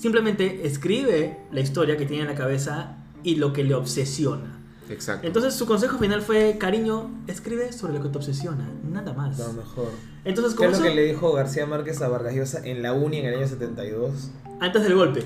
Simplemente 0.00 0.66
escribe 0.66 1.38
la 1.52 1.60
historia 1.60 1.96
que 1.96 2.06
tiene 2.06 2.22
en 2.24 2.28
la 2.28 2.34
cabeza 2.34 2.96
y 3.22 3.36
lo 3.36 3.52
que 3.52 3.64
le 3.64 3.74
obsesiona. 3.74 4.52
Exacto. 4.88 5.26
Entonces 5.26 5.54
su 5.54 5.66
consejo 5.66 5.98
final 5.98 6.22
fue, 6.22 6.56
cariño, 6.58 7.10
escribe 7.26 7.72
sobre 7.72 7.94
lo 7.94 8.02
que 8.02 8.08
te 8.10 8.18
obsesiona, 8.18 8.68
nada 8.88 9.12
más. 9.14 9.38
Lo 9.38 9.52
mejor. 9.52 9.88
Entonces, 10.24 10.54
¿Qué 10.54 10.66
es 10.66 10.78
lo 10.78 10.84
que 10.84 10.94
le 10.94 11.02
dijo 11.04 11.32
García 11.32 11.66
Márquez 11.66 12.00
a 12.02 12.08
Vargas 12.08 12.34
Llosa 12.34 12.64
en 12.64 12.82
la 12.82 12.92
uni 12.92 13.18
en 13.18 13.26
el 13.26 13.34
año 13.38 13.48
72? 13.48 14.30
antes 14.60 14.82
del 14.84 14.94
golpe, 14.94 15.22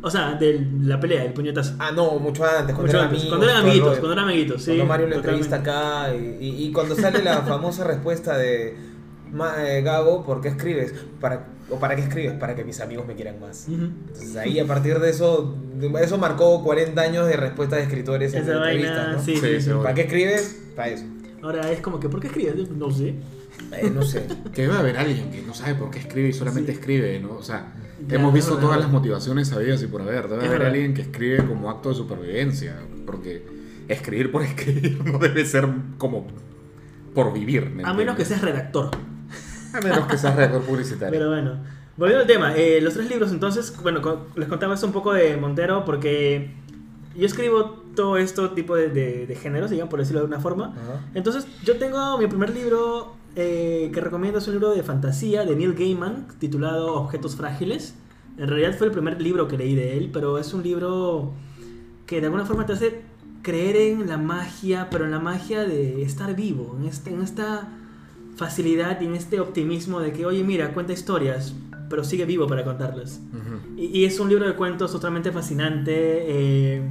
o 0.00 0.10
sea, 0.10 0.34
de 0.34 0.64
la 0.82 0.98
pelea, 1.00 1.24
el 1.24 1.32
puñetazo. 1.32 1.74
Ah, 1.78 1.90
no, 1.92 2.18
mucho 2.18 2.44
antes, 2.44 2.74
cuando 2.74 2.82
Mucho 2.82 2.96
eran 2.98 3.04
antes, 3.08 3.20
amigos. 3.20 3.28
cuando 3.28 3.46
eran 3.46 3.56
amiguitos, 3.62 3.98
cuando 3.98 4.12
eran 4.12 4.24
amiguitos, 4.24 4.62
sí. 4.62 4.66
Cuando 4.70 4.84
Mario 4.86 5.06
lo 5.08 5.16
entrevista 5.16 5.56
acá 5.56 6.14
y, 6.14 6.36
y- 6.40 6.64
y 6.66 6.72
cuando 6.72 6.94
sale 6.94 7.22
la 7.22 7.42
famosa 7.42 7.84
respuesta 7.84 8.38
de 8.38 8.74
"Ma- 8.74 8.78
eh, 8.78 8.93
Gabo, 9.82 10.24
¿por 10.24 10.40
qué 10.40 10.48
escribes? 10.48 10.94
Para, 11.20 11.46
¿O 11.70 11.78
para 11.78 11.96
qué 11.96 12.02
escribes? 12.02 12.32
Para 12.34 12.54
que 12.54 12.64
mis 12.64 12.80
amigos 12.80 13.06
me 13.06 13.14
quieran 13.14 13.40
más. 13.40 13.66
Ujú. 13.68 13.84
Entonces 13.84 14.36
ahí 14.36 14.58
a 14.60 14.66
partir 14.66 14.98
de 15.00 15.10
eso, 15.10 15.56
eso 16.00 16.18
marcó 16.18 16.62
40 16.62 17.00
años 17.00 17.26
de 17.26 17.36
respuestas 17.36 17.78
de 17.78 17.84
escritores 17.84 18.32
en 18.34 18.42
Esa 18.42 18.52
entrevistas, 18.52 18.96
vaina, 18.96 19.12
¿no? 19.16 19.22
sí, 19.22 19.36
Sí, 19.36 19.60
sí. 19.60 19.70
¿Para 19.82 19.94
qué 19.94 20.02
escribes? 20.02 20.60
Para 20.76 20.88
eso. 20.88 21.04
Ahora 21.42 21.70
es 21.70 21.80
como 21.80 21.98
que, 22.00 22.08
¿por 22.08 22.20
qué 22.20 22.28
escribes? 22.28 22.70
No 22.70 22.90
sé. 22.90 23.14
Eh, 23.72 23.90
no 23.92 24.02
sé. 24.02 24.26
Que 24.54 24.62
debe 24.62 24.74
haber 24.76 24.96
alguien 24.96 25.30
que 25.30 25.42
no 25.42 25.52
sabe 25.54 25.74
por 25.74 25.90
qué 25.90 25.98
escribe 25.98 26.28
y 26.28 26.32
solamente 26.32 26.72
Sí. 26.72 26.78
escribe, 26.78 27.18
¿no? 27.20 27.32
O 27.34 27.42
sea, 27.42 27.72
Ya, 28.08 28.16
hemos 28.16 28.32
visto 28.32 28.56
todas 28.58 28.78
las 28.78 28.90
motivaciones 28.90 29.48
sabidas 29.48 29.82
y 29.82 29.86
por 29.86 30.02
haber. 30.02 30.28
Debe 30.28 30.42
Es 30.42 30.48
haber 30.48 30.50
verdad. 30.60 30.66
alguien 30.74 30.94
que 30.94 31.02
escribe 31.02 31.38
como 31.46 31.70
acto 31.70 31.88
de 31.90 31.94
supervivencia. 31.94 32.76
Porque 33.06 33.42
escribir 33.88 34.30
por 34.32 34.42
escribir 34.44 35.02
no 35.04 35.18
debe 35.18 35.44
ser 35.44 35.66
como 35.98 36.26
por 37.14 37.32
vivir. 37.32 37.70
¿me 37.70 37.84
A 37.84 37.92
menos 37.94 38.16
que 38.16 38.24
seas 38.24 38.40
redactor. 38.42 38.90
A 39.74 39.80
menos 39.80 40.06
que 40.06 40.16
seas 40.18 40.34
redactor 40.36 40.62
publicitario. 40.62 41.10
Pero 41.18 41.30
bueno, 41.30 41.52
volviendo 41.96 42.22
al 42.22 42.26
tema, 42.26 42.56
eh, 42.56 42.80
los 42.80 42.94
tres 42.94 43.08
libros 43.08 43.30
entonces, 43.32 43.74
bueno, 43.82 44.00
les 44.36 44.48
contaba 44.48 44.74
esto 44.74 44.86
un 44.86 44.92
poco 44.92 45.12
de 45.12 45.36
Montero 45.36 45.84
porque 45.84 46.52
yo 47.16 47.26
escribo 47.26 47.82
todo 47.94 48.16
esto 48.16 48.50
tipo 48.50 48.74
de, 48.76 48.88
de- 48.88 49.26
de 49.26 49.34
géneros, 49.36 49.70
digamos, 49.70 49.90
por 49.90 50.00
decirlo 50.00 50.20
de 50.20 50.26
una 50.26 50.40
forma. 50.40 50.66
Ajá. 50.76 51.00
Entonces, 51.14 51.46
yo 51.64 51.76
tengo 51.76 52.18
mi 52.18 52.26
primer 52.26 52.50
libro 52.54 53.14
eh, 53.36 53.90
que 53.94 54.00
recomiendo, 54.00 54.38
es 54.38 54.46
un 54.48 54.54
libro 54.54 54.70
de 54.74 54.82
fantasía 54.82 55.44
de 55.44 55.54
Neil 55.56 55.74
Gaiman 55.74 56.26
titulado 56.38 56.94
Objetos 56.94 57.36
Frágiles. 57.36 57.94
En 58.38 58.48
realidad 58.48 58.74
fue 58.76 58.88
el 58.88 58.92
primer 58.92 59.20
libro 59.22 59.46
que 59.46 59.56
leí 59.56 59.76
de 59.76 59.96
él, 59.96 60.10
pero 60.12 60.38
es 60.38 60.52
un 60.54 60.62
libro 60.64 61.32
que 62.06 62.20
de 62.20 62.26
alguna 62.26 62.44
forma 62.44 62.66
te 62.66 62.72
hace 62.72 63.02
creer 63.42 63.76
en 63.76 64.08
la 64.08 64.18
magia, 64.18 64.88
pero 64.90 65.04
en 65.04 65.12
la 65.12 65.20
magia 65.20 65.64
de 65.64 66.02
estar 66.02 66.34
vivo, 66.34 66.76
en, 66.80 66.86
este, 66.88 67.10
en 67.10 67.22
esta 67.22 67.68
facilidad 68.36 69.00
y 69.00 69.06
en 69.06 69.14
este 69.14 69.40
optimismo 69.40 70.00
de 70.00 70.12
que, 70.12 70.26
oye, 70.26 70.42
mira, 70.44 70.72
cuenta 70.74 70.92
historias, 70.92 71.54
pero 71.88 72.02
sigue 72.04 72.24
vivo 72.24 72.46
para 72.46 72.64
contarlas. 72.64 73.20
Y, 73.76 73.86
y 74.00 74.04
es 74.04 74.18
un 74.20 74.28
libro 74.28 74.46
de 74.46 74.54
cuentos 74.54 74.90
totalmente 74.92 75.30
fascinante. 75.32 75.92
eh, 75.94 76.82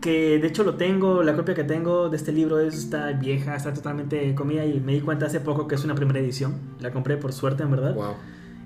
que 0.00 0.38
de 0.38 0.48
hecho 0.48 0.64
lo 0.64 0.76
tengo, 0.76 1.22
la 1.22 1.36
copia 1.36 1.54
que 1.54 1.62
tengo 1.64 2.08
de 2.08 2.16
este 2.16 2.32
libro 2.32 2.58
es- 2.58 2.72
está 2.78 3.12
vieja, 3.12 3.54
está 3.54 3.74
totalmente 3.74 4.34
comida 4.34 4.64
y 4.64 4.80
me 4.80 4.94
di 4.94 5.00
cuenta 5.02 5.26
hace 5.26 5.40
poco 5.40 5.68
que 5.68 5.74
es 5.74 5.84
una 5.84 5.94
primera 5.94 6.18
edición. 6.20 6.54
La 6.80 6.90
compré 6.90 7.18
por 7.18 7.34
suerte, 7.34 7.64
en 7.64 7.70
verdad. 7.70 7.94
Wow. 7.94 8.14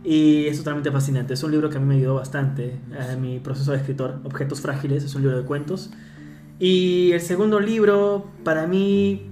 Y 0.04 0.46
es 0.46 0.58
totalmente 0.58 0.92
fascinante. 0.92 1.34
Es 1.34 1.42
un 1.42 1.50
libro 1.50 1.70
que 1.70 1.78
a 1.78 1.80
mí 1.80 1.86
me 1.86 1.96
ayudó 1.96 2.14
bastante 2.14 2.76
en 3.10 3.20
mi 3.20 3.40
proceso 3.40 3.72
de 3.72 3.78
escritor. 3.78 4.20
Objetos 4.22 4.60
Frágiles 4.60 5.02
es 5.02 5.12
un 5.16 5.22
libro 5.22 5.36
de 5.36 5.44
cuentos. 5.44 5.90
Y 6.60 7.10
el 7.10 7.20
segundo 7.20 7.58
libro, 7.58 8.26
para 8.44 8.68
mí, 8.68 9.22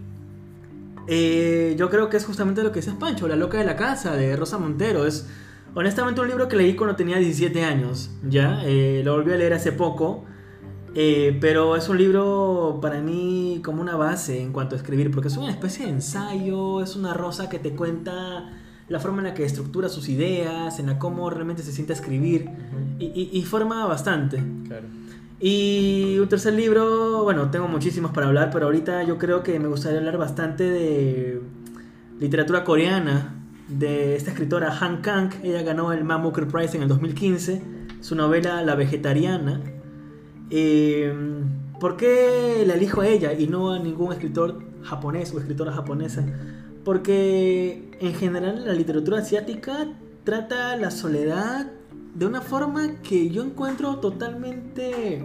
eh, 1.07 1.75
yo 1.79 1.91
creo 1.91 2.09
que 2.09 2.17
es 2.17 2.25
justamente 2.25 2.63
lo 2.63 2.73
que 2.73 2.81
dices 2.81 2.95
Pancho, 2.95 3.29
La 3.29 3.37
Loca 3.37 3.59
de 3.59 3.65
la 3.65 3.77
Casa, 3.77 4.15
de 4.17 4.37
Rosa 4.37 4.59
Montero. 4.59 5.07
Es 5.07 5.27
honestamente 5.75 6.21
un 6.21 6.29
libro 6.29 6.49
que 6.49 6.57
leí 6.57 6.75
cuando 6.75 6.97
tenía 6.97 7.19
17 7.19 7.65
años, 7.65 8.11
¿ya? 8.29 8.63
Eh, 8.65 9.03
lo 9.05 9.15
volví 9.17 9.33
a 9.33 9.37
leer 9.37 9.53
hace 9.55 9.73
poco. 9.73 10.25
eh, 10.95 11.39
pero 11.41 11.75
es 11.75 11.89
un 11.89 11.97
libro 11.97 12.79
para 12.83 13.01
mí 13.01 13.63
como 13.65 13.81
una 13.81 13.97
base 13.97 14.43
en 14.43 14.53
cuanto 14.53 14.75
a 14.75 14.79
escribir, 14.79 15.11
porque 15.11 15.29
es 15.29 15.37
una 15.39 15.51
especie 15.51 15.87
de 15.87 15.93
ensayo, 15.93 16.83
es 16.83 16.97
una 16.97 17.15
rosa 17.15 17.49
que 17.49 17.59
te 17.59 17.71
cuenta 17.71 18.51
la 18.89 19.01
forma 19.01 19.19
en 19.23 19.25
la 19.29 19.33
que 19.35 19.43
estructura 19.47 19.89
sus 19.89 20.11
ideas, 20.11 20.79
en 20.79 20.89
la 20.89 20.99
cómo 20.99 21.31
realmente 21.31 21.63
se 21.63 21.73
siente 21.73 21.95
escribir, 21.95 22.51
y, 22.99 23.07
y- 23.07 23.31
y 23.33 23.43
forma 23.45 23.87
bastante. 23.87 24.43
Claro. 24.69 24.87
Y 25.45 26.21
un 26.21 26.29
tercer 26.29 26.55
libro, 26.55 27.25
bueno, 27.25 27.51
tengo 27.51 27.67
muchísimos 27.67 28.13
para 28.13 28.29
hablar, 28.29 28.51
pero 28.53 28.67
ahorita 28.67 29.03
yo 29.03 29.19
creo 29.19 29.43
que 29.43 29.59
me 29.59 29.67
gustaría 29.67 29.99
hablar 29.99 30.17
bastante 30.17 30.63
de 30.63 31.43
literatura 32.21 32.63
coreana, 32.63 33.35
de 33.67 34.15
esta 34.15 34.31
escritora 34.31 34.79
Han 34.79 35.03
Kang. 35.03 35.33
Ella 35.43 35.63
ganó 35.63 35.93
el 35.93 36.05
Man 36.05 36.23
Booker 36.23 36.47
Prize 36.47 36.77
en 36.77 36.85
el 36.85 36.89
2015. 36.89 37.61
Su 38.01 38.15
novela 38.15 38.63
La 38.63 38.77
Vegetariana. 38.77 39.61
Eh, 40.51 41.13
¿Por 41.81 41.97
qué 41.97 42.63
la 42.65 42.75
elijo 42.75 43.01
a 43.01 43.09
ella 43.09 43.33
y 43.33 43.49
no 43.49 43.73
a 43.73 43.81
ningún 43.81 44.13
escritor 44.13 44.63
japonés 44.85 45.35
o 45.35 45.41
escritora 45.41 45.73
japonesa? 45.73 46.25
Porque 46.85 47.91
en 47.99 48.15
general 48.15 48.65
la 48.65 48.75
literatura 48.75 49.19
asiática 49.19 49.89
trata 50.23 50.77
la 50.77 50.93
soledad 50.93 51.73
de 52.15 52.27
una 52.27 52.41
forma 52.41 53.01
que 53.03 53.31
yo 53.31 53.43
encuentro 53.43 53.97
totalmente 53.97 55.25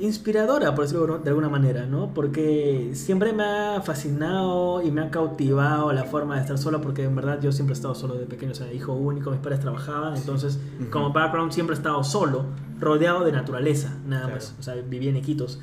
inspiradora, 0.00 0.74
por 0.74 0.84
decirlo 0.84 1.18
de 1.18 1.28
alguna 1.28 1.48
manera, 1.48 1.84
¿no? 1.86 2.14
Porque 2.14 2.90
siempre 2.94 3.32
me 3.32 3.42
ha 3.42 3.80
fascinado 3.82 4.80
y 4.82 4.90
me 4.92 5.00
ha 5.02 5.10
cautivado 5.10 5.92
la 5.92 6.04
forma 6.04 6.36
de 6.36 6.42
estar 6.42 6.56
solo, 6.58 6.80
porque 6.80 7.02
en 7.04 7.16
verdad 7.16 7.40
yo 7.40 7.50
siempre 7.52 7.72
he 7.72 7.76
estado 7.76 7.94
solo 7.96 8.14
de 8.14 8.26
pequeño, 8.26 8.52
o 8.52 8.54
sea, 8.54 8.72
hijo 8.72 8.92
único, 8.92 9.30
mis 9.30 9.40
padres 9.40 9.60
trabajaban, 9.60 10.16
entonces 10.16 10.58
Ujú. 10.80 10.90
como 10.90 11.12
background 11.12 11.50
siempre 11.52 11.74
he 11.74 11.78
estado 11.78 12.04
solo, 12.04 12.44
rodeado 12.78 13.24
de 13.24 13.32
naturaleza, 13.32 13.96
nada 14.06 14.22
Claro. 14.26 14.36
más, 14.36 14.54
o 14.58 14.62
sea, 14.62 14.74
vivía 14.76 15.10
en 15.10 15.16
Iquitos. 15.16 15.60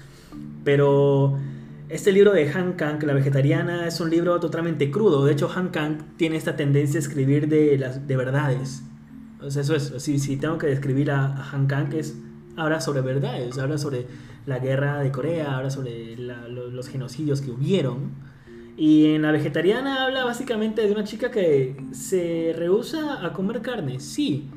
Pero 0.66 1.38
este 1.88 2.12
libro 2.12 2.34
de 2.34 2.52
Han 2.52 2.74
Kang, 2.74 3.02
La 3.04 3.14
Vegetariana, 3.14 3.88
es 3.88 4.02
un 4.02 4.10
libro 4.10 4.38
totalmente 4.42 4.92
crudo, 4.92 5.24
de 5.26 5.32
hecho 5.32 5.50
Han 5.56 5.70
Kang 5.70 5.98
tiene 6.18 6.36
esta 6.36 6.58
tendencia 6.58 6.98
a 7.00 7.04
escribir 7.04 7.48
de, 7.48 7.78
las, 7.78 8.06
de 8.06 8.18
verdades. 8.18 8.84
O 9.46 9.52
sea, 9.52 9.62
eso 9.62 9.76
es, 9.76 9.94
si, 9.98 10.20
si 10.20 10.38
tengo 10.38 10.58
que 10.58 10.68
describir 10.68 11.12
a, 11.12 11.26
a 11.26 11.52
Han 11.52 11.68
Kang 11.68 11.94
es 11.94 12.16
habla 12.58 12.80
sobre 12.82 13.02
verdades, 13.02 13.58
habla 13.58 13.78
sobre 13.78 14.08
la 14.46 14.60
guerra 14.60 15.00
de 15.02 15.12
Corea, 15.12 15.58
habla 15.58 15.70
sobre 15.70 16.16
la- 16.18 16.48
lo- 16.48 16.70
los 16.70 16.88
genocidios 16.88 17.42
que 17.42 17.52
hubieron. 17.52 18.12
Y 18.78 19.14
en 19.14 19.22
la 19.22 19.32
vegetariana 19.32 20.04
habla 20.06 20.26
básicamente 20.26 20.82
de 20.86 20.92
una 20.92 21.04
chica 21.04 21.32
que 21.32 21.76
se 21.92 22.54
rehúsa 22.58 23.26
a 23.26 23.34
comer 23.34 23.62
carne, 23.62 24.00
sí, 24.00 24.50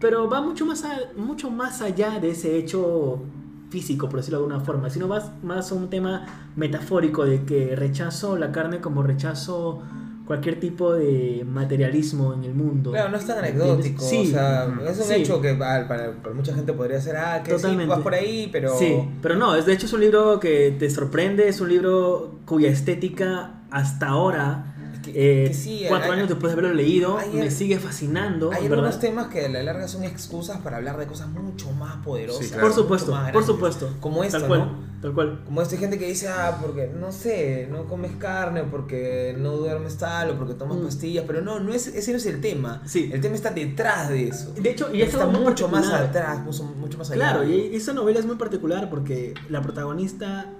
pero 0.00 0.28
va 0.28 0.40
mucho 0.40 0.64
más, 0.66 0.84
a- 0.84 1.12
mucho 1.16 1.50
más 1.50 1.82
allá 1.82 2.18
de 2.20 2.30
ese 2.30 2.56
hecho 2.58 3.22
físico, 3.70 4.08
por 4.08 4.20
decirlo 4.20 4.38
de 4.38 4.44
alguna 4.44 4.64
forma, 4.64 4.88
sino 4.90 5.08
más, 5.08 5.30
más 5.42 5.70
a 5.72 5.74
un 5.74 5.90
tema 5.90 6.24
metafórico 6.56 7.24
de 7.26 7.44
que 7.44 7.76
rechazo 7.76 8.38
la 8.38 8.50
carne 8.52 8.80
como 8.80 9.02
rechazo 9.02 9.82
cualquier 10.28 10.60
tipo 10.60 10.92
de 10.94 11.44
materialismo 11.50 12.34
en 12.34 12.44
el 12.44 12.54
mundo. 12.54 12.92
Claro, 12.92 13.08
no 13.08 13.16
es 13.16 13.26
tan 13.26 13.38
anecdótico. 13.38 14.00
Sí, 14.04 14.28
o 14.28 14.30
sea, 14.30 14.68
Ujú. 14.70 14.86
es 14.86 14.98
un 14.98 15.04
Sí. 15.04 15.14
hecho 15.14 15.40
que 15.40 15.54
para, 15.54 15.88
para 15.88 16.12
mucha 16.34 16.54
gente 16.54 16.72
podría 16.74 17.00
ser, 17.00 17.16
ah, 17.16 17.42
que 17.42 17.50
sí, 17.52 17.56
Totalmente. 17.56 17.90
vas 17.94 18.00
por 18.00 18.14
ahí, 18.14 18.48
pero. 18.52 18.78
Sí, 18.78 18.94
pero 19.20 19.34
no, 19.36 19.56
es 19.56 19.66
de 19.66 19.72
hecho 19.72 19.86
es 19.86 19.92
un 19.94 20.00
libro 20.02 20.38
que 20.38 20.76
te 20.78 20.88
sorprende, 20.90 21.48
es 21.48 21.60
un 21.60 21.70
libro 21.70 22.38
cuya 22.44 22.68
estética 22.68 23.54
hasta 23.70 24.06
ahora 24.08 24.76
Eh, 25.14 25.44
que 25.48 25.54
sí, 25.54 25.84
cuatro 25.88 26.12
hay- 26.12 26.18
años 26.18 26.28
después 26.28 26.52
de 26.54 26.58
haberlo 26.60 26.74
leído, 26.76 27.18
hay- 27.18 27.30
me 27.32 27.50
sigue 27.50 27.78
fascinando, 27.78 28.50
Hay 28.52 28.62
¿verdad? 28.62 28.78
algunos 28.78 29.00
temas 29.00 29.28
que 29.28 29.44
a 29.46 29.48
la 29.48 29.62
larga 29.62 29.88
son 29.88 30.04
excusas 30.04 30.58
para 30.58 30.76
hablar 30.78 30.96
de 30.98 31.06
cosas 31.06 31.28
mucho 31.28 31.70
más 31.72 31.96
poderosas. 32.04 32.44
Sí, 32.44 32.48
claro. 32.52 32.66
Por 32.68 32.74
supuesto, 32.76 33.12
más 33.12 33.32
por 33.32 33.44
supuesto. 33.44 33.94
Como 34.00 34.24
esta, 34.24 34.38
tal 34.38 34.48
cual, 34.48 34.60
¿no? 34.60 34.88
tal 35.02 35.14
cual. 35.14 35.42
Como 35.44 35.62
esta 35.62 35.76
gente 35.76 35.98
que 35.98 36.06
dice, 36.06 36.28
ah, 36.28 36.58
porque 36.60 36.88
no 36.88 37.12
sé, 37.12 37.68
no 37.70 37.84
comes 37.86 38.12
carne, 38.18 38.64
porque 38.64 39.34
no 39.38 39.52
duermes 39.52 39.96
tal, 39.98 40.30
o 40.30 40.36
porque 40.38 40.54
tomas 40.54 40.78
Mm. 40.78 40.84
pastillas, 40.84 41.24
pero 41.26 41.40
no, 41.42 41.60
no 41.60 41.72
es, 41.72 41.86
ese 41.88 42.10
no 42.12 42.16
es 42.18 42.26
el 42.26 42.40
tema. 42.40 42.82
Sí. 42.86 43.10
El 43.12 43.20
tema 43.20 43.34
está 43.36 43.50
detrás 43.50 44.08
de 44.08 44.28
eso. 44.28 44.52
De 44.54 44.70
hecho, 44.70 44.88
y 44.94 45.02
es 45.02 45.12
está 45.12 45.26
mucho 45.26 45.68
más 45.68 45.88
atrás, 45.92 46.40
mucho, 46.40 46.64
mucho 46.64 46.98
más 46.98 47.10
allá. 47.10 47.16
Claro, 47.30 47.44
y 47.44 47.74
esa 47.74 47.92
novela 47.92 48.18
es 48.18 48.26
muy 48.26 48.36
particular 48.36 48.90
porque 48.90 49.34
la 49.48 49.62
protagonista 49.62 50.52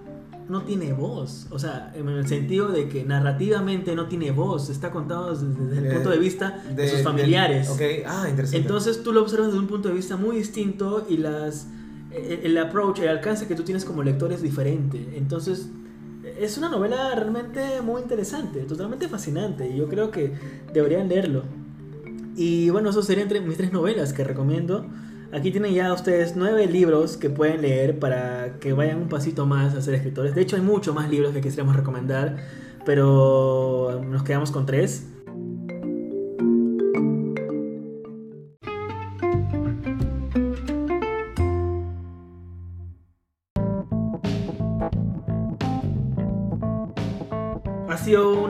no 0.49 0.62
tiene 0.62 0.93
voz. 0.93 1.47
O 1.51 1.59
sea, 1.59 1.93
en 1.95 2.09
el 2.09 2.27
sentido 2.27 2.69
de 2.69 2.89
que 2.89 3.05
narrativamente 3.05 3.95
no 3.95 4.07
tiene 4.07 4.31
voz. 4.31 4.70
Está 4.70 4.91
contado 4.91 5.31
desde, 5.35 5.47
desde 5.49 5.79
el 5.79 5.85
De- 5.85 5.95
punto 5.95 6.11
de 6.11 6.19
vista 6.19 6.62
de, 6.75 6.89
sus 6.89 7.03
familiares. 7.03 7.69
ok, 7.70 7.81
ah, 8.07 8.27
interesante. 8.29 8.57
Entonces 8.59 9.03
tú 9.03 9.12
lo 9.12 9.23
observas 9.23 9.49
desde 9.49 9.61
un 9.61 9.66
punto 9.69 9.89
de 9.89 9.95
vista 9.95 10.16
muy 10.16 10.37
distinto 10.37 11.07
y 11.09 11.19
las 11.19 11.66
el, 12.11 12.41
el 12.47 12.59
approach, 12.59 13.01
el 13.01 13.09
alcance 13.09 13.47
que 13.47 13.55
tú 13.55 13.62
tienes 13.65 13.85
como 13.85 14.03
lector 14.03 14.33
es 14.33 14.41
diferente. 14.43 15.15
Entonces 15.16 15.69
es 16.41 16.57
una 16.57 16.69
novela 16.69 17.15
realmente 17.15 17.81
muy 17.83 18.01
interesante, 18.03 18.61
totalmente 18.61 19.09
fascinante 19.09 19.69
y 19.69 19.77
yo 19.77 19.89
creo 19.89 20.11
que 20.11 20.33
deberían 20.73 21.09
leerlo. 21.09 21.43
Y 22.37 22.70
bueno, 22.70 22.91
eso 22.91 23.03
serían 23.03 23.29
tre- 23.29 23.43
mis 23.45 23.57
tres 23.57 23.73
novelas 23.73 24.12
que 24.12 24.25
recomiendo. 24.25 24.87
Aquí 25.30 25.50
tienen 25.50 25.74
ya 25.74 25.92
ustedes 25.92 26.36
nueve 26.36 26.66
libros 26.66 27.18
que 27.18 27.28
pueden 27.28 27.60
leer 27.60 27.98
para 27.98 28.59
que 28.60 28.72
vayan 28.72 29.02
un 29.02 29.09
pasito 29.09 29.44
más 29.44 29.74
a 29.74 29.82
ser 29.82 29.94
escritores. 29.94 30.34
De 30.34 30.40
hecho, 30.40 30.56
hay 30.56 30.62
muchos 30.62 30.94
más 30.94 31.10
libros 31.10 31.32
que 31.32 31.42
quisiéramos 31.42 31.76
recomendar, 31.76 32.36
pero 32.86 34.00
nos 34.09 34.22
quedamos 34.22 34.50
con 34.50 34.64
tres. 34.64 35.06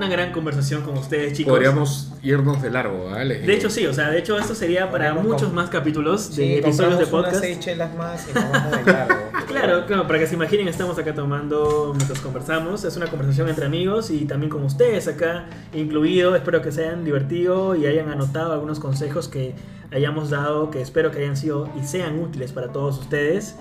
Una 0.09 0.16
gran 0.16 0.32
conversación 0.32 0.82
con 0.82 0.97
ustedes, 0.98 1.35
chicos. 1.35 1.52
Podríamos 1.52 2.12
irnos 2.22 2.62
de 2.62 2.70
largo, 2.70 3.06
¿vale? 3.10 3.40
De 3.40 3.55
hecho, 3.55 3.70
sí, 3.70 3.86
o 3.86 3.93
sea, 3.93 4.10
de 4.10 4.18
hecho, 4.18 4.39
esto 4.39 4.55
sería 4.55 4.90
para 4.90 5.10
Podríamos 5.14 5.24
muchos 5.24 5.52
más 5.52 5.70
capítulos 5.70 6.22
Sí, 6.32 6.43
de 6.43 6.59
episodios 6.59 6.98
de 6.98 7.05
compramos 7.05 7.12
unas 7.12 7.32
podcast. 7.32 7.44
seis 7.44 7.60
chelas 7.60 7.94
más 7.94 8.26
y 8.28 8.35
nos 8.35 8.51
vamos 8.51 8.85
de 8.85 8.93
largo. 8.93 9.14
Claro, 9.48 9.86
claro, 9.86 10.06
para 10.06 10.18
que 10.18 10.26
se 10.26 10.35
imaginen, 10.35 10.68
estamos 10.68 10.98
acá 10.98 11.14
tomando 11.14 11.94
mientras 11.97 12.20
conversamos. 12.20 12.85
Es 12.85 12.98
una 12.98 13.06
conversación 13.06 13.48
entre 13.48 13.64
amigos 13.64 14.10
y 14.10 14.26
también 14.26 14.51
con 14.51 14.62
ustedes 14.62 15.09
acá 15.09 15.47
incluido. 15.72 16.36
Espero 16.36 16.60
que 16.60 16.70
se 16.70 16.86
hayan 16.86 17.02
divertido 17.02 17.74
y 17.74 17.86
hayan 17.86 18.10
anotado 18.10 18.52
algunos 18.52 18.78
consejos 18.78 19.26
que 19.26 19.55
hayamos 19.90 20.28
dado, 20.28 20.70
que 20.70 20.82
espero 20.82 21.10
que 21.10 21.20
hayan 21.20 21.36
sido 21.36 21.70
y 21.80 21.85
sean 21.86 22.18
útiles 22.18 22.52
para 22.52 22.72
todos 22.72 22.98
ustedes. 22.98 23.56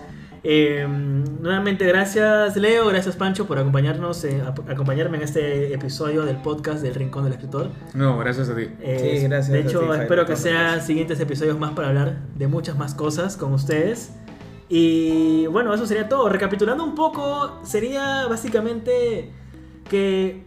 Eh, 0.50 0.88
nuevamente, 1.42 1.86
gracias 1.86 2.56
Leo, 2.56 2.88
gracias 2.88 3.18
Pancho 3.18 3.46
por 3.48 3.58
acompañarnos, 3.60 4.24
eh, 4.24 4.42
acompañarme 4.70 5.18
en 5.18 5.24
este 5.24 5.74
episodio 5.74 6.24
del 6.24 6.38
podcast 6.38 6.82
del 6.82 6.96
Rincón 6.96 7.26
del 7.26 7.34
Escritor. 7.34 7.70
No, 7.94 8.18
gracias 8.18 8.48
a 8.48 8.56
ti. 8.56 8.70
Eh, 8.80 9.18
Sí, 9.20 9.28
gracias 9.28 9.52
De 9.52 9.58
a 9.58 9.62
hecho, 9.64 9.82
ti, 9.82 10.00
espero 10.00 10.26
que 10.26 10.38
sean 10.38 10.82
siguientes 10.82 11.20
episodios 11.20 11.60
más 11.60 11.72
para 11.74 11.90
hablar 11.90 12.20
de 12.36 12.48
muchas 12.48 12.78
más 12.78 12.94
cosas 12.96 13.36
con 13.36 13.54
ustedes. 13.54 14.14
Y 14.70 15.48
bueno, 15.48 15.74
eso 15.74 15.86
sería 15.86 16.08
todo. 16.08 16.30
Recapitulando 16.30 16.82
un 16.86 16.96
poco, 16.96 17.60
sería 17.64 18.26
básicamente 18.28 19.34
que 19.90 20.46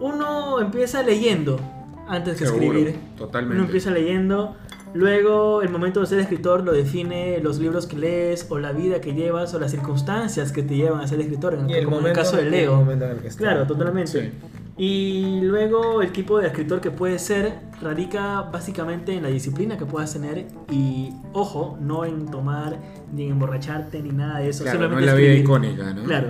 uno 0.00 0.60
empieza 0.60 1.04
leyendo 1.04 1.60
antes 2.08 2.36
que 2.36 2.46
Seguro, 2.46 2.64
escribir. 2.64 2.96
totalmente. 3.16 3.54
Uno 3.58 3.64
empieza 3.66 3.92
leyendo. 3.92 4.56
Luego, 4.96 5.60
el 5.62 5.68
momento 5.68 6.00
de 6.00 6.06
ser 6.06 6.20
escritor 6.20 6.64
lo 6.64 6.72
define 6.72 7.38
los 7.40 7.58
libros 7.58 7.86
que 7.86 7.96
lees, 7.96 8.46
o 8.48 8.58
la 8.58 8.72
vida 8.72 9.00
que 9.00 9.12
llevas, 9.12 9.52
o 9.54 9.58
las 9.60 9.70
circunstancias 9.70 10.52
que 10.52 10.62
te 10.62 10.74
llevan 10.74 11.00
a 11.00 11.06
ser 11.06 11.20
escritor. 11.20 11.54
En, 11.54 11.68
el 11.68 11.84
como 11.84 12.00
en 12.00 12.06
el 12.06 12.12
caso 12.12 12.36
de 12.36 12.42
el 12.44 12.50
Leo. 12.50 12.76
momento 12.76 13.04
en 13.04 13.10
el 13.12 13.18
que 13.18 13.28
está. 13.28 13.40
Claro, 13.40 13.66
totalmente. 13.66 14.10
Sí. 14.10 14.30
Y 14.78 15.40
luego 15.42 16.02
el 16.02 16.12
tipo 16.12 16.38
de 16.38 16.46
escritor 16.48 16.80
que 16.80 16.90
puedes 16.90 17.22
ser 17.22 17.60
radica 17.80 18.42
básicamente 18.42 19.14
en 19.14 19.22
la 19.22 19.28
disciplina 19.30 19.78
que 19.78 19.86
puedas 19.86 20.12
tener 20.12 20.46
y 20.70 21.12
ojo, 21.32 21.78
no 21.80 22.04
en 22.04 22.26
tomar 22.30 22.78
ni 23.12 23.24
en 23.24 23.32
emborracharte 23.32 24.02
ni 24.02 24.10
nada 24.10 24.40
de 24.40 24.50
eso, 24.50 24.64
Claro, 24.64 24.80
no 24.80 24.84
simplemente 24.84 25.06
es 25.06 25.12
la 25.12 25.18
vida 25.18 25.28
escribir. 25.32 25.44
icónica, 25.44 25.94
¿no? 25.94 26.04
Claro. 26.04 26.28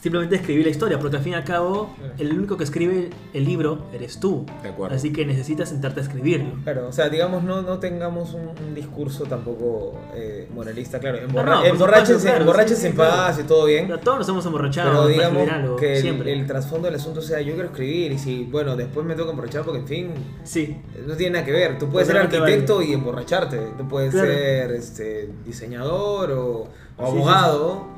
Simplemente 0.00 0.36
escribir 0.36 0.64
la 0.64 0.70
historia, 0.70 0.98
porque 0.98 1.16
al 1.16 1.22
fin 1.22 1.32
y 1.32 1.36
al 1.36 1.44
cabo 1.44 1.90
Claro. 1.98 2.12
el 2.18 2.32
único 2.38 2.56
que 2.56 2.64
escribe 2.64 3.10
el 3.32 3.44
libro 3.44 3.86
eres 3.92 4.18
tú. 4.20 4.44
De 4.62 4.68
acuerdo. 4.68 4.94
Así 4.94 5.12
que 5.12 5.24
necesitas 5.26 5.68
sentarte 5.70 6.00
a 6.00 6.02
escribirlo. 6.02 6.50
Claro, 6.64 6.88
o 6.88 6.92
sea, 6.92 7.08
digamos, 7.08 7.42
no, 7.42 7.62
no 7.62 7.78
tengamos 7.78 8.34
un, 8.34 8.48
un 8.66 8.74
discurso 8.74 9.24
tampoco 9.24 9.98
eh, 10.14 10.48
moralista, 10.54 10.98
claro. 10.98 11.18
no, 11.22 11.24
Emborra 11.28 11.58
por 11.58 11.66
emborráchense 11.66 12.06
supuesto, 12.12 12.28
claro, 12.28 12.40
emborráchense 12.42 12.76
sí, 12.76 12.80
sí, 12.82 12.86
en 12.88 12.92
claro. 12.94 13.10
paz 13.16 13.38
y 13.40 13.42
todo 13.44 13.64
bien. 13.66 13.86
Pero 13.86 13.98
todos 14.00 14.18
nos 14.18 14.28
hemos 14.28 14.46
emborrachado 14.46 14.90
Pero 14.92 15.08
digamos 15.08 15.48
algo, 15.48 15.76
que 15.76 15.98
el, 15.98 16.28
el 16.28 16.46
trasfondo 16.46 16.86
del 16.86 16.94
asunto 16.96 17.20
sea 17.22 17.40
yo 17.40 17.54
quiero 17.54 17.68
escribir 17.68 18.12
y 18.12 18.18
si, 18.18 18.44
bueno, 18.44 18.76
después 18.76 19.06
me 19.06 19.14
tengo 19.14 19.26
que 19.26 19.30
emborrachar 19.32 19.64
porque 19.64 19.80
en 19.80 19.86
fin, 19.86 20.10
Sí, 20.44 20.76
no 21.06 21.14
tiene 21.16 21.32
nada 21.34 21.44
que 21.44 21.52
ver. 21.52 21.78
Tú 21.78 21.88
puedes 21.88 22.06
ser 22.06 22.16
Totalmente 22.16 22.36
arquitecto 22.52 22.82
y 22.82 22.92
emborracharte. 22.92 23.58
Tú 23.78 23.88
puedes 23.88 24.12
Claro. 24.12 24.28
ser 24.28 24.70
este, 24.72 25.30
diseñador 25.44 26.30
o, 26.32 26.46
o 26.48 26.66
Sí, 26.66 26.68
sí, 26.98 27.02
abogado 27.18 27.95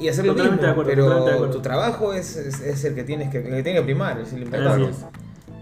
y 0.00 0.08
hacer 0.08 0.26
lo 0.26 0.34
mismo. 0.34 0.52
acuerdo, 0.52 0.84
pero 0.84 1.50
tu 1.50 1.60
trabajo 1.60 2.12
es, 2.12 2.36
es, 2.36 2.60
es 2.60 2.84
el 2.84 2.94
que 2.94 3.04
tienes 3.04 3.30
que, 3.30 3.38
el 3.38 3.44
que 3.44 3.62
tiene 3.62 3.78
que 3.80 3.84
primar, 3.84 4.18
es 4.20 4.32
el 4.32 4.42
importante. 4.42 4.90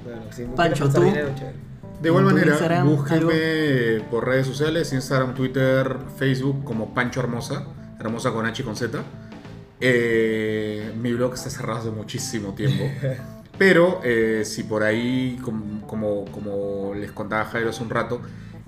bueno, 0.04 0.22
si 0.30 0.44
Pancho, 0.44 0.88
¿tú? 0.88 1.02
dinero. 1.02 1.28
De 2.02 2.08
igual 2.08 2.24
manera, 2.24 2.50
Instagram, 2.50 2.88
búsquenme 2.88 4.00
por 4.10 4.26
redes 4.26 4.46
sociales, 4.46 4.92
Instagram, 4.92 5.34
Twitter, 5.34 5.96
Facebook 6.18 6.64
como 6.64 6.92
Pancho 6.94 7.20
Hermosa, 7.20 7.64
Hermosa 8.00 8.32
con 8.32 8.44
H 8.44 8.62
y 8.62 8.64
con 8.64 8.76
Z. 8.76 8.98
Eh, 9.80 10.92
mi 11.00 11.12
blog 11.12 11.34
está 11.34 11.50
cerrado 11.50 11.80
hace 11.80 11.90
muchísimo 11.90 12.54
tiempo. 12.54 12.84
Pero 13.58 14.00
eh, 14.02 14.42
si 14.44 14.64
por 14.64 14.82
ahí, 14.82 15.38
com- 15.42 15.80
como, 15.82 16.24
como 16.26 16.94
les 16.94 17.12
contaba 17.12 17.44
Jairo 17.44 17.70
hace 17.70 17.82
un 17.82 17.90
rato, 17.90 18.20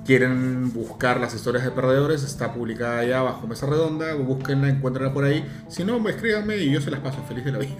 quieren 0.04 0.72
buscar 0.72 1.18
las 1.18 1.34
historias 1.34 1.64
de 1.64 1.70
perdedores, 1.70 2.22
está 2.22 2.52
publicada 2.52 3.02
ya 3.04 3.22
bajo 3.22 3.46
Mesa 3.46 3.66
Redonda, 3.66 4.14
búsquenla, 4.14 4.68
encuéntrenla 4.68 5.12
por 5.12 5.24
ahí. 5.24 5.44
Si 5.68 5.84
no, 5.84 6.06
escríbanme 6.08 6.58
y 6.58 6.70
yo 6.70 6.80
se 6.80 6.90
las 6.90 7.00
paso 7.00 7.22
feliz 7.26 7.44
de 7.44 7.52
la 7.52 7.58
vida. 7.58 7.74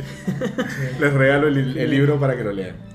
les 1.01 1.12
regalo 1.12 1.47
el, 1.48 1.76
el 1.76 1.90
libro 1.90 2.18
para 2.18 2.36
que 2.36 2.43
lo 2.43 2.52
lean. 2.52 2.93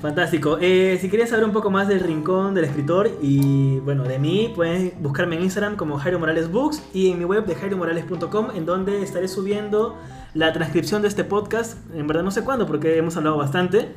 Fantástico. 0.00 0.58
Eh, 0.60 0.96
si 1.00 1.08
quieres 1.08 1.30
saber 1.30 1.44
un 1.44 1.52
poco 1.52 1.70
más 1.70 1.88
del 1.88 2.00
rincón 2.00 2.54
del 2.54 2.64
escritor 2.64 3.10
y 3.20 3.78
bueno, 3.80 4.04
de 4.04 4.18
mí, 4.18 4.52
puedes 4.54 5.00
buscarme 5.00 5.36
en 5.36 5.42
Instagram 5.42 5.76
como 5.76 5.98
Jairo 5.98 6.20
Morales 6.20 6.50
Books 6.50 6.82
y 6.94 7.10
en 7.10 7.18
mi 7.18 7.24
web 7.24 7.46
de 7.46 7.56
jairomorales.com 7.56 8.48
en 8.54 8.64
donde 8.64 9.02
estaré 9.02 9.26
subiendo 9.26 9.96
la 10.34 10.52
transcripción 10.52 11.02
de 11.02 11.08
este 11.08 11.24
podcast. 11.24 11.78
En 11.94 12.06
verdad 12.06 12.22
no 12.22 12.30
sé 12.30 12.44
cuándo 12.44 12.66
porque 12.66 12.96
hemos 12.96 13.16
hablado 13.16 13.36
bastante. 13.36 13.92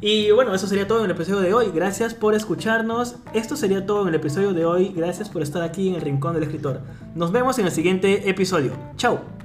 Y 0.00 0.32
bueno, 0.32 0.54
eso 0.54 0.66
sería 0.66 0.88
todo 0.88 0.98
en 0.98 1.04
el 1.06 1.12
episodio 1.12 1.40
de 1.40 1.54
hoy. 1.54 1.70
Gracias 1.72 2.14
por 2.14 2.34
escucharnos. 2.34 3.16
Esto 3.32 3.56
sería 3.56 3.86
todo 3.86 4.02
en 4.02 4.08
el 4.08 4.16
episodio 4.16 4.52
de 4.52 4.64
hoy. 4.64 4.92
Gracias 4.94 5.28
por 5.28 5.40
estar 5.42 5.62
aquí 5.62 5.88
en 5.88 5.94
el 5.94 6.00
rincón 6.00 6.34
del 6.34 6.42
escritor. 6.42 6.80
Nos 7.14 7.30
vemos 7.30 7.58
en 7.58 7.66
el 7.66 7.72
siguiente 7.72 8.28
episodio. 8.28 8.72
Chao. 8.96 9.43